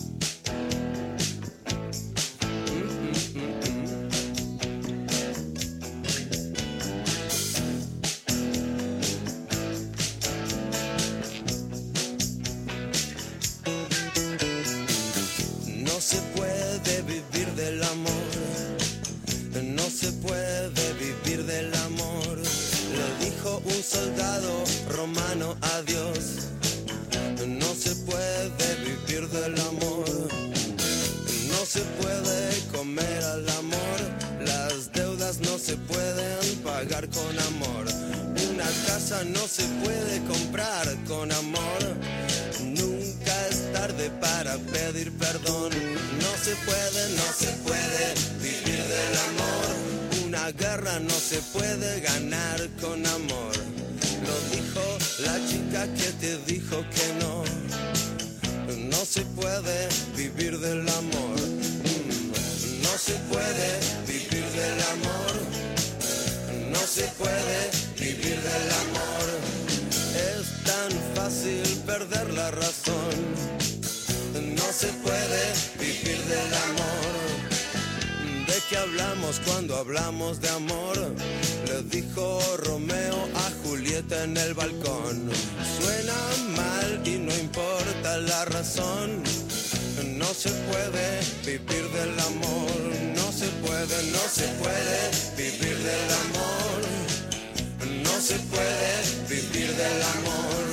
soldado 23.93 24.65
romano 24.89 25.57
a 25.61 25.83
Dios. 25.83 26.49
No 27.47 27.75
se 27.75 27.95
puede 28.07 28.67
vivir 28.87 29.29
del 29.29 29.59
amor, 29.61 30.09
no 31.53 31.61
se 31.67 31.81
puede 32.01 32.59
comer 32.73 33.23
al 33.25 33.49
amor, 33.51 33.99
las 34.47 34.93
deudas 34.93 35.41
no 35.41 35.59
se 35.59 35.77
pueden 35.77 36.57
pagar 36.65 37.09
con 37.11 37.39
amor, 37.51 37.85
una 38.51 38.69
casa 38.87 39.25
no 39.25 39.47
se 39.47 39.65
puede 39.85 40.23
comprar 40.25 40.87
con 41.07 41.31
amor. 41.33 41.81
Nunca 42.63 43.35
es 43.51 43.73
tarde 43.73 44.11
para 44.21 44.57
pedir 44.73 45.13
perdón. 45.19 45.71
No 46.25 46.33
se 46.45 46.55
puede, 46.67 47.03
no 47.21 47.29
se 47.37 47.51
puede 47.65 48.15
vivir 48.41 48.83
del 48.95 49.15
amor. 49.29 49.92
Una 50.33 50.51
guerra 50.53 50.99
no 50.99 51.11
se 51.11 51.37
puede 51.53 52.01
ganar 52.01 52.59
con 52.81 53.07
amor. 53.07 53.53
Lo 54.27 54.57
dijo 54.57 54.81
la 55.27 55.37
chica 55.47 55.85
que 55.93 56.11
te 56.21 56.39
dijo 56.51 56.83
que 56.89 57.07
no. 57.21 57.45
No 58.89 59.05
se 59.05 59.27
puede 59.37 59.89
vivir 60.17 60.59
del 60.59 60.89
amor. 60.89 61.39
Mm, 61.39 62.83
No 62.83 62.97
se 62.97 63.13
puede 63.31 63.69
vivir 64.07 64.45
del 64.57 64.81
amor. 64.95 65.33
No 66.71 66.81
se 66.81 67.03
puede 67.19 67.71
vivir 68.01 68.41
del 68.41 68.71
amor. 68.85 69.27
Es 70.17 70.65
tan 70.65 70.91
fácil 71.15 71.63
perder 71.85 72.33
la 72.33 72.51
razón. 72.53 73.15
No 74.57 74.73
se 74.73 74.87
puede 75.05 75.43
vivir 75.79 76.19
del 76.25 76.55
amor. 76.55 77.32
¿De 78.73 78.79
qué 78.79 78.85
hablamos 78.85 79.39
cuando 79.45 79.77
hablamos 79.77 80.41
de 80.41 80.49
amor? 80.49 80.97
Le 81.67 81.83
dijo 81.91 82.41
Romeo 82.65 83.29
a 83.35 83.51
Julieta 83.63 84.25
en 84.25 84.35
el 84.35 84.55
balcón. 84.55 85.29
Suena 85.79 86.15
mal 86.57 87.03
y 87.05 87.19
no 87.19 87.35
importa 87.35 88.17
la 88.17 88.47
razón. 88.47 89.23
No 90.17 90.25
se 90.25 90.49
puede 90.49 91.21
vivir 91.45 91.87
del 91.91 92.19
amor. 92.19 92.81
No 93.15 93.31
se 93.31 93.49
puede, 93.61 94.11
no 94.11 94.25
se 94.33 94.49
puede 94.63 95.11
vivir 95.37 95.77
del 95.77 96.11
amor. 96.25 96.81
No 98.03 98.21
se 98.23 98.39
puede 98.39 99.03
vivir 99.29 99.77
del 99.77 100.03
amor. 100.17 100.65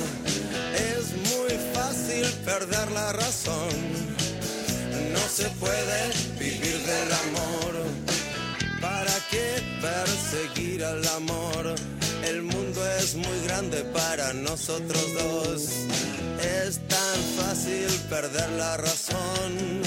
Es 0.96 1.34
muy 1.34 1.74
fácil 1.74 2.24
perder 2.46 2.90
la 2.92 3.12
razón. 3.12 4.09
No 5.20 5.28
se 5.28 5.48
puede 5.60 6.12
vivir 6.38 6.78
del 6.86 7.12
amor. 7.12 7.72
¿Para 8.80 9.12
qué 9.30 9.62
perseguir 9.80 10.84
al 10.84 11.06
amor? 11.08 11.74
El 12.24 12.42
mundo 12.42 12.80
es 12.98 13.14
muy 13.14 13.40
grande 13.46 13.84
para 13.92 14.32
nosotros 14.32 15.04
dos. 15.14 15.62
Es 16.64 16.80
tan 16.88 17.18
fácil 17.38 17.88
perder 18.08 18.48
la 18.50 18.76
razón. 18.78 19.82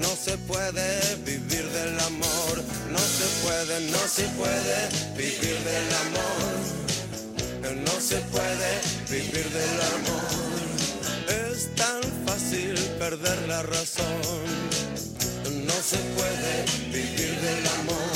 No 0.00 0.08
se 0.16 0.36
puede 0.38 1.16
vivir 1.24 1.64
del 1.70 2.00
amor. 2.00 2.54
No 2.90 2.98
se 2.98 3.26
puede, 3.44 3.80
no 3.90 4.02
se 4.08 4.24
puede 4.40 4.88
vivir 5.16 5.56
del 5.70 5.88
amor. 6.04 6.52
No 7.86 8.00
se 8.00 8.16
puede 8.32 8.80
vivir 9.08 9.48
del 9.50 9.80
amor. 9.96 10.71
Es 11.32 11.74
tan 11.76 12.02
fácil 12.26 12.74
perder 12.98 13.48
la 13.48 13.62
razón. 13.62 14.44
No 15.66 15.72
se 15.72 15.96
puede 16.16 16.64
vivir 16.92 17.40
del 17.40 17.66
amor. 17.80 18.11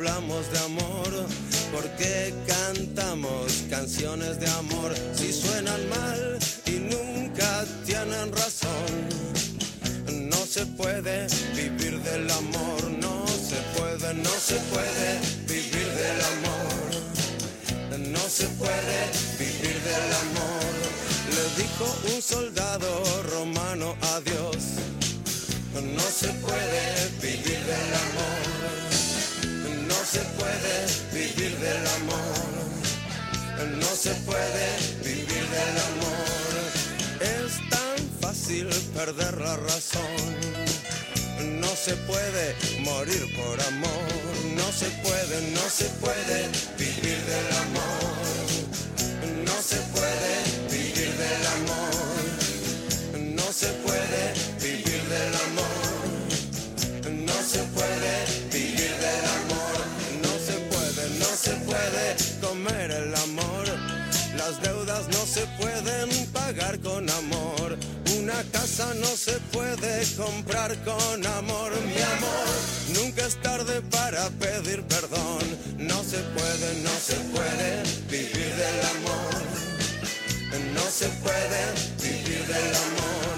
Hablamos 0.00 0.50
de 0.50 0.58
amor? 0.60 1.10
¿Por 1.72 1.84
qué 1.98 2.32
cantamos 2.46 3.64
canciones 3.68 4.40
de 4.40 4.48
amor 4.48 4.94
si 5.14 5.30
suenan 5.30 5.88
mal 5.90 6.38
y 6.64 6.78
nunca 6.94 7.66
tienen 7.84 8.32
razón? 8.32 8.90
No 10.30 10.38
se 10.46 10.64
puede 10.64 11.26
vivir 11.54 12.00
del 12.00 12.30
amor, 12.30 12.82
no 12.98 13.26
se 13.26 13.60
puede, 13.76 14.14
no 14.14 14.30
se 14.30 14.56
puede 14.72 15.20
vivir 15.46 15.88
del 16.00 16.20
amor. 16.32 16.80
No 17.98 18.24
se 18.28 18.46
puede 18.60 18.98
vivir 19.38 19.76
del 19.82 20.08
amor. 20.24 20.72
Le 21.36 21.62
dijo 21.62 22.14
un 22.14 22.22
soldado 22.22 23.02
romano 23.34 23.94
a 24.14 24.20
Dios. 24.20 24.56
No 25.74 26.02
se 26.02 26.28
puede 26.44 27.19
se 30.10 30.20
puede 30.40 30.86
vivir 31.12 31.56
del 31.58 31.86
amor. 31.86 32.58
No 33.78 33.90
se 33.94 34.12
puede 34.26 34.66
vivir 35.04 35.44
del 35.56 35.76
amor. 35.90 36.54
Es 37.20 37.70
tan 37.70 37.98
fácil 38.20 38.66
perder 38.92 39.38
la 39.40 39.56
razón. 39.56 40.20
No 41.60 41.68
se 41.76 41.94
puede 42.10 42.56
morir 42.80 43.22
por 43.36 43.60
amor. 43.72 44.10
No 44.56 44.72
se 44.72 44.86
puede, 45.04 45.36
no 45.52 45.66
se 45.70 45.84
puede 46.02 46.48
vivir 46.76 47.18
del 47.32 47.48
amor. 47.64 48.46
No 49.46 49.62
se 49.62 49.76
puede 49.94 50.32
vivir 50.72 51.12
del 51.24 51.46
amor. 51.58 51.94
No 53.36 53.52
se 53.52 53.68
puede 53.84 54.49
Las 64.50 64.62
deudas 64.62 65.06
no 65.06 65.26
se 65.26 65.46
pueden 65.62 66.26
pagar 66.32 66.80
con 66.80 67.08
amor. 67.08 67.78
Una 68.18 68.42
casa 68.50 68.92
no 68.94 69.06
se 69.06 69.38
puede 69.52 70.04
comprar 70.16 70.76
con 70.82 71.24
amor. 71.24 71.70
Mi 71.86 72.02
amor, 72.02 72.48
nunca 72.98 73.26
es 73.26 73.40
tarde 73.42 73.80
para 73.82 74.28
pedir 74.40 74.82
perdón. 74.88 75.44
No 75.78 76.02
se 76.02 76.18
puede, 76.34 76.82
no 76.82 76.90
se 76.90 77.14
puede 77.30 77.82
vivir 78.10 78.52
del 78.56 78.80
amor. 78.96 79.40
No 80.74 80.90
se 80.90 81.06
puede 81.22 81.62
vivir 82.02 82.44
del 82.48 82.74
amor. 82.74 83.36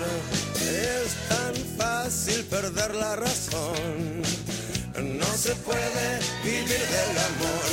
Es 0.64 1.28
tan 1.28 1.55
fácil 1.76 2.43
perder 2.44 2.94
la 2.94 3.16
razón. 3.16 4.51
No 5.01 5.27
se 5.36 5.55
puede 5.56 6.19
vivir 6.44 6.66
del 6.69 7.19
amor. 7.19 7.64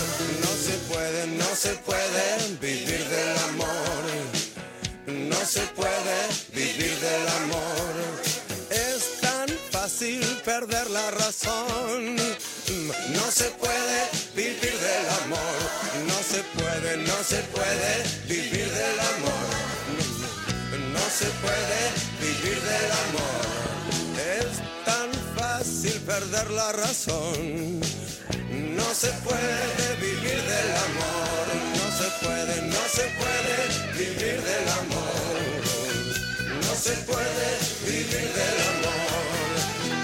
No 0.42 0.52
se 0.56 0.78
puede, 0.88 1.28
no 1.28 1.56
se 1.56 1.74
puede 1.86 2.58
vivir 2.62 3.06
del 3.10 3.38
amor. 3.50 4.06
No 5.08 5.46
se 5.46 5.62
puede 5.76 6.18
vivir 6.54 6.98
del 7.00 7.28
amor. 7.44 7.94
Es 8.70 9.20
tan 9.20 9.50
fácil 9.70 10.22
perder 10.46 10.90
la 10.90 11.12
razón. 11.12 12.16
No 12.16 13.32
se 13.32 13.46
puede 13.52 14.10
vivir 14.36 14.78
del 14.80 15.10
amor. 15.24 15.60
No 16.08 16.24
se 16.24 16.42
puede, 16.58 16.98
no 16.98 17.24
se 17.24 17.42
puede 17.54 18.04
vivir 18.28 18.72
del 18.72 19.00
amor. 19.00 19.50
No 20.94 21.10
se 21.10 21.26
puede 21.42 21.80
vivir 22.22 22.62
del 22.62 22.92
amor. 22.92 23.59
Es 25.60 25.66
tan 25.66 25.76
fácil 25.76 25.92
fácil 25.92 26.02
perder 26.02 26.52
la 26.52 26.72
razón. 26.72 27.80
No 28.76 28.94
se 28.94 29.12
puede 29.24 29.96
vivir 30.00 30.42
del 30.42 30.76
amor, 30.88 31.48
no 31.76 31.88
se 31.98 32.10
puede, 32.26 32.62
no 32.62 32.88
se 32.88 33.06
puede 33.20 33.58
vivir 33.98 34.42
del 34.42 34.70
amor. 34.70 35.40
No 36.62 36.76
se 36.76 36.94
puede 37.04 37.58
vivir 37.86 38.34
del 38.34 38.60
amor. 38.72 39.52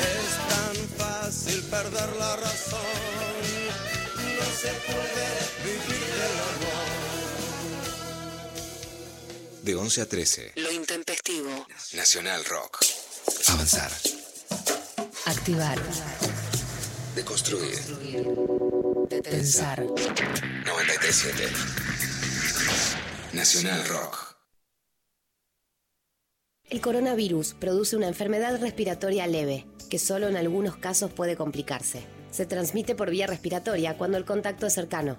Es 0.02 0.32
tan 0.50 0.76
fácil 0.98 1.62
perder 1.64 2.16
la 2.18 2.36
razón. 2.36 2.82
No 4.38 4.46
se 4.62 4.72
puede 4.92 5.28
vivir 5.64 6.06
del 6.20 6.38
amor. 6.52 6.88
De 9.62 9.76
11 9.76 10.02
a 10.02 10.06
13. 10.06 10.52
Lo 10.56 10.72
intempestivo. 10.72 11.68
Nacional 11.94 12.44
Rock. 12.46 12.84
Avanzar. 13.48 13.92
Activar. 15.26 15.80
Deconstruir. 17.16 17.80
Pensar. 19.24 19.84
937. 19.84 21.44
Nacional 23.34 23.88
Rock. 23.88 24.36
El 26.70 26.80
coronavirus 26.80 27.56
produce 27.56 27.96
una 27.96 28.08
enfermedad 28.08 28.62
respiratoria 28.62 29.26
leve, 29.26 29.66
que 29.90 29.98
solo 29.98 30.28
en 30.28 30.38
algunos 30.38 30.78
casos 30.78 31.12
puede 31.12 31.36
complicarse. 31.36 32.04
Se 32.30 32.46
transmite 32.46 32.94
por 32.94 33.10
vía 33.10 33.26
respiratoria 33.26 33.98
cuando 33.98 34.20
el 34.20 34.26
contacto 34.26 34.68
es 34.68 34.74
cercano. 34.74 35.18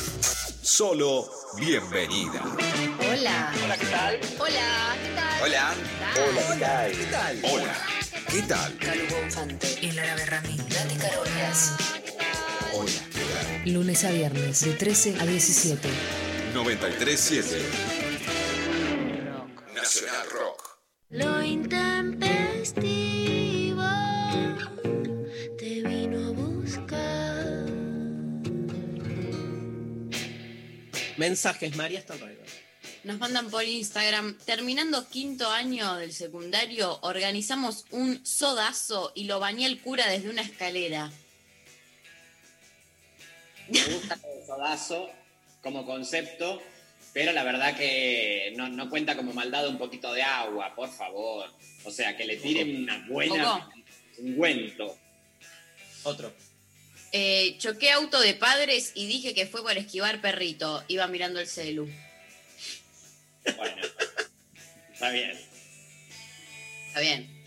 Solo 0.62 1.28
bienvenida. 1.58 2.44
Hola. 3.20 3.52
Hola, 3.62 3.76
¿qué 3.76 3.84
tal? 3.84 4.18
Hola, 4.38 4.96
¿qué 5.02 5.10
tal? 5.14 5.42
Hola. 5.42 5.74
Hola, 6.16 6.88
¿qué 6.90 7.04
tal? 7.04 7.38
Hola. 7.42 7.76
¿Qué 8.30 8.40
tal? 8.44 8.78
Calvo 8.78 9.20
Infante. 9.22 9.78
Y 9.82 9.92
Lara 9.92 10.14
Berrami. 10.14 10.56
Nati 10.56 10.94
Carolias. 10.96 11.76
Hola. 12.72 12.90
¿Qué 13.12 13.20
tal? 13.20 13.62
Lunes 13.74 14.04
a 14.06 14.10
viernes 14.10 14.64
de 14.64 14.72
13 14.72 15.20
a 15.20 15.26
17. 15.26 15.86
937. 16.54 17.60
Nacional 19.74 20.30
Rock. 20.30 20.78
Lo 21.10 21.42
intempestivo 21.42 23.84
te 25.58 25.82
vino 25.82 26.26
a 26.26 26.30
buscar. 26.30 27.66
Mensajes, 31.18 31.76
María, 31.76 31.98
hasta 31.98 32.16
luego. 32.16 32.39
Nos 33.02 33.18
mandan 33.18 33.48
por 33.50 33.64
Instagram, 33.64 34.36
terminando 34.44 35.08
quinto 35.08 35.50
año 35.50 35.94
del 35.94 36.12
secundario, 36.12 36.98
organizamos 37.00 37.86
un 37.90 38.24
sodazo 38.26 39.12
y 39.14 39.24
lo 39.24 39.40
bañé 39.40 39.64
el 39.64 39.80
cura 39.80 40.06
desde 40.06 40.28
una 40.28 40.42
escalera. 40.42 41.10
Me 43.68 43.82
gusta 43.84 44.14
el 44.14 44.46
sodazo 44.46 45.08
como 45.62 45.86
concepto, 45.86 46.60
pero 47.14 47.32
la 47.32 47.42
verdad 47.42 47.74
que 47.74 48.52
no, 48.56 48.68
no 48.68 48.90
cuenta 48.90 49.16
como 49.16 49.32
maldad 49.32 49.66
un 49.66 49.78
poquito 49.78 50.12
de 50.12 50.22
agua, 50.22 50.74
por 50.74 50.90
favor. 50.90 51.50
O 51.84 51.90
sea, 51.90 52.14
que 52.18 52.26
le 52.26 52.36
tiren 52.36 52.82
una 52.82 53.06
buena 53.08 53.70
ungüento. 54.18 54.98
Otro. 56.02 56.34
Eh, 57.12 57.56
choqué 57.58 57.92
auto 57.92 58.20
de 58.20 58.34
padres 58.34 58.92
y 58.94 59.06
dije 59.06 59.32
que 59.32 59.46
fue 59.46 59.62
por 59.62 59.78
esquivar 59.78 60.20
perrito. 60.20 60.84
Iba 60.86 61.06
mirando 61.06 61.40
el 61.40 61.46
celu. 61.46 61.88
Bueno, 63.56 63.76
está 64.92 65.10
bien. 65.10 65.38
Está 66.88 67.00
bien. 67.00 67.44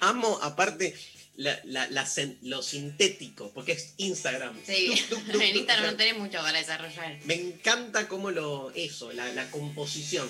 Amo, 0.00 0.38
aparte, 0.42 0.96
la- 1.36 1.60
la- 1.64 1.88
la 1.90 2.06
lo 2.42 2.62
sintético, 2.62 3.50
porque 3.52 3.72
es 3.72 3.94
Instagram. 3.98 4.58
Sí, 4.64 4.94
Tuc, 5.08 5.18
tuc, 5.20 5.32
tuc, 5.32 5.42
en. 5.42 5.56
Instagram 5.56 5.90
no 5.92 5.96
tenés 5.96 6.18
mucho 6.18 6.38
para 6.38 6.58
desarrollar. 6.58 7.18
Me 7.24 7.34
encanta 7.34 8.08
cómo 8.08 8.30
lo. 8.30 8.70
Eso, 8.74 9.12
la, 9.12 9.32
la 9.32 9.50
composición. 9.50 10.28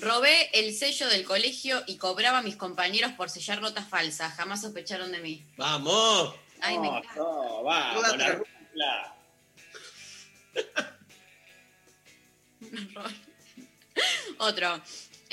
Robé 0.00 0.50
el 0.58 0.74
sello 0.74 1.08
del 1.08 1.24
colegio 1.24 1.82
y 1.86 1.96
cobraba 1.96 2.38
a 2.38 2.42
mis 2.42 2.56
compañeros 2.56 3.12
por 3.12 3.30
sellar 3.30 3.60
notas 3.62 3.88
falsas. 3.88 4.34
Jamás 4.34 4.60
sospecharon 4.62 5.12
de 5.12 5.20
mí. 5.20 5.44
¡Vamos! 5.56 6.34
Ay, 6.60 6.78
me 6.78 6.88
No, 6.88 7.00
no, 7.16 7.64
va, 7.64 7.94
Toda 7.94 8.36
con 8.38 8.46
la. 8.74 9.16
Otro. 14.38 14.80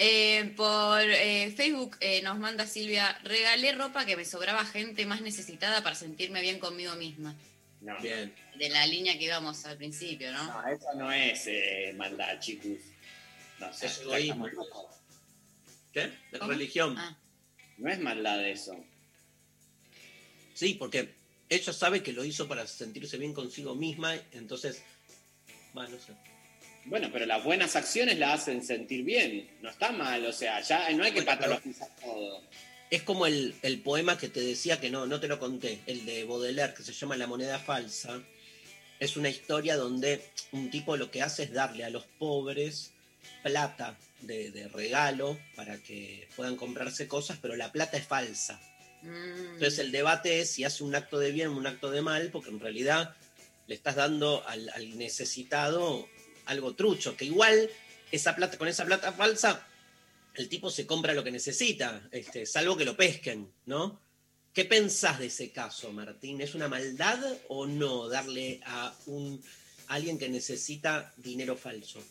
Eh, 0.01 0.53
por 0.55 1.01
eh, 1.01 1.51
Facebook 1.55 1.97
eh, 1.99 2.21
nos 2.21 2.39
manda 2.39 2.65
Silvia, 2.65 3.19
regalé 3.23 3.73
ropa 3.73 4.05
que 4.05 4.15
me 4.15 4.23
sobraba 4.23 4.63
gente 4.63 5.05
más 5.05 5.21
necesitada 5.21 5.83
para 5.83 5.93
sentirme 5.93 6.41
bien 6.41 6.59
conmigo 6.59 6.95
misma. 6.95 7.35
No, 7.81 7.99
Bien. 7.99 8.33
De 8.57 8.69
la 8.69 8.85
línea 8.85 9.17
que 9.17 9.25
íbamos 9.25 9.65
al 9.65 9.77
principio, 9.77 10.31
¿no? 10.31 10.43
no, 10.45 10.67
eso 10.67 10.93
no 10.95 11.11
es 11.11 11.47
eh, 11.47 11.93
maldad, 11.97 12.39
chicos. 12.39 12.79
No 13.59 13.73
sé, 13.73 13.87
Es 13.87 13.99
egoísmo. 13.99 14.47
¿Qué? 15.91 16.11
De 16.31 16.39
¿Cómo? 16.39 16.51
religión. 16.51 16.97
Ah. 16.97 17.17
No 17.77 17.89
es 17.89 17.99
maldad 17.99 18.45
eso. 18.47 18.75
Sí, 20.53 20.75
porque 20.75 21.13
ella 21.49 21.73
sabe 21.73 22.03
que 22.03 22.13
lo 22.13 22.23
hizo 22.23 22.47
para 22.47 22.67
sentirse 22.67 23.17
bien 23.17 23.33
consigo 23.33 23.75
misma, 23.75 24.15
entonces. 24.31 24.81
Bueno, 25.73 25.91
no 25.91 25.99
sé. 25.99 26.13
Bueno, 26.85 27.09
pero 27.11 27.25
las 27.25 27.43
buenas 27.43 27.75
acciones 27.75 28.17
la 28.17 28.33
hacen 28.33 28.63
sentir 28.63 29.03
bien. 29.03 29.49
No 29.61 29.69
está 29.69 29.91
mal, 29.91 30.25
o 30.25 30.33
sea, 30.33 30.61
ya 30.61 30.89
no 30.91 31.03
hay 31.03 31.11
que 31.11 31.21
Bueno, 31.21 31.39
patologizar 31.39 31.89
todo. 32.01 32.41
Es 32.89 33.03
como 33.03 33.27
el, 33.27 33.53
el 33.61 33.79
poema 33.81 34.17
que 34.17 34.29
te 34.29 34.41
decía 34.41 34.79
que 34.79 34.89
no, 34.89 35.05
no 35.05 35.19
te 35.19 35.27
lo 35.27 35.39
conté, 35.39 35.79
el 35.85 36.05
de 36.05 36.23
Baudelaire, 36.23 36.73
que 36.73 36.83
se 36.83 36.93
llama 36.93 37.17
La 37.17 37.27
moneda 37.27 37.59
falsa. 37.59 38.21
Es 38.99 39.15
una 39.15 39.29
historia 39.29 39.77
donde 39.77 40.23
un 40.51 40.69
tipo 40.69 40.97
lo 40.97 41.11
que 41.11 41.21
hace 41.21 41.43
es 41.43 41.53
darle 41.53 41.83
a 41.83 41.89
los 41.89 42.05
pobres 42.17 42.91
plata 43.43 43.97
de, 44.21 44.51
de 44.51 44.67
regalo 44.67 45.37
para 45.55 45.77
que 45.77 46.27
puedan 46.35 46.55
comprarse 46.55 47.07
cosas, 47.07 47.37
pero 47.41 47.55
la 47.55 47.71
plata 47.71 47.97
es 47.97 48.07
falsa. 48.07 48.59
Mm. 49.01 49.53
Entonces 49.53 49.79
el 49.79 49.91
debate 49.91 50.41
es 50.41 50.51
si 50.51 50.63
hace 50.63 50.83
un 50.83 50.95
acto 50.95 51.19
de 51.19 51.31
bien 51.31 51.49
o 51.49 51.57
un 51.57 51.67
acto 51.67 51.91
de 51.91 52.01
mal, 52.01 52.29
porque 52.31 52.49
en 52.49 52.59
realidad 52.59 53.15
le 53.67 53.75
estás 53.75 53.95
dando 53.95 54.43
al, 54.47 54.69
al 54.69 54.97
necesitado 54.97 56.07
algo 56.49 56.75
trucho, 56.75 57.15
que 57.15 57.25
igual 57.25 57.69
esa 58.11 58.35
plata, 58.35 58.57
con 58.57 58.67
esa 58.67 58.85
plata 58.85 59.11
falsa, 59.13 59.65
el 60.35 60.49
tipo 60.49 60.69
se 60.69 60.85
compra 60.85 61.13
lo 61.13 61.23
que 61.23 61.31
necesita, 61.31 62.07
este, 62.11 62.45
salvo 62.45 62.75
que 62.75 62.85
lo 62.85 62.97
pesquen, 62.97 63.51
¿no? 63.65 63.99
¿Qué 64.53 64.65
pensás 64.65 65.19
de 65.19 65.27
ese 65.27 65.51
caso, 65.51 65.91
Martín? 65.91 66.41
¿Es 66.41 66.55
una 66.55 66.67
maldad 66.67 67.19
o 67.49 67.67
no 67.67 68.09
darle 68.09 68.59
a 68.65 68.93
un 69.05 69.41
alguien 69.87 70.17
que 70.17 70.27
necesita 70.27 71.13
dinero 71.17 71.55
falso? 71.55 72.03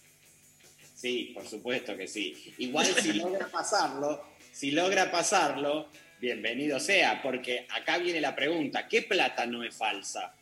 Sí, 0.95 1.33
por 1.35 1.47
supuesto 1.47 1.97
que 1.97 2.07
sí. 2.07 2.55
Igual 2.59 2.87
si 2.87 3.13
logra 3.15 3.49
pasarlo, 3.49 4.25
si 4.53 4.71
logra 4.71 5.11
pasarlo, 5.11 5.89
bienvenido 6.21 6.81
sea, 6.81 7.23
porque 7.23 7.67
acá 7.71 7.99
viene 7.99 8.21
la 8.21 8.35
pregunta, 8.35 8.89
¿qué 8.89 9.03
plata 9.03 9.47
no 9.47 9.65
es 9.65 9.75
falsa? 9.75 10.35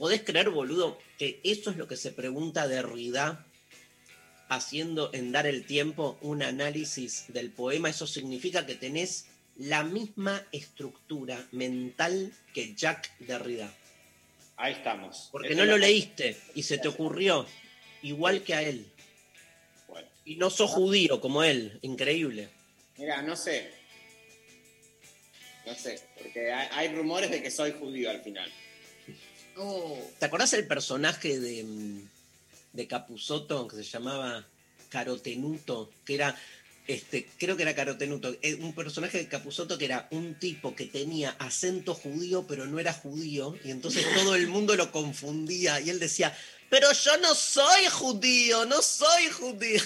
¿Podés 0.00 0.22
creer, 0.22 0.48
boludo, 0.48 0.98
que 1.18 1.40
eso 1.44 1.70
es 1.70 1.76
lo 1.76 1.86
que 1.86 1.98
se 1.98 2.10
pregunta 2.10 2.66
Derrida 2.66 3.44
haciendo 4.48 5.10
en 5.12 5.30
Dar 5.30 5.46
el 5.46 5.66
Tiempo 5.66 6.16
un 6.22 6.42
análisis 6.42 7.26
del 7.28 7.50
poema? 7.50 7.90
Eso 7.90 8.06
significa 8.06 8.64
que 8.64 8.76
tenés 8.76 9.26
la 9.58 9.84
misma 9.84 10.42
estructura 10.52 11.46
mental 11.52 12.32
que 12.54 12.74
Jacques 12.74 13.12
Derrida. 13.18 13.74
Ahí 14.56 14.72
estamos. 14.72 15.28
Porque 15.32 15.48
Esto 15.48 15.58
no 15.58 15.66
lo 15.66 15.72
lo- 15.72 15.82
leíste 15.86 16.34
y 16.54 16.62
se 16.62 16.78
te 16.78 16.88
ocurrió 16.88 17.44
igual 18.00 18.42
que 18.42 18.54
a 18.54 18.62
él. 18.62 18.86
Bueno. 19.86 20.08
Y 20.24 20.36
no 20.36 20.48
sos 20.48 20.70
judío 20.70 21.20
como 21.20 21.42
él, 21.44 21.78
increíble. 21.82 22.48
Mira, 22.96 23.20
no 23.20 23.36
sé. 23.36 23.70
No 25.66 25.74
sé, 25.74 26.00
porque 26.22 26.50
hay, 26.50 26.68
hay 26.72 26.96
rumores 26.96 27.30
de 27.30 27.42
que 27.42 27.50
soy 27.50 27.72
judío 27.72 28.08
al 28.08 28.22
final. 28.22 28.50
¿Te 30.18 30.26
acordás 30.26 30.52
el 30.52 30.66
personaje 30.66 31.38
de, 31.38 31.64
mm, 31.64 32.08
de 32.72 32.86
Capuzoto 32.86 33.68
que 33.68 33.76
se 33.76 33.84
llamaba 33.84 34.46
Carotenuto? 34.88 35.90
Que 36.04 36.14
era 36.14 36.36
este, 36.90 37.28
creo 37.38 37.56
que 37.56 37.62
era 37.62 37.74
Carotenuto, 37.74 38.36
eh, 38.42 38.56
un 38.56 38.74
personaje 38.74 39.18
de 39.18 39.28
Capuzoto 39.28 39.78
que 39.78 39.84
era 39.84 40.08
un 40.10 40.34
tipo 40.34 40.74
que 40.74 40.86
tenía 40.86 41.30
acento 41.38 41.94
judío, 41.94 42.46
pero 42.48 42.66
no 42.66 42.80
era 42.80 42.92
judío, 42.92 43.56
y 43.62 43.70
entonces 43.70 44.04
todo 44.14 44.34
el 44.34 44.48
mundo 44.48 44.74
lo 44.74 44.90
confundía, 44.90 45.80
y 45.80 45.90
él 45.90 46.00
decía, 46.00 46.36
pero 46.68 46.90
yo 46.92 47.16
no 47.18 47.36
soy 47.36 47.86
judío, 47.92 48.66
no 48.66 48.82
soy 48.82 49.28
judío. 49.28 49.80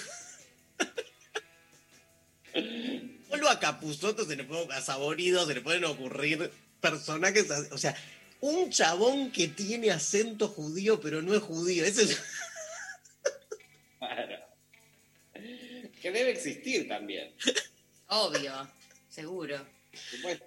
Solo 3.28 3.50
a 3.50 3.60
Capuzoto 3.60 4.24
se 4.24 4.36
le 4.36 4.44
pueden, 4.44 4.72
a 4.72 4.80
Saborido 4.80 5.46
se 5.46 5.54
le 5.54 5.60
pueden 5.60 5.84
ocurrir 5.84 6.50
personajes, 6.80 7.46
o 7.70 7.76
sea, 7.76 7.94
un 8.44 8.68
chabón 8.68 9.32
que 9.32 9.48
tiene 9.48 9.90
acento 9.90 10.48
judío, 10.48 11.00
pero 11.00 11.22
no 11.22 11.34
es 11.34 11.42
judío, 11.42 11.84
ese 11.84 12.02
es... 12.04 12.22
Claro. 13.98 14.36
Que 15.32 16.10
debe 16.10 16.32
existir 16.32 16.86
también. 16.86 17.34
Obvio, 18.08 18.70
seguro. 19.08 19.66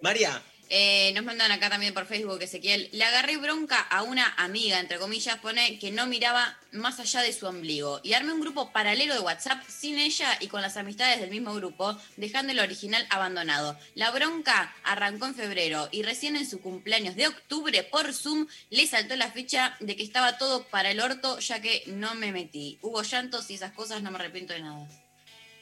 María, 0.02 0.40
Eh, 0.70 1.12
nos 1.16 1.24
mandan 1.24 1.52
acá 1.52 1.70
también 1.70 1.94
por 1.94 2.06
Facebook, 2.06 2.42
Ezequiel. 2.42 2.90
Le 2.92 3.04
agarré 3.04 3.38
bronca 3.38 3.80
a 3.80 4.04
una 4.04 4.34
amiga, 4.38 4.80
entre 4.80 5.00
comillas, 5.00 5.38
pone 5.40 5.80
que 5.80 5.92
no 5.92 6.08
miraba 6.08 6.58
más 6.72 7.00
allá 7.00 7.22
de 7.22 7.32
su 7.32 7.46
ombligo. 7.48 8.02
Y 8.04 8.14
armé 8.14 8.34
un 8.34 8.42
grupo 8.42 8.72
paralelo 8.72 9.14
de 9.14 9.22
WhatsApp 9.22 9.64
sin 9.68 9.98
ella 9.98 10.38
y 10.42 10.48
con 10.48 10.62
las 10.62 10.78
amistades 10.78 11.22
del 11.22 11.30
mismo 11.30 11.54
grupo, 11.54 11.98
dejando 12.18 12.52
el 12.52 12.60
original 12.60 13.08
abandonado. 13.10 13.78
La 13.96 14.12
bronca 14.12 14.76
arrancó 14.84 15.26
en 15.26 15.36
febrero 15.36 15.88
y 15.92 16.04
recién 16.04 16.36
en 16.36 16.50
su 16.50 16.62
cumpleaños 16.62 17.16
de 17.16 17.28
octubre 17.28 17.84
por 17.84 18.14
Zoom 18.14 18.48
le 18.70 18.88
saltó 18.88 19.16
la 19.16 19.32
fecha 19.32 19.78
de 19.80 19.96
que 19.96 20.04
estaba 20.04 20.38
todo 20.38 20.64
para 20.68 20.92
el 20.92 21.00
orto, 21.00 21.40
ya 21.40 21.62
que 21.62 21.84
no 21.88 22.16
me 22.16 22.32
metí. 22.32 22.78
Hubo 22.82 23.02
llantos 23.04 23.50
y 23.50 23.56
esas 23.56 23.72
cosas, 23.72 24.04
no 24.04 24.12
me 24.12 24.18
arrepiento 24.18 24.54
de 24.54 24.62
nada. 24.62 25.07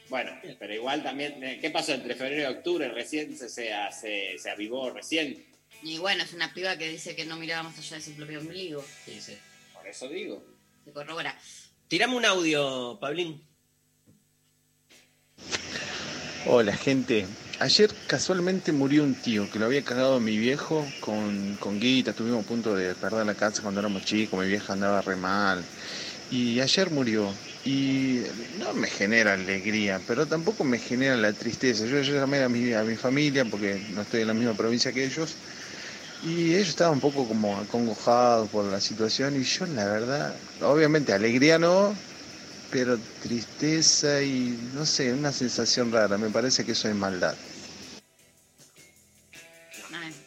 Bueno, 0.08 0.30
pero 0.58 0.72
igual 0.74 1.02
también, 1.02 1.42
eh, 1.42 1.58
¿qué 1.60 1.70
pasó 1.70 1.92
entre 1.92 2.14
febrero 2.14 2.50
y 2.50 2.54
octubre? 2.54 2.88
Recién 2.88 3.36
se, 3.36 3.48
se, 3.48 3.70
se, 3.98 4.38
se 4.38 4.50
avivó, 4.50 4.90
recién. 4.90 5.44
Y 5.82 5.98
bueno, 5.98 6.22
es 6.22 6.32
una 6.32 6.52
piba 6.54 6.76
que 6.78 6.88
dice 6.88 7.16
que 7.16 7.24
no 7.24 7.36
miraba 7.36 7.64
más 7.64 7.78
allá 7.78 7.96
de 7.96 8.02
su 8.02 8.12
propio 8.12 8.40
ombligo. 8.40 8.84
Sí, 9.04 9.20
sí. 9.20 9.36
Por 9.74 9.86
eso 9.86 10.08
digo. 10.08 10.44
Se 10.84 10.92
corrobora. 10.92 11.36
tirame 11.88 12.14
un 12.14 12.24
audio, 12.24 12.98
Pablín. 13.00 13.42
Hola 16.48 16.76
gente, 16.76 17.26
ayer 17.58 17.90
casualmente 18.06 18.70
murió 18.70 19.02
un 19.02 19.16
tío 19.16 19.50
que 19.50 19.58
lo 19.58 19.66
había 19.66 19.82
cagado 19.82 20.20
mi 20.20 20.38
viejo 20.38 20.86
con, 21.00 21.56
con 21.56 21.80
guita, 21.80 22.12
estuvimos 22.12 22.44
a 22.44 22.48
punto 22.48 22.76
de 22.76 22.94
perder 22.94 23.26
la 23.26 23.34
casa 23.34 23.62
cuando 23.62 23.80
éramos 23.80 24.04
chicos, 24.04 24.38
mi 24.38 24.46
vieja 24.46 24.74
andaba 24.74 25.02
re 25.02 25.16
mal 25.16 25.64
y 26.30 26.60
ayer 26.60 26.90
murió 26.90 27.34
y 27.66 28.22
no 28.60 28.72
me 28.74 28.88
genera 28.88 29.32
alegría, 29.32 30.00
pero 30.06 30.24
tampoco 30.24 30.62
me 30.62 30.78
genera 30.78 31.16
la 31.16 31.32
tristeza. 31.32 31.84
Yo, 31.84 32.00
yo 32.00 32.14
llamé 32.14 32.40
a 32.40 32.48
mi, 32.48 32.72
a 32.72 32.84
mi 32.84 32.94
familia 32.94 33.44
porque 33.44 33.84
no 33.90 34.02
estoy 34.02 34.20
en 34.20 34.28
la 34.28 34.34
misma 34.34 34.54
provincia 34.54 34.92
que 34.92 35.04
ellos 35.04 35.34
y 36.22 36.54
ellos 36.54 36.68
estaban 36.68 36.94
un 36.94 37.00
poco 37.00 37.26
como 37.26 37.58
acongojados 37.58 38.48
por 38.50 38.64
la 38.66 38.80
situación 38.80 39.40
y 39.40 39.42
yo 39.42 39.66
la 39.66 39.84
verdad, 39.84 40.36
obviamente 40.62 41.12
alegría 41.12 41.58
no, 41.58 41.92
pero 42.70 42.98
tristeza 43.20 44.22
y 44.22 44.56
no 44.72 44.86
sé, 44.86 45.12
una 45.12 45.32
sensación 45.32 45.90
rara. 45.90 46.16
Me 46.18 46.30
parece 46.30 46.64
que 46.64 46.72
eso 46.72 46.88
es 46.88 46.94
maldad. 46.94 47.34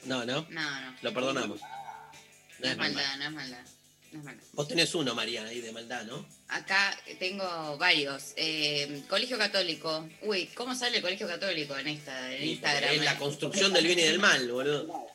No, 0.06 0.26
no. 0.26 0.46
No, 0.50 0.82
no. 0.82 0.96
Lo 1.04 1.14
perdonamos. 1.14 1.62
No 2.60 2.68
es 2.68 2.78
maldad, 2.78 3.18
no 3.18 3.24
es 3.26 3.32
maldad. 3.32 3.79
Vos 4.54 4.68
tenés 4.68 4.94
uno, 4.96 5.14
María, 5.14 5.46
ahí 5.46 5.62
de 5.62 5.72
maldad, 5.72 6.04
¿no? 6.06 6.26
Acá 6.48 6.98
tengo 7.20 7.78
varios. 7.78 8.34
Eh, 8.36 9.04
colegio 9.08 9.38
Católico. 9.38 10.08
Uy, 10.24 10.48
¿cómo 10.56 10.74
sale 10.76 10.98
el 10.98 11.04
Colegio 11.04 11.28
Católico 11.28 11.78
en 11.78 11.88
esta 11.88 12.34
en 12.36 12.50
Instagram? 12.50 12.96
Es 12.96 13.04
la 13.04 13.18
construcción 13.18 13.72
del 13.74 13.86
bien 13.86 14.00
y 14.00 14.04
del 14.04 14.20
mal, 14.20 14.52
boludo. 14.52 15.08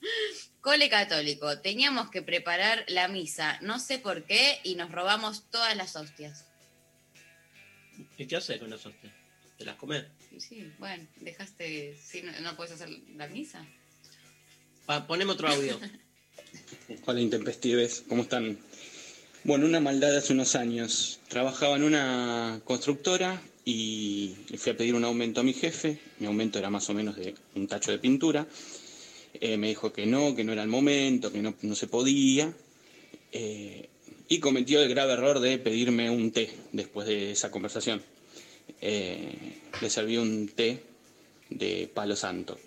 Cole 0.60 0.88
Católico. 0.88 1.60
Teníamos 1.60 2.10
que 2.10 2.22
preparar 2.22 2.84
la 2.88 3.08
misa, 3.08 3.58
no 3.62 3.78
sé 3.78 3.98
por 3.98 4.24
qué, 4.24 4.60
y 4.62 4.74
nos 4.74 4.90
robamos 4.92 5.50
todas 5.50 5.76
las 5.76 5.96
hostias. 5.96 6.44
¿Y 8.16 8.26
qué 8.26 8.36
haces 8.36 8.58
con 8.58 8.70
las 8.70 8.84
hostias? 8.84 9.12
¿Te 9.56 9.64
las 9.64 9.76
comés? 9.76 10.04
Sí, 10.38 10.72
bueno, 10.78 11.06
dejaste. 11.16 11.98
Si 12.00 12.22
no, 12.22 12.32
no 12.40 12.54
puedes 12.54 12.74
hacer 12.74 12.88
la 13.16 13.26
misa. 13.26 13.66
Pa, 14.86 15.06
poneme 15.06 15.32
otro 15.32 15.48
audio. 15.48 15.80
Hola 17.06 17.20
Intempestives, 17.20 18.04
¿cómo 18.08 18.22
están? 18.22 18.58
Bueno, 19.44 19.66
una 19.66 19.80
maldad 19.80 20.16
hace 20.16 20.32
unos 20.32 20.54
años. 20.54 21.20
Trabajaba 21.28 21.76
en 21.76 21.82
una 21.82 22.60
constructora 22.64 23.42
y 23.64 24.34
fui 24.56 24.72
a 24.72 24.76
pedir 24.76 24.94
un 24.94 25.04
aumento 25.04 25.40
a 25.40 25.44
mi 25.44 25.52
jefe. 25.52 25.98
Mi 26.18 26.26
aumento 26.26 26.58
era 26.58 26.70
más 26.70 26.88
o 26.90 26.94
menos 26.94 27.16
de 27.16 27.34
un 27.54 27.66
tacho 27.66 27.90
de 27.90 27.98
pintura. 27.98 28.46
Eh, 29.34 29.56
me 29.56 29.68
dijo 29.68 29.92
que 29.92 30.06
no, 30.06 30.34
que 30.34 30.44
no 30.44 30.52
era 30.52 30.62
el 30.62 30.68
momento, 30.68 31.30
que 31.30 31.42
no, 31.42 31.54
no 31.62 31.74
se 31.74 31.86
podía. 31.86 32.52
Eh, 33.32 33.88
y 34.28 34.38
cometió 34.40 34.82
el 34.82 34.88
grave 34.88 35.14
error 35.14 35.40
de 35.40 35.58
pedirme 35.58 36.10
un 36.10 36.30
té 36.30 36.50
después 36.72 37.06
de 37.06 37.32
esa 37.32 37.50
conversación. 37.50 38.02
Eh, 38.80 39.60
le 39.80 39.90
serví 39.90 40.16
un 40.16 40.48
té 40.48 40.82
de 41.50 41.90
palo 41.92 42.16
santo. 42.16 42.58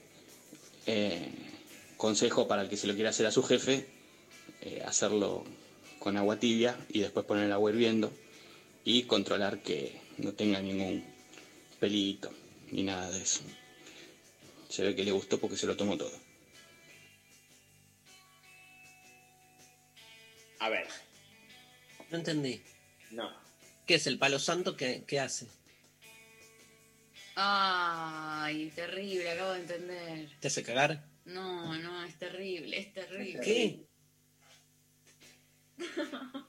Consejo 2.01 2.47
para 2.47 2.63
el 2.63 2.67
que 2.69 2.77
se 2.77 2.87
lo 2.87 2.95
quiera 2.95 3.11
hacer 3.11 3.27
a 3.27 3.31
su 3.31 3.43
jefe, 3.43 3.85
eh, 4.61 4.81
hacerlo 4.83 5.43
con 5.99 6.17
agua 6.17 6.39
tibia 6.39 6.75
y 6.89 7.01
después 7.01 7.27
poner 7.27 7.43
el 7.45 7.51
agua 7.51 7.69
hirviendo 7.69 8.11
y 8.83 9.03
controlar 9.03 9.61
que 9.61 10.01
no 10.17 10.33
tenga 10.33 10.59
ningún 10.61 11.05
pelito 11.79 12.31
ni 12.71 12.81
nada 12.81 13.11
de 13.11 13.21
eso. 13.21 13.41
Se 14.67 14.81
ve 14.81 14.95
que 14.95 15.03
le 15.03 15.11
gustó 15.11 15.39
porque 15.39 15.55
se 15.55 15.67
lo 15.67 15.77
tomó 15.77 15.95
todo. 15.95 16.11
A 20.57 20.69
ver, 20.69 20.87
No 22.09 22.17
entendí. 22.17 22.63
no. 23.11 23.29
¿Qué 23.85 23.95
es 23.95 24.07
el 24.07 24.17
palo 24.17 24.39
santo? 24.39 24.75
¿Qué, 24.75 25.03
qué 25.05 25.19
hace? 25.19 25.45
Ay, 27.35 28.71
terrible, 28.73 29.29
acabo 29.29 29.51
de 29.51 29.59
entender. 29.59 30.29
¿Te 30.39 30.47
hace 30.47 30.63
cagar? 30.63 31.10
No, 31.25 31.77
no, 31.77 32.03
es 32.05 32.17
terrible, 32.17 32.77
es 32.79 32.93
terrible. 32.93 33.39
¿Qué? 33.43 33.85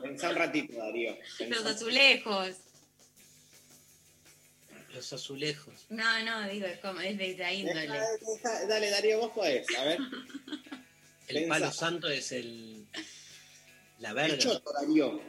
Pensá 0.00 0.30
un 0.30 0.36
ratito, 0.36 0.76
Darío. 0.78 1.16
Los 1.48 1.64
azulejos. 1.66 2.56
Los 4.94 5.12
azulejos. 5.12 5.86
No, 5.88 6.22
no, 6.24 6.48
digo, 6.48 6.66
es 6.66 6.78
como, 6.80 7.00
es 7.00 7.16
de 7.16 7.30
esa 7.32 7.52
índole. 7.52 7.80
Deja- 7.82 8.06
deja- 8.20 8.66
dale, 8.66 8.90
Darío, 8.90 9.20
vos 9.20 9.32
podés. 9.32 9.66
A 9.78 9.84
ver. 9.84 9.98
El 11.28 11.36
Pensá. 11.36 11.48
palo 11.48 11.72
santo 11.72 12.08
es 12.10 12.32
el. 12.32 12.86
La 14.00 14.10
El 14.10 14.14
verga. 14.16 14.38
choto, 14.38 14.72
Darío. 14.72 15.22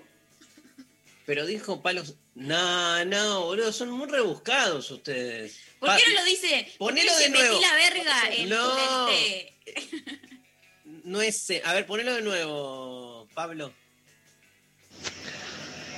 Pero 1.25 1.45
dijo 1.45 1.81
palos. 1.81 2.15
No, 2.35 3.05
no, 3.05 3.41
boludo, 3.45 3.71
son 3.71 3.91
muy 3.91 4.07
rebuscados 4.09 4.89
ustedes. 4.89 5.59
¿Por 5.79 5.89
Pa- 5.89 5.97
qué 5.97 6.03
no 6.07 6.19
lo 6.19 6.25
dice? 6.25 6.73
¿Por 6.79 6.93
qué 6.93 7.01
Ponelo 7.01 7.17
de 7.17 7.29
nuevo. 7.29 7.53
Metí 7.59 7.65
la 7.65 7.75
verga 7.75 8.33
en 8.35 8.49
No. 8.49 9.09
el 9.09 9.15
té? 9.15 9.53
No 11.03 11.21
es. 11.21 11.49
eh, 11.51 11.61
A 11.65 11.73
ver, 11.73 11.85
ponelo 11.85 12.13
de 12.15 12.21
nuevo, 12.23 13.27
Pablo. 13.35 13.71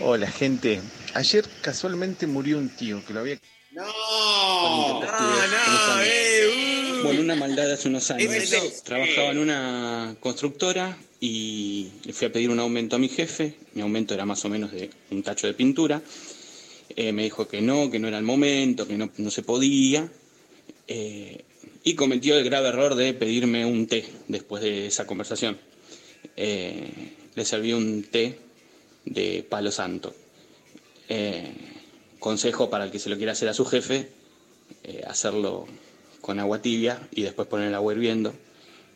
Hola 0.02 0.30
gente, 0.30 0.82
ayer 1.14 1.46
casualmente 1.62 2.28
murió 2.28 2.58
un 2.58 2.70
tío 2.70 3.06
que 3.06 3.14
lo 3.14 3.22
había... 3.22 3.40
No, 3.72 3.86
¿Cómo 3.86 5.04
están? 5.04 5.24
uh. 5.24 6.02
Bueno, 7.06 7.22
una 7.22 7.36
maldad 7.36 7.72
hace 7.72 7.88
unos 7.88 8.10
años. 8.12 8.84
Trabajaba 8.84 9.30
en 9.30 9.38
una 9.38 10.16
constructora 10.20 10.98
y 11.20 11.90
le 12.04 12.14
fui 12.14 12.28
a 12.28 12.32
pedir 12.32 12.50
un 12.50 12.60
aumento 12.60 12.96
a 12.96 13.00
mi 13.00 13.10
jefe. 13.10 13.54
Mi 13.74 13.82
aumento 13.82 14.14
era 14.14 14.26
más 14.26 14.44
o 14.46 14.50
menos 14.50 14.72
de 14.72 14.90
un 15.12 15.22
tacho 15.24 15.48
de 15.48 15.54
pintura. 15.54 16.02
Eh, 16.96 17.12
me 17.12 17.24
dijo 17.24 17.48
que 17.48 17.62
no, 17.62 17.90
que 17.90 18.00
no 18.00 18.08
era 18.08 18.18
el 18.18 18.24
momento, 18.24 18.88
que 18.88 18.98
no, 18.98 19.12
no 19.18 19.30
se 19.30 19.44
podía. 19.44 20.10
Eh, 20.88 21.44
y 21.84 21.94
cometió 21.94 22.36
el 22.38 22.44
grave 22.44 22.70
error 22.70 22.96
de 22.96 23.14
pedirme 23.14 23.66
un 23.66 23.86
té 23.86 24.06
después 24.28 24.64
de 24.64 24.88
esa 24.88 25.06
conversación. 25.06 25.58
Eh, 26.36 26.90
le 27.36 27.46
serví 27.46 27.74
un 27.74 28.04
té 28.04 28.40
de 29.06 29.46
palo 29.48 29.72
santo. 29.72 30.16
Eh, 31.08 31.54
consejo 32.18 32.70
para 32.72 32.86
el 32.86 32.92
que 32.92 32.98
se 32.98 33.10
lo 33.10 33.18
quiera 33.18 33.34
hacer 33.34 33.50
a 33.50 33.54
su 33.54 33.66
jefe, 33.66 34.10
eh, 34.84 35.04
hacerlo 35.06 35.68
con 36.26 36.40
agua 36.40 36.60
tibia 36.60 37.08
y 37.12 37.22
después 37.22 37.48
poner 37.48 37.68
el 37.68 37.76
agua 37.76 37.94
hirviendo 37.94 38.34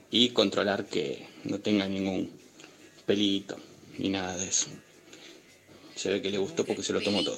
y 0.09 0.29
controlar 0.29 0.85
que 0.85 1.27
no 1.43 1.59
tenga 1.59 1.87
ningún 1.87 2.27
pelito 3.05 3.55
ni 3.99 4.09
nada 4.09 4.35
de 4.35 4.47
eso. 4.47 4.69
Se 5.95 6.09
ve 6.09 6.23
que 6.23 6.31
le 6.31 6.39
gustó 6.39 6.65
porque 6.65 6.81
se 6.81 6.91
lo 6.91 7.01
tomó 7.01 7.23
todo. 7.23 7.37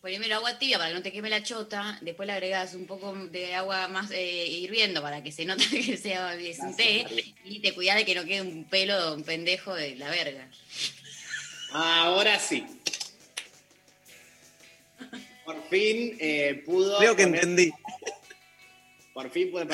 Primero 0.00 0.36
agua 0.36 0.58
tibia 0.58 0.78
para 0.78 0.88
que 0.88 0.94
no 0.94 1.02
te 1.02 1.12
queme 1.12 1.28
la 1.28 1.42
chota, 1.42 1.98
después 2.00 2.26
le 2.26 2.32
agregas 2.32 2.72
un 2.72 2.86
poco 2.86 3.14
de 3.14 3.54
agua 3.54 3.86
más 3.88 4.10
eh, 4.10 4.46
hirviendo 4.46 5.02
para 5.02 5.22
que 5.22 5.30
se 5.30 5.44
note 5.44 5.68
que 5.84 5.98
sea 5.98 6.34
es 6.36 6.58
un 6.60 6.74
té 6.74 7.04
y 7.44 7.60
te 7.60 7.74
cuidas 7.74 7.96
de 7.96 8.06
que 8.06 8.14
no 8.14 8.24
quede 8.24 8.40
un 8.40 8.64
pelo 8.64 9.10
de 9.10 9.16
un 9.18 9.24
pendejo 9.24 9.74
de 9.74 9.96
la 9.96 10.08
verga. 10.08 10.48
Ahora 11.70 12.38
sí. 12.38 12.64
Por 15.44 15.62
fin 15.68 16.16
eh, 16.20 16.62
pudo. 16.64 16.98
Creo 16.98 17.16
que 17.16 17.24
poner- 17.24 17.40
entendí. 17.44 17.72
Por 19.14 19.30
fin 19.30 19.50
pude. 19.50 19.66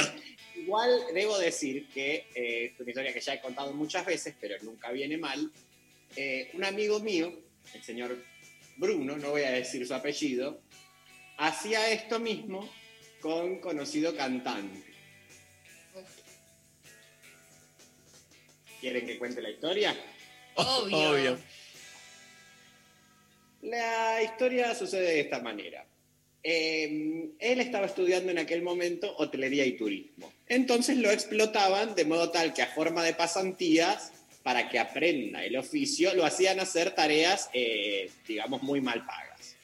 Igual 0.57 0.91
debo 1.15 1.39
decir 1.39 1.89
que 1.89 2.27
eh, 2.35 2.73
es 2.75 2.81
una 2.81 2.91
historia 2.91 3.13
que 3.15 3.21
ya 3.21 3.35
he 3.35 3.41
contado 3.41 3.73
muchas 3.73 4.05
veces, 4.05 4.35
pero 4.41 4.57
nunca 4.63 4.91
viene 4.91 5.17
mal. 5.17 5.51
Eh, 6.17 6.51
un 6.55 6.65
amigo 6.65 7.01
mío, 7.01 7.33
el 7.73 7.83
señor 7.83 8.23
Bruno, 8.77 9.17
no 9.17 9.31
voy 9.31 9.43
a 9.43 9.53
decir 9.53 9.87
su 9.87 9.95
apellido, 9.95 10.61
hacía 11.39 11.91
esto 11.93 12.19
mismo 12.19 12.69
con 13.21 13.61
conocido 13.61 14.15
cantante. 14.17 14.83
¿Quieren 18.81 19.07
que 19.07 19.19
cuente 19.19 19.41
la 19.43 19.51
historia? 19.51 19.95
Obvio. 20.55 21.11
Obvio. 21.11 21.39
La 23.63 24.23
historia 24.23 24.75
sucede 24.75 25.13
de 25.13 25.21
esta 25.21 25.41
manera. 25.41 25.85
Eh, 26.43 27.31
él 27.39 27.61
estaba 27.61 27.87
estudiando 27.87 28.31
en 28.31 28.39
aquel 28.39 28.63
momento 28.63 29.15
hotelería 29.19 29.67
y 29.67 29.77
turismo. 29.77 30.33
Entonces 30.49 30.97
lo 30.97 31.11
explotaban 31.11 31.95
de 31.95 32.07
modo 32.07 32.31
tal 32.31 32.55
que 32.55 32.63
a 32.63 32.69
forma 32.69 33.05
de 33.05 33.13
pasantías, 33.13 34.13
para 34.43 34.71
que 34.71 34.79
aprenda 34.79 35.45
el 35.45 35.57
oficio, 35.57 36.15
lo 36.15 36.25
hacían 36.25 36.61
hacer 36.61 36.95
tareas, 36.95 37.51
eh, 37.53 38.11
digamos, 38.27 38.63
muy 38.63 38.81
mal 38.81 39.05
pagas. 39.05 39.57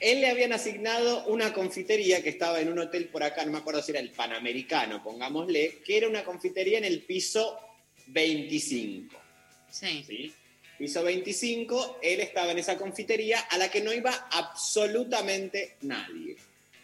Él 0.00 0.22
le 0.22 0.28
habían 0.28 0.52
asignado 0.52 1.26
una 1.26 1.52
confitería 1.52 2.22
que 2.22 2.30
estaba 2.30 2.60
en 2.60 2.72
un 2.72 2.78
hotel 2.78 3.08
por 3.08 3.22
acá, 3.22 3.44
no 3.44 3.52
me 3.52 3.58
acuerdo 3.58 3.82
si 3.82 3.90
era 3.90 4.00
el 4.00 4.10
Panamericano, 4.10 5.02
pongámosle, 5.02 5.80
que 5.84 5.98
era 5.98 6.08
una 6.08 6.24
confitería 6.24 6.78
en 6.78 6.84
el 6.84 7.02
piso 7.02 7.58
25. 8.06 9.16
Sí. 9.70 10.04
¿sí? 10.06 10.34
Piso 10.78 11.02
25, 11.04 12.00
él 12.02 12.20
estaba 12.20 12.52
en 12.52 12.58
esa 12.58 12.76
confitería 12.76 13.40
a 13.40 13.58
la 13.58 13.70
que 13.70 13.80
no 13.80 13.92
iba 13.92 14.28
absolutamente 14.32 15.76
nadie. 15.82 16.36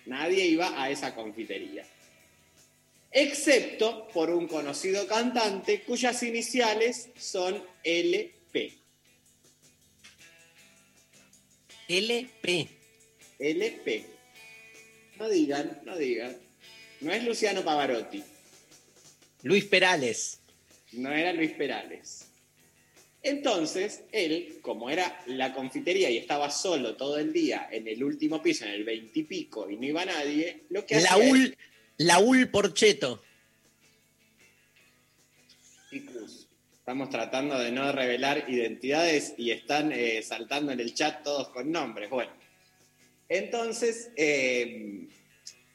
Nadie 0.06 0.46
iba 0.46 0.80
a 0.80 0.90
esa 0.90 1.14
confitería. 1.14 1.84
Excepto 3.10 4.06
por 4.08 4.30
un 4.30 4.46
conocido 4.46 5.06
cantante 5.06 5.82
cuyas 5.82 6.22
iniciales 6.22 7.08
son 7.18 7.62
LP. 7.82 8.78
LP. 11.88 12.68
LP. 13.40 14.04
No 15.18 15.28
digan, 15.28 15.80
no 15.84 15.96
digan. 15.96 16.36
No 17.00 17.12
es 17.12 17.24
Luciano 17.24 17.64
Pavarotti. 17.64 18.22
Luis 19.42 19.64
Perales. 19.64 20.40
No 20.92 21.12
era 21.12 21.32
Luis 21.32 21.52
Perales. 21.52 22.29
Entonces, 23.22 24.04
él, 24.12 24.58
como 24.62 24.88
era 24.88 25.22
la 25.26 25.52
confitería 25.52 26.08
y 26.08 26.16
estaba 26.16 26.50
solo 26.50 26.96
todo 26.96 27.18
el 27.18 27.32
día 27.32 27.68
en 27.70 27.86
el 27.86 28.02
último 28.02 28.42
piso, 28.42 28.64
en 28.64 28.72
el 28.72 28.84
veintipico, 28.84 29.68
y 29.68 29.76
no 29.76 29.86
iba 29.86 30.04
nadie, 30.04 30.62
lo 30.70 30.86
que 30.86 30.96
hacía 30.96 31.10
Laúl, 31.16 31.56
Laúl 31.98 32.48
Porcheto. 32.48 33.22
Chicos, 35.90 36.40
Estamos 36.90 37.10
tratando 37.10 37.56
de 37.56 37.70
no 37.70 37.92
revelar 37.92 38.46
identidades 38.48 39.34
y 39.36 39.52
están 39.52 39.92
eh, 39.92 40.22
saltando 40.24 40.72
en 40.72 40.80
el 40.80 40.92
chat 40.92 41.22
todos 41.22 41.50
con 41.50 41.70
nombres. 41.70 42.10
Bueno, 42.10 42.32
entonces 43.28 44.10
eh, 44.16 45.06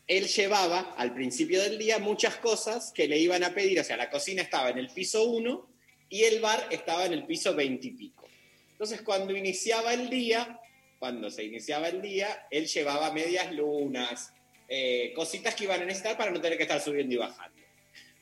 él 0.08 0.28
llevaba 0.28 0.94
al 0.98 1.14
principio 1.14 1.62
del 1.62 1.78
día 1.78 2.00
muchas 2.00 2.36
cosas 2.36 2.92
que 2.92 3.08
le 3.08 3.18
iban 3.18 3.46
a 3.46 3.54
pedir. 3.54 3.80
O 3.80 3.84
sea, 3.86 3.96
la 3.96 4.10
cocina 4.10 4.42
estaba 4.42 4.72
en 4.72 4.80
el 4.80 4.90
piso 4.90 5.24
1 5.24 5.75
y 6.10 6.24
el 6.24 6.40
bar 6.40 6.68
estaba 6.72 7.06
en 7.06 7.14
el 7.14 7.26
piso 7.26 7.56
20 7.56 7.88
y 7.88 7.92
pico. 7.92 8.28
Entonces, 8.72 9.02
cuando 9.02 9.36
iniciaba 9.36 9.94
el 9.94 10.10
día, 10.10 10.60
cuando 11.00 11.30
se 11.30 11.44
iniciaba 11.44 11.90
el 11.90 12.02
día, 12.02 12.48
él 12.52 12.68
llevaba 12.68 13.12
medias 13.14 13.54
lunas, 13.54 14.34
eh, 14.68 15.14
cositas 15.16 15.56
que 15.56 15.66
iban 15.66 15.82
a 15.82 15.86
necesitar 15.86 16.18
para 16.18 16.32
no 16.32 16.42
tener 16.42 16.58
que 16.58 16.64
estar 16.64 16.82
subiendo 16.82 17.14
y 17.14 17.18
bajando. 17.18 17.62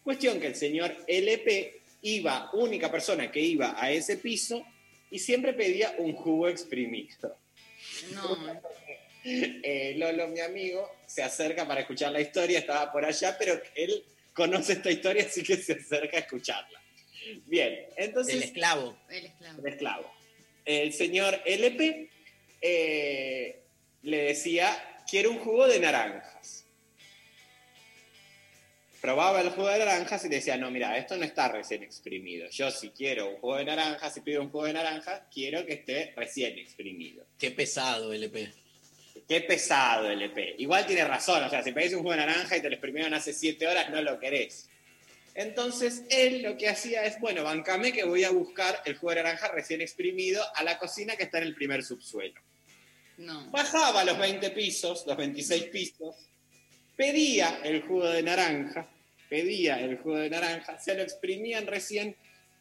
Cuestión 0.04 0.40
que 0.40 0.48
el 0.48 0.56
señor 0.56 0.96
LP 1.08 1.82
iba, 2.02 2.50
única 2.54 2.92
persona 2.92 3.32
que 3.32 3.40
iba 3.40 3.76
a 3.82 3.92
ese 3.92 4.18
piso, 4.18 4.66
y 5.10 5.20
siempre 5.20 5.54
pedía 5.54 5.96
un 6.00 6.14
jugo 6.14 6.48
exprimido. 6.48 7.38
No. 8.14 8.38
Eh, 9.26 9.94
Lolo, 9.96 10.28
mi 10.28 10.42
amigo, 10.42 10.98
se 11.06 11.24
acerca 11.24 11.66
para 11.66 11.80
escuchar 11.80 12.12
la 12.12 12.20
historia, 12.20 12.60
estaba 12.60 12.92
por 12.92 13.06
allá, 13.06 13.38
pero 13.40 13.58
él 13.74 14.04
conoce 14.34 14.74
esta 14.74 14.92
historia, 14.92 15.24
así 15.24 15.44
que 15.44 15.56
se 15.56 15.72
acerca 15.72 16.18
a 16.18 16.20
escucharla. 16.20 16.83
Bien, 17.46 17.88
entonces... 17.98 18.36
El 18.36 18.44
esclavo. 18.44 18.98
El 19.10 19.26
esclavo. 19.26 19.60
El 19.60 19.74
esclavo. 19.74 20.14
El 20.66 20.94
señor 20.94 21.42
LP 21.46 22.10
eh, 22.62 23.62
le 24.04 24.18
decía, 24.24 25.02
quiero 25.10 25.32
un 25.32 25.40
jugo 25.40 25.68
de 25.68 25.80
naranjas. 25.80 26.66
Probaba 29.02 29.42
el 29.42 29.50
jugo 29.50 29.68
de 29.68 29.80
naranjas 29.80 30.24
y 30.24 30.30
decía, 30.30 30.56
no, 30.56 30.72
mira, 30.72 30.98
esto 30.98 31.18
no 31.18 31.26
está 31.26 31.50
recién 31.50 31.84
exprimido. 31.84 32.50
Yo 32.50 32.72
si 32.72 32.92
quiero 32.92 33.30
un 33.32 33.38
jugo 33.38 33.58
de 33.58 33.66
naranjas, 33.66 34.14
si 34.14 34.22
pido 34.22 34.42
un 34.42 34.50
jugo 34.50 34.66
de 34.66 34.74
naranjas, 34.74 35.24
quiero 35.30 35.66
que 35.66 35.74
esté 35.74 36.14
recién 36.16 36.58
exprimido. 36.58 37.26
Qué 37.38 37.52
pesado, 37.52 38.14
LP. 38.14 38.50
Qué 39.28 39.42
pesado 39.42 40.10
LP. 40.10 40.56
Igual 40.58 40.86
tiene 40.86 41.04
razón, 41.04 41.44
o 41.44 41.50
sea, 41.50 41.62
si 41.62 41.74
pedís 41.74 41.94
un 41.94 42.00
jugo 42.00 42.12
de 42.12 42.18
naranja 42.18 42.56
y 42.56 42.62
te 42.62 42.70
lo 42.70 42.76
exprimieron 42.76 43.14
hace 43.14 43.34
siete 43.34 43.68
horas, 43.68 43.90
no 43.90 44.02
lo 44.02 44.18
querés. 44.20 44.70
Entonces 45.36 46.04
él 46.10 46.44
lo 46.44 46.58
que 46.58 46.70
hacía 46.70 47.06
es, 47.06 47.20
bueno, 47.20 47.44
bancame 47.44 47.92
que 47.92 48.04
voy 48.04 48.24
a 48.24 48.32
buscar 48.32 48.82
el 48.86 48.96
jugo 48.96 49.12
de 49.12 49.24
naranja 49.24 49.48
recién 49.50 49.82
exprimido 49.82 50.44
a 50.56 50.64
la 50.64 50.78
cocina 50.78 51.16
que 51.16 51.24
está 51.24 51.40
en 51.40 51.46
el 51.46 51.56
primer 51.56 51.84
subsuelo. 51.84 52.40
No. 53.18 53.50
Bajaba 53.52 54.04
los 54.04 54.18
20 54.18 54.52
pisos, 54.52 55.06
los 55.08 55.18
26 55.18 55.64
pisos, 55.66 56.16
pedía 56.96 57.60
el 57.64 57.82
jugo 57.82 58.08
de 58.08 58.22
naranja, 58.22 58.88
pedía 59.30 59.80
el 59.80 59.98
jugo 59.98 60.18
de 60.18 60.30
naranja, 60.30 60.80
se 60.80 60.96
lo 60.96 61.02
exprimían 61.02 61.66
recién 61.66 62.16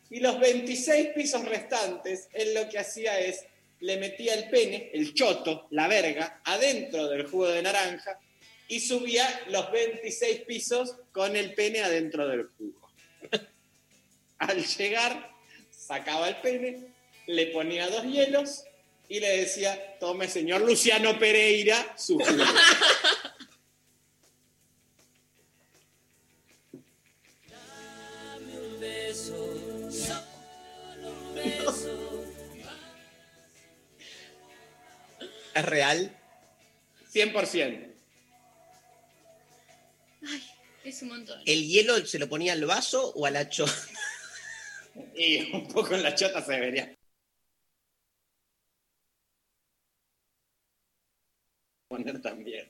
y 0.08 0.20
los 0.20 0.38
26 0.38 1.08
pisos 1.14 1.44
restantes, 1.44 2.28
él 2.32 2.54
lo 2.54 2.68
que 2.68 2.78
hacía 2.78 3.18
es, 3.18 3.44
le 3.80 3.96
metía 3.96 4.34
el 4.34 4.48
pene, 4.48 4.90
el 4.92 5.12
choto, 5.14 5.66
la 5.70 5.88
verga, 5.88 6.40
adentro 6.44 7.08
del 7.08 7.26
jugo 7.26 7.48
de 7.48 7.62
naranja 7.62 8.18
y 8.72 8.80
subía 8.80 9.28
los 9.48 9.70
26 9.70 10.40
pisos 10.46 10.96
con 11.12 11.36
el 11.36 11.52
pene 11.52 11.82
adentro 11.82 12.26
del 12.26 12.48
jugo. 12.56 12.90
Al 14.38 14.64
llegar, 14.64 15.30
sacaba 15.70 16.30
el 16.30 16.36
pene, 16.36 16.86
le 17.26 17.48
ponía 17.48 17.90
dos 17.90 18.02
hielos 18.04 18.64
y 19.10 19.20
le 19.20 19.28
decía, 19.40 19.98
tome 20.00 20.26
señor 20.26 20.62
Luciano 20.62 21.18
Pereira 21.18 21.94
su 21.98 22.18
jugo. 22.18 22.44
¿Es 35.54 35.64
real? 35.66 36.18
100%. 37.12 37.91
Es 40.84 41.02
un 41.02 41.08
montón. 41.08 41.40
¿El 41.46 41.66
hielo 41.66 42.04
se 42.04 42.18
lo 42.18 42.28
ponía 42.28 42.54
al 42.54 42.64
vaso 42.64 43.12
o 43.14 43.26
a 43.26 43.30
la 43.30 43.48
cho? 43.48 43.66
Y 45.14 45.50
un 45.52 45.68
poco 45.68 45.94
en 45.94 46.02
la 46.02 46.14
chota 46.14 46.42
se 46.42 46.52
debería 46.52 46.94
poner 51.88 52.20
también. 52.20 52.68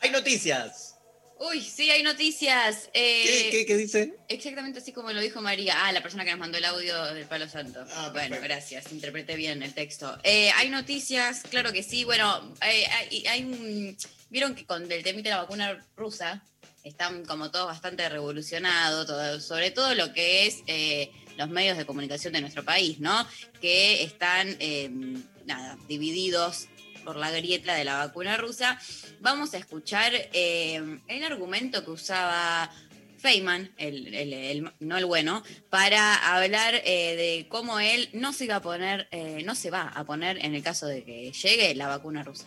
Hay 0.00 0.10
noticias. 0.10 0.97
Uy, 1.40 1.62
sí, 1.62 1.88
hay 1.90 2.02
noticias. 2.02 2.90
Eh, 2.92 3.22
¿Qué, 3.24 3.50
qué, 3.50 3.66
qué 3.66 3.76
dice? 3.76 4.14
Exactamente 4.28 4.80
así 4.80 4.92
como 4.92 5.12
lo 5.12 5.20
dijo 5.20 5.40
María. 5.40 5.86
Ah, 5.86 5.92
la 5.92 6.02
persona 6.02 6.24
que 6.24 6.30
nos 6.32 6.40
mandó 6.40 6.58
el 6.58 6.64
audio 6.64 7.04
del 7.14 7.26
Palo 7.26 7.48
Santo. 7.48 7.84
Ah, 7.92 8.10
bueno, 8.12 8.36
gracias. 8.42 8.90
Interpreté 8.92 9.36
bien 9.36 9.62
el 9.62 9.72
texto. 9.72 10.18
Eh, 10.24 10.50
hay 10.56 10.68
noticias, 10.68 11.42
claro 11.48 11.72
que 11.72 11.82
sí. 11.84 12.02
Bueno, 12.04 12.54
hay, 12.60 13.24
hay 13.26 13.44
un- 13.44 13.96
Vieron 14.30 14.54
que 14.54 14.66
con 14.66 14.90
el 14.90 15.02
temita 15.02 15.30
de 15.30 15.34
la 15.36 15.42
vacuna 15.42 15.86
rusa 15.96 16.42
están 16.84 17.24
como 17.24 17.50
todos 17.50 17.66
bastante 17.66 18.06
revolucionados, 18.08 19.06
todo- 19.06 19.40
sobre 19.40 19.70
todo 19.70 19.94
lo 19.94 20.12
que 20.12 20.46
es 20.46 20.56
eh, 20.66 21.10
los 21.36 21.48
medios 21.48 21.78
de 21.78 21.86
comunicación 21.86 22.32
de 22.32 22.40
nuestro 22.40 22.64
país, 22.64 22.98
¿no? 22.98 23.26
Que 23.60 24.02
están, 24.02 24.56
eh, 24.60 24.90
nada, 25.46 25.78
divididos 25.88 26.66
por 27.04 27.16
la 27.16 27.30
grieta 27.30 27.74
de 27.74 27.84
la 27.84 27.98
vacuna 27.98 28.36
rusa. 28.36 28.78
Vamos 29.20 29.54
a 29.54 29.58
escuchar 29.58 30.12
eh, 30.32 30.98
el 31.08 31.24
argumento 31.24 31.84
que 31.84 31.90
usaba 31.90 32.70
Feynman, 33.18 33.70
no 34.80 34.96
el 34.96 35.04
bueno, 35.06 35.42
para 35.70 36.34
hablar 36.34 36.74
eh, 36.84 37.16
de 37.16 37.46
cómo 37.48 37.80
él 37.80 38.08
no 38.12 38.32
se 38.32 38.44
iba 38.44 38.56
a 38.56 38.62
poner, 38.62 39.08
eh, 39.10 39.42
no 39.44 39.54
se 39.54 39.70
va 39.70 39.88
a 39.88 40.04
poner 40.04 40.38
en 40.44 40.54
el 40.54 40.62
caso 40.62 40.86
de 40.86 41.04
que 41.04 41.32
llegue 41.32 41.74
la 41.74 41.88
vacuna 41.88 42.22
rusa. 42.22 42.46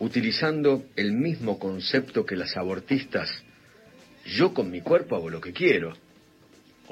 utilizando 0.00 0.84
el 0.96 1.12
mismo 1.12 1.58
concepto 1.58 2.24
que 2.24 2.34
las 2.34 2.56
abortistas. 2.56 3.28
Yo 4.24 4.54
con 4.54 4.70
mi 4.70 4.80
cuerpo 4.80 5.14
hago 5.14 5.28
lo 5.28 5.40
que 5.40 5.52
quiero. 5.52 5.94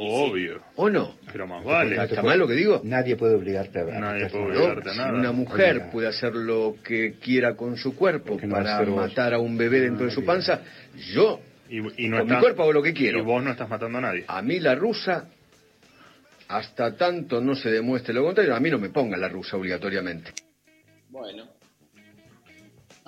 Obvio. 0.01 0.62
¿O 0.77 0.89
no? 0.89 1.16
Pero 1.33 1.47
más 1.47 1.65
vale. 1.65 2.03
¿Está 2.03 2.23
mal 2.23 2.39
lo 2.39 2.47
que 2.47 2.55
digo? 2.55 2.81
Nadie 2.85 3.16
puede 3.16 3.35
obligarte 3.35 3.81
a 3.81 3.85
Nadie 3.85 4.29
puede 4.29 4.45
obligarte 4.45 4.91
a 4.91 4.93
Si 4.93 4.99
nada. 4.99 5.12
una 5.12 5.33
mujer 5.33 5.91
puede 5.91 6.07
hacer 6.07 6.35
lo 6.35 6.77
que 6.85 7.15
quiera 7.15 7.57
con 7.57 7.77
su 7.77 7.97
cuerpo 7.97 8.39
no 8.41 8.49
para 8.49 8.81
matar 8.85 9.35
a 9.35 9.39
un 9.39 9.59
bebé 9.59 9.81
dentro 9.81 10.07
de 10.07 10.12
su 10.12 10.25
panza, 10.25 10.61
yo 11.12 11.41
Y, 11.69 11.79
y 12.05 12.09
no 12.09 12.19
con 12.20 12.29
mi 12.29 12.37
cuerpo 12.39 12.62
hago 12.62 12.73
lo 12.73 12.83
que 12.83 12.93
quiero. 12.95 13.19
Y 13.19 13.23
vos 13.23 13.43
no 13.43 13.51
estás 13.51 13.69
matando 13.69 13.99
a 13.99 14.01
nadie. 14.03 14.25
A 14.29 14.41
mí 14.41 14.61
la 14.61 14.75
rusa, 14.77 15.29
hasta 16.47 16.97
tanto 16.97 17.41
no 17.41 17.55
se 17.57 17.70
demuestre 17.70 18.15
lo 18.15 18.23
contrario, 18.25 18.55
a 18.55 18.61
mí 18.61 18.70
no 18.70 18.79
me 18.79 18.91
ponga 18.91 19.16
la 19.16 19.29
rusa 19.29 19.57
obligatoriamente. 19.57 20.33
Bueno. 21.11 21.57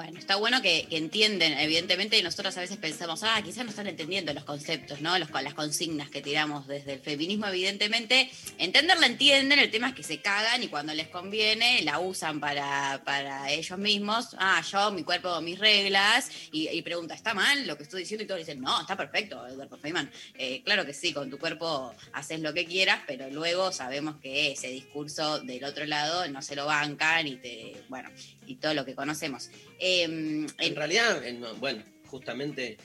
Bueno, 0.01 0.19
está 0.19 0.37
bueno 0.37 0.63
que, 0.63 0.87
que 0.89 0.97
entienden, 0.97 1.53
evidentemente, 1.59 2.19
y 2.19 2.23
nosotros 2.23 2.57
a 2.57 2.63
veces 2.63 2.79
pensamos, 2.79 3.23
ah, 3.23 3.39
quizás 3.45 3.65
no 3.65 3.71
están 3.71 3.87
entendiendo 3.87 4.33
los 4.33 4.45
conceptos, 4.45 5.03
¿no? 5.03 5.19
Los, 5.19 5.29
las 5.31 5.53
consignas 5.53 6.09
que 6.09 6.23
tiramos 6.23 6.67
desde 6.67 6.95
el 6.95 7.01
feminismo, 7.01 7.47
evidentemente, 7.49 8.31
entenderla 8.57 9.05
entienden, 9.05 9.59
el 9.59 9.71
tema 9.71 9.91
es 9.91 9.95
que 9.95 10.03
se 10.03 10.23
cagan 10.23 10.63
y 10.63 10.69
cuando 10.69 10.95
les 10.95 11.09
conviene 11.09 11.83
la 11.83 11.99
usan 11.99 12.41
para, 12.41 13.03
para 13.05 13.51
ellos 13.51 13.79
mismos, 13.79 14.35
ah, 14.39 14.63
yo, 14.73 14.91
mi 14.91 15.03
cuerpo, 15.03 15.39
mis 15.43 15.59
reglas, 15.59 16.31
y, 16.51 16.81
pregunta, 16.81 17.13
¿está 17.13 17.35
mal 17.35 17.67
lo 17.67 17.77
que 17.77 17.83
estoy 17.83 18.01
diciendo? 18.01 18.25
Y 18.25 18.27
todos 18.27 18.41
dicen, 18.41 18.59
no, 18.59 18.81
está 18.81 18.97
perfecto, 18.97 19.47
Eduardo 19.47 19.77
Feynman. 19.77 20.11
Eh, 20.39 20.63
claro 20.65 20.87
que 20.87 20.95
sí, 20.95 21.13
con 21.13 21.29
tu 21.29 21.39
cuerpo 21.39 21.93
haces 22.15 22.41
lo 22.41 22.55
que 22.55 22.65
quieras, 22.65 23.03
pero 23.07 23.29
luego 23.29 23.71
sabemos 23.71 24.17
que 24.23 24.53
ese 24.53 24.69
discurso 24.69 25.41
del 25.41 25.63
otro 25.63 25.85
lado 25.85 26.27
no 26.29 26.41
se 26.41 26.57
lo 26.57 26.65
bancan 26.65 27.27
y 27.27 27.37
te, 27.37 27.83
bueno, 27.91 28.09
y 28.47 28.57
todo 28.57 28.73
lo 28.73 28.87
que 28.87 28.95
conocemos. 28.95 29.51
Em, 29.93 30.47
En 30.59 30.77
realidad, 30.77 31.25
en- 31.27 31.41
no, 31.41 31.55
bueno, 31.57 31.83
justamente 32.07 32.77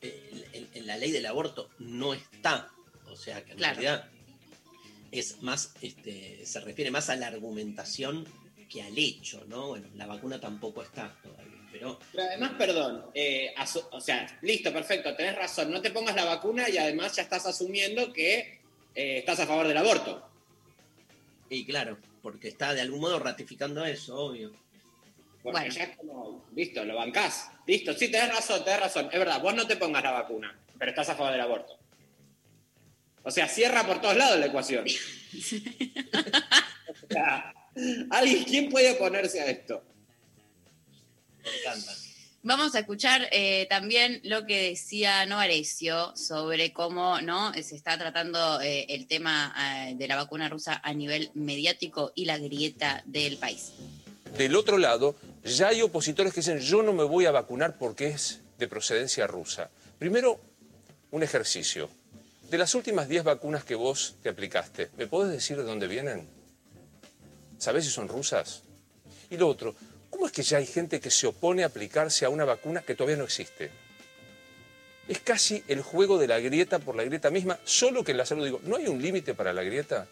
eh, 0.00 0.48
en, 0.52 0.68
en 0.74 0.86
la 0.86 0.96
ley 0.96 1.10
del 1.10 1.26
aborto 1.26 1.70
no 1.78 2.14
está. 2.14 2.70
O 3.08 3.16
sea 3.16 3.44
que 3.44 3.52
en 3.52 3.58
Claro. 3.58 3.74
realidad 3.80 4.08
es 5.10 5.42
más, 5.42 5.74
este, 5.82 6.44
se 6.46 6.60
refiere 6.60 6.90
más 6.90 7.10
a 7.10 7.16
la 7.16 7.26
argumentación 7.26 8.26
que 8.70 8.82
al 8.82 8.96
hecho, 8.96 9.44
¿no? 9.48 9.68
Bueno, 9.68 9.88
la 9.96 10.06
vacuna 10.06 10.40
tampoco 10.40 10.82
está 10.82 11.14
todavía, 11.22 11.68
pero 11.70 11.98
Pero 12.12 12.24
además, 12.24 12.52
perdón, 12.56 13.04
eh, 13.12 13.52
asu- 13.58 13.86
o 13.92 14.00
sea, 14.00 14.38
listo, 14.42 14.72
perfecto, 14.72 15.14
tenés 15.14 15.36
razón, 15.36 15.70
no 15.70 15.82
te 15.82 15.90
pongas 15.90 16.16
la 16.16 16.24
vacuna 16.24 16.68
y 16.70 16.78
además 16.78 17.14
ya 17.16 17.22
estás 17.22 17.44
asumiendo 17.46 18.12
que 18.12 18.60
eh, 18.94 19.18
estás 19.18 19.40
a 19.40 19.46
favor 19.46 19.66
del 19.68 19.76
aborto. 19.76 20.26
Y 21.50 21.66
claro, 21.66 21.98
porque 22.22 22.48
está 22.48 22.72
de 22.72 22.80
algún 22.80 23.00
modo 23.00 23.18
ratificando 23.18 23.84
eso, 23.84 24.16
obvio. 24.16 24.52
Porque 25.42 25.58
Bueno. 25.58 25.74
ya 25.74 25.84
es 25.84 25.96
como, 25.96 26.46
listo, 26.54 26.84
lo 26.84 26.96
bancás. 26.96 27.48
Listo, 27.66 27.92
sí, 27.94 28.08
tenés 28.08 28.34
razón, 28.34 28.64
tenés 28.64 28.80
razón. 28.80 29.08
Es 29.12 29.18
verdad, 29.18 29.40
vos 29.40 29.54
no 29.54 29.66
te 29.66 29.76
pongas 29.76 30.02
la 30.02 30.12
vacuna, 30.12 30.56
pero 30.78 30.90
estás 30.90 31.08
a 31.08 31.16
favor 31.16 31.32
del 31.32 31.40
aborto. 31.40 31.78
O 33.24 33.30
sea, 33.30 33.48
cierra 33.48 33.86
por 33.86 34.00
todos 34.00 34.16
lados 34.16 34.38
la 34.38 34.46
ecuación. 34.46 34.84
o 36.88 37.06
sea, 37.10 37.54
¿alguien, 38.10 38.44
¿quién 38.44 38.68
puede 38.68 38.92
oponerse 38.92 39.40
a 39.40 39.46
esto? 39.46 39.82
Me 41.42 41.50
encanta. 41.58 41.92
Vamos 42.44 42.74
a 42.74 42.80
escuchar 42.80 43.28
eh, 43.30 43.66
también 43.70 44.20
lo 44.24 44.46
que 44.46 44.70
decía 44.70 45.24
Novarecio 45.26 46.12
sobre 46.16 46.72
cómo 46.72 47.20
no 47.20 47.52
se 47.54 47.76
está 47.76 47.96
tratando 47.96 48.60
eh, 48.60 48.86
el 48.88 49.06
tema 49.06 49.54
eh, 49.56 49.94
de 49.94 50.08
la 50.08 50.16
vacuna 50.16 50.48
rusa 50.48 50.80
a 50.82 50.92
nivel 50.92 51.30
mediático 51.34 52.10
y 52.16 52.24
la 52.24 52.38
grieta 52.38 53.04
del 53.06 53.36
país. 53.36 53.72
Del 54.36 54.56
otro 54.56 54.78
lado, 54.78 55.14
ya 55.44 55.68
hay 55.68 55.82
opositores 55.82 56.32
que 56.32 56.40
dicen 56.40 56.58
yo 56.58 56.82
no 56.82 56.92
me 56.92 57.04
voy 57.04 57.26
a 57.26 57.32
vacunar 57.32 57.76
porque 57.78 58.08
es 58.08 58.40
de 58.58 58.66
procedencia 58.66 59.26
rusa. 59.26 59.70
Primero, 59.98 60.40
un 61.10 61.22
ejercicio. 61.22 61.90
De 62.50 62.58
las 62.58 62.74
últimas 62.74 63.08
10 63.08 63.24
vacunas 63.24 63.64
que 63.64 63.74
vos 63.74 64.16
te 64.22 64.28
aplicaste, 64.28 64.90
¿me 64.96 65.06
podés 65.06 65.32
decir 65.32 65.56
de 65.56 65.64
dónde 65.64 65.86
vienen? 65.86 66.28
¿Sabés 67.58 67.84
si 67.84 67.90
son 67.90 68.08
rusas? 68.08 68.62
Y 69.30 69.36
lo 69.36 69.48
otro, 69.48 69.74
¿cómo 70.10 70.26
es 70.26 70.32
que 70.32 70.42
ya 70.42 70.58
hay 70.58 70.66
gente 70.66 71.00
que 71.00 71.10
se 71.10 71.26
opone 71.26 71.62
a 71.62 71.66
aplicarse 71.66 72.24
a 72.24 72.28
una 72.30 72.44
vacuna 72.44 72.82
que 72.82 72.94
todavía 72.94 73.16
no 73.16 73.24
existe? 73.24 73.70
Es 75.08 75.20
casi 75.20 75.62
el 75.68 75.82
juego 75.82 76.18
de 76.18 76.28
la 76.28 76.40
grieta 76.40 76.78
por 76.78 76.96
la 76.96 77.04
grieta 77.04 77.30
misma, 77.30 77.58
solo 77.64 78.02
que 78.02 78.12
en 78.12 78.18
la 78.18 78.26
salud 78.26 78.44
digo, 78.44 78.60
¿no 78.64 78.76
hay 78.76 78.86
un 78.86 79.00
límite 79.00 79.34
para 79.34 79.52
la 79.52 79.62
grieta? 79.62 80.06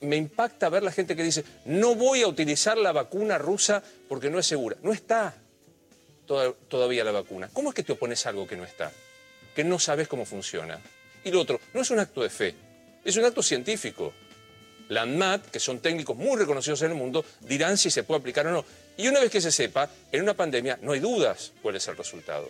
Me 0.00 0.16
impacta 0.16 0.68
ver 0.68 0.82
la 0.82 0.92
gente 0.92 1.14
que 1.16 1.22
dice, 1.22 1.44
no 1.64 1.94
voy 1.94 2.22
a 2.22 2.26
utilizar 2.28 2.76
la 2.78 2.92
vacuna 2.92 3.38
rusa 3.38 3.82
porque 4.08 4.30
no 4.30 4.38
es 4.38 4.46
segura. 4.46 4.76
No 4.82 4.92
está 4.92 5.34
toda- 6.26 6.52
todavía 6.68 7.04
la 7.04 7.12
vacuna. 7.12 7.48
¿Cómo 7.52 7.70
es 7.70 7.74
que 7.74 7.82
te 7.82 7.92
opones 7.92 8.24
a 8.26 8.30
algo 8.30 8.46
que 8.46 8.56
no 8.56 8.64
está? 8.64 8.92
Que 9.54 9.64
no 9.64 9.78
sabes 9.78 10.08
cómo 10.08 10.24
funciona. 10.24 10.78
Y 11.24 11.30
lo 11.30 11.40
otro, 11.40 11.60
no 11.74 11.82
es 11.82 11.90
un 11.90 11.98
acto 12.00 12.22
de 12.22 12.30
fe, 12.30 12.54
es 13.04 13.16
un 13.16 13.24
acto 13.24 13.42
científico. 13.42 14.12
La 14.88 15.38
que 15.50 15.58
son 15.60 15.78
técnicos 15.78 16.16
muy 16.16 16.36
reconocidos 16.36 16.82
en 16.82 16.90
el 16.90 16.96
mundo, 16.96 17.24
dirán 17.40 17.78
si 17.78 17.90
se 17.90 18.02
puede 18.02 18.20
aplicar 18.20 18.46
o 18.46 18.50
no. 18.50 18.64
Y 18.96 19.08
una 19.08 19.20
vez 19.20 19.30
que 19.30 19.40
se 19.40 19.50
sepa, 19.50 19.88
en 20.10 20.22
una 20.22 20.34
pandemia 20.34 20.78
no 20.82 20.92
hay 20.92 21.00
dudas 21.00 21.52
cuál 21.62 21.76
es 21.76 21.88
el 21.88 21.96
resultado. 21.96 22.48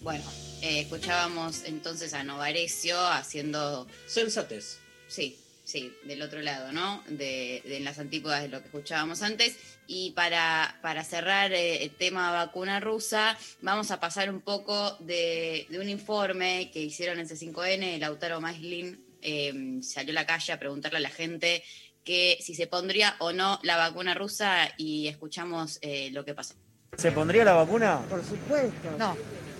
Bueno, 0.00 0.24
eh, 0.62 0.80
escuchábamos 0.80 1.64
entonces 1.64 2.14
a 2.14 2.24
Novarecio 2.24 2.98
haciendo... 3.00 3.86
Sensatez. 4.06 4.78
Sí, 5.06 5.38
sí, 5.64 5.92
del 6.04 6.22
otro 6.22 6.40
lado, 6.40 6.72
¿no? 6.72 7.02
De, 7.08 7.62
de 7.64 7.80
las 7.80 7.98
antípodas 7.98 8.42
de 8.42 8.48
lo 8.48 8.60
que 8.60 8.66
escuchábamos 8.66 9.22
antes. 9.22 9.56
Y 9.86 10.10
para, 10.10 10.78
para 10.82 11.02
cerrar 11.04 11.52
eh, 11.52 11.82
el 11.82 11.90
tema 11.90 12.30
vacuna 12.32 12.80
rusa, 12.80 13.38
vamos 13.62 13.90
a 13.90 14.00
pasar 14.00 14.30
un 14.30 14.40
poco 14.40 14.96
de, 15.00 15.66
de 15.70 15.78
un 15.78 15.88
informe 15.88 16.70
que 16.72 16.80
hicieron 16.80 17.18
en 17.18 17.28
C5N, 17.28 17.98
Lautaro 17.98 18.40
Maislin 18.40 19.04
eh, 19.22 19.78
salió 19.82 20.12
a 20.12 20.14
la 20.14 20.26
calle 20.26 20.52
a 20.52 20.58
preguntarle 20.58 20.98
a 20.98 21.00
la 21.00 21.10
gente 21.10 21.62
que 22.04 22.38
si 22.40 22.54
se 22.54 22.66
pondría 22.66 23.16
o 23.18 23.32
no 23.32 23.58
la 23.62 23.76
vacuna 23.76 24.14
rusa 24.14 24.72
y 24.76 25.08
escuchamos 25.08 25.78
eh, 25.82 26.10
lo 26.12 26.24
que 26.24 26.34
pasó. 26.34 26.54
¿Se 26.96 27.12
pondría 27.12 27.44
la 27.44 27.52
vacuna? 27.52 28.00
Por 28.08 28.24
supuesto. 28.24 28.96
No, 28.98 29.16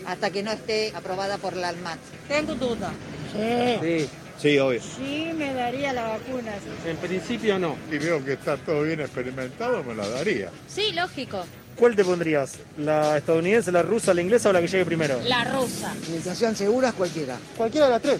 hasta 0.09 0.31
que 0.31 0.43
no 0.43 0.51
esté 0.51 0.93
aprobada 0.97 1.37
por 1.37 1.55
la 1.55 1.69
ALMAT. 1.69 1.99
Tengo 2.29 2.55
duda. 2.55 2.91
Sí, 3.33 4.09
sí, 4.41 4.59
obvio. 4.59 4.81
Sí, 4.81 5.31
me 5.37 5.53
daría 5.53 5.93
la 5.93 6.09
vacuna. 6.09 6.53
En 6.87 6.97
principio 6.97 7.59
no. 7.59 7.77
Y 7.93 7.99
veo 7.99 8.25
que 8.25 8.33
está 8.33 8.57
todo 8.57 8.83
bien 8.83 9.01
experimentado, 9.01 9.85
me 9.85 9.95
la 9.95 10.09
daría. 10.09 10.51
Sí, 10.67 10.93
lógico. 10.93 11.45
¿Cuál 11.77 11.95
te 11.95 12.05
pondrías? 12.05 12.55
¿La 12.79 13.19
estadounidense, 13.19 13.71
la 13.71 13.83
rusa, 13.83 14.15
la 14.15 14.23
inglesa 14.23 14.49
o 14.49 14.53
la 14.53 14.63
que 14.63 14.67
llegue 14.67 14.87
primero? 14.87 15.21
La 15.27 15.45
rusa. 15.45 15.95
Mientras 16.09 16.39
sean 16.39 16.57
seguras, 16.57 16.95
cualquiera. 16.95 17.37
Cualquiera 17.57 17.87
de 17.87 17.93
las 17.93 18.03
tres. 18.03 18.19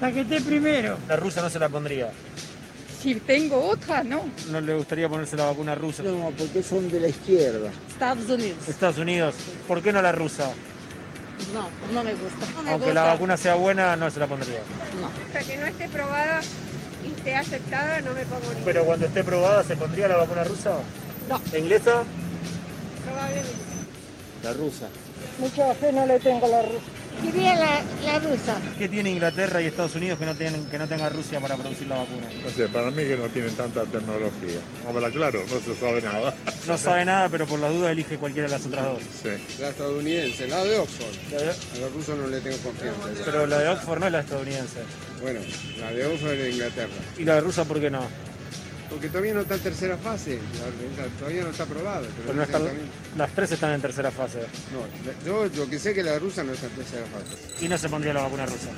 La 0.00 0.12
que 0.12 0.20
esté 0.20 0.42
primero. 0.42 0.98
La 1.08 1.16
rusa 1.16 1.40
no 1.40 1.48
se 1.48 1.58
la 1.58 1.70
pondría. 1.70 2.10
Si 3.02 3.14
tengo 3.14 3.58
otra, 3.66 4.04
no. 4.04 4.26
No 4.50 4.60
le 4.60 4.74
gustaría 4.74 5.08
ponerse 5.08 5.34
la 5.34 5.46
vacuna 5.46 5.74
rusa. 5.74 6.02
No, 6.02 6.32
porque 6.36 6.62
son 6.62 6.90
de 6.90 7.00
la 7.00 7.08
izquierda. 7.08 7.70
Estados 7.88 8.28
Unidos. 8.28 8.68
Estados 8.68 8.98
Unidos. 8.98 9.34
¿Por 9.66 9.82
qué 9.82 9.90
no 9.90 10.02
la 10.02 10.12
rusa? 10.12 10.52
No, 11.54 11.68
no 11.92 12.04
me 12.04 12.14
gusta. 12.14 12.46
No 12.54 12.62
me 12.62 12.70
Aunque 12.72 12.86
gusta. 12.86 13.02
la 13.04 13.12
vacuna 13.12 13.36
sea 13.36 13.54
buena, 13.54 13.96
no 13.96 14.10
se 14.10 14.20
la 14.20 14.26
pondría. 14.26 14.60
No. 15.00 15.06
Hasta 15.26 15.40
que 15.40 15.56
no 15.58 15.66
esté 15.66 15.88
probada 15.88 16.40
y 17.04 17.12
esté 17.16 17.34
aceptada, 17.36 18.00
no 18.02 18.12
me 18.12 18.22
pongo 18.24 18.42
ninguna. 18.42 18.64
Pero 18.64 18.84
cuando 18.84 19.06
esté 19.06 19.24
probada, 19.24 19.64
¿se 19.64 19.76
pondría 19.76 20.08
la 20.08 20.16
vacuna 20.16 20.44
rusa? 20.44 20.72
No. 21.28 21.40
¿La 21.52 21.58
inglesa? 21.58 22.02
Probablemente. 23.04 23.50
La 24.42 24.52
rusa. 24.52 24.86
Mucha 25.38 25.74
fe 25.74 25.92
no 25.92 26.06
le 26.06 26.18
tengo 26.20 26.46
a 26.46 26.48
la 26.48 26.62
rusa. 26.62 26.80
Diría 27.22 27.54
la, 27.54 27.82
la 28.04 28.18
rusa. 28.18 28.58
¿Qué 28.78 28.88
tiene 28.88 29.10
Inglaterra 29.10 29.60
y 29.60 29.66
Estados 29.66 29.94
Unidos 29.94 30.18
que 30.18 30.26
no, 30.26 30.34
tienen, 30.34 30.64
que 30.66 30.78
no 30.78 30.88
tenga 30.88 31.08
Rusia 31.08 31.40
para 31.40 31.56
producir 31.56 31.86
la 31.86 31.98
vacuna? 31.98 32.26
No 32.42 32.50
sé, 32.50 32.68
para 32.68 32.90
mí 32.90 33.04
que 33.04 33.16
no 33.16 33.28
tienen 33.28 33.54
tanta 33.54 33.84
tecnología. 33.84 34.60
Habla 34.88 35.10
claro, 35.10 35.42
no 35.48 35.60
se 35.60 35.78
sabe 35.78 36.00
nada. 36.02 36.34
No 36.66 36.78
sabe 36.78 37.04
nada, 37.04 37.28
pero 37.28 37.46
por 37.46 37.60
las 37.60 37.72
dudas 37.72 37.92
elige 37.92 38.16
cualquiera 38.16 38.48
de 38.48 38.54
las 38.54 38.66
otras 38.66 38.84
dos. 38.84 39.00
Sí. 39.22 39.60
La 39.60 39.68
estadounidense, 39.68 40.48
la 40.48 40.64
de 40.64 40.78
Oxford. 40.78 41.34
A 41.34 41.78
la 41.80 41.88
rusa 41.94 42.14
no 42.14 42.26
le 42.26 42.40
tengo 42.40 42.56
confianza. 42.58 43.00
Pero 43.24 43.46
la 43.46 43.58
de 43.58 43.68
Oxford 43.68 44.00
no 44.00 44.06
es 44.06 44.12
la 44.12 44.20
estadounidense. 44.20 44.80
Bueno, 45.20 45.40
la 45.80 45.92
de 45.92 46.06
Oxford 46.06 46.32
es 46.32 46.38
de 46.38 46.50
Inglaterra. 46.50 46.92
¿Y 47.18 47.24
la 47.24 47.34
de 47.34 47.40
rusa 47.42 47.64
por 47.64 47.80
qué 47.80 47.90
no? 47.90 48.29
Porque 48.90 49.08
todavía 49.08 49.34
no 49.34 49.40
está 49.42 49.54
en 49.54 49.60
tercera 49.60 49.96
fase, 49.96 50.38
todavía 51.18 51.44
no 51.44 51.50
está 51.50 51.62
aprobada. 51.62 52.02
Pero 52.26 52.34
no 52.34 52.70
las 53.16 53.34
tres 53.34 53.52
están 53.52 53.72
en 53.72 53.80
tercera 53.80 54.10
fase. 54.10 54.40
No, 54.72 54.86
yo 55.24 55.48
lo 55.56 55.70
que 55.70 55.78
sé 55.78 55.90
es 55.90 55.94
que 55.94 56.02
la 56.02 56.18
rusa 56.18 56.42
no 56.42 56.52
está 56.52 56.66
en 56.66 56.72
tercera 56.72 57.04
fase. 57.06 57.64
Y 57.64 57.68
no 57.68 57.78
se 57.78 57.88
pondría 57.88 58.12
la 58.12 58.22
vacuna 58.22 58.46
rusa. 58.46 58.68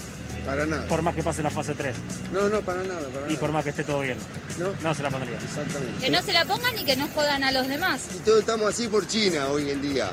Para 0.44 0.66
nada. 0.66 0.86
Por 0.88 1.02
más 1.02 1.14
que 1.14 1.22
pase 1.22 1.42
la 1.42 1.50
fase 1.50 1.74
3. 1.74 1.96
No, 2.32 2.48
no, 2.48 2.60
para 2.60 2.82
nada, 2.82 3.08
para 3.08 3.26
Y 3.26 3.28
nada. 3.30 3.40
por 3.40 3.52
más 3.52 3.64
que 3.64 3.70
esté 3.70 3.84
todo 3.84 4.00
bien. 4.00 4.18
No, 4.58 4.70
no 4.82 4.94
se 4.94 5.02
la 5.02 5.10
pondría. 5.10 5.36
Exactamente. 5.36 6.00
Que 6.04 6.10
no 6.10 6.20
se 6.20 6.32
la 6.32 6.44
pongan 6.44 6.78
y 6.78 6.84
que 6.84 6.96
no 6.96 7.06
jodan 7.08 7.44
a 7.44 7.52
los 7.52 7.68
demás. 7.68 8.08
Y 8.16 8.18
todos 8.18 8.40
estamos 8.40 8.68
así 8.68 8.88
por 8.88 9.06
China 9.06 9.46
hoy 9.48 9.70
en 9.70 9.80
día. 9.80 10.10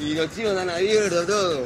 Y 0.00 0.14
los 0.14 0.34
chinos 0.34 0.52
están 0.52 0.70
abiertos, 0.70 1.26
todo. 1.26 1.64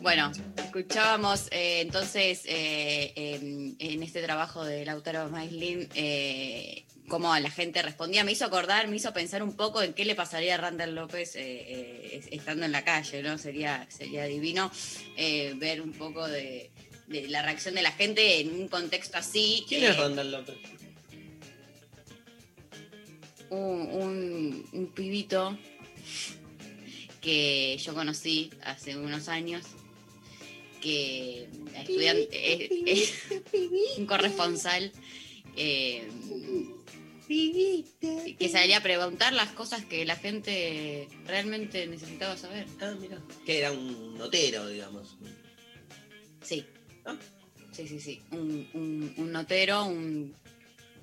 Bueno, 0.00 0.32
escuchábamos 0.56 1.48
eh, 1.50 1.80
entonces 1.82 2.42
eh, 2.46 3.12
en, 3.16 3.76
en 3.78 4.02
este 4.02 4.22
trabajo 4.22 4.64
de 4.64 4.84
Lautaro 4.86 5.28
Maislin, 5.28 5.88
eh, 5.94 6.84
cómo 7.08 7.36
la 7.38 7.50
gente 7.50 7.82
respondía. 7.82 8.24
Me 8.24 8.32
hizo 8.32 8.46
acordar, 8.46 8.88
me 8.88 8.96
hizo 8.96 9.12
pensar 9.12 9.42
un 9.42 9.54
poco 9.56 9.82
en 9.82 9.92
qué 9.92 10.06
le 10.06 10.14
pasaría 10.14 10.54
a 10.54 10.58
Randall 10.58 10.94
López 10.94 11.36
eh, 11.36 11.40
eh, 11.42 12.10
es- 12.14 12.28
estando 12.30 12.64
en 12.64 12.72
la 12.72 12.82
calle, 12.82 13.22
¿no? 13.22 13.36
Sería, 13.36 13.86
sería 13.90 14.24
divino 14.24 14.70
eh, 15.16 15.52
ver 15.56 15.82
un 15.82 15.92
poco 15.92 16.26
de, 16.26 16.70
de 17.08 17.28
la 17.28 17.42
reacción 17.42 17.74
de 17.74 17.82
la 17.82 17.92
gente 17.92 18.40
en 18.40 18.54
un 18.54 18.68
contexto 18.68 19.18
así. 19.18 19.64
¿Quién 19.68 19.84
es 19.84 19.96
Randall 19.98 20.32
López? 20.32 20.56
un, 23.50 23.58
un- 23.90 24.68
un 24.72 24.86
pibito 24.94 25.58
que 27.20 27.76
yo 27.84 27.92
conocí 27.94 28.48
hace 28.62 28.96
unos 28.96 29.28
años, 29.28 29.64
que 30.80 31.48
estudiante, 31.76 32.90
es, 32.90 33.12
es 33.52 33.98
un 33.98 34.06
corresponsal 34.06 34.90
eh, 35.56 36.08
que 38.38 38.48
salía 38.50 38.78
a 38.78 38.82
preguntar 38.82 39.32
las 39.32 39.50
cosas 39.52 39.84
que 39.84 40.04
la 40.04 40.16
gente 40.16 41.08
realmente 41.26 41.86
necesitaba 41.86 42.36
saber. 42.36 42.66
Ah, 42.80 42.94
mira. 43.00 43.22
Que 43.46 43.58
era 43.58 43.70
un 43.72 44.18
notero, 44.18 44.66
digamos. 44.68 45.16
Sí. 46.42 46.64
Sí, 47.72 47.86
sí, 47.86 48.00
sí. 48.00 48.20
Un, 48.32 48.68
un- 48.74 49.14
un 49.16 49.32
notero, 49.32 49.84
un 49.86 50.34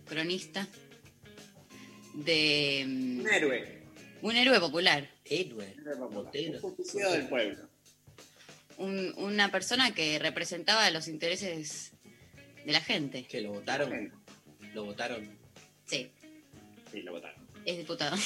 cronista 0.06 0.68
de... 2.14 2.84
Un 2.86 3.28
héroe. 3.32 3.78
Un 4.22 4.36
héroe 4.36 4.60
popular. 4.60 5.10
Héroe. 5.24 5.76
Notero. 6.12 6.60
Justiciero 6.60 7.12
del 7.14 7.28
pueblo. 7.30 7.67
Un- 8.78 9.14
una 9.18 9.50
persona 9.52 9.92
que 9.94 10.20
representaba 10.20 10.90
los 10.92 11.08
intereses 11.08 11.92
de 12.66 12.72
la 12.72 12.82
gente. 12.82 13.26
¿Que 13.26 13.42
lo 13.42 13.52
votaron? 13.54 14.12
¿Lo 14.74 14.86
votaron? 14.86 15.38
Sí, 15.86 16.12
Sí, 16.92 17.02
lo 17.02 17.12
votaron. 17.14 17.38
es 17.66 17.78
diputado. 17.78 18.16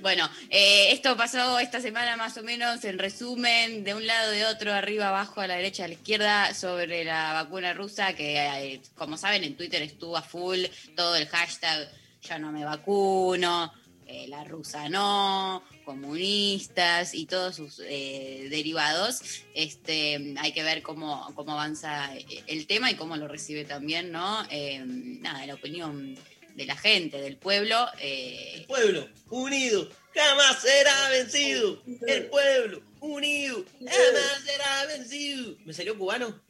Bueno, 0.00 0.28
eh, 0.50 0.92
esto 0.92 1.16
pasó 1.16 1.58
esta 1.58 1.80
semana 1.80 2.16
más 2.16 2.36
o 2.36 2.42
menos 2.44 2.84
en 2.84 2.98
resumen, 3.00 3.82
de 3.82 3.94
un 3.94 4.06
lado, 4.06 4.30
de 4.30 4.44
otro, 4.46 4.72
arriba, 4.72 5.08
abajo, 5.08 5.40
a 5.40 5.48
la 5.48 5.56
derecha, 5.56 5.84
a 5.84 5.88
la 5.88 5.94
izquierda, 5.94 6.54
sobre 6.54 7.02
la 7.04 7.32
vacuna 7.32 7.72
rusa, 7.72 8.14
que 8.14 8.36
eh, 8.36 8.80
como 8.94 9.16
saben 9.16 9.42
en 9.42 9.56
Twitter 9.56 9.82
estuvo 9.82 10.16
a 10.16 10.22
full 10.22 10.60
todo 10.94 11.16
el 11.16 11.26
hashtag 11.26 11.88
ya 12.22 12.38
no 12.38 12.52
me 12.52 12.64
vacuno, 12.64 13.72
eh, 14.06 14.26
la 14.28 14.44
rusa 14.44 14.88
no, 14.88 15.62
comunistas 15.84 17.14
y 17.14 17.26
todos 17.26 17.56
sus 17.56 17.80
eh, 17.84 18.46
derivados. 18.50 19.20
Este, 19.54 20.34
hay 20.38 20.52
que 20.52 20.62
ver 20.62 20.82
cómo, 20.82 21.32
cómo 21.34 21.52
avanza 21.52 22.14
eh, 22.16 22.42
el 22.46 22.66
tema 22.66 22.90
y 22.90 22.94
cómo 22.96 23.16
lo 23.16 23.28
recibe 23.28 23.64
también, 23.64 24.12
¿no? 24.12 24.46
Eh, 24.50 24.82
nada, 24.86 25.44
la 25.46 25.54
opinión 25.54 26.16
de 26.54 26.66
la 26.66 26.76
gente, 26.76 27.20
del 27.20 27.36
pueblo. 27.36 27.86
eh, 28.00 28.64
Pueblo 28.66 29.08
unido 29.30 29.88
jamás 30.14 30.62
será 30.62 31.10
vencido. 31.10 31.82
El 32.06 32.26
pueblo 32.26 32.82
unido 33.00 33.64
jamás 33.78 34.42
será 34.44 34.86
vencido. 34.86 35.56
¿Me 35.66 35.72
salió 35.74 35.98
cubano? 35.98 36.40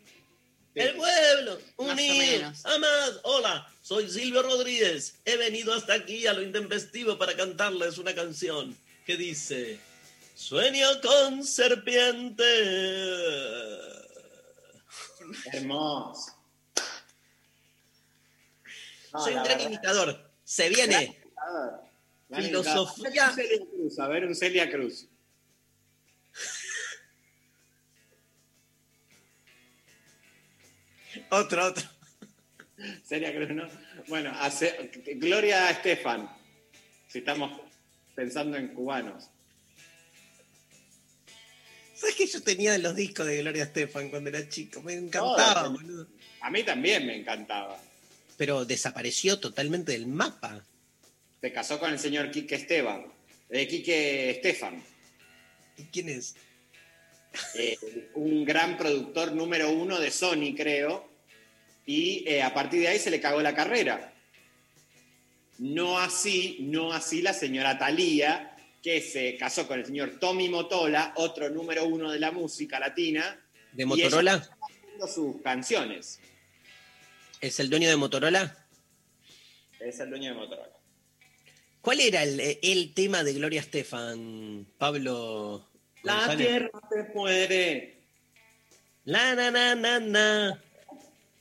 El 0.76 0.94
pueblo 0.94 1.54
Más 1.54 1.62
o 1.76 1.82
unido 1.92 2.16
menos. 2.18 2.62
jamás. 2.62 3.10
Hola, 3.24 3.66
soy 3.86 4.10
Silvio 4.10 4.42
Rodríguez. 4.42 5.14
He 5.24 5.36
venido 5.36 5.72
hasta 5.72 5.94
aquí 5.94 6.26
a 6.26 6.32
lo 6.32 6.42
intempestivo 6.42 7.16
para 7.16 7.36
cantarles 7.36 7.98
una 7.98 8.16
canción 8.16 8.76
que 9.06 9.16
dice: 9.16 9.78
Sueño 10.34 10.88
con 11.00 11.44
serpiente. 11.44 12.42
Hermoso. 15.52 16.32
No, 19.12 19.20
Soy 19.20 19.34
un 19.34 19.44
gran 19.44 19.58
verdad. 19.58 19.70
imitador. 19.70 20.30
Se 20.42 20.68
viene. 20.68 21.22
Filosofía. 22.34 23.30
Un 23.30 23.66
Cruz, 23.66 24.00
a 24.00 24.08
ver, 24.08 24.24
un 24.24 24.34
Celia 24.34 24.68
Cruz. 24.68 25.06
Otro, 31.30 31.66
otro. 31.66 31.95
Celia 33.04 33.34
Cruz, 33.34 33.50
¿no? 33.50 33.68
Bueno, 34.08 34.32
hace- 34.38 34.90
Gloria 35.16 35.70
Estefan. 35.70 36.28
Si 37.08 37.18
estamos 37.18 37.60
pensando 38.14 38.56
en 38.56 38.68
cubanos. 38.68 39.30
¿Sabes 41.94 42.14
que 42.14 42.26
yo 42.26 42.42
tenía 42.42 42.76
los 42.78 42.94
discos 42.94 43.26
de 43.26 43.38
Gloria 43.38 43.64
Estefan 43.64 44.10
cuando 44.10 44.28
era 44.30 44.46
chico? 44.48 44.82
Me 44.82 44.94
encantaba, 44.94 45.68
boludo. 45.68 46.06
A 46.42 46.50
mí 46.50 46.62
también 46.62 47.06
me 47.06 47.16
encantaba. 47.16 47.80
Pero 48.36 48.64
desapareció 48.66 49.40
totalmente 49.40 49.92
del 49.92 50.06
mapa. 50.06 50.62
Se 51.40 51.52
casó 51.52 51.78
con 51.78 51.90
el 51.92 51.98
señor 51.98 52.30
Quique 52.30 52.56
Esteban. 52.56 53.06
De 53.48 53.66
Quique 53.66 54.30
Estefan. 54.30 54.82
¿Y 55.78 55.84
quién 55.84 56.08
es? 56.10 56.34
eh, 57.54 57.76
un 58.14 58.44
gran 58.46 58.76
productor 58.78 59.32
número 59.32 59.70
uno 59.70 59.98
de 60.00 60.10
Sony, 60.10 60.54
creo, 60.56 61.06
y 61.86 62.24
eh, 62.28 62.42
a 62.42 62.52
partir 62.52 62.80
de 62.80 62.88
ahí 62.88 62.98
se 62.98 63.10
le 63.10 63.20
cagó 63.20 63.40
la 63.40 63.54
carrera. 63.54 64.12
No 65.58 65.98
así, 65.98 66.58
no 66.60 66.92
así 66.92 67.22
la 67.22 67.32
señora 67.32 67.78
Thalía, 67.78 68.56
que 68.82 69.00
se 69.00 69.36
casó 69.36 69.66
con 69.66 69.78
el 69.78 69.86
señor 69.86 70.18
Tommy 70.20 70.48
Motola, 70.48 71.14
otro 71.16 71.48
número 71.48 71.86
uno 71.86 72.10
de 72.10 72.18
la 72.18 72.32
música 72.32 72.78
latina. 72.78 73.40
¿De 73.72 73.84
y 73.84 73.86
Motorola? 73.86 74.32
ella 74.32 74.42
está 74.42 74.56
haciendo 74.66 75.06
sus 75.06 75.40
canciones. 75.42 76.20
¿Es 77.40 77.60
el 77.60 77.70
dueño 77.70 77.88
de 77.88 77.96
Motorola? 77.96 78.66
Es 79.80 80.00
el 80.00 80.10
dueño 80.10 80.30
de 80.30 80.36
Motorola. 80.36 80.76
¿Cuál 81.80 82.00
era 82.00 82.24
el, 82.24 82.58
el 82.62 82.94
tema 82.94 83.22
de 83.22 83.32
Gloria 83.34 83.60
Estefan, 83.60 84.66
Pablo? 84.76 85.68
La 86.02 86.36
tierra 86.36 86.70
se 86.90 87.12
muere. 87.14 88.02
La 89.04 89.34
na 89.36 89.50
na 89.52 89.74
na 89.74 90.00
na. 90.00 90.62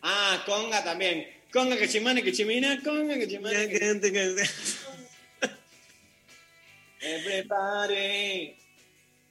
Ah, 0.08 0.44
conga 0.46 0.84
también. 0.84 1.28
Conga 1.52 1.78
que 1.78 1.90
chimane 1.90 2.22
que 2.22 2.32
chimina, 2.32 2.80
conga 2.84 3.16
que 3.16 3.28
chimane 3.28 3.70
que 3.70 4.46
Everybody. 7.02 8.56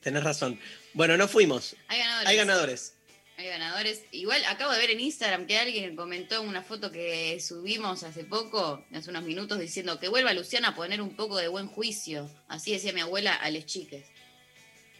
Tenés 0.01 0.25
razón. 0.25 0.59
Bueno, 0.95 1.17
no 1.17 1.29
fuimos. 1.29 1.77
hay 1.87 1.99
ganadores. 2.01 2.29
Hay 2.29 2.37
ganadores. 2.37 2.95
Hay 3.37 3.47
ganadores. 3.47 4.03
Igual 4.11 4.45
acabo 4.47 4.73
de 4.73 4.79
ver 4.79 4.91
en 4.91 4.99
Instagram 4.99 5.47
que 5.47 5.59
alguien 5.59 5.95
comentó 5.95 6.43
una 6.43 6.63
foto 6.63 6.91
que 6.91 7.39
subimos 7.41 8.03
hace 8.03 8.25
poco, 8.25 8.85
hace 8.93 9.11
unos 9.11 9.23
minutos, 9.23 9.61
diciendo 9.61 10.01
que 10.01 10.09
vuelva 10.09 10.33
Luciana 10.33 10.71
a 10.71 10.75
poner 10.75 11.01
un 11.01 11.15
poco 11.15 11.37
de 11.37 11.47
buen 11.47 11.69
juicio. 11.69 12.29
Así 12.49 12.73
decía 12.73 12.93
mi 12.93 13.01
abuela 13.01 13.35
a 13.37 13.49
les 13.49 13.67
chiques. 13.67 14.07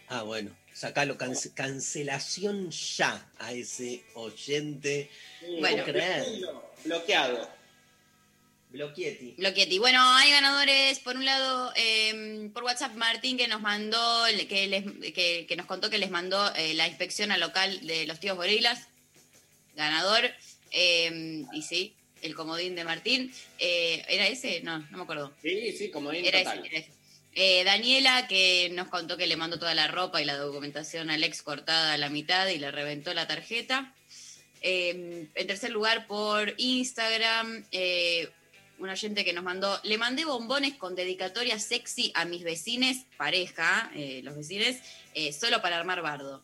Ah, 0.07 0.21
bueno. 0.21 0.55
Sacalo. 0.75 1.17
cance- 1.17 1.53
cancelación 1.53 2.69
ya 2.69 3.25
a 3.39 3.53
ese 3.53 4.03
oyente. 4.13 5.09
Bueno. 5.61 5.85
Creer. 5.85 6.25
Bloqueado. 6.83 7.49
Bloquietti. 8.71 9.35
Bloquetti. 9.37 9.79
Bueno, 9.79 10.01
hay 10.15 10.31
ganadores. 10.31 10.99
Por 10.99 11.15
un 11.15 11.23
lado, 11.23 11.71
eh, 11.77 12.49
por 12.53 12.63
WhatsApp, 12.65 12.93
Martín 12.95 13.37
que 13.37 13.47
nos 13.47 13.61
mandó, 13.61 14.25
que, 14.49 14.67
les, 14.67 14.83
que, 15.13 15.45
que 15.47 15.55
nos 15.55 15.65
contó 15.65 15.89
que 15.89 15.97
les 15.97 16.11
mandó 16.11 16.53
eh, 16.55 16.73
la 16.73 16.87
inspección 16.87 17.31
al 17.31 17.39
local 17.39 17.85
de 17.87 18.05
los 18.05 18.19
tíos 18.19 18.35
gorilas. 18.35 18.87
Ganador. 19.77 20.29
Eh, 20.71 21.45
y 21.53 21.61
sí, 21.61 21.93
el 22.21 22.35
comodín 22.35 22.75
de 22.75 22.83
Martín. 22.83 23.31
Eh, 23.59 24.03
¿Era 24.09 24.27
ese? 24.27 24.59
No, 24.61 24.79
no 24.79 24.97
me 24.97 25.03
acuerdo. 25.03 25.31
Sí, 25.41 25.71
sí, 25.71 25.89
como 25.89 26.11
Era 26.11 26.39
total. 26.39 26.59
ese, 26.59 26.67
era 26.67 26.77
ese. 26.79 26.91
Eh, 27.35 27.63
Daniela, 27.65 28.27
que 28.27 28.69
nos 28.73 28.87
contó 28.87 29.17
que 29.17 29.27
le 29.27 29.35
mandó 29.35 29.59
toda 29.59 29.75
la 29.75 29.87
ropa 29.87 30.21
y 30.21 30.25
la 30.25 30.37
documentación 30.37 31.09
al 31.09 31.23
ex 31.23 31.41
cortada 31.41 31.93
a 31.93 31.97
la 31.97 32.09
mitad 32.09 32.47
y 32.47 32.57
le 32.57 32.71
reventó 32.71 33.13
la 33.13 33.27
tarjeta. 33.27 33.93
Eh, 34.61 35.27
en 35.35 35.47
tercer 35.47 35.71
lugar, 35.71 36.07
por 36.07 36.53
Instagram, 36.57 37.65
eh, 37.71 38.29
un 38.79 38.89
oyente 38.89 39.23
que 39.23 39.33
nos 39.33 39.43
mandó, 39.43 39.79
le 39.83 39.97
mandé 39.97 40.25
bombones 40.25 40.75
con 40.75 40.95
dedicatoria 40.95 41.59
sexy 41.59 42.11
a 42.15 42.25
mis 42.25 42.43
vecines, 42.43 43.05
pareja, 43.17 43.91
eh, 43.95 44.21
los 44.23 44.35
vecines, 44.35 44.79
eh, 45.13 45.31
solo 45.33 45.61
para 45.61 45.77
armar 45.77 46.01
bardo. 46.01 46.43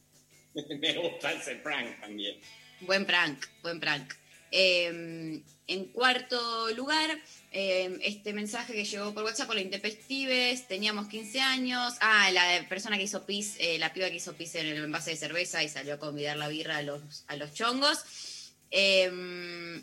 Me 0.54 0.94
gusta 0.98 1.32
ese 1.32 1.56
prank 1.56 2.00
también. 2.00 2.40
Buen 2.82 3.06
prank, 3.06 3.46
buen 3.62 3.80
prank. 3.80 4.14
Eh, 4.52 5.42
en 5.73 5.85
cuarto 5.85 6.69
lugar, 6.76 7.10
eh, 7.52 7.98
este 8.03 8.34
mensaje 8.34 8.73
que 8.73 8.85
llegó 8.85 9.14
por 9.14 9.23
WhatsApp 9.23 9.48
con 9.48 9.56
los 9.56 9.65
intempestives, 9.65 10.68
teníamos 10.68 11.07
15 11.07 11.39
años. 11.41 11.93
Ah, 12.02 12.30
la 12.31 12.65
persona 12.69 12.98
que 12.98 13.03
hizo 13.03 13.26
pis, 13.26 13.56
eh, 13.60 13.77
la 13.80 13.93
piba 13.93 14.10
que 14.10 14.15
hizo 14.15 14.34
pis 14.34 14.56
en 14.56 14.68
el 14.68 14.84
envase 14.84 15.11
de 15.11 15.18
cerveza 15.18 15.64
y 15.64 15.69
salió 15.69 15.95
a 15.95 15.99
convidar 15.99 16.38
la 16.38 16.48
birra 16.48 16.77
a 16.77 16.81
los, 16.81 17.23
a 17.27 17.35
los 17.35 17.53
chongos. 17.53 18.53
Eh, 18.72 19.81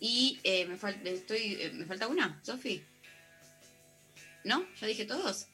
y 0.00 0.38
eh, 0.44 0.66
me, 0.66 0.78
fal- 0.78 1.06
estoy, 1.06 1.70
me 1.74 1.84
falta 1.86 2.06
una, 2.08 2.40
Sofi. 2.42 2.82
¿No? 4.44 4.66
¿Ya 4.80 4.86
dije 4.86 5.04
todos? 5.04 5.46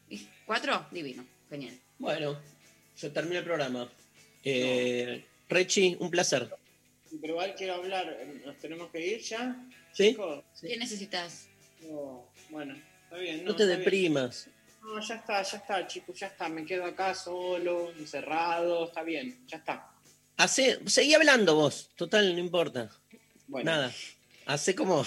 ¿Cuatro? 0.47 0.87
Divino, 0.93 1.27
genial. 1.51 1.77
Bueno, 1.99 2.39
se 2.95 3.11
termina 3.11 3.39
el 3.41 3.45
programa. 3.45 3.91
Eh, 4.45 5.25
Rechi, 5.49 5.97
un 5.99 6.11
placer. 6.11 6.49
Pero 7.21 7.35
igual 7.35 7.55
quiero 7.57 7.75
hablar, 7.75 8.19
¿nos 8.45 8.59
tenemos 8.59 8.91
que 8.91 9.07
ir 9.07 9.21
ya? 9.21 9.57
¿Sí? 9.93 10.17
¿Qué 10.61 10.77
necesitas? 10.77 11.49
No, 11.83 12.31
bueno, 12.51 12.77
está 13.05 13.17
bien. 13.19 13.45
No 13.45 13.55
te 13.55 13.67
bien. 13.67 13.79
deprimas. 13.79 14.49
No, 14.83 15.01
ya 15.01 15.17
está, 15.17 15.43
ya 15.43 15.59
está, 15.59 15.87
chicos, 15.87 16.19
ya 16.19 16.29
está. 16.29 16.49
Me 16.49 16.65
quedo 16.65 16.85
acá 16.85 17.15
solo, 17.15 17.91
encerrado, 17.93 18.87
está 18.87 19.03
bien, 19.03 19.47
ya 19.47 19.59
está. 19.59 19.91
Hace, 20.37 20.81
seguí 20.87 21.15
hablando 21.15 21.55
vos, 21.55 21.91
total, 21.97 22.35
no 22.35 22.41
importa. 22.41 22.91
Bueno. 23.49 23.71
Nada. 23.71 23.93
Hace 24.47 24.75
como 24.75 25.05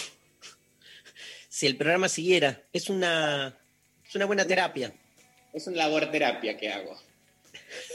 si 1.49 1.67
el 1.67 1.77
programa 1.77 2.09
siguiera. 2.09 2.63
Es 2.73 2.89
una, 2.89 3.57
es 4.05 4.15
una 4.15 4.25
buena 4.25 4.45
terapia. 4.45 4.93
Es 5.53 5.67
una 5.67 5.77
laborterapia 5.77 6.57
que 6.57 6.69
hago. 6.69 6.99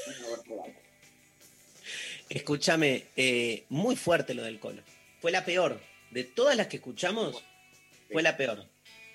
Una 0.07 0.19
laborterapia. 0.19 0.84
Escúchame, 2.35 3.07
eh, 3.17 3.65
muy 3.69 3.97
fuerte 3.97 4.35
lo 4.35 4.43
del 4.43 4.59
colo. 4.61 4.83
Fue 5.21 5.31
la 5.31 5.45
peor. 5.45 5.81
De 6.11 6.25
todas 6.25 6.57
las 6.57 6.67
que 6.67 6.77
escuchamos, 6.77 7.43
fue 8.13 8.23
la 8.23 8.37
peor. 8.37 8.67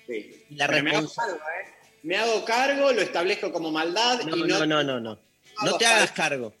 Sí. 0.06 0.44
La 0.50 0.66
Pero 0.66 0.82
me, 0.82 0.90
hago 0.90 1.06
responsa- 1.06 1.16
cargo, 1.26 1.36
¿eh? 1.38 1.68
me 2.02 2.16
hago 2.16 2.44
cargo, 2.44 2.92
lo 2.92 3.00
establezco 3.02 3.52
como 3.52 3.70
maldad 3.70 4.22
No, 4.22 4.36
y 4.36 4.40
no, 4.42 4.58
no. 4.60 4.66
no, 4.66 4.82
no, 4.82 5.00
no. 5.00 5.18
No 5.62 5.76
te 5.76 5.86
hagas 5.86 6.12
cargo. 6.12 6.54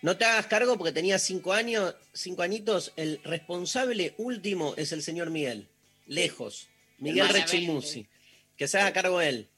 No 0.00 0.16
te 0.16 0.24
hagas 0.24 0.46
cargo 0.46 0.76
porque 0.78 0.92
tenía 0.92 1.18
cinco 1.18 1.52
años, 1.52 1.94
cinco 2.12 2.42
añitos. 2.42 2.92
El 2.96 3.20
responsable 3.22 4.14
último 4.16 4.74
es 4.76 4.92
el 4.92 5.02
señor 5.02 5.30
Miguel. 5.30 5.68
Lejos. 6.06 6.68
Miguel. 6.98 7.28
Rechimusi. 7.28 8.08
Que 8.56 8.66
se 8.66 8.78
haga 8.78 8.92
cargo 8.92 9.20
él. 9.20 9.48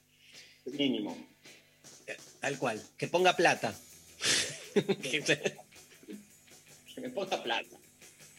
Mínimo. 0.66 1.16
Tal 2.40 2.58
cual. 2.58 2.82
Que 2.98 3.06
ponga 3.08 3.34
plata. 3.36 3.74
Que 6.94 7.00
me 7.00 7.10
ponga 7.10 7.42
plata. 7.42 7.76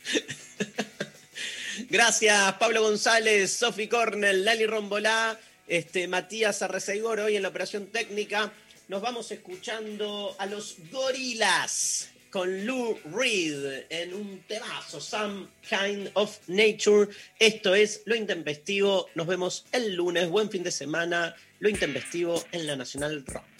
Gracias, 1.89 2.53
Pablo 2.53 2.81
González, 2.83 3.51
Sofi 3.51 3.87
Cornell, 3.87 4.45
Lali 4.45 4.65
Rombolá, 4.65 5.37
este, 5.67 6.07
Matías 6.07 6.61
Arreceigor 6.61 7.19
hoy 7.19 7.35
en 7.35 7.41
la 7.41 7.49
operación 7.49 7.87
técnica. 7.87 8.53
Nos 8.87 9.01
vamos 9.01 9.31
escuchando 9.31 10.35
a 10.39 10.45
los 10.45 10.77
gorilas 10.91 12.09
con 12.29 12.65
Lou 12.65 12.99
Reed 13.13 13.85
en 13.89 14.13
un 14.13 14.43
temazo, 14.47 15.01
Some 15.01 15.47
Kind 15.67 16.11
of 16.13 16.37
Nature. 16.47 17.09
Esto 17.39 17.73
es 17.73 18.03
Lo 18.05 18.15
Intempestivo. 18.15 19.07
Nos 19.15 19.25
vemos 19.27 19.65
el 19.71 19.95
lunes. 19.95 20.29
Buen 20.29 20.49
fin 20.49 20.63
de 20.63 20.71
semana. 20.71 21.35
Lo 21.59 21.69
Intempestivo 21.69 22.43
en 22.51 22.67
la 22.67 22.75
Nacional 22.75 23.25
Rock. 23.25 23.54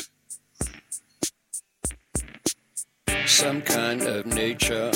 Some 3.25 3.59
kind 3.61 4.03
of 4.03 4.25
nature, 4.27 4.91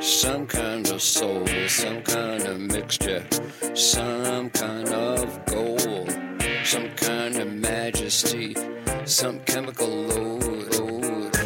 some 0.00 0.46
kind 0.46 0.88
of 0.88 1.02
soul, 1.02 1.44
some 1.66 2.00
kind 2.02 2.42
of 2.44 2.60
mixture, 2.60 3.24
some 3.74 4.48
kind 4.50 4.88
of 4.88 5.44
gold, 5.46 6.16
some 6.64 6.88
kind 6.90 7.36
of 7.38 7.52
majesty, 7.52 8.56
some 9.04 9.40
chemical 9.40 9.88
load. 9.88 10.78
load. 10.78 11.36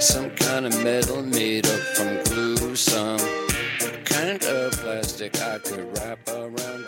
Some 0.00 0.30
kind 0.30 0.66
of 0.66 0.82
metal 0.82 1.22
made 1.22 1.66
up 1.66 1.80
from 1.94 2.24
glue, 2.24 2.74
some 2.74 3.18
kind 4.04 4.42
of 4.42 4.72
plastic 4.72 5.40
I 5.40 5.58
could 5.58 5.98
wrap 5.98 6.18
around. 6.28 6.87